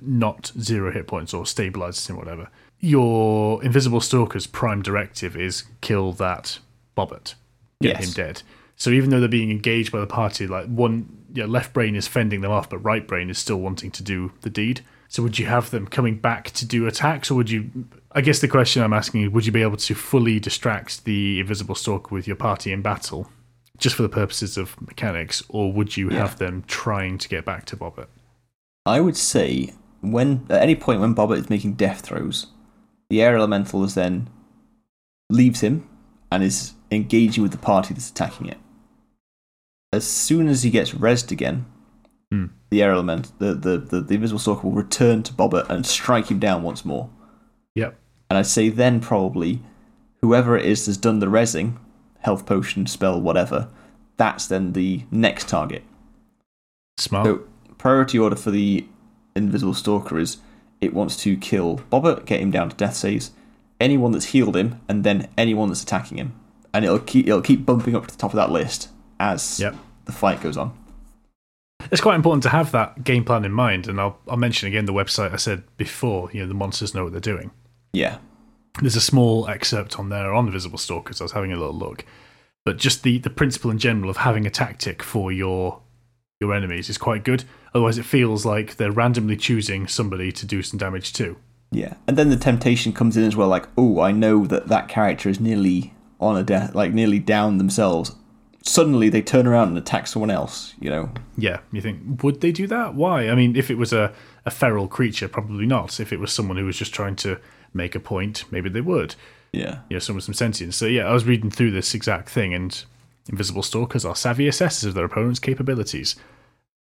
not 0.00 0.52
zero 0.60 0.92
hit 0.92 1.06
points 1.06 1.32
or 1.34 1.44
stabilizes 1.44 2.08
him, 2.08 2.16
whatever. 2.16 2.48
Your 2.80 3.62
invisible 3.64 4.00
stalker's 4.00 4.46
prime 4.46 4.82
directive 4.82 5.36
is 5.36 5.64
kill 5.80 6.12
that 6.14 6.58
Bobbert, 6.96 7.34
get 7.80 8.00
Yes. 8.00 8.06
him 8.08 8.12
dead. 8.12 8.42
So 8.76 8.90
even 8.90 9.08
though 9.10 9.20
they're 9.20 9.28
being 9.28 9.50
engaged 9.50 9.90
by 9.90 10.00
the 10.00 10.06
party, 10.06 10.46
like 10.46 10.66
one, 10.66 11.08
yeah, 11.32 11.46
left 11.46 11.72
brain 11.72 11.96
is 11.96 12.06
fending 12.06 12.42
them 12.42 12.50
off, 12.52 12.68
but 12.68 12.78
right 12.78 13.06
brain 13.06 13.30
is 13.30 13.38
still 13.38 13.56
wanting 13.56 13.90
to 13.92 14.02
do 14.02 14.32
the 14.42 14.50
deed. 14.50 14.82
So 15.08 15.22
would 15.22 15.38
you 15.38 15.46
have 15.46 15.70
them 15.70 15.86
coming 15.86 16.16
back 16.18 16.50
to 16.50 16.66
do 16.66 16.86
attacks, 16.86 17.30
or 17.30 17.34
would 17.36 17.48
you? 17.48 17.70
I 18.12 18.20
guess 18.20 18.40
the 18.40 18.48
question 18.48 18.82
I'm 18.82 18.92
asking 18.92 19.22
is, 19.22 19.30
would 19.30 19.46
you 19.46 19.52
be 19.52 19.62
able 19.62 19.76
to 19.78 19.94
fully 19.94 20.38
distract 20.40 21.04
the 21.04 21.40
invisible 21.40 21.74
stalker 21.74 22.14
with 22.14 22.26
your 22.26 22.36
party 22.36 22.72
in 22.72 22.82
battle, 22.82 23.30
just 23.78 23.94
for 23.96 24.02
the 24.02 24.08
purposes 24.08 24.58
of 24.58 24.78
mechanics, 24.82 25.42
or 25.48 25.72
would 25.72 25.96
you 25.96 26.08
have 26.10 26.38
them 26.38 26.64
trying 26.66 27.18
to 27.18 27.28
get 27.28 27.44
back 27.44 27.64
to 27.66 27.76
Bobbert? 27.76 28.08
I 28.84 29.00
would 29.00 29.16
say 29.16 29.72
when 30.00 30.44
at 30.50 30.60
any 30.60 30.74
point 30.74 31.00
when 31.00 31.14
Bobbert 31.14 31.38
is 31.38 31.50
making 31.50 31.74
death 31.74 32.00
throws, 32.00 32.48
the 33.10 33.22
air 33.22 33.36
elemental 33.36 33.84
is 33.84 33.94
then 33.94 34.28
leaves 35.30 35.60
him 35.60 35.88
and 36.30 36.42
is 36.42 36.74
engaging 36.90 37.42
with 37.42 37.52
the 37.52 37.58
party 37.58 37.94
that's 37.94 38.10
attacking 38.10 38.48
it. 38.48 38.58
As 39.92 40.06
soon 40.06 40.48
as 40.48 40.62
he 40.62 40.70
gets 40.70 40.92
rezzed 40.92 41.30
again, 41.30 41.66
Hmm. 42.32 42.46
the 42.70 42.82
air 42.82 42.90
element, 42.90 43.30
the, 43.38 43.54
the, 43.54 43.78
the, 43.78 44.00
the 44.00 44.14
invisible 44.14 44.40
stalker 44.40 44.66
will 44.66 44.74
return 44.74 45.22
to 45.22 45.32
Bobbert 45.32 45.70
and 45.70 45.86
strike 45.86 46.28
him 46.28 46.40
down 46.40 46.64
once 46.64 46.84
more. 46.84 47.08
Yep. 47.76 47.96
And 48.28 48.36
I'd 48.36 48.46
say 48.46 48.68
then 48.68 48.98
probably 48.98 49.60
whoever 50.22 50.56
it 50.56 50.64
is 50.64 50.86
that's 50.86 50.98
done 50.98 51.20
the 51.20 51.26
rezzing, 51.26 51.76
health 52.18 52.44
potion, 52.44 52.86
spell, 52.88 53.20
whatever, 53.20 53.68
that's 54.16 54.48
then 54.48 54.72
the 54.72 55.04
next 55.12 55.48
target. 55.48 55.84
Smart. 56.98 57.26
So 57.26 57.40
priority 57.78 58.18
order 58.18 58.34
for 58.34 58.50
the 58.50 58.88
invisible 59.36 59.74
stalker 59.74 60.18
is 60.18 60.38
it 60.80 60.92
wants 60.94 61.16
to 61.18 61.36
kill 61.36 61.78
Bobbert, 61.90 62.26
get 62.26 62.40
him 62.40 62.50
down 62.50 62.68
to 62.70 62.76
death 62.76 62.94
saves, 62.96 63.30
anyone 63.80 64.12
that's 64.12 64.26
healed 64.26 64.56
him, 64.56 64.80
and 64.88 65.04
then 65.04 65.28
anyone 65.38 65.68
that's 65.68 65.82
attacking 65.82 66.18
him, 66.18 66.34
and 66.74 66.84
it'll 66.84 66.98
keep 66.98 67.26
it'll 67.26 67.42
keep 67.42 67.64
bumping 67.66 67.94
up 67.96 68.06
to 68.06 68.14
the 68.14 68.18
top 68.20 68.32
of 68.32 68.36
that 68.36 68.50
list 68.50 68.88
as 69.18 69.58
Yep. 69.60 69.74
the 70.04 70.12
fight 70.12 70.40
goes 70.42 70.56
on. 70.56 70.76
It's 71.92 72.00
quite 72.00 72.16
important 72.16 72.42
to 72.44 72.48
have 72.48 72.72
that 72.72 73.04
game 73.04 73.24
plan 73.24 73.44
in 73.44 73.52
mind, 73.52 73.86
and 73.86 74.00
I'll, 74.00 74.18
I'll 74.28 74.36
mention 74.36 74.66
again 74.68 74.86
the 74.86 74.92
website 74.92 75.32
I 75.32 75.36
said 75.36 75.62
before. 75.76 76.30
You 76.32 76.42
know, 76.42 76.48
the 76.48 76.54
monsters 76.54 76.94
know 76.94 77.04
what 77.04 77.12
they're 77.12 77.20
doing. 77.20 77.50
Yeah, 77.92 78.18
There's 78.80 78.96
a 78.96 79.00
small 79.00 79.48
excerpt 79.48 79.98
on 79.98 80.08
there 80.08 80.34
on 80.34 80.46
the 80.46 80.50
Visible 80.52 80.78
Stalkers. 80.78 81.20
I 81.20 81.24
was 81.24 81.32
having 81.32 81.52
a 81.52 81.56
little 81.56 81.74
look, 81.76 82.04
but 82.64 82.76
just 82.78 83.02
the 83.04 83.18
the 83.18 83.30
principle 83.30 83.70
in 83.70 83.78
general 83.78 84.10
of 84.10 84.18
having 84.18 84.46
a 84.46 84.50
tactic 84.50 85.02
for 85.02 85.30
your 85.32 85.80
your 86.40 86.52
enemies 86.54 86.90
is 86.90 86.98
quite 86.98 87.24
good. 87.24 87.44
Otherwise, 87.76 87.98
it 87.98 88.06
feels 88.06 88.46
like 88.46 88.76
they're 88.76 88.90
randomly 88.90 89.36
choosing 89.36 89.86
somebody 89.86 90.32
to 90.32 90.46
do 90.46 90.62
some 90.62 90.78
damage 90.78 91.12
to. 91.12 91.36
yeah, 91.70 91.92
and 92.06 92.16
then 92.16 92.30
the 92.30 92.36
temptation 92.36 92.90
comes 92.94 93.18
in 93.18 93.24
as 93.24 93.36
well. 93.36 93.48
Like, 93.48 93.68
oh, 93.76 94.00
I 94.00 94.12
know 94.12 94.46
that 94.46 94.68
that 94.68 94.88
character 94.88 95.28
is 95.28 95.40
nearly 95.40 95.92
on 96.18 96.38
a 96.38 96.42
death, 96.42 96.74
like 96.74 96.94
nearly 96.94 97.18
down 97.18 97.58
themselves. 97.58 98.14
Suddenly, 98.62 99.10
they 99.10 99.20
turn 99.20 99.46
around 99.46 99.68
and 99.68 99.76
attack 99.76 100.06
someone 100.06 100.30
else. 100.30 100.72
You 100.80 100.88
know, 100.88 101.10
Yeah, 101.36 101.58
you 101.70 101.82
think 101.82 102.22
would 102.22 102.40
they 102.40 102.50
do 102.50 102.66
that? 102.68 102.94
Why? 102.94 103.28
I 103.28 103.34
mean, 103.34 103.54
if 103.56 103.70
it 103.70 103.76
was 103.76 103.92
a 103.92 104.14
a 104.46 104.50
feral 104.50 104.88
creature, 104.88 105.28
probably 105.28 105.66
not. 105.66 106.00
If 106.00 106.14
it 106.14 106.18
was 106.18 106.32
someone 106.32 106.56
who 106.56 106.64
was 106.64 106.78
just 106.78 106.94
trying 106.94 107.16
to 107.16 107.38
make 107.74 107.94
a 107.94 108.00
point, 108.00 108.44
maybe 108.50 108.70
they 108.70 108.80
would. 108.80 109.16
yeah, 109.52 109.80
you 109.90 109.96
know, 109.96 109.98
someone 109.98 110.16
with 110.16 110.24
some 110.24 110.34
sentience. 110.34 110.76
So 110.76 110.86
yeah, 110.86 111.04
I 111.04 111.12
was 111.12 111.26
reading 111.26 111.50
through 111.50 111.72
this 111.72 111.94
exact 111.94 112.30
thing, 112.30 112.54
and 112.54 112.82
invisible 113.28 113.62
stalkers 113.62 114.06
are 114.06 114.16
savvy 114.16 114.48
assessors 114.48 114.84
of 114.88 114.94
their 114.94 115.04
opponent's 115.04 115.40
capabilities, 115.40 116.16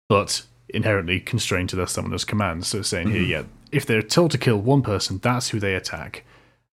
but 0.07 0.43
inherently 0.69 1.19
constrained 1.19 1.69
to 1.69 1.75
their 1.75 1.87
summoner's 1.87 2.25
commands. 2.25 2.67
So 2.67 2.81
saying 2.81 3.09
here, 3.11 3.21
yeah, 3.21 3.43
if 3.71 3.85
they're 3.85 4.01
told 4.01 4.31
to 4.31 4.37
kill 4.37 4.57
one 4.57 4.81
person, 4.81 5.19
that's 5.19 5.49
who 5.49 5.59
they 5.59 5.75
attack. 5.75 6.23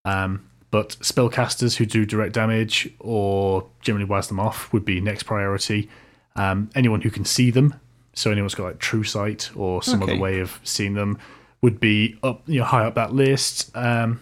Um, 0.05 0.49
but 0.71 0.91
spellcasters 1.01 1.77
who 1.77 1.85
do 1.87 2.07
direct 2.07 2.33
damage 2.35 2.91
or 2.99 3.69
generally 3.83 4.07
wise 4.07 4.29
them 4.29 4.41
off 4.41 4.73
would 4.73 4.85
be 4.85 5.01
next 5.01 5.25
priority. 5.25 5.89
Um, 6.35 6.71
anyone 6.75 7.03
who 7.03 7.11
can 7.11 7.25
see 7.27 7.51
them, 7.51 7.75
so 8.15 8.31
anyone's 8.31 8.55
got 8.55 8.65
like 8.65 8.79
true 8.79 9.05
sight 9.05 9.51
or 9.55 9.83
some 9.83 10.03
Okay. 10.03 10.13
other 10.13 10.21
way 10.21 10.41
of 10.41 10.61
seeing 10.65 10.95
them, 10.95 11.19
would 11.61 11.79
be 11.79 12.19
up, 12.23 12.43
you 12.47 12.59
know, 12.61 12.65
high 12.65 12.85
up 12.85 12.95
that 12.95 13.13
list. 13.13 13.71
Um, 13.77 14.21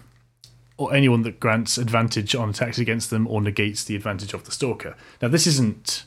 or 0.76 0.94
anyone 0.94 1.22
that 1.22 1.38
grants 1.38 1.76
advantage 1.76 2.34
on 2.34 2.48
attacks 2.48 2.78
against 2.78 3.10
them 3.10 3.26
or 3.26 3.42
negates 3.42 3.84
the 3.84 3.94
advantage 3.94 4.32
of 4.32 4.44
the 4.44 4.50
stalker. 4.50 4.96
Now, 5.20 5.28
this 5.28 5.46
isn't 5.46 6.04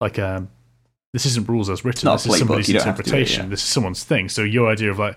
like 0.00 0.16
a 0.16 0.46
this 1.12 1.26
isn't 1.26 1.48
rules 1.48 1.70
as 1.70 1.84
written. 1.84 2.10
This 2.10 2.26
is 2.26 2.38
somebody's 2.38 2.68
you 2.68 2.74
don't 2.74 2.86
have 2.86 2.96
to 2.96 3.02
do 3.02 3.08
it, 3.10 3.12
interpretation. 3.12 3.44
yeah. 3.44 3.50
This 3.50 3.62
is 3.62 3.68
someone's 3.68 4.04
thing. 4.04 4.28
So 4.28 4.42
your 4.42 4.70
idea 4.70 4.90
of 4.90 4.98
like 4.98 5.16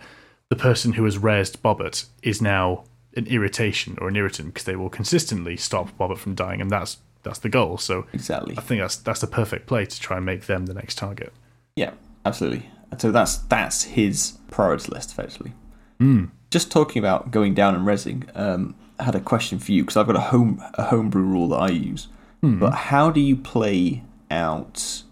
the 0.49 0.55
person 0.55 0.93
who 0.93 1.05
has 1.05 1.17
raised 1.17 1.61
Bobbert 1.61 2.05
is 2.23 2.41
now 2.41 2.83
an 3.15 3.27
irritation 3.27 3.97
or 3.99 4.07
an 4.07 4.15
irritant 4.15 4.49
because 4.49 4.65
they 4.65 4.75
will 4.75 4.89
consistently 4.89 5.57
stop 5.57 5.97
Bobbert 5.97 6.17
from 6.17 6.35
dying, 6.35 6.61
and 6.61 6.69
that's 6.69 6.97
that's 7.23 7.39
the 7.39 7.49
goal. 7.49 7.77
So 7.77 8.05
exactly. 8.13 8.55
I 8.57 8.61
think 8.61 8.81
that's 8.81 8.95
that's 8.95 9.21
the 9.21 9.27
perfect 9.27 9.67
play 9.67 9.85
to 9.85 9.99
try 9.99 10.17
and 10.17 10.25
make 10.25 10.45
them 10.45 10.65
the 10.65 10.73
next 10.73 10.97
target. 10.97 11.33
Yeah, 11.75 11.91
absolutely. 12.25 12.69
So 12.97 13.11
that's 13.11 13.37
that's 13.37 13.83
his 13.83 14.37
priority 14.49 14.91
list, 14.91 15.11
effectively. 15.11 15.53
Mm. 15.99 16.31
Just 16.49 16.71
talking 16.71 16.99
about 16.99 17.29
going 17.29 17.53
down 17.53 17.75
and 17.75 17.85
resing, 17.85 18.29
um, 18.35 18.75
I 18.97 19.03
had 19.03 19.15
a 19.15 19.19
question 19.19 19.59
for 19.59 19.71
you 19.71 19.83
because 19.83 19.97
I've 19.97 20.07
got 20.07 20.15
a 20.15 20.21
home 20.21 20.63
a 20.75 20.85
homebrew 20.85 21.23
rule 21.23 21.49
that 21.49 21.57
I 21.57 21.69
use. 21.69 22.07
But 22.41 22.71
how 22.71 23.11
do 23.11 23.19
you 23.19 23.35
play 23.35 24.01
out 24.31 25.03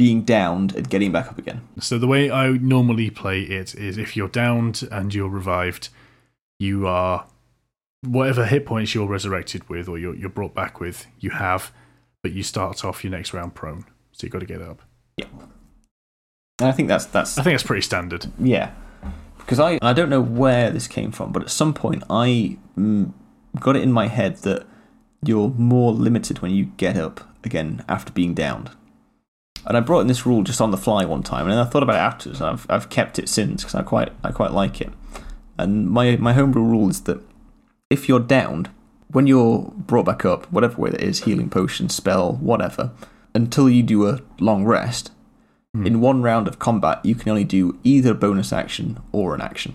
being 0.00 0.22
downed 0.22 0.74
and 0.74 0.88
getting 0.88 1.12
back 1.12 1.28
up 1.28 1.36
again? 1.36 1.60
So 1.78 1.98
the 1.98 2.06
way 2.06 2.30
I 2.30 2.52
normally 2.52 3.10
play 3.10 3.42
it 3.42 3.74
is 3.74 3.98
if 3.98 4.16
you're 4.16 4.28
downed 4.28 4.88
and 4.90 5.14
you're 5.14 5.28
revived, 5.28 5.90
you 6.58 6.86
are 6.86 7.26
whatever 8.00 8.46
hit 8.46 8.64
points 8.64 8.94
you're 8.94 9.06
resurrected 9.06 9.68
with 9.68 9.90
or 9.90 9.98
you're, 9.98 10.16
you're 10.16 10.30
brought 10.30 10.54
back 10.54 10.80
with, 10.80 11.06
you 11.18 11.28
have, 11.28 11.70
but 12.22 12.32
you 12.32 12.42
start 12.42 12.82
off 12.82 13.04
your 13.04 13.10
next 13.10 13.34
round 13.34 13.54
prone. 13.54 13.84
So 14.12 14.24
you've 14.24 14.32
got 14.32 14.38
to 14.38 14.46
get 14.46 14.62
up. 14.62 14.80
And 15.18 16.68
I 16.68 16.72
think 16.72 16.88
that's 16.88 17.04
that's 17.04 17.36
I 17.36 17.42
think 17.42 17.52
that's 17.52 17.66
pretty 17.66 17.82
standard. 17.82 18.26
Yeah, 18.38 18.72
because 19.36 19.60
I 19.60 19.78
I 19.82 19.92
don't 19.92 20.08
know 20.08 20.22
where 20.22 20.70
this 20.70 20.88
came 20.88 21.12
from, 21.12 21.30
but 21.30 21.42
at 21.42 21.50
some 21.50 21.74
point 21.74 22.04
I 22.08 22.56
mm, 22.76 23.12
got 23.58 23.76
it 23.76 23.82
in 23.82 23.92
my 23.92 24.06
head 24.08 24.36
that 24.38 24.66
you're 25.22 25.50
more 25.50 25.92
limited 25.92 26.40
when 26.40 26.52
you 26.52 26.66
get 26.76 26.96
up 26.96 27.20
again 27.44 27.84
after 27.86 28.12
being 28.12 28.32
downed. 28.34 28.70
And 29.66 29.76
I 29.76 29.80
brought 29.80 30.00
in 30.00 30.06
this 30.06 30.24
rule 30.24 30.42
just 30.42 30.60
on 30.60 30.70
the 30.70 30.76
fly 30.76 31.04
one 31.04 31.22
time, 31.22 31.48
and 31.48 31.58
I 31.58 31.64
thought 31.64 31.82
about 31.82 31.96
it 31.96 31.98
afterwards, 31.98 32.40
and 32.40 32.50
I've 32.50 32.66
I've 32.68 32.88
kept 32.88 33.18
it 33.18 33.28
since 33.28 33.62
because 33.62 33.74
I 33.74 33.82
quite 33.82 34.12
I 34.24 34.32
quite 34.32 34.52
like 34.52 34.80
it. 34.80 34.90
And 35.58 35.88
my 35.88 36.16
my 36.16 36.32
homebrew 36.32 36.62
rule 36.62 36.88
is 36.88 37.02
that 37.02 37.20
if 37.90 38.08
you're 38.08 38.20
downed, 38.20 38.70
when 39.08 39.26
you're 39.26 39.72
brought 39.76 40.06
back 40.06 40.24
up, 40.24 40.50
whatever 40.50 40.80
way 40.80 40.90
that 40.90 41.02
is, 41.02 41.24
healing 41.24 41.50
potion, 41.50 41.88
spell, 41.88 42.34
whatever, 42.34 42.92
until 43.34 43.68
you 43.68 43.82
do 43.82 44.08
a 44.08 44.20
long 44.38 44.64
rest, 44.64 45.10
hmm. 45.74 45.86
in 45.86 46.00
one 46.00 46.22
round 46.22 46.48
of 46.48 46.58
combat, 46.58 47.04
you 47.04 47.14
can 47.14 47.28
only 47.28 47.44
do 47.44 47.78
either 47.84 48.12
a 48.12 48.14
bonus 48.14 48.52
action 48.52 48.98
or 49.12 49.34
an 49.34 49.40
action. 49.40 49.74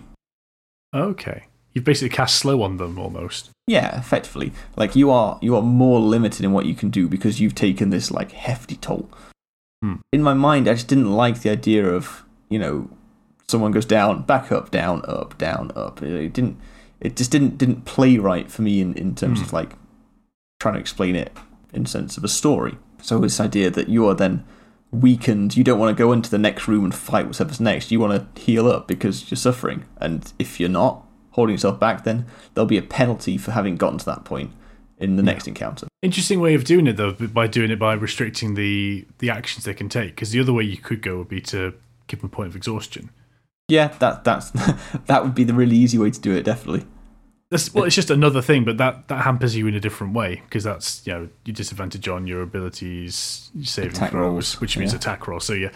Okay. 0.93 1.45
You've 1.73 1.83
basically 1.83 2.15
cast 2.15 2.37
slow 2.37 2.61
on 2.61 2.77
them 2.77 2.97
almost. 2.97 3.49
Yeah, 3.67 3.99
effectively, 3.99 4.53
like 4.77 4.95
you 4.95 5.11
are 5.11 5.37
you 5.41 5.55
are 5.57 5.61
more 5.61 5.99
limited 5.99 6.45
in 6.45 6.53
what 6.53 6.65
you 6.65 6.73
can 6.73 6.89
do 6.89 7.09
because 7.09 7.41
you've 7.41 7.55
taken 7.55 7.89
this 7.89 8.11
like 8.11 8.31
hefty 8.31 8.77
toll. 8.77 9.09
Hmm. 9.85 9.95
In 10.11 10.23
my 10.23 10.33
mind, 10.33 10.67
I 10.67 10.73
just 10.73 10.87
didn't 10.87 11.11
like 11.11 11.41
the 11.41 11.51
idea 11.51 11.85
of 11.87 12.23
you 12.49 12.57
know 12.57 12.89
someone 13.47 13.71
goes 13.71 13.85
down, 13.85 14.23
back 14.23 14.51
up, 14.51 14.71
down, 14.71 15.03
up, 15.07 15.37
down, 15.37 15.71
up. 15.75 16.01
It 16.01 16.33
didn't. 16.33 16.59
It 16.99 17.15
just 17.15 17.29
didn't 17.29 17.59
didn't 17.59 17.85
play 17.85 18.17
right 18.17 18.49
for 18.49 18.63
me 18.63 18.81
in 18.81 18.95
in 18.95 19.13
terms 19.13 19.41
of 19.41 19.53
like 19.53 19.73
trying 20.59 20.73
to 20.73 20.79
explain 20.79 21.15
it 21.15 21.37
in 21.71 21.85
sense 21.85 22.17
of 22.17 22.23
a 22.23 22.27
story. 22.27 22.79
So 22.99 23.19
this 23.19 23.39
idea 23.39 23.69
that 23.69 23.87
you 23.87 24.07
are 24.09 24.15
then 24.15 24.43
weakened, 24.89 25.55
you 25.55 25.63
don't 25.63 25.77
want 25.77 25.95
to 25.95 26.03
go 26.03 26.11
into 26.11 26.31
the 26.31 26.39
next 26.39 26.67
room 26.67 26.85
and 26.85 26.95
fight 26.95 27.27
whatever's 27.27 27.59
next. 27.59 27.91
You 27.91 27.99
want 27.99 28.35
to 28.35 28.41
heal 28.41 28.67
up 28.67 28.87
because 28.87 29.29
you're 29.29 29.35
suffering, 29.37 29.85
and 29.97 30.33
if 30.39 30.59
you're 30.59 30.67
not 30.67 31.05
holding 31.31 31.53
yourself 31.53 31.79
back, 31.79 32.05
then 32.05 32.25
there'll 32.53 32.65
be 32.65 32.77
a 32.77 32.81
penalty 32.81 33.37
for 33.37 33.51
having 33.51 33.75
gotten 33.75 33.99
to 33.99 34.05
that 34.05 34.25
point 34.25 34.51
in 34.97 35.17
the 35.17 35.23
next 35.23 35.47
encounter. 35.47 35.85
Interesting 36.05 36.39
way 36.39 36.53
of 36.53 36.65
doing 36.65 36.85
it 36.85 36.97
though, 36.97 37.13
by 37.13 37.47
doing 37.47 37.71
it 37.71 37.79
by 37.79 37.93
restricting 37.93 38.53
the 38.53 39.07
the 39.17 39.31
actions 39.31 39.65
they 39.65 39.73
can 39.73 39.89
take. 39.89 40.11
Because 40.13 40.29
the 40.29 40.39
other 40.39 40.53
way 40.53 40.63
you 40.63 40.77
could 40.77 41.01
go 41.01 41.17
would 41.17 41.29
be 41.29 41.41
to 41.41 41.73
give 42.05 42.21
them 42.21 42.29
a 42.31 42.35
point 42.35 42.49
of 42.49 42.55
exhaustion. 42.55 43.09
Yeah, 43.67 43.87
that 43.97 44.23
that's 44.23 44.51
that 45.07 45.23
would 45.23 45.33
be 45.33 45.43
the 45.43 45.55
really 45.55 45.75
easy 45.75 45.97
way 45.97 46.11
to 46.11 46.21
do 46.21 46.35
it. 46.35 46.43
Definitely. 46.43 46.85
That's, 47.49 47.73
well, 47.73 47.85
it's 47.85 47.95
just 47.95 48.11
another 48.11 48.41
thing, 48.41 48.65
but 48.65 48.77
that, 48.77 49.07
that 49.07 49.21
hampers 49.21 49.55
you 49.55 49.67
in 49.67 49.75
a 49.75 49.79
different 49.79 50.13
way 50.13 50.41
because 50.45 50.63
that's 50.63 51.05
you 51.07 51.13
know 51.13 51.29
you 51.43 51.53
disadvantage 51.53 52.07
on 52.07 52.27
your 52.27 52.43
abilities, 52.43 53.49
your 53.55 53.65
saving 53.65 53.91
Attack 53.91 54.11
throws, 54.11 54.21
rolls, 54.21 54.61
which 54.61 54.77
means 54.77 54.93
yeah. 54.93 54.99
attack 54.99 55.27
roll. 55.27 55.39
So 55.39 55.53
you 55.53 55.71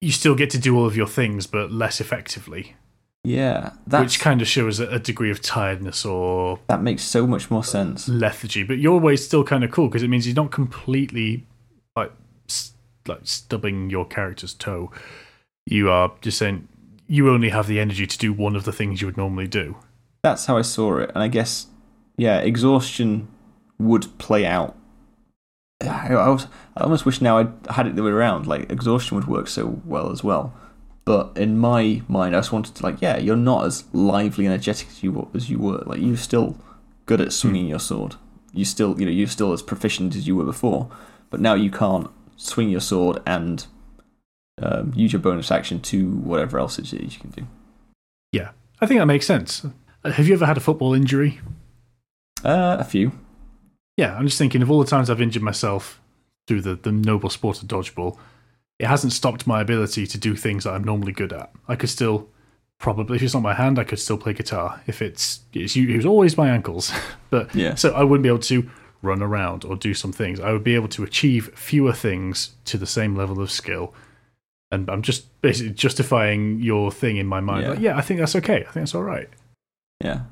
you 0.00 0.12
still 0.12 0.36
get 0.36 0.50
to 0.50 0.58
do 0.58 0.76
all 0.76 0.86
of 0.86 0.96
your 0.96 1.08
things, 1.08 1.48
but 1.48 1.72
less 1.72 2.00
effectively, 2.00 2.76
Yeah, 3.24 3.72
which 3.88 4.20
kind 4.20 4.42
of 4.42 4.48
shows 4.48 4.80
a, 4.80 4.98
degree 4.98 5.30
of 5.30 5.40
tiredness 5.40 6.04
or 6.04 6.60
that 6.68 6.82
makes 6.82 7.02
so 7.02 7.26
much 7.26 7.50
more 7.50 7.64
sense. 7.64 8.06
lethargy. 8.06 8.62
But 8.64 8.78
your 8.78 9.00
way's 9.00 9.24
still 9.24 9.44
kind 9.44 9.64
of 9.64 9.70
cool 9.70 9.88
because 9.88 10.02
it 10.02 10.08
means 10.08 10.26
you're 10.26 10.36
not 10.36 10.52
completely 10.52 11.46
like 11.96 12.12
s- 12.50 12.72
like 13.08 13.20
stubbing 13.24 13.88
your 13.88 14.04
character's 14.04 14.52
toe. 14.52 14.90
You 15.66 15.90
are 15.90 16.12
just 16.20 16.36
saying 16.36 16.68
you 17.06 17.30
only 17.30 17.48
have 17.48 17.66
the 17.66 17.80
energy 17.80 18.06
to 18.06 18.18
do 18.18 18.30
one 18.32 18.54
of 18.54 18.64
the 18.64 18.72
things 18.72 19.00
you 19.00 19.06
would 19.06 19.16
normally 19.16 19.48
do. 19.48 19.76
That's 20.22 20.44
how 20.44 20.58
I 20.58 20.62
saw 20.62 20.98
it, 20.98 21.10
and 21.14 21.22
I 21.22 21.28
guess 21.28 21.68
yeah, 22.18 22.38
exhaustion 22.40 23.28
would 23.78 24.18
play 24.18 24.44
out. 24.44 24.76
I, 25.80 26.14
I, 26.14 26.28
was, 26.28 26.46
I 26.76 26.84
almost 26.84 27.04
wish 27.04 27.20
now 27.20 27.38
I 27.38 27.72
had 27.72 27.86
it 27.86 27.96
the 27.96 28.02
way 28.02 28.10
around. 28.10 28.46
Like 28.46 28.70
exhaustion 28.70 29.16
would 29.16 29.26
work 29.26 29.48
so 29.48 29.80
well 29.84 30.10
as 30.10 30.22
well. 30.22 30.54
But 31.04 31.32
in 31.36 31.58
my 31.58 32.02
mind, 32.08 32.34
I 32.34 32.38
just 32.38 32.52
wanted 32.52 32.74
to 32.76 32.82
like, 32.82 33.02
yeah, 33.02 33.18
you're 33.18 33.36
not 33.36 33.66
as 33.66 33.84
lively 33.92 34.46
and 34.46 34.54
energetic 34.54 34.88
as 34.88 35.02
you 35.02 35.12
were, 35.12 35.26
as 35.34 35.50
you 35.50 35.58
were. 35.58 35.82
Like 35.84 36.00
you're 36.00 36.16
still 36.16 36.56
good 37.06 37.20
at 37.20 37.32
swinging 37.32 37.66
your 37.66 37.78
sword. 37.78 38.16
You 38.52 38.64
still, 38.64 38.98
you 38.98 39.04
know, 39.04 39.12
you're 39.12 39.28
still 39.28 39.52
as 39.52 39.62
proficient 39.62 40.16
as 40.16 40.26
you 40.26 40.36
were 40.36 40.44
before. 40.44 40.88
But 41.28 41.40
now 41.40 41.54
you 41.54 41.70
can't 41.70 42.10
swing 42.36 42.70
your 42.70 42.80
sword 42.80 43.18
and 43.26 43.66
um, 44.62 44.92
use 44.94 45.12
your 45.12 45.20
bonus 45.20 45.50
action 45.50 45.80
to 45.80 46.10
whatever 46.10 46.58
else 46.58 46.78
it 46.78 46.92
is 46.92 47.14
you 47.14 47.20
can 47.20 47.30
do. 47.30 47.46
Yeah, 48.32 48.50
I 48.80 48.86
think 48.86 49.00
that 49.00 49.06
makes 49.06 49.26
sense. 49.26 49.64
Uh, 50.04 50.10
Have 50.12 50.26
you 50.26 50.34
ever 50.34 50.46
had 50.46 50.56
a 50.56 50.60
football 50.60 50.94
injury? 50.94 51.40
Uh, 52.44 52.76
a 52.78 52.84
few. 52.84 53.12
Yeah, 53.96 54.16
I'm 54.16 54.26
just 54.26 54.38
thinking 54.38 54.62
of 54.62 54.70
all 54.70 54.80
the 54.80 54.90
times 54.90 55.10
I've 55.10 55.20
injured 55.20 55.42
myself 55.42 56.00
through 56.46 56.62
the, 56.62 56.74
the 56.74 56.92
noble 56.92 57.30
sport 57.30 57.62
of 57.62 57.68
dodgeball. 57.68 58.18
It 58.78 58.86
hasn't 58.86 59.12
stopped 59.12 59.46
my 59.46 59.60
ability 59.60 60.06
to 60.06 60.18
do 60.18 60.34
things 60.36 60.64
that 60.64 60.72
I'm 60.72 60.84
normally 60.84 61.12
good 61.12 61.32
at. 61.32 61.52
I 61.68 61.76
could 61.76 61.90
still 61.90 62.28
probably, 62.78 63.16
if 63.16 63.22
it's 63.22 63.34
not 63.34 63.42
my 63.42 63.54
hand, 63.54 63.78
I 63.78 63.84
could 63.84 63.98
still 64.00 64.18
play 64.18 64.32
guitar. 64.32 64.82
If 64.86 65.00
it's, 65.00 65.40
it's 65.52 65.76
it 65.76 65.96
was 65.96 66.04
always 66.06 66.36
my 66.36 66.48
ankles, 66.50 66.92
but 67.30 67.54
Yeah. 67.54 67.76
so 67.76 67.92
I 67.94 68.02
wouldn't 68.02 68.22
be 68.24 68.28
able 68.28 68.38
to 68.40 68.68
run 69.00 69.22
around 69.22 69.64
or 69.64 69.76
do 69.76 69.94
some 69.94 70.12
things. 70.12 70.40
I 70.40 70.52
would 70.52 70.64
be 70.64 70.74
able 70.74 70.88
to 70.88 71.04
achieve 71.04 71.50
fewer 71.54 71.92
things 71.92 72.54
to 72.64 72.76
the 72.78 72.86
same 72.86 73.14
level 73.16 73.40
of 73.40 73.50
skill 73.50 73.94
And 74.72 74.88
I'm 74.90 75.02
just 75.02 75.40
basically 75.40 75.72
justifying 75.74 76.58
your 76.60 76.90
thing 76.90 77.16
in 77.18 77.26
my 77.26 77.40
mind. 77.40 77.62
Yeah. 77.62 77.70
Like, 77.70 77.80
yeah, 77.80 77.96
I 77.96 78.00
think 78.00 78.18
that's 78.18 78.34
okay. 78.36 78.56
I 78.60 78.70
think 78.72 78.74
that's 78.74 78.94
all 78.94 79.04
right. 79.04 79.28
Yeah. 80.02 80.22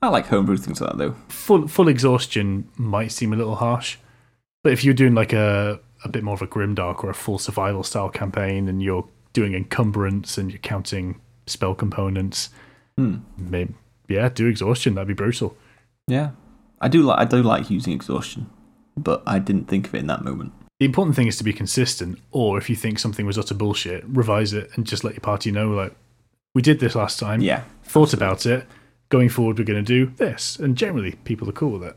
I 0.00 0.08
like 0.08 0.26
homebrew 0.28 0.56
things 0.56 0.80
like 0.80 0.90
that 0.90 0.96
though. 0.98 1.14
Full 1.28 1.68
full 1.68 1.88
exhaustion 1.88 2.66
might 2.78 3.12
seem 3.12 3.32
a 3.34 3.36
little 3.36 3.56
harsh, 3.56 3.98
but 4.64 4.72
if 4.72 4.82
you're 4.84 4.94
doing 4.94 5.14
like 5.14 5.34
a 5.34 5.80
a 6.04 6.08
bit 6.08 6.22
more 6.24 6.34
of 6.34 6.42
a 6.42 6.46
grimdark 6.46 7.02
or 7.04 7.10
a 7.10 7.14
full 7.14 7.38
survival 7.38 7.82
style 7.82 8.08
campaign, 8.08 8.68
and 8.68 8.82
you're 8.82 9.06
doing 9.32 9.54
encumbrance 9.54 10.38
and 10.38 10.50
you're 10.50 10.58
counting 10.60 11.20
spell 11.46 11.74
components, 11.74 12.50
Hmm. 12.96 13.18
maybe 13.38 13.74
yeah, 14.08 14.28
do 14.28 14.46
exhaustion. 14.46 14.94
That'd 14.94 15.08
be 15.08 15.14
brutal. 15.14 15.56
Yeah. 16.08 16.30
I 16.80 16.88
do 16.88 17.02
like 17.02 17.18
I 17.20 17.24
do 17.24 17.42
like 17.42 17.70
using 17.70 17.92
exhaustion, 17.92 18.50
but 18.96 19.22
I 19.26 19.38
didn't 19.38 19.66
think 19.68 19.86
of 19.86 19.94
it 19.94 19.98
in 19.98 20.06
that 20.08 20.24
moment. 20.24 20.52
The 20.80 20.86
important 20.86 21.14
thing 21.14 21.26
is 21.28 21.36
to 21.36 21.44
be 21.44 21.52
consistent, 21.52 22.18
or 22.30 22.56
if 22.58 22.70
you 22.70 22.74
think 22.76 22.98
something 22.98 23.26
was 23.26 23.36
utter 23.38 23.54
bullshit, 23.54 24.02
revise 24.08 24.52
it 24.54 24.70
and 24.74 24.86
just 24.86 25.04
let 25.04 25.12
your 25.14 25.20
party 25.20 25.52
know, 25.52 25.70
like, 25.70 25.94
we 26.54 26.62
did 26.62 26.80
this 26.80 26.94
last 26.94 27.18
time, 27.20 27.40
Yeah. 27.42 27.64
thought 27.84 28.14
about 28.14 28.46
it, 28.46 28.66
going 29.10 29.28
forward, 29.28 29.58
we're 29.58 29.64
going 29.66 29.84
to 29.84 30.06
do 30.06 30.10
this. 30.16 30.58
And 30.58 30.76
generally, 30.76 31.12
people 31.24 31.48
are 31.50 31.52
cool 31.52 31.78
with 31.78 31.82
it. 31.82 31.96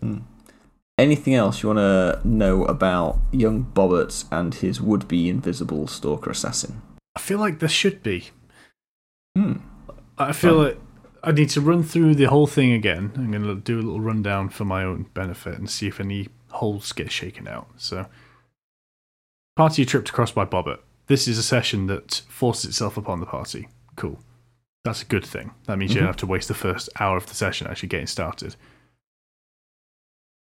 Anything 1.03 1.33
else 1.35 1.61
you 1.61 1.67
want 1.67 1.79
to 1.79 2.21
know 2.23 2.63
about 2.63 3.19
young 3.33 3.65
Bobbert 3.73 4.23
and 4.31 4.53
his 4.55 4.79
would-be 4.79 5.27
invisible 5.27 5.85
stalker 5.87 6.29
assassin? 6.31 6.81
I 7.13 7.19
feel 7.19 7.39
like 7.39 7.59
there 7.59 7.67
should 7.67 8.01
be. 8.01 8.29
Hmm. 9.37 9.55
I 10.17 10.31
feel 10.31 10.55
Fun. 10.55 10.63
like 10.63 10.79
I 11.21 11.31
need 11.33 11.49
to 11.49 11.59
run 11.61 11.83
through 11.83 12.15
the 12.15 12.25
whole 12.29 12.47
thing 12.47 12.71
again. 12.71 13.11
I'm 13.17 13.31
going 13.31 13.43
to 13.43 13.55
do 13.55 13.75
a 13.79 13.83
little 13.83 13.99
rundown 13.99 14.47
for 14.47 14.63
my 14.63 14.85
own 14.85 15.07
benefit 15.13 15.55
and 15.57 15.69
see 15.69 15.87
if 15.87 15.99
any 15.99 16.29
holes 16.51 16.93
get 16.93 17.11
shaken 17.11 17.49
out. 17.49 17.67
So, 17.75 18.05
party 19.57 19.83
tripped 19.83 20.07
across 20.09 20.31
by 20.31 20.45
Bobbert. 20.45 20.79
This 21.07 21.27
is 21.27 21.37
a 21.37 21.43
session 21.43 21.87
that 21.87 22.21
forces 22.29 22.69
itself 22.69 22.95
upon 22.95 23.19
the 23.19 23.25
party. 23.25 23.67
Cool. 23.97 24.19
That's 24.85 25.01
a 25.01 25.05
good 25.05 25.25
thing. 25.25 25.51
That 25.65 25.77
means 25.77 25.91
you 25.91 25.97
Mhm. 25.97 26.03
don't 26.03 26.07
have 26.13 26.17
to 26.17 26.27
waste 26.27 26.47
the 26.47 26.53
first 26.53 26.87
hour 26.97 27.17
of 27.17 27.25
the 27.25 27.35
session 27.35 27.67
actually 27.67 27.89
getting 27.89 28.07
started. 28.07 28.55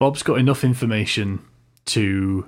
Bob's 0.04 0.22
got 0.22 0.38
enough 0.38 0.66
information 0.66 1.40
to 1.86 2.46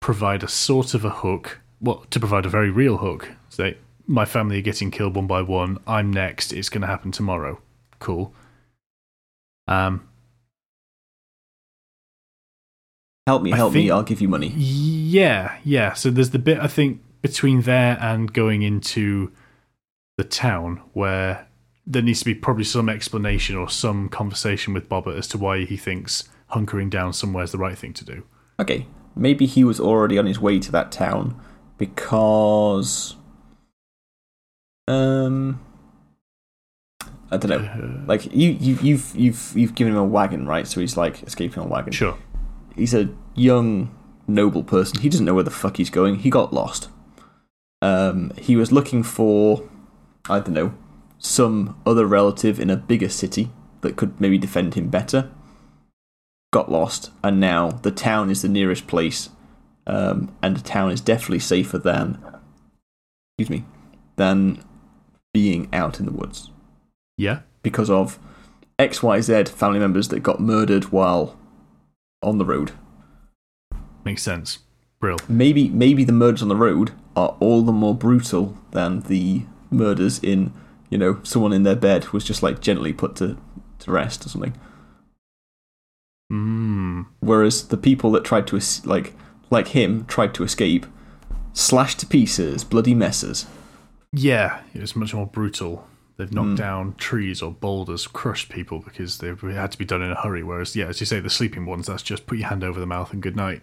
provide 0.00 0.42
a 0.42 0.48
sort 0.48 0.94
of 0.94 1.04
a 1.04 1.10
hook. 1.10 1.60
Well, 1.82 2.06
to 2.08 2.18
provide 2.18 2.46
a 2.46 2.48
very 2.48 2.70
real 2.70 2.96
hook. 2.96 3.28
Say, 3.50 3.76
my 4.06 4.24
family 4.24 4.56
are 4.56 4.62
getting 4.62 4.90
killed 4.90 5.14
one 5.16 5.26
by 5.26 5.42
one. 5.42 5.76
I'm 5.86 6.10
next. 6.10 6.50
It's 6.50 6.70
going 6.70 6.80
to 6.80 6.86
happen 6.86 7.12
tomorrow. 7.12 7.60
Cool. 7.98 8.32
Um, 9.68 10.08
Help 13.26 13.42
me, 13.42 13.50
help 13.50 13.74
think- 13.74 13.84
me. 13.84 13.90
I'll 13.90 14.02
give 14.02 14.22
you 14.22 14.28
money. 14.28 14.48
Yeah, 14.56 15.58
yeah. 15.62 15.92
So 15.92 16.10
there's 16.10 16.30
the 16.30 16.38
bit 16.38 16.58
I 16.58 16.68
think 16.68 17.02
between 17.20 17.60
there 17.60 17.98
and 18.00 18.32
going 18.32 18.62
into 18.62 19.30
the 20.16 20.24
town 20.24 20.80
where 20.94 21.48
there 21.86 22.02
needs 22.02 22.20
to 22.20 22.24
be 22.24 22.34
probably 22.34 22.64
some 22.64 22.88
explanation 22.88 23.56
or 23.56 23.68
some 23.68 24.08
conversation 24.08 24.72
with 24.72 24.88
Bobbert 24.88 25.18
as 25.18 25.26
to 25.28 25.38
why 25.38 25.64
he 25.64 25.76
thinks 25.76 26.28
hunkering 26.52 26.90
down 26.90 27.12
somewhere 27.12 27.44
is 27.44 27.52
the 27.52 27.58
right 27.58 27.76
thing 27.76 27.92
to 27.94 28.04
do. 28.04 28.22
Okay, 28.60 28.86
maybe 29.16 29.46
he 29.46 29.64
was 29.64 29.80
already 29.80 30.18
on 30.18 30.26
his 30.26 30.38
way 30.38 30.58
to 30.60 30.70
that 30.72 30.92
town 30.92 31.40
because, 31.78 33.16
um, 34.86 35.60
I 37.30 37.36
don't 37.36 37.48
know. 37.50 37.56
Uh, 37.56 38.04
Like 38.06 38.26
you, 38.26 38.50
you, 38.50 38.78
you've, 38.82 39.16
you've, 39.16 39.52
you've 39.56 39.74
given 39.74 39.94
him 39.94 39.98
a 39.98 40.04
wagon, 40.04 40.46
right? 40.46 40.66
So 40.68 40.80
he's 40.80 40.96
like 40.96 41.22
escaping 41.24 41.58
on 41.60 41.66
a 41.66 41.70
wagon. 41.70 41.92
sure. 41.92 42.16
He's 42.76 42.94
a 42.94 43.08
young, 43.34 43.94
noble 44.28 44.62
person. 44.62 45.00
He 45.00 45.08
doesn't 45.08 45.26
know 45.26 45.34
where 45.34 45.44
the 45.44 45.50
fuck 45.50 45.78
he's 45.78 45.90
going. 45.90 46.16
He 46.16 46.30
got 46.30 46.52
lost. 46.52 46.88
Um, 47.80 48.32
he 48.38 48.54
was 48.54 48.70
looking 48.70 49.02
for, 49.02 49.68
I 50.30 50.38
don't 50.40 50.54
know, 50.54 50.74
some 51.22 51.80
other 51.86 52.04
relative 52.06 52.58
in 52.60 52.68
a 52.68 52.76
bigger 52.76 53.08
city 53.08 53.50
that 53.80 53.96
could 53.96 54.20
maybe 54.20 54.36
defend 54.38 54.74
him 54.74 54.88
better. 54.88 55.30
Got 56.52 56.70
lost, 56.70 57.10
and 57.24 57.40
now 57.40 57.70
the 57.70 57.90
town 57.90 58.28
is 58.28 58.42
the 58.42 58.48
nearest 58.48 58.86
place, 58.86 59.30
um, 59.86 60.34
and 60.42 60.56
the 60.56 60.60
town 60.62 60.90
is 60.90 61.00
definitely 61.00 61.38
safer 61.38 61.78
than, 61.78 62.18
excuse 63.38 63.48
me, 63.48 63.64
than 64.16 64.62
being 65.32 65.68
out 65.72 65.98
in 65.98 66.04
the 66.04 66.12
woods 66.12 66.50
Yeah. 67.16 67.40
because 67.62 67.88
of 67.88 68.18
XYZ 68.78 69.48
family 69.48 69.78
members 69.78 70.08
that 70.08 70.20
got 70.20 70.40
murdered 70.40 70.92
while 70.92 71.38
on 72.22 72.36
the 72.36 72.44
road. 72.44 72.72
Makes 74.04 74.22
sense. 74.22 74.58
Brill. 75.00 75.18
Maybe 75.28 75.68
maybe 75.68 76.04
the 76.04 76.12
murders 76.12 76.42
on 76.42 76.48
the 76.48 76.56
road 76.56 76.92
are 77.16 77.36
all 77.40 77.62
the 77.62 77.72
more 77.72 77.94
brutal 77.94 78.56
than 78.72 79.00
the 79.00 79.42
murders 79.70 80.18
in, 80.22 80.52
you 80.92 80.98
know, 80.98 81.18
someone 81.22 81.54
in 81.54 81.62
their 81.62 81.74
bed 81.74 82.08
was 82.08 82.22
just 82.22 82.42
like 82.42 82.60
gently 82.60 82.92
put 82.92 83.16
to, 83.16 83.38
to 83.78 83.90
rest 83.90 84.26
or 84.26 84.28
something. 84.28 84.54
Mm. 86.30 87.06
Whereas 87.20 87.68
the 87.68 87.78
people 87.78 88.10
that 88.12 88.24
tried 88.24 88.46
to 88.48 88.60
like 88.84 89.14
like 89.50 89.68
him 89.68 90.04
tried 90.04 90.34
to 90.34 90.44
escape, 90.44 90.86
slashed 91.54 92.00
to 92.00 92.06
pieces, 92.06 92.62
bloody 92.62 92.94
messes. 92.94 93.46
Yeah, 94.12 94.60
it 94.74 94.80
was 94.82 94.94
much 94.94 95.14
more 95.14 95.26
brutal. 95.26 95.86
They've 96.18 96.32
knocked 96.32 96.50
Mm. 96.50 96.56
down 96.56 96.94
trees 96.98 97.40
or 97.40 97.52
boulders, 97.52 98.06
crushed 98.06 98.50
people 98.50 98.80
because 98.80 99.18
they 99.18 99.28
had 99.28 99.72
to 99.72 99.78
be 99.78 99.86
done 99.86 100.02
in 100.02 100.12
a 100.12 100.20
hurry. 100.20 100.42
Whereas, 100.42 100.76
yeah, 100.76 100.86
as 100.86 101.00
you 101.00 101.06
say, 101.06 101.20
the 101.20 101.30
sleeping 101.30 101.64
ones, 101.64 101.86
that's 101.86 102.02
just 102.02 102.26
put 102.26 102.36
your 102.38 102.48
hand 102.48 102.62
over 102.62 102.78
the 102.78 102.86
mouth 102.86 103.12
and 103.14 103.22
good 103.22 103.36
night. 103.36 103.62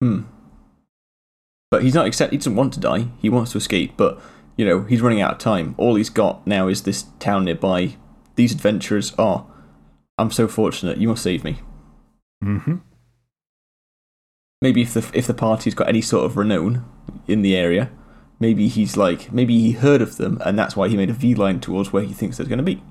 Hmm. 0.00 0.20
But 1.72 1.82
he's 1.82 1.94
not 1.94 2.06
accept. 2.06 2.30
He 2.32 2.38
doesn't 2.38 2.54
want 2.54 2.72
to 2.74 2.80
die. 2.80 3.08
He 3.20 3.28
wants 3.28 3.52
to 3.52 3.58
escape. 3.58 3.94
But 3.96 4.20
you 4.58 4.66
know, 4.66 4.82
he's 4.82 5.00
running 5.00 5.22
out 5.22 5.32
of 5.32 5.38
time. 5.38 5.74
All 5.78 5.94
he's 5.94 6.10
got 6.10 6.46
now 6.46 6.66
is 6.66 6.82
this 6.82 7.04
town 7.20 7.46
nearby. 7.46 7.96
These 8.34 8.52
adventurers 8.52 9.14
are. 9.16 9.46
I'm 10.18 10.32
so 10.32 10.48
fortunate. 10.48 10.98
You 10.98 11.08
must 11.08 11.22
save 11.22 11.44
me. 11.44 11.60
Mm-hmm. 12.44 12.76
Maybe 14.60 14.82
if 14.82 14.92
the 14.92 15.08
if 15.14 15.28
the 15.28 15.34
party's 15.34 15.74
got 15.74 15.88
any 15.88 16.00
sort 16.00 16.26
of 16.26 16.36
renown 16.36 16.84
in 17.28 17.42
the 17.42 17.56
area, 17.56 17.90
maybe 18.40 18.66
he's 18.66 18.96
like 18.96 19.32
maybe 19.32 19.56
he 19.58 19.72
heard 19.72 20.02
of 20.02 20.16
them 20.16 20.42
and 20.44 20.58
that's 20.58 20.76
why 20.76 20.88
he 20.88 20.96
made 20.96 21.10
a 21.10 21.14
V 21.14 21.36
line 21.36 21.60
towards 21.60 21.92
where 21.92 22.02
he 22.02 22.12
thinks 22.12 22.36
they're 22.36 22.46
going 22.46 22.58
to 22.58 22.64
be. 22.64 22.82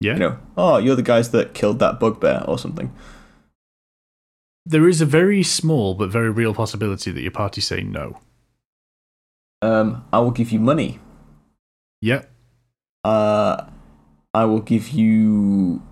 Yeah. 0.00 0.14
You 0.14 0.18
know, 0.18 0.38
oh, 0.56 0.78
you're 0.78 0.96
the 0.96 1.02
guys 1.02 1.30
that 1.32 1.52
killed 1.52 1.78
that 1.80 2.00
bugbear 2.00 2.42
or 2.48 2.58
something. 2.58 2.90
There 4.64 4.88
is 4.88 5.02
a 5.02 5.06
very 5.06 5.42
small 5.42 5.94
but 5.94 6.08
very 6.08 6.30
real 6.30 6.54
possibility 6.54 7.10
that 7.10 7.20
your 7.20 7.30
party 7.30 7.60
say 7.60 7.82
no. 7.82 8.18
Um, 9.66 10.04
I 10.12 10.20
will 10.20 10.30
give 10.30 10.50
you 10.52 10.60
money. 10.60 11.00
Yep. 12.02 12.30
Uh, 13.04 13.66
I 14.32 14.44
will 14.44 14.60
give 14.60 14.90
you. 14.90 15.82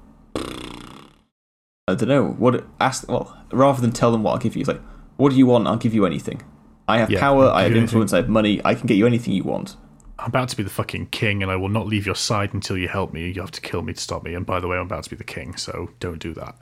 I 1.87 1.95
don't 1.95 2.09
know 2.09 2.29
what. 2.31 2.65
Ask 2.81 3.09
well, 3.09 3.37
rather 3.53 3.81
than 3.81 3.93
tell 3.93 4.13
them 4.13 4.23
what 4.23 4.33
I'll 4.33 4.39
give 4.39 4.55
you, 4.57 4.61
it's 4.61 4.69
like, 4.69 4.81
what 5.17 5.31
do 5.31 5.37
you 5.37 5.47
want? 5.47 5.67
I'll 5.67 5.77
give 5.77 5.95
you 5.95 6.07
anything. 6.07 6.43
I 6.87 6.99
have 6.99 7.11
Yeah, 7.11 7.21
power. 7.21 7.49
I 7.49 7.63
have 7.65 7.75
influence. 7.75 8.13
I 8.13 8.19
have 8.19 8.29
money. 8.29 8.61
I 8.65 8.75
can 8.75 8.87
get 8.87 8.95
you 8.97 9.07
anything 9.07 9.35
you 9.35 9.43
want. 9.45 9.77
I'm 10.19 10.27
about 10.29 10.49
to 10.51 10.57
be 10.57 10.63
the 10.63 10.71
fucking 10.71 11.07
king, 11.07 11.43
and 11.43 11.51
I 11.51 11.57
will 11.57 11.69
not 11.69 11.87
leave 11.87 12.07
your 12.07 12.15
side 12.15 12.55
until 12.55 12.77
you 12.79 12.87
help 12.89 13.13
me. 13.13 13.31
You 13.31 13.41
have 13.41 13.51
to 13.53 13.61
kill 13.61 13.83
me 13.83 13.93
to 13.95 14.01
stop 14.01 14.23
me. 14.23 14.35
And 14.35 14.47
by 14.47 14.61
the 14.61 14.69
way, 14.69 14.77
I'm 14.77 14.87
about 14.87 15.05
to 15.05 15.11
be 15.11 15.17
the 15.17 15.25
king, 15.25 15.57
so 15.57 15.91
don't 15.99 16.21
do 16.21 16.33
that. 16.35 16.55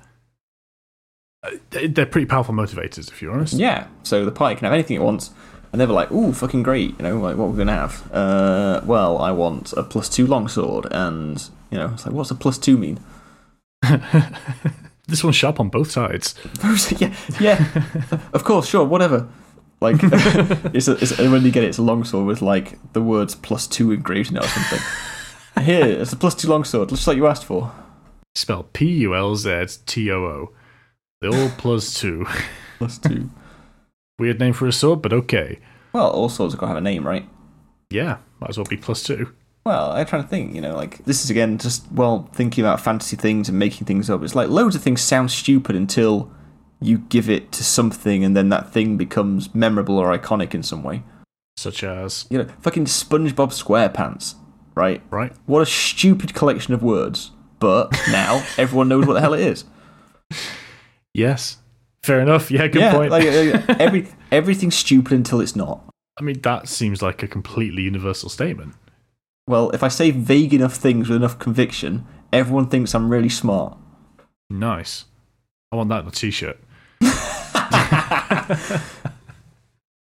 Uh, 1.44 1.50
they- 1.70 1.88
They're 1.88 2.06
pretty 2.06 2.26
powerful 2.26 2.54
motivators, 2.54 3.08
if 3.10 3.20
you're 3.20 3.32
honest. 3.32 3.54
Yeah. 3.54 3.88
So 4.04 4.24
the 4.24 4.32
party 4.32 4.56
can 4.56 4.64
have 4.64 4.72
anything 4.72 4.96
it 4.96 5.02
wants, 5.02 5.30
and 5.72 5.80
they're 5.80 5.88
like, 5.88 6.12
"Ooh, 6.12 6.32
fucking 6.32 6.62
great!" 6.62 6.98
You 6.98 7.02
know, 7.02 7.18
like 7.18 7.36
what 7.36 7.48
we're 7.48 7.56
gonna 7.56 7.72
have. 7.72 8.12
Uh, 8.12 8.82
well, 8.84 9.18
I 9.18 9.32
want 9.32 9.72
a 9.72 9.82
plus 9.82 10.08
two 10.08 10.26
longsword, 10.26 10.86
and 10.90 11.42
you 11.70 11.78
know, 11.78 11.90
it's 11.94 12.04
like, 12.04 12.14
what's 12.14 12.30
a 12.30 12.34
plus 12.34 12.58
two 12.58 12.76
mean? 12.76 13.00
this 15.08 15.24
one's 15.24 15.36
sharp 15.36 15.58
on 15.58 15.70
both 15.70 15.90
sides. 15.90 16.34
yeah, 17.00 17.14
yeah. 17.40 17.82
of 18.34 18.44
course, 18.44 18.68
sure, 18.68 18.84
whatever. 18.84 19.28
Like, 19.80 19.96
it's, 20.02 20.86
a, 20.86 20.92
it's 20.92 21.18
and 21.18 21.32
when 21.32 21.42
you 21.42 21.50
get 21.50 21.64
it, 21.64 21.68
it's 21.68 21.78
a 21.78 21.82
longsword 21.82 22.26
with 22.26 22.40
like 22.40 22.78
the 22.92 23.02
words 23.02 23.34
plus 23.34 23.66
two 23.66 23.90
engraved 23.90 24.30
in 24.30 24.36
it 24.36 24.44
or 24.44 24.48
something. 24.48 25.64
Here, 25.64 25.84
it's 25.84 26.12
a 26.12 26.16
plus 26.16 26.34
two 26.34 26.48
longsword, 26.48 26.90
just 26.90 27.06
like 27.06 27.16
you 27.16 27.26
asked 27.26 27.44
for. 27.44 27.72
Spelled 28.34 28.72
P 28.72 28.86
U 29.00 29.14
L 29.14 29.34
Z 29.34 29.66
T 29.86 30.10
O 30.10 30.24
O. 30.24 30.52
They're 31.20 31.34
all 31.34 31.50
plus 31.56 31.94
two. 31.94 32.26
Plus 32.78 32.98
two. 32.98 33.30
Weird 34.18 34.38
name 34.40 34.52
for 34.52 34.66
a 34.66 34.72
sword, 34.72 35.02
but 35.02 35.12
okay. 35.12 35.58
Well, 35.92 36.10
all 36.10 36.28
swords 36.28 36.54
have 36.54 36.60
got 36.60 36.66
to 36.66 36.74
have 36.74 36.78
a 36.78 36.80
name, 36.82 37.06
right? 37.06 37.28
Yeah, 37.90 38.18
might 38.40 38.50
as 38.50 38.58
well 38.58 38.64
be 38.64 38.76
plus 38.76 39.02
two. 39.02 39.32
Well, 39.64 39.92
I'm 39.92 40.06
trying 40.06 40.22
to 40.22 40.28
think, 40.28 40.54
you 40.54 40.60
know, 40.60 40.74
like, 40.74 41.04
this 41.04 41.22
is 41.24 41.30
again 41.30 41.58
just, 41.58 41.90
well, 41.92 42.28
thinking 42.34 42.64
about 42.64 42.80
fantasy 42.80 43.16
things 43.16 43.48
and 43.48 43.58
making 43.58 43.86
things 43.86 44.10
up. 44.10 44.22
It's 44.22 44.34
like 44.34 44.48
loads 44.48 44.74
of 44.74 44.82
things 44.82 45.00
sound 45.00 45.30
stupid 45.30 45.76
until 45.76 46.32
you 46.80 46.98
give 46.98 47.30
it 47.30 47.52
to 47.52 47.62
something 47.62 48.24
and 48.24 48.36
then 48.36 48.48
that 48.48 48.72
thing 48.72 48.96
becomes 48.96 49.54
memorable 49.54 49.98
or 49.98 50.16
iconic 50.16 50.52
in 50.54 50.62
some 50.64 50.82
way. 50.82 51.04
Such 51.56 51.84
as, 51.84 52.26
You 52.28 52.38
know, 52.38 52.48
fucking 52.60 52.86
SpongeBob 52.86 53.52
SquarePants, 53.52 54.34
right? 54.74 55.00
right? 55.10 55.32
What 55.46 55.62
a 55.62 55.66
stupid 55.66 56.34
collection 56.34 56.74
of 56.74 56.82
words. 56.82 57.30
But 57.60 57.92
now 58.10 58.44
everyone 58.58 58.88
knows 58.88 59.06
what 59.06 59.14
the 59.14 59.20
hell 59.20 59.34
it 59.34 59.40
is. 59.40 59.64
Yes. 61.14 61.58
Fair 62.04 62.20
enough. 62.20 62.50
Yeah, 62.50 62.66
good 62.66 62.80
yeah, 62.80 62.92
point. 62.92 63.10
like 63.10 63.24
uh, 63.24 63.74
every 63.78 64.08
everything's 64.30 64.74
stupid 64.74 65.12
until 65.12 65.40
it's 65.40 65.56
not. 65.56 65.84
I 66.18 66.24
mean, 66.24 66.40
that 66.42 66.68
seems 66.68 67.02
like 67.02 67.22
a 67.22 67.28
completely 67.28 67.82
universal 67.82 68.28
statement. 68.28 68.74
Well, 69.46 69.70
if 69.70 69.82
I 69.82 69.88
say 69.88 70.10
vague 70.10 70.54
enough 70.54 70.74
things 70.74 71.08
with 71.08 71.16
enough 71.16 71.38
conviction, 71.38 72.06
everyone 72.32 72.68
thinks 72.68 72.94
I'm 72.94 73.08
really 73.08 73.28
smart. 73.28 73.76
Nice. 74.50 75.06
I 75.72 75.76
want 75.76 75.88
that 75.88 76.02
on 76.02 76.08
a 76.08 76.10
t-shirt. 76.10 76.58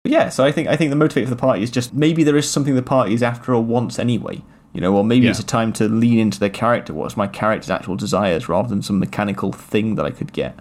Yeah, 0.05 0.29
so 0.29 0.45
I 0.45 0.53
think 0.53 0.69
I 0.69 0.77
think 0.77 0.91
the 0.91 0.97
motivator 0.97 1.25
for 1.25 1.31
the 1.31 1.37
party 1.37 1.65
is 1.65 1.71
just 1.71 1.93
maybe 1.93 2.23
there 2.23 2.37
is 2.37 2.49
something 2.49 2.77
the 2.77 2.83
party 2.83 3.13
is 3.13 3.25
after 3.25 3.53
or 3.53 3.61
wants 3.63 3.99
anyway. 3.99 4.41
You 4.73 4.81
know, 4.81 4.95
or 4.95 5.03
maybe 5.03 5.25
Yeah. 5.25 5.31
it's 5.31 5.41
a 5.41 5.45
time 5.45 5.73
to 5.75 5.89
lean 5.89 6.19
into 6.19 6.39
their 6.39 6.51
character. 6.51 6.95
What's 6.95 7.17
my 7.17 7.27
character's 7.27 7.71
actual 7.71 7.97
desires 7.97 8.49
rather 8.49 8.69
than 8.69 8.83
some 8.83 9.01
mechanical 9.01 9.51
thing 9.51 9.97
that 9.97 10.07
I 10.07 10.13
could 10.13 10.33
get. 10.33 10.57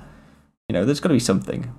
You 0.70 0.74
know, 0.74 0.86
there's 0.86 0.99
got 0.99 1.09
to 1.09 1.16
be 1.16 1.20
something. 1.20 1.74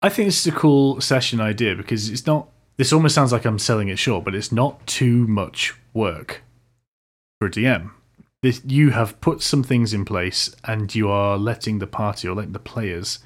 I 0.00 0.08
think 0.08 0.26
this 0.26 0.40
is 0.40 0.52
a 0.52 0.56
cool 0.56 1.00
session 1.00 1.40
idea 1.40 1.76
because 1.76 2.08
it's 2.08 2.26
not. 2.26 2.48
This 2.76 2.92
almost 2.92 3.14
sounds 3.14 3.32
like 3.32 3.44
I'm 3.44 3.58
selling 3.58 3.88
it 3.88 3.98
short, 3.98 4.24
but 4.24 4.34
it's 4.34 4.50
not 4.50 4.86
too 4.86 5.26
much 5.28 5.74
work 5.92 6.42
for 7.38 7.46
a 7.46 7.50
DM. 7.50 7.90
This, 8.42 8.60
you 8.64 8.90
have 8.90 9.20
put 9.20 9.42
some 9.42 9.62
things 9.62 9.94
in 9.94 10.04
place, 10.04 10.54
and 10.64 10.92
you 10.94 11.08
are 11.08 11.36
letting 11.36 11.78
the 11.78 11.86
party 11.86 12.26
or 12.26 12.34
letting 12.34 12.52
the 12.52 12.58
players 12.58 13.20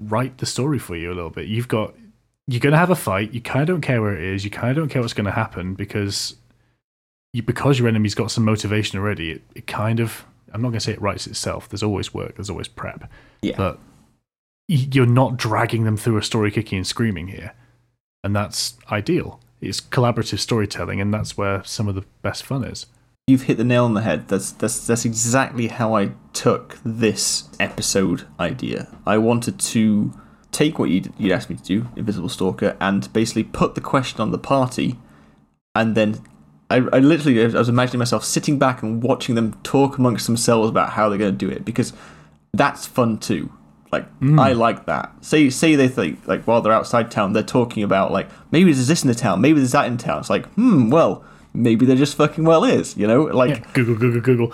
write 0.00 0.38
the 0.38 0.46
story 0.46 0.78
for 0.78 0.96
you 0.96 1.12
a 1.12 1.14
little 1.14 1.30
bit. 1.30 1.46
You've 1.46 1.68
got. 1.68 1.94
You're 2.48 2.60
going 2.60 2.72
to 2.72 2.78
have 2.78 2.90
a 2.90 2.96
fight. 2.96 3.32
You 3.32 3.40
kind 3.40 3.62
of 3.62 3.66
don't 3.66 3.80
care 3.80 4.00
where 4.00 4.14
it 4.14 4.22
is. 4.22 4.44
You 4.44 4.50
kind 4.50 4.70
of 4.70 4.76
don't 4.76 4.88
care 4.88 5.02
what's 5.02 5.14
going 5.14 5.24
to 5.26 5.32
happen 5.32 5.74
because 5.74 6.36
you 7.32 7.42
because 7.42 7.78
your 7.78 7.88
enemy's 7.88 8.14
got 8.14 8.30
some 8.30 8.44
motivation 8.44 8.98
already. 8.98 9.32
It, 9.32 9.42
it 9.54 9.66
kind 9.66 10.00
of. 10.00 10.24
I'm 10.56 10.62
not 10.62 10.68
going 10.68 10.78
to 10.78 10.84
say 10.84 10.92
it 10.92 11.02
writes 11.02 11.26
itself. 11.26 11.68
There's 11.68 11.82
always 11.82 12.14
work. 12.14 12.36
There's 12.36 12.48
always 12.48 12.68
prep 12.68 13.10
Yeah. 13.42 13.56
but 13.56 13.78
you're 14.68 15.06
not 15.06 15.36
dragging 15.36 15.84
them 15.84 15.96
through 15.96 16.16
a 16.16 16.22
story 16.22 16.50
kicking 16.50 16.78
and 16.78 16.86
screaming 16.86 17.28
here 17.28 17.52
and 18.24 18.34
that's 18.34 18.76
ideal 18.90 19.38
it's 19.60 19.80
collaborative 19.80 20.40
storytelling 20.40 21.00
and 21.00 21.14
that's 21.14 21.36
where 21.36 21.62
some 21.62 21.86
of 21.86 21.94
the 21.94 22.04
best 22.22 22.42
fun 22.42 22.64
is 22.64 22.86
You've 23.28 23.42
hit 23.42 23.58
the 23.58 23.64
nail 23.64 23.84
on 23.84 23.94
the 23.94 24.02
head. 24.02 24.28
That's 24.28 24.52
that's 24.52 24.86
that's 24.86 25.04
exactly 25.04 25.66
how 25.66 25.96
I 25.96 26.12
took 26.32 26.78
this 26.84 27.48
episode 27.58 28.24
idea. 28.38 28.86
I 29.04 29.18
wanted 29.18 29.58
to 29.58 30.12
take 30.52 30.78
what 30.78 30.90
you'd, 30.90 31.12
you'd 31.18 31.32
asked 31.32 31.50
me 31.50 31.56
to 31.56 31.62
do, 31.64 31.88
Invisible 31.96 32.28
Stalker, 32.28 32.76
and 32.80 33.12
basically 33.12 33.42
put 33.42 33.74
the 33.74 33.80
question 33.80 34.20
on 34.20 34.30
the 34.30 34.38
party, 34.38 35.00
and 35.74 35.96
then 35.96 36.20
I, 36.70 36.76
I 36.76 36.98
literally 36.98 37.42
I 37.42 37.58
was 37.58 37.68
imagining 37.68 38.00
myself 38.00 38.24
sitting 38.24 38.58
back 38.58 38.82
and 38.82 39.02
watching 39.02 39.34
them 39.34 39.58
talk 39.62 39.98
amongst 39.98 40.26
themselves 40.26 40.68
about 40.68 40.90
how 40.90 41.08
they're 41.08 41.18
going 41.18 41.36
to 41.36 41.46
do 41.46 41.50
it 41.50 41.64
because 41.64 41.92
that's 42.52 42.86
fun 42.86 43.18
too. 43.18 43.52
Like 43.92 44.06
I 44.38 44.52
like 44.52 44.86
that. 44.86 45.12
Say 45.24 45.48
say 45.48 45.76
they 45.76 45.88
think 45.88 46.26
like 46.26 46.44
while 46.44 46.60
they're 46.60 46.72
outside 46.72 47.10
town, 47.10 47.32
they're 47.32 47.42
talking 47.42 47.82
about 47.82 48.10
like 48.10 48.28
maybe 48.50 48.72
there's 48.72 48.88
this 48.88 49.02
in 49.02 49.08
the 49.08 49.14
town, 49.14 49.40
maybe 49.40 49.60
there's 49.60 49.72
that 49.72 49.86
in 49.86 49.96
town. 49.96 50.20
It's 50.20 50.30
like 50.30 50.46
hmm, 50.54 50.90
well 50.90 51.24
maybe 51.54 51.86
there 51.86 51.96
just 51.96 52.16
fucking 52.16 52.44
well 52.44 52.64
is, 52.64 52.96
you 52.96 53.06
know? 53.06 53.22
Like 53.22 53.50
yeah 53.50 53.70
google 53.72 53.94
google 53.94 54.20
google 54.20 54.52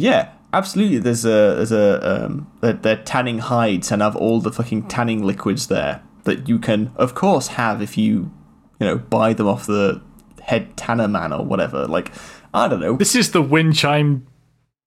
yeah, 0.00 0.32
absolutely. 0.52 0.98
There's 0.98 1.24
a 1.24 1.56
there's 1.56 1.72
a 1.72 2.24
um, 2.24 2.50
they're, 2.60 2.72
they're 2.72 2.96
tanning 2.96 3.38
hides 3.38 3.92
and 3.92 4.00
have 4.02 4.16
all 4.16 4.40
the 4.40 4.50
fucking 4.50 4.88
tanning 4.88 5.22
liquids 5.22 5.66
there 5.66 6.02
that 6.24 6.48
you 6.48 6.58
can, 6.58 6.92
of 6.96 7.14
course, 7.14 7.48
have 7.48 7.82
if 7.82 7.98
you 7.98 8.32
you 8.80 8.86
know 8.86 8.96
buy 8.96 9.32
them 9.34 9.46
off 9.46 9.66
the 9.66 10.02
head 10.50 10.76
tanner 10.76 11.08
man 11.08 11.32
or 11.32 11.44
whatever. 11.44 11.86
Like 11.86 12.12
I 12.52 12.68
don't 12.68 12.80
know 12.80 12.96
this 12.96 13.14
is 13.14 13.30
the 13.32 13.42
wind 13.42 13.76
chime 13.76 14.26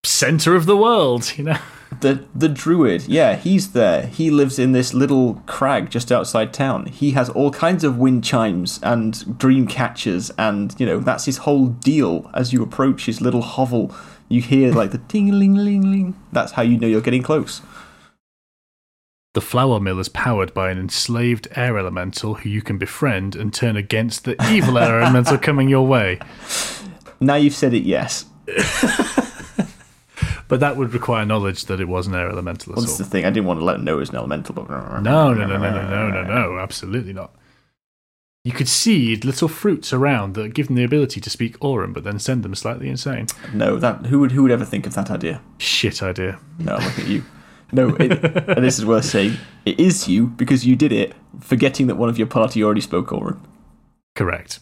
center 0.06 0.54
of 0.54 0.66
the 0.66 0.76
world 0.76 1.32
you 1.38 1.46
know 1.46 1.58
the 2.02 2.26
the 2.36 2.50
druid. 2.50 3.08
Yeah, 3.08 3.36
he's 3.36 3.72
there. 3.74 4.08
He 4.08 4.30
lives 4.30 4.60
in 4.60 4.72
this 4.72 4.94
little 4.94 5.42
crag 5.46 5.90
just 5.90 6.12
outside 6.12 6.54
town. 6.54 6.88
He 6.88 7.12
has 7.12 7.30
all 7.30 7.52
kinds 7.52 7.84
of 7.84 7.98
wind 7.98 8.24
chimes 8.24 8.80
and 8.84 9.38
dream 9.38 9.68
catchers, 9.68 10.32
and 10.38 10.76
you 10.80 10.86
know 10.86 11.00
that's 11.00 11.26
his 11.26 11.38
whole 11.38 11.68
deal. 11.68 12.30
As 12.34 12.54
you 12.54 12.64
approach 12.64 13.06
his 13.06 13.22
little 13.22 13.42
hovel, 13.42 13.94
you 14.30 14.42
hear 14.42 14.74
like 14.74 14.92
the 14.92 14.98
ting 14.98 15.32
ling 15.32 15.56
ling 15.56 15.90
ling. 15.92 16.16
That's 16.32 16.54
how 16.54 16.62
you 16.62 16.78
know 16.78 16.88
you're 16.88 17.02
getting 17.02 17.24
close. 17.24 17.62
The 19.34 19.42
flour 19.42 19.80
mill 19.80 20.00
is 20.00 20.10
powered 20.10 20.54
by 20.54 20.70
an 20.70 20.78
enslaved 20.78 21.48
air 21.56 21.80
elemental 21.80 22.36
who 22.36 22.50
you 22.50 22.62
can 22.62 22.78
befriend 22.78 23.36
and 23.36 23.52
turn 23.52 23.76
against 23.76 24.26
the 24.26 24.36
evil 24.52 24.78
air 24.78 25.02
elemental 25.02 25.38
coming 25.48 25.70
your 25.70 25.88
way 25.88 26.20
Now 27.20 27.36
you've 27.36 27.56
said 27.56 27.74
it, 27.74 27.84
yes. 27.84 28.26
but 30.48 30.60
that 30.60 30.78
would 30.78 30.94
require 30.94 31.26
knowledge 31.26 31.66
that 31.66 31.80
it 31.82 31.88
was 31.88 32.06
an 32.06 32.14
air 32.14 32.30
elemental 32.30 32.74
as 32.74 32.76
Well, 32.76 32.86
well 32.86 32.86
that's 32.86 32.98
the 33.00 33.06
thing. 33.06 33.26
I 33.26 33.32
didn't 33.32 33.48
want 33.48 33.60
to 33.60 33.66
let 33.66 33.78
him 33.78 33.86
know 33.86 33.96
it 33.96 34.02
was 34.02 34.10
an 34.10 34.18
elemental, 34.18 34.54
but 34.54 34.70
No, 34.70 35.34
no, 35.34 35.34
no, 35.34 35.58
no, 35.58 35.58
no, 35.58 35.82
no, 35.90 36.10
no, 36.10 36.24
no, 36.24 36.60
absolutely 36.60 37.14
not. 37.14 37.34
You 38.44 38.52
could 38.52 38.68
seed 38.68 39.24
little 39.26 39.48
fruits 39.48 39.94
around 39.94 40.36
that 40.36 40.54
give 40.54 40.68
them 40.68 40.76
the 40.76 40.84
ability 40.84 41.22
to 41.22 41.30
speak 41.30 41.58
Auran, 41.60 41.94
but 41.94 42.04
then 42.04 42.20
send 42.20 42.44
them 42.44 42.54
slightly 42.54 42.90
insane. 42.90 43.28
No, 43.54 43.78
that 43.80 44.08
who 44.08 44.20
would 44.20 44.34
who 44.34 44.44
would 44.44 44.52
ever 44.52 44.66
think 44.66 44.86
of 44.86 44.94
that 44.96 45.10
idea? 45.10 45.42
Shit 45.60 46.04
idea. 46.04 46.40
No, 46.60 46.74
look 46.74 47.00
at 47.00 47.08
you. 47.08 47.24
No, 47.74 47.96
it, 47.96 48.12
and 48.50 48.64
this 48.64 48.78
is 48.78 48.86
worth 48.86 49.06
saying. 49.06 49.38
It 49.66 49.80
is 49.80 50.08
you 50.08 50.28
because 50.28 50.66
you 50.66 50.76
did 50.76 50.92
it, 50.92 51.14
forgetting 51.40 51.88
that 51.88 51.96
one 51.96 52.10
of 52.10 52.18
your 52.18 52.28
party 52.28 52.64
already 52.64 52.82
spoke 52.82 53.08
Auran, 53.08 53.40
Correct. 54.16 54.60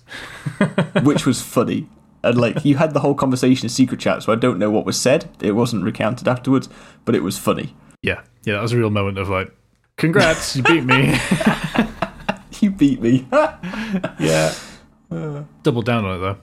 which 1.03 1.25
was 1.25 1.41
funny. 1.41 1.87
And 2.23 2.37
like 2.37 2.63
you 2.63 2.77
had 2.77 2.93
the 2.93 2.99
whole 2.99 3.15
conversation 3.15 3.65
in 3.65 3.69
secret 3.69 3.99
chat, 3.99 4.23
so 4.23 4.31
I 4.31 4.35
don't 4.35 4.59
know 4.59 4.69
what 4.69 4.85
was 4.85 4.99
said. 4.99 5.29
It 5.41 5.53
wasn't 5.53 5.83
recounted 5.83 6.27
afterwards, 6.27 6.69
but 7.03 7.15
it 7.15 7.23
was 7.23 7.37
funny. 7.37 7.75
Yeah, 8.01 8.21
yeah, 8.43 8.53
that 8.53 8.61
was 8.61 8.73
a 8.73 8.77
real 8.77 8.91
moment 8.91 9.17
of 9.17 9.27
like, 9.29 9.51
congrats, 9.97 10.55
you 10.55 10.63
beat 10.63 10.85
me. 10.85 11.17
You 12.61 12.69
beat 12.69 13.01
me. 13.01 13.27
yeah. 14.19 14.53
Uh. 15.09 15.43
Double 15.63 15.81
down 15.81 16.05
on 16.05 16.17
it 16.17 16.19
though. 16.19 16.37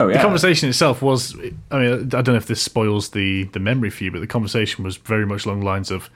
Oh 0.00 0.08
The 0.08 0.14
conversation 0.18 0.68
itself 0.68 1.02
was, 1.02 1.36
I 1.70 1.78
mean, 1.78 1.94
I 2.02 2.22
don't 2.22 2.28
know 2.28 2.34
if 2.36 2.46
this 2.46 2.62
spoils 2.62 3.10
the, 3.10 3.44
the 3.44 3.60
memory 3.60 3.90
for 3.90 4.04
you, 4.04 4.10
but 4.10 4.20
the 4.20 4.26
conversation 4.26 4.84
was 4.84 4.96
very 4.96 5.26
much 5.26 5.44
along 5.46 5.60
the 5.60 5.66
lines 5.66 5.90
of, 5.90 6.10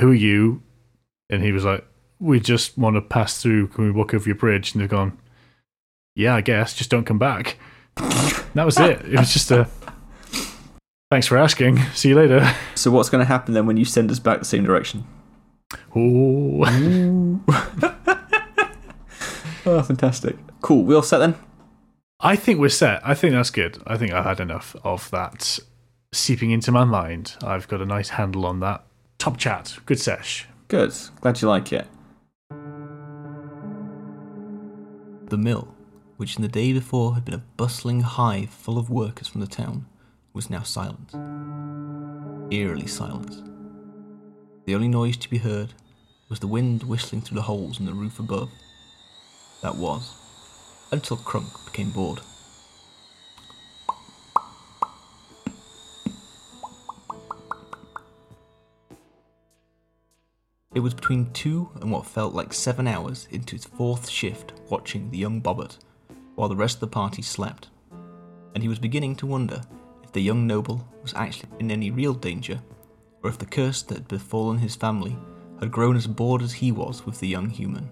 Who 0.00 0.10
are 0.10 0.14
you? 0.14 0.62
And 1.30 1.42
he 1.42 1.52
was 1.52 1.64
like, 1.64 1.86
We 2.20 2.40
just 2.40 2.76
want 2.78 2.96
to 2.96 3.02
pass 3.02 3.40
through. 3.42 3.68
Can 3.68 3.84
we 3.84 3.90
walk 3.90 4.14
over 4.14 4.28
your 4.28 4.36
bridge? 4.36 4.72
And 4.74 4.82
they've 4.82 4.88
gone, 4.88 5.18
Yeah, 6.14 6.34
I 6.34 6.40
guess. 6.40 6.74
Just 6.74 6.90
don't 6.90 7.04
come 7.04 7.18
back. 7.18 7.58
that 7.96 8.64
was 8.64 8.78
it. 8.78 9.00
It 9.02 9.18
was 9.18 9.32
just 9.32 9.50
a. 9.50 9.68
Thanks 11.10 11.26
for 11.28 11.38
asking. 11.38 11.80
See 11.94 12.08
you 12.10 12.16
later. 12.16 12.52
So 12.74 12.90
what's 12.90 13.08
going 13.08 13.20
to 13.20 13.26
happen 13.28 13.54
then 13.54 13.64
when 13.66 13.76
you 13.76 13.84
send 13.84 14.10
us 14.10 14.18
back 14.18 14.40
the 14.40 14.44
same 14.44 14.64
direction? 14.64 15.06
Ooh. 15.96 17.40
Oh, 19.68 19.82
fantastic! 19.82 20.36
Cool. 20.60 20.84
We 20.84 20.94
all 20.94 21.02
set 21.02 21.18
then? 21.18 21.34
I 22.20 22.34
think 22.34 22.58
we're 22.58 22.70
set. 22.70 23.02
I 23.06 23.12
think 23.12 23.34
that's 23.34 23.50
good. 23.50 23.76
I 23.86 23.98
think 23.98 24.12
I've 24.12 24.24
had 24.24 24.40
enough 24.40 24.74
of 24.82 25.10
that 25.10 25.58
seeping 26.12 26.50
into 26.50 26.72
my 26.72 26.84
mind. 26.84 27.36
I've 27.42 27.68
got 27.68 27.82
a 27.82 27.86
nice 27.86 28.08
handle 28.10 28.46
on 28.46 28.60
that. 28.60 28.86
Top 29.18 29.36
chat. 29.36 29.76
Good 29.84 30.00
sesh. 30.00 30.48
Good. 30.68 30.94
Glad 31.20 31.42
you 31.42 31.48
like 31.48 31.74
it. 31.74 31.86
The 35.28 35.36
mill, 35.36 35.74
which 36.16 36.36
in 36.36 36.42
the 36.42 36.48
day 36.48 36.72
before 36.72 37.14
had 37.14 37.26
been 37.26 37.34
a 37.34 37.44
bustling 37.58 38.00
hive 38.00 38.48
full 38.48 38.78
of 38.78 38.88
workers 38.88 39.28
from 39.28 39.42
the 39.42 39.46
town, 39.46 39.84
was 40.32 40.48
now 40.48 40.62
silent. 40.62 41.12
Eerily 42.50 42.86
silent. 42.86 43.42
The 44.64 44.74
only 44.74 44.88
noise 44.88 45.18
to 45.18 45.28
be 45.28 45.38
heard 45.38 45.74
was 46.30 46.40
the 46.40 46.46
wind 46.46 46.82
whistling 46.84 47.20
through 47.20 47.36
the 47.36 47.42
holes 47.42 47.78
in 47.78 47.84
the 47.84 47.92
roof 47.92 48.18
above. 48.18 48.50
That 49.62 49.76
was, 49.76 50.14
until 50.92 51.16
Crunk 51.16 51.64
became 51.66 51.90
bored. 51.90 52.20
It 60.74 60.80
was 60.80 60.92
between 60.92 61.32
two 61.32 61.70
and 61.80 61.90
what 61.90 62.04
felt 62.04 62.34
like 62.34 62.52
seven 62.52 62.86
hours 62.86 63.26
into 63.30 63.56
his 63.56 63.64
fourth 63.64 64.10
shift 64.10 64.52
watching 64.68 65.10
the 65.10 65.16
young 65.16 65.40
Bobbert, 65.40 65.78
while 66.34 66.50
the 66.50 66.54
rest 66.54 66.76
of 66.76 66.80
the 66.80 66.86
party 66.88 67.22
slept. 67.22 67.68
And 68.54 68.62
he 68.62 68.68
was 68.68 68.78
beginning 68.78 69.16
to 69.16 69.26
wonder 69.26 69.62
if 70.04 70.12
the 70.12 70.20
young 70.20 70.46
noble 70.46 70.86
was 71.02 71.14
actually 71.14 71.48
in 71.58 71.70
any 71.70 71.90
real 71.90 72.12
danger, 72.12 72.60
or 73.22 73.30
if 73.30 73.38
the 73.38 73.46
curse 73.46 73.80
that 73.84 73.94
had 73.94 74.08
befallen 74.08 74.58
his 74.58 74.76
family 74.76 75.16
had 75.60 75.70
grown 75.70 75.96
as 75.96 76.06
bored 76.06 76.42
as 76.42 76.52
he 76.52 76.70
was 76.70 77.06
with 77.06 77.20
the 77.20 77.28
young 77.28 77.48
human. 77.48 77.88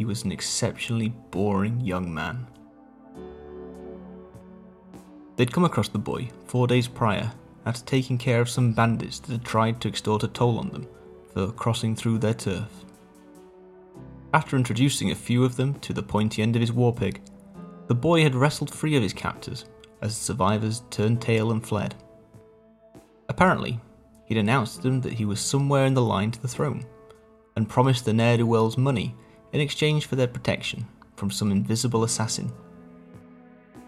He 0.00 0.06
was 0.06 0.24
an 0.24 0.32
exceptionally 0.32 1.12
boring 1.30 1.78
young 1.82 2.14
man. 2.14 2.46
They'd 5.36 5.52
come 5.52 5.66
across 5.66 5.88
the 5.88 5.98
boy 5.98 6.30
four 6.46 6.66
days 6.66 6.88
prior 6.88 7.32
after 7.66 7.84
taking 7.84 8.16
care 8.16 8.40
of 8.40 8.48
some 8.48 8.72
bandits 8.72 9.18
that 9.18 9.32
had 9.32 9.44
tried 9.44 9.78
to 9.82 9.88
extort 9.88 10.22
a 10.22 10.28
toll 10.28 10.58
on 10.58 10.70
them 10.70 10.88
for 11.34 11.52
crossing 11.52 11.94
through 11.94 12.16
their 12.16 12.32
turf. 12.32 12.70
After 14.32 14.56
introducing 14.56 15.10
a 15.10 15.14
few 15.14 15.44
of 15.44 15.56
them 15.56 15.74
to 15.80 15.92
the 15.92 16.02
pointy 16.02 16.40
end 16.40 16.56
of 16.56 16.60
his 16.60 16.72
war 16.72 16.94
pick, 16.94 17.20
the 17.86 17.94
boy 17.94 18.22
had 18.22 18.34
wrestled 18.34 18.72
free 18.72 18.96
of 18.96 19.02
his 19.02 19.12
captors 19.12 19.66
as 20.00 20.16
the 20.16 20.24
survivors 20.24 20.82
turned 20.88 21.20
tail 21.20 21.50
and 21.50 21.62
fled. 21.62 21.94
Apparently, 23.28 23.78
he'd 24.24 24.38
announced 24.38 24.76
to 24.76 24.82
them 24.84 25.02
that 25.02 25.12
he 25.12 25.26
was 25.26 25.40
somewhere 25.40 25.84
in 25.84 25.92
the 25.92 26.00
line 26.00 26.30
to 26.30 26.40
the 26.40 26.48
throne, 26.48 26.86
and 27.54 27.68
promised 27.68 28.06
the 28.06 28.14
ne'er 28.14 28.38
do 28.38 28.46
wells 28.46 28.78
money 28.78 29.14
in 29.52 29.60
exchange 29.60 30.06
for 30.06 30.16
their 30.16 30.26
protection 30.26 30.86
from 31.16 31.30
some 31.30 31.50
invisible 31.50 32.04
assassin. 32.04 32.52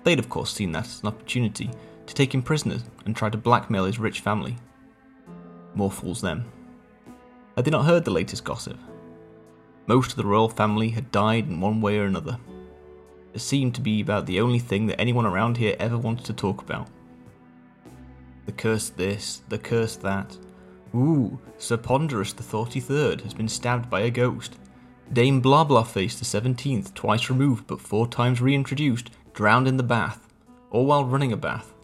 They'd, 0.05 0.19
of 0.19 0.29
course, 0.29 0.53
seen 0.53 0.73
that 0.73 0.87
as 0.87 1.01
an 1.01 1.09
opportunity 1.09 1.71
to 2.07 2.15
take 2.15 2.35
him 2.35 2.43
prisoner 2.43 2.79
and 3.07 3.15
try 3.15 3.31
to 3.31 3.39
blackmail 3.39 3.85
his 3.85 3.99
rich 3.99 4.21
family. 4.21 4.57
More 5.75 5.91
fools 5.91 6.21
them. 6.21 6.45
Had 7.57 7.65
they 7.65 7.71
not 7.71 7.87
heard 7.87 8.05
the 8.05 8.11
latest 8.11 8.45
gossip? 8.45 8.79
Most 9.87 10.11
of 10.11 10.17
the 10.17 10.27
royal 10.27 10.49
family 10.49 10.91
had 10.91 11.11
died 11.11 11.49
in 11.49 11.61
one 11.61 11.81
way 11.81 11.99
or 11.99 12.05
another. 12.05 12.39
It 13.35 13.41
seemed 13.41 13.75
to 13.77 13.81
be 13.81 14.01
about 14.01 14.27
the 14.27 14.41
only 14.41 14.59
thing 14.59 14.87
that 14.87 15.01
anyone 15.01 15.27
around 15.27 15.57
here 15.57 15.77
ever 15.79 15.97
wanted 15.97 16.25
to 16.27 16.33
talk 16.33 16.63
about. 16.63 16.89
The 18.47 18.53
curse 18.53 18.91
this, 18.91 19.43
the 19.49 19.59
curse 19.59 19.97
that. 19.97 20.37
Ooh, 20.95 21.39
Sir 21.59 21.77
Ponderous 21.77 22.33
the 22.33 22.43
43rd 22.43 23.23
has 23.23 23.33
been 23.33 23.49
stabbed 23.49 23.89
by 23.89 24.01
a 24.01 24.11
ghost. 24.11 24.59
Dame 25.13 25.43
Blah 25.43 25.65
Blah 25.65 25.83
Face 25.83 26.19
the 26.19 26.25
17th, 26.25 26.95
twice 26.95 27.29
removed 27.29 27.67
but 27.67 27.81
four 27.81 28.07
times 28.07 28.41
reintroduced, 28.41 29.11
drowned 29.35 29.69
in 29.69 29.77
the 29.77 29.83
bath, 29.83 30.27
or 30.71 30.87
while 30.87 31.05
running 31.05 31.33
a 31.33 31.37
bath, 31.37 31.75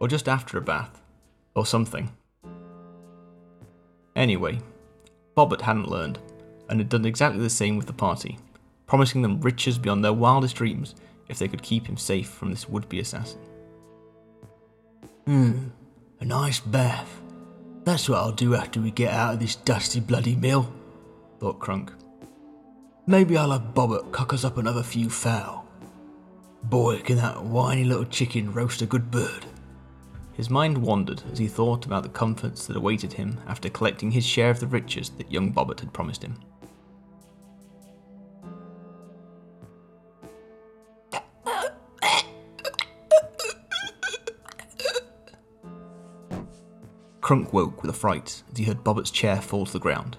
or 0.00 0.08
just 0.08 0.28
after 0.28 0.56
a 0.56 0.62
bath, 0.62 1.02
or 1.54 1.66
something. 1.66 2.10
Anyway, 4.16 4.58
Bobbert 5.36 5.60
hadn't 5.60 5.90
learned, 5.90 6.18
and 6.70 6.80
had 6.80 6.88
done 6.88 7.04
exactly 7.04 7.42
the 7.42 7.50
same 7.50 7.76
with 7.76 7.86
the 7.86 7.92
party, 7.92 8.38
promising 8.86 9.20
them 9.20 9.40
riches 9.42 9.78
beyond 9.78 10.02
their 10.02 10.14
wildest 10.14 10.56
dreams 10.56 10.94
if 11.28 11.38
they 11.38 11.48
could 11.48 11.62
keep 11.62 11.86
him 11.86 11.98
safe 11.98 12.28
from 12.28 12.50
this 12.50 12.68
would 12.70 12.88
be 12.88 13.00
assassin. 13.00 13.40
Hmm, 15.26 15.68
a 16.20 16.24
nice 16.24 16.58
bath. 16.58 17.20
That's 17.84 18.08
what 18.08 18.18
I'll 18.18 18.32
do 18.32 18.54
after 18.54 18.80
we 18.80 18.90
get 18.90 19.12
out 19.12 19.34
of 19.34 19.40
this 19.40 19.56
dusty 19.56 20.00
bloody 20.00 20.34
mill, 20.34 20.72
thought 21.38 21.58
Crunk. 21.58 21.90
Maybe 23.08 23.38
I'll 23.38 23.52
have 23.52 23.72
Bobbert 23.72 24.12
cock 24.12 24.34
us 24.34 24.44
up 24.44 24.58
another 24.58 24.82
few 24.82 25.08
fowl. 25.08 25.66
Boy, 26.64 26.98
can 27.00 27.16
that 27.16 27.42
whiny 27.42 27.82
little 27.82 28.04
chicken 28.04 28.52
roast 28.52 28.82
a 28.82 28.86
good 28.86 29.10
bird. 29.10 29.46
His 30.34 30.50
mind 30.50 30.76
wandered 30.76 31.22
as 31.32 31.38
he 31.38 31.48
thought 31.48 31.86
about 31.86 32.02
the 32.02 32.10
comforts 32.10 32.66
that 32.66 32.76
awaited 32.76 33.14
him 33.14 33.40
after 33.46 33.70
collecting 33.70 34.10
his 34.10 34.26
share 34.26 34.50
of 34.50 34.60
the 34.60 34.66
riches 34.66 35.08
that 35.16 35.32
young 35.32 35.54
Bobbert 35.54 35.80
had 35.80 35.94
promised 35.94 36.22
him. 36.22 36.38
Crunk 47.22 47.54
woke 47.54 47.80
with 47.80 47.90
a 47.90 47.98
fright 47.98 48.42
as 48.52 48.58
he 48.58 48.64
heard 48.64 48.84
Bobbert's 48.84 49.10
chair 49.10 49.40
fall 49.40 49.64
to 49.64 49.72
the 49.72 49.78
ground. 49.78 50.18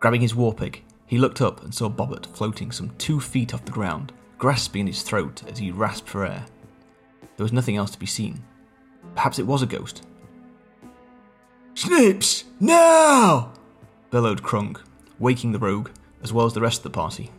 Grabbing 0.00 0.22
his 0.22 0.34
war 0.34 0.54
pick, 0.54 0.84
he 1.08 1.16
looked 1.16 1.40
up 1.40 1.64
and 1.64 1.74
saw 1.74 1.88
Bobbert 1.88 2.26
floating 2.36 2.70
some 2.70 2.90
two 2.98 3.18
feet 3.18 3.54
off 3.54 3.64
the 3.64 3.72
ground, 3.72 4.12
grasping 4.36 4.86
his 4.86 5.02
throat 5.02 5.42
as 5.48 5.58
he 5.58 5.70
rasped 5.70 6.06
for 6.06 6.24
air. 6.24 6.44
There 7.36 7.44
was 7.44 7.52
nothing 7.52 7.76
else 7.76 7.90
to 7.92 7.98
be 7.98 8.06
seen. 8.06 8.44
Perhaps 9.14 9.38
it 9.38 9.46
was 9.46 9.62
a 9.62 9.66
ghost. 9.66 10.06
Snips! 11.74 12.44
Now! 12.60 13.52
bellowed 14.10 14.42
Crunk, 14.42 14.80
waking 15.18 15.52
the 15.52 15.58
rogue 15.58 15.90
as 16.22 16.32
well 16.32 16.44
as 16.44 16.52
the 16.52 16.60
rest 16.60 16.80
of 16.80 16.82
the 16.84 16.90
party. 16.90 17.30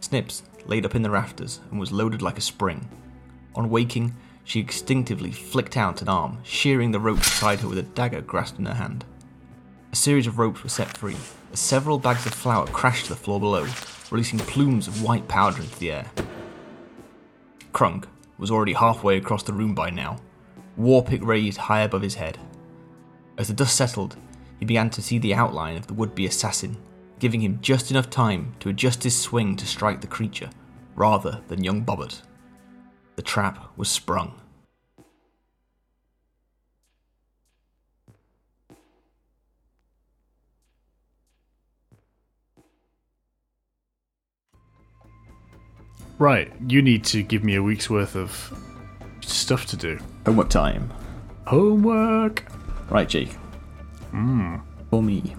Snips 0.00 0.44
laid 0.64 0.86
up 0.86 0.94
in 0.94 1.02
the 1.02 1.10
rafters 1.10 1.58
and 1.70 1.80
was 1.80 1.90
loaded 1.90 2.22
like 2.22 2.38
a 2.38 2.42
spring. 2.42 2.88
On 3.56 3.68
waking, 3.68 4.14
she 4.44 4.60
instinctively 4.60 5.32
flicked 5.32 5.76
out 5.76 6.02
an 6.02 6.08
arm, 6.08 6.38
shearing 6.44 6.92
the 6.92 7.00
rope 7.00 7.18
beside 7.18 7.60
her 7.60 7.68
with 7.68 7.78
a 7.78 7.82
dagger 7.82 8.20
grasped 8.20 8.60
in 8.60 8.66
her 8.66 8.74
hand. 8.74 9.04
A 9.90 9.96
series 9.96 10.28
of 10.28 10.38
ropes 10.38 10.62
were 10.62 10.68
set 10.68 10.96
free 10.96 11.16
as 11.52 11.60
several 11.60 11.98
bags 11.98 12.26
of 12.26 12.34
flour 12.34 12.66
crashed 12.66 13.06
to 13.06 13.10
the 13.10 13.16
floor 13.16 13.40
below, 13.40 13.66
releasing 14.10 14.38
plumes 14.38 14.88
of 14.88 15.02
white 15.02 15.28
powder 15.28 15.60
into 15.60 15.78
the 15.78 15.92
air. 15.92 16.10
Crunk 17.72 18.06
was 18.38 18.50
already 18.50 18.72
halfway 18.72 19.16
across 19.16 19.42
the 19.42 19.52
room 19.52 19.74
by 19.74 19.90
now, 19.90 20.18
Warpick 20.76 21.24
raised 21.24 21.58
high 21.58 21.80
above 21.80 22.02
his 22.02 22.14
head. 22.14 22.38
As 23.36 23.48
the 23.48 23.54
dust 23.54 23.76
settled, 23.76 24.16
he 24.58 24.64
began 24.64 24.90
to 24.90 25.02
see 25.02 25.18
the 25.18 25.34
outline 25.34 25.76
of 25.76 25.88
the 25.88 25.94
would 25.94 26.14
be 26.14 26.26
assassin, 26.26 26.76
giving 27.18 27.40
him 27.40 27.58
just 27.60 27.90
enough 27.90 28.08
time 28.08 28.54
to 28.60 28.68
adjust 28.68 29.02
his 29.02 29.18
swing 29.18 29.56
to 29.56 29.66
strike 29.66 30.00
the 30.00 30.06
creature, 30.06 30.50
rather 30.94 31.40
than 31.48 31.64
young 31.64 31.84
Bobbert. 31.84 32.22
The 33.16 33.22
trap 33.22 33.72
was 33.76 33.88
sprung. 33.88 34.40
Right, 46.18 46.52
you 46.66 46.82
need 46.82 47.04
to 47.04 47.22
give 47.22 47.44
me 47.44 47.54
a 47.54 47.62
week's 47.62 47.88
worth 47.88 48.16
of 48.16 48.52
stuff 49.20 49.66
to 49.66 49.76
do. 49.76 49.98
Homework 50.26 50.48
time. 50.50 50.92
Homework! 51.46 52.44
Right, 52.90 53.08
Jake. 53.08 53.32
Hmm. 54.10 54.56
For 54.90 55.02
me. 55.02 55.36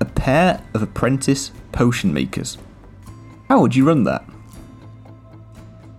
A 0.00 0.04
pair 0.04 0.62
of 0.74 0.82
apprentice 0.82 1.52
potion 1.72 2.12
makers. 2.14 2.56
How 3.48 3.60
would 3.60 3.74
you 3.76 3.84
run 3.86 4.04
that? 4.04 4.24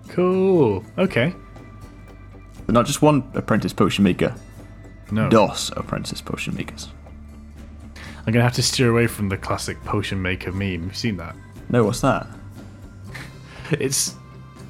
Cool. 0.10 0.84
Okay. 0.98 1.34
But 2.66 2.74
not 2.74 2.86
just 2.86 3.02
one 3.02 3.30
apprentice 3.34 3.74
potion 3.74 4.04
maker, 4.04 4.34
No. 5.12 5.30
DOS 5.30 5.70
apprentice 5.76 6.22
potion 6.22 6.56
makers. 6.56 6.88
I'm 8.26 8.32
going 8.32 8.36
to 8.36 8.44
have 8.44 8.54
to 8.54 8.64
steer 8.64 8.90
away 8.90 9.08
from 9.08 9.28
the 9.30 9.38
classic 9.38 9.82
potion 9.84 10.22
maker 10.22 10.52
meme. 10.52 10.84
You've 10.86 10.98
seen 10.98 11.18
that? 11.18 11.36
No, 11.70 11.84
what's 11.84 12.02
that? 12.02 12.26
It's 13.72 14.16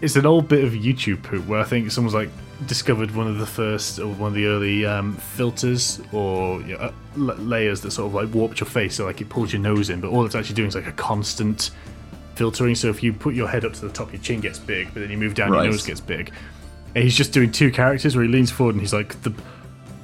it's 0.01 0.15
an 0.15 0.25
old 0.25 0.47
bit 0.47 0.63
of 0.63 0.73
YouTube 0.73 1.23
poop 1.23 1.45
where 1.47 1.59
I 1.59 1.63
think 1.63 1.89
someone's 1.91 2.13
like 2.13 2.29
discovered 2.67 3.11
one 3.15 3.27
of 3.27 3.37
the 3.39 3.45
first 3.45 3.99
or 3.99 4.07
one 4.07 4.29
of 4.29 4.33
the 4.35 4.45
early 4.45 4.85
um, 4.85 5.15
filters 5.15 6.01
or 6.11 6.61
you 6.61 6.77
know, 6.77 6.79
uh, 6.79 6.91
layers 7.15 7.81
that 7.81 7.91
sort 7.91 8.07
of 8.07 8.13
like 8.13 8.33
warped 8.33 8.59
your 8.59 8.67
face, 8.67 8.95
so 8.95 9.05
like 9.05 9.21
it 9.21 9.29
pulls 9.29 9.51
your 9.53 9.61
nose 9.61 9.89
in. 9.89 10.01
But 10.01 10.09
all 10.09 10.25
it's 10.25 10.35
actually 10.35 10.55
doing 10.55 10.67
is 10.67 10.75
like 10.75 10.87
a 10.87 10.91
constant 10.93 11.71
filtering. 12.35 12.75
So 12.75 12.89
if 12.89 13.01
you 13.03 13.13
put 13.13 13.33
your 13.35 13.47
head 13.47 13.63
up 13.65 13.73
to 13.73 13.81
the 13.81 13.91
top, 13.91 14.11
your 14.11 14.21
chin 14.21 14.39
gets 14.41 14.59
big, 14.59 14.87
but 14.93 15.01
then 15.01 15.09
you 15.11 15.17
move 15.17 15.33
down, 15.35 15.51
Right. 15.51 15.63
your 15.63 15.71
nose 15.71 15.85
gets 15.85 16.01
big. 16.01 16.31
And 16.95 17.03
he's 17.03 17.15
just 17.17 17.31
doing 17.31 17.51
two 17.51 17.71
characters 17.71 18.15
where 18.15 18.23
he 18.25 18.31
leans 18.31 18.51
forward 18.51 18.75
and 18.75 18.81
he's 18.81 18.93
like 18.93 19.19
the. 19.23 19.33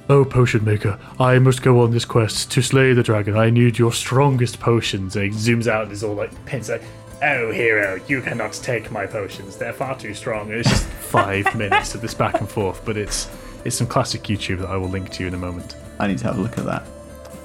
Oh, 0.08 0.24
potion 0.24 0.64
maker, 0.64 0.98
I 1.20 1.38
must 1.38 1.62
go 1.62 1.82
on 1.82 1.92
this 1.92 2.04
quest 2.04 2.50
to 2.50 2.62
slay 2.62 2.92
the 2.94 3.02
dragon. 3.04 3.36
I 3.36 3.48
need 3.48 3.78
your 3.78 3.92
strongest 3.92 4.58
potions. 4.58 5.14
And 5.14 5.26
he 5.26 5.30
zooms 5.30 5.68
out 5.68 5.84
and 5.84 5.92
is 5.92 6.02
all 6.02 6.14
like 6.16 6.32
pins 6.46 6.68
like, 6.68 6.82
Oh, 7.22 7.50
hero, 7.52 8.00
you 8.06 8.22
cannot 8.22 8.52
take 8.54 8.90
my 8.90 9.04
potions. 9.06 9.56
They're 9.56 9.72
far 9.74 9.96
too 9.98 10.14
strong. 10.14 10.50
And 10.50 10.60
it's 10.60 10.70
just 10.70 10.84
five 11.10 11.54
minutes 11.54 11.94
of 11.94 12.00
this 12.00 12.14
back 12.14 12.40
and 12.40 12.48
forth, 12.48 12.82
but 12.84 12.96
it's 12.96 13.28
it's 13.64 13.76
some 13.76 13.86
classic 13.86 14.22
YouTube 14.22 14.60
that 14.60 14.68
I 14.70 14.76
will 14.76 14.88
link 14.88 15.10
to 15.10 15.22
you 15.22 15.28
in 15.28 15.34
a 15.34 15.38
moment. 15.38 15.76
I 15.98 16.06
need 16.06 16.16
to 16.18 16.24
have 16.24 16.38
a 16.38 16.40
look 16.40 16.56
at 16.56 16.64
that. 16.64 16.86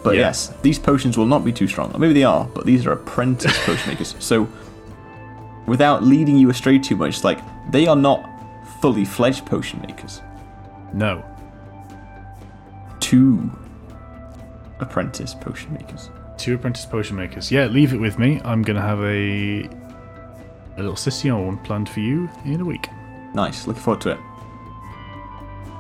But 0.01 0.15
Yeah. 0.15 0.21
yes, 0.21 0.53
these 0.61 0.79
potions 0.79 1.17
will 1.17 1.25
not 1.25 1.43
be 1.43 1.51
too 1.51 1.67
strong. 1.67 1.91
Or 1.93 1.99
maybe 1.99 2.13
they 2.13 2.23
are, 2.23 2.45
but 2.45 2.65
these 2.65 2.85
are 2.85 2.93
apprentice 2.93 3.57
potion 3.65 3.89
makers. 3.91 4.15
So, 4.19 4.47
without 5.65 6.03
leading 6.03 6.37
you 6.37 6.49
astray 6.49 6.79
too 6.79 6.95
much, 6.95 7.23
like, 7.25 7.39
they 7.71 7.85
are 7.87 7.95
not 7.97 8.29
fully 8.81 9.03
fledged 9.03 9.45
potion 9.45 9.81
makers. 9.81 10.21
No. 10.93 11.21
Two 13.01 13.51
apprentice 14.79 15.33
potion 15.33 15.73
makers. 15.73 16.09
Two 16.37 16.55
apprentice 16.55 16.85
potion 16.85 17.15
makers. 17.15 17.51
Yeah, 17.51 17.65
leave 17.65 17.93
it 17.93 17.97
with 17.97 18.19
me. 18.19 18.41
I'm 18.43 18.61
gonna 18.61 18.81
have 18.81 18.99
a 19.01 19.69
a 20.77 20.81
little 20.81 20.95
session 20.95 21.57
planned 21.59 21.89
for 21.89 22.01
you 22.01 22.29
in 22.43 22.61
a 22.61 22.65
week. 22.65 22.89
Nice, 23.33 23.67
looking 23.67 23.81
forward 23.81 24.01
to 24.01 24.11
it. 24.11 24.19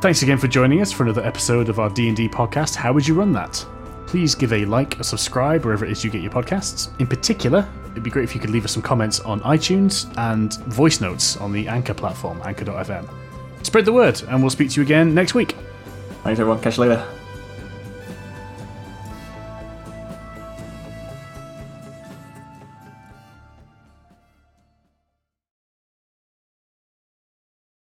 Thanks 0.01 0.21
again 0.21 0.37
for 0.37 0.47
joining 0.47 0.81
us 0.81 0.91
for 0.91 1.03
another 1.03 1.25
episode 1.25 1.67
of 1.69 1.79
our 1.79 1.89
D&D 1.89 2.29
podcast. 2.29 2.75
How 2.75 2.93
would 2.93 3.07
you 3.07 3.15
run 3.15 3.31
that? 3.33 3.65
Please 4.07 4.35
give 4.35 4.53
a 4.53 4.65
like, 4.65 4.99
a 4.99 5.03
subscribe 5.03 5.65
wherever 5.65 5.83
it 5.83 5.91
is 5.91 6.03
you 6.03 6.11
get 6.11 6.21
your 6.21 6.31
podcasts. 6.31 6.97
In 6.99 7.07
particular, 7.07 7.67
it'd 7.91 8.03
be 8.03 8.09
great 8.09 8.23
if 8.23 8.35
you 8.35 8.41
could 8.41 8.51
leave 8.51 8.65
us 8.65 8.73
some 8.73 8.83
comments 8.83 9.19
on 9.21 9.39
iTunes 9.41 10.15
and 10.17 10.53
voice 10.65 11.01
notes 11.01 11.37
on 11.37 11.51
the 11.51 11.67
Anchor 11.67 11.93
platform, 11.93 12.41
anchor.fm. 12.45 13.09
Spread 13.63 13.85
the 13.85 13.93
word, 13.93 14.21
and 14.29 14.41
we'll 14.41 14.51
speak 14.51 14.69
to 14.71 14.81
you 14.81 14.85
again 14.85 15.15
next 15.15 15.33
week. 15.33 15.55
Thanks 16.23 16.39
everyone, 16.39 16.61
catch 16.61 16.77
you 16.77 16.83
later. 16.83 17.14